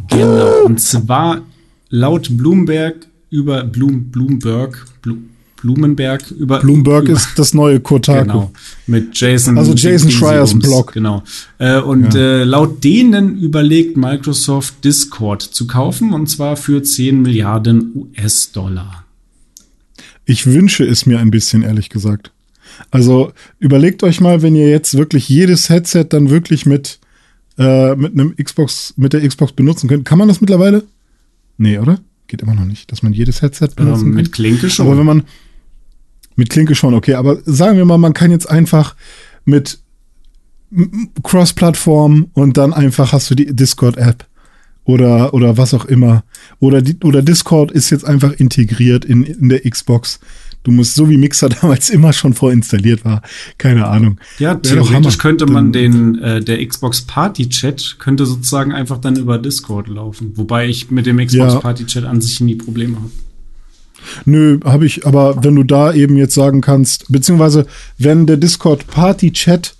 [0.09, 0.65] Genau.
[0.65, 1.41] Und zwar
[1.89, 5.17] laut Bloomberg über Blum, Bloomberg, Blu,
[5.63, 8.25] Blumenberg über Bloomberg über, ist das neue Kotaku.
[8.25, 8.51] Genau.
[8.85, 9.57] Mit Jason.
[9.57, 10.59] Also Jason Schreiers.
[10.59, 10.91] Blog.
[10.91, 11.23] Genau.
[11.57, 17.93] Äh, und äh, laut denen überlegt Microsoft Discord zu kaufen und zwar für 10 Milliarden
[17.95, 19.05] US-Dollar.
[20.25, 22.31] Ich wünsche es mir ein bisschen, ehrlich gesagt.
[22.91, 26.99] Also überlegt euch mal, wenn ihr jetzt wirklich jedes Headset dann wirklich mit,
[27.57, 30.05] äh, mit einem Xbox, mit der Xbox benutzen könnt.
[30.05, 30.83] Kann man das mittlerweile?
[31.57, 31.99] Nee, oder?
[32.27, 34.15] Geht immer noch nicht, dass man jedes Headset benutzen Ähm, kann.
[34.15, 34.87] mit Klinke schon.
[34.87, 35.23] Aber wenn man
[36.35, 38.95] mit Klinke schon, okay, aber sagen wir mal, man kann jetzt einfach
[39.45, 39.79] mit
[41.21, 44.25] Cross-Plattform und dann einfach hast du die Discord-App
[44.85, 46.23] oder, oder was auch immer.
[46.59, 50.19] Oder, die, oder Discord ist jetzt einfach integriert in, in der Xbox.
[50.63, 53.21] Du musst, so wie Mixer damals immer schon vorinstalliert war.
[53.57, 54.17] Keine Ahnung.
[54.39, 59.37] Ja, theoretisch könnte man den äh, der Xbox Party Chat könnte sozusagen einfach dann über
[59.37, 61.59] Discord laufen, wobei ich mit dem Xbox Ja.
[61.59, 63.11] Party Chat an sich nie Probleme habe.
[64.25, 67.65] Nö, habe ich, aber wenn du da eben jetzt sagen kannst, beziehungsweise
[67.97, 69.75] wenn der Discord Party Chat,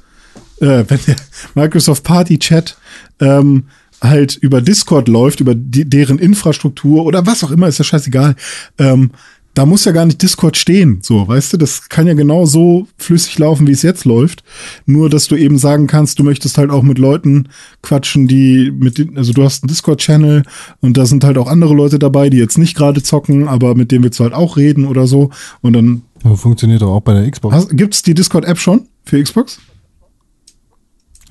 [0.59, 1.15] äh, wenn der
[1.55, 2.77] Microsoft Party Chat
[3.19, 3.65] ähm,
[4.01, 8.35] halt über Discord läuft, über die, deren Infrastruktur oder was auch immer, ist ja scheißegal,
[8.77, 9.11] ähm,
[9.55, 12.87] da muss ja gar nicht Discord stehen, so, weißt du, das kann ja genau so
[12.97, 14.43] flüssig laufen, wie es jetzt läuft.
[14.87, 17.49] Nur, dass du eben sagen kannst, du möchtest halt auch mit Leuten
[17.83, 20.41] quatschen, die mit, den- also du hast einen Discord-Channel
[20.81, 23.91] und da sind halt auch andere Leute dabei, die jetzt nicht gerade zocken, aber mit
[23.91, 25.29] denen willst du halt auch reden oder so.
[25.61, 27.53] Und dann Ja, Funktioniert doch auch bei der Xbox.
[27.55, 29.59] hast, gibt's die Discord-App schon für Xbox?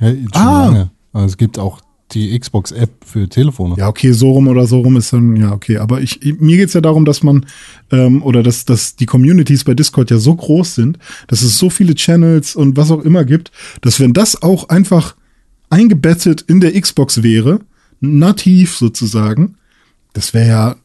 [0.00, 0.64] Ja, schon Ah.
[0.66, 0.90] lange.
[1.12, 1.80] Also es gibt auch
[2.12, 3.74] die Xbox-App für Telefone.
[3.78, 5.78] Ja, okay, so rum oder so rum ist dann, ja, okay.
[5.78, 7.46] Aber ich, mir geht's ja darum, dass man,
[7.90, 11.70] ähm, oder dass, dass die Communities bei Discord ja so groß sind, dass es so
[11.70, 13.50] viele Channels und was auch immer gibt,
[13.80, 15.16] dass wenn das auch einfach
[15.70, 17.60] eingebettet in der Xbox wäre,
[18.00, 19.56] nativ sozusagen,
[20.12, 20.76] das wäre ja,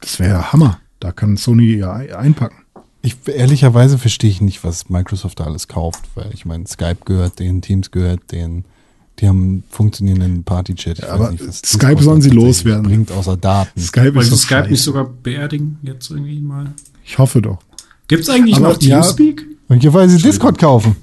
[0.00, 0.80] das wäre ja Hammer.
[1.00, 2.56] Da kann Sony ja ein- einpacken.
[3.02, 7.40] Ich ehrlicherweise verstehe ich nicht, was Microsoft da alles kauft, weil ich meine, Skype gehört
[7.40, 8.64] denen, Teams gehört denen,
[9.18, 10.98] die haben funktionierenden Party-Chat.
[10.98, 12.84] Ich weiß aber nicht, Skype sollen sie loswerden.
[12.84, 13.80] Bringt außer Daten.
[13.80, 14.82] Skype ist Skype nicht scheiße.
[14.82, 16.72] sogar beerdigen jetzt irgendwie mal?
[17.04, 17.58] Ich hoffe doch.
[18.08, 19.00] Gibt's eigentlich Aber noch ja.
[19.00, 19.46] Teamspeak?
[19.68, 20.96] Und hier wollen sie Discord kaufen.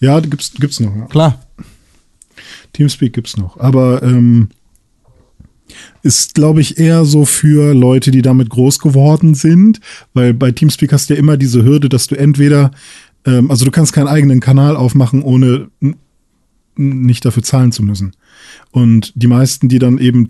[0.00, 0.94] Ja, gibt's, gibt's noch.
[0.94, 1.06] Ja.
[1.06, 1.42] Klar.
[2.72, 3.58] Teamspeak gibt's noch.
[3.58, 4.48] Aber ähm,
[6.02, 9.80] ist, glaube ich, eher so für Leute, die damit groß geworden sind,
[10.14, 12.70] weil bei Teamspeak hast du ja immer diese Hürde, dass du entweder,
[13.24, 15.68] ähm, also du kannst keinen eigenen Kanal aufmachen, ohne
[16.76, 18.12] nicht dafür zahlen zu müssen.
[18.70, 20.28] Und die meisten, die dann eben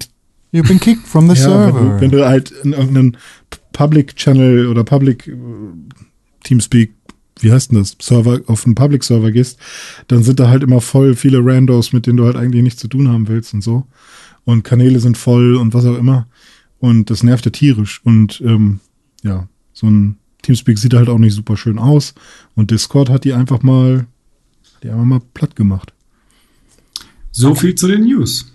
[0.53, 1.81] You've been kicked from the ja, wenn, server.
[1.81, 3.17] du, wenn du halt in irgendeinen
[3.73, 5.37] Public Channel oder Public äh,
[6.45, 6.93] Teamspeak,
[7.41, 9.59] wie heißt denn das, Server, auf einen Public Server gehst,
[10.09, 12.89] dann sind da halt immer voll viele Randos, mit denen du halt eigentlich nichts zu
[12.89, 13.87] tun haben willst und so.
[14.45, 16.29] Und Kanäle sind voll und was auch immer.
[16.79, 18.01] Und das nervt ja tierisch.
[18.05, 18.81] Und ähm,
[19.23, 22.15] ja, so ein Teamspeak sieht halt auch nicht super schön aus.
[22.55, 24.07] Und Discord hat die einfach mal,
[24.83, 25.93] die einfach mal platt gemacht.
[27.39, 28.47] So viel zu den News.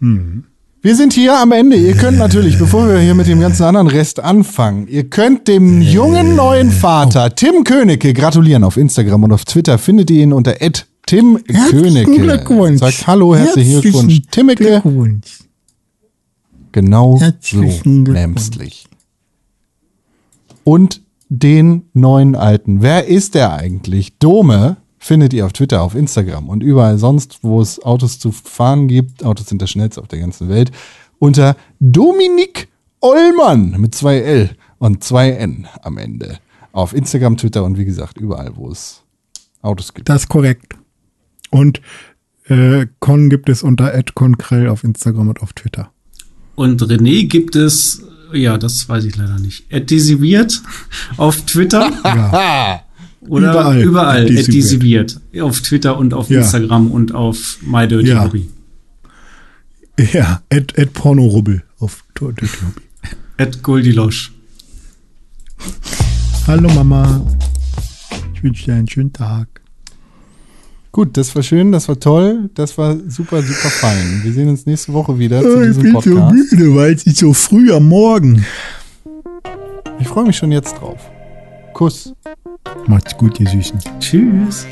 [0.00, 1.76] Wir sind hier am Ende.
[1.76, 5.82] Ihr könnt natürlich, bevor wir hier mit dem ganzen anderen Rest anfangen, ihr könnt dem
[5.82, 8.64] jungen neuen Vater Tim Königke gratulieren.
[8.64, 10.54] Auf Instagram und auf Twitter findet ihr ihn unter
[11.04, 12.10] Tim Königke.
[12.10, 12.80] Glückwunsch.
[12.80, 14.22] Sagt Hallo, herzlichen Herzlichen Glückwunsch.
[14.30, 14.64] Timmeke.
[14.64, 15.40] Glückwunsch.
[16.72, 18.50] Genau so Herzlichen Glückwunsch.
[18.56, 18.86] nämlich.
[20.64, 22.80] Und den neuen Alten.
[22.80, 24.16] Wer ist der eigentlich?
[24.18, 28.86] Dome findet ihr auf Twitter, auf Instagram und überall sonst, wo es Autos zu fahren
[28.86, 29.24] gibt.
[29.24, 30.70] Autos sind das schnellste auf der ganzen Welt.
[31.18, 32.68] Unter Dominik
[33.00, 36.38] Ollmann mit zwei L und zwei N am Ende.
[36.72, 39.02] Auf Instagram, Twitter und wie gesagt, überall, wo es
[39.62, 40.08] Autos gibt.
[40.08, 40.74] Das ist korrekt.
[41.50, 41.80] Und
[42.44, 45.90] äh, Con gibt es unter @conkrell auf Instagram und auf Twitter.
[46.56, 49.64] Und René gibt es, ja, das weiß ich leider nicht.
[49.72, 50.62] Adisiviert
[51.16, 51.90] auf Twitter
[53.28, 53.82] oder Überall.
[53.82, 55.20] überall, adisiviert.
[55.40, 56.40] Auf Twitter und auf Ja.
[56.40, 58.24] Instagram und auf My Dirty Ja.
[58.24, 58.48] Hobby.
[60.12, 62.46] Ja, at, at Pornorubbel auf Twitter.
[63.36, 64.32] At Goldilosch.
[66.46, 67.26] Hallo Mama.
[68.34, 69.48] Ich wünsche dir einen schönen Tag.
[70.92, 74.22] Gut, das war schön, das war toll, das war super, super fein.
[74.24, 76.34] Wir sehen uns nächste Woche wieder zu Oh, ich diesem bin so Podcast.
[76.34, 78.44] müde, weil es ist so früh am Morgen.
[80.00, 80.98] Ich freue mich schon jetzt drauf.
[81.74, 82.12] Kuss.
[82.86, 83.78] Macht's gut, ihr Süßen.
[84.00, 84.66] Tschüss.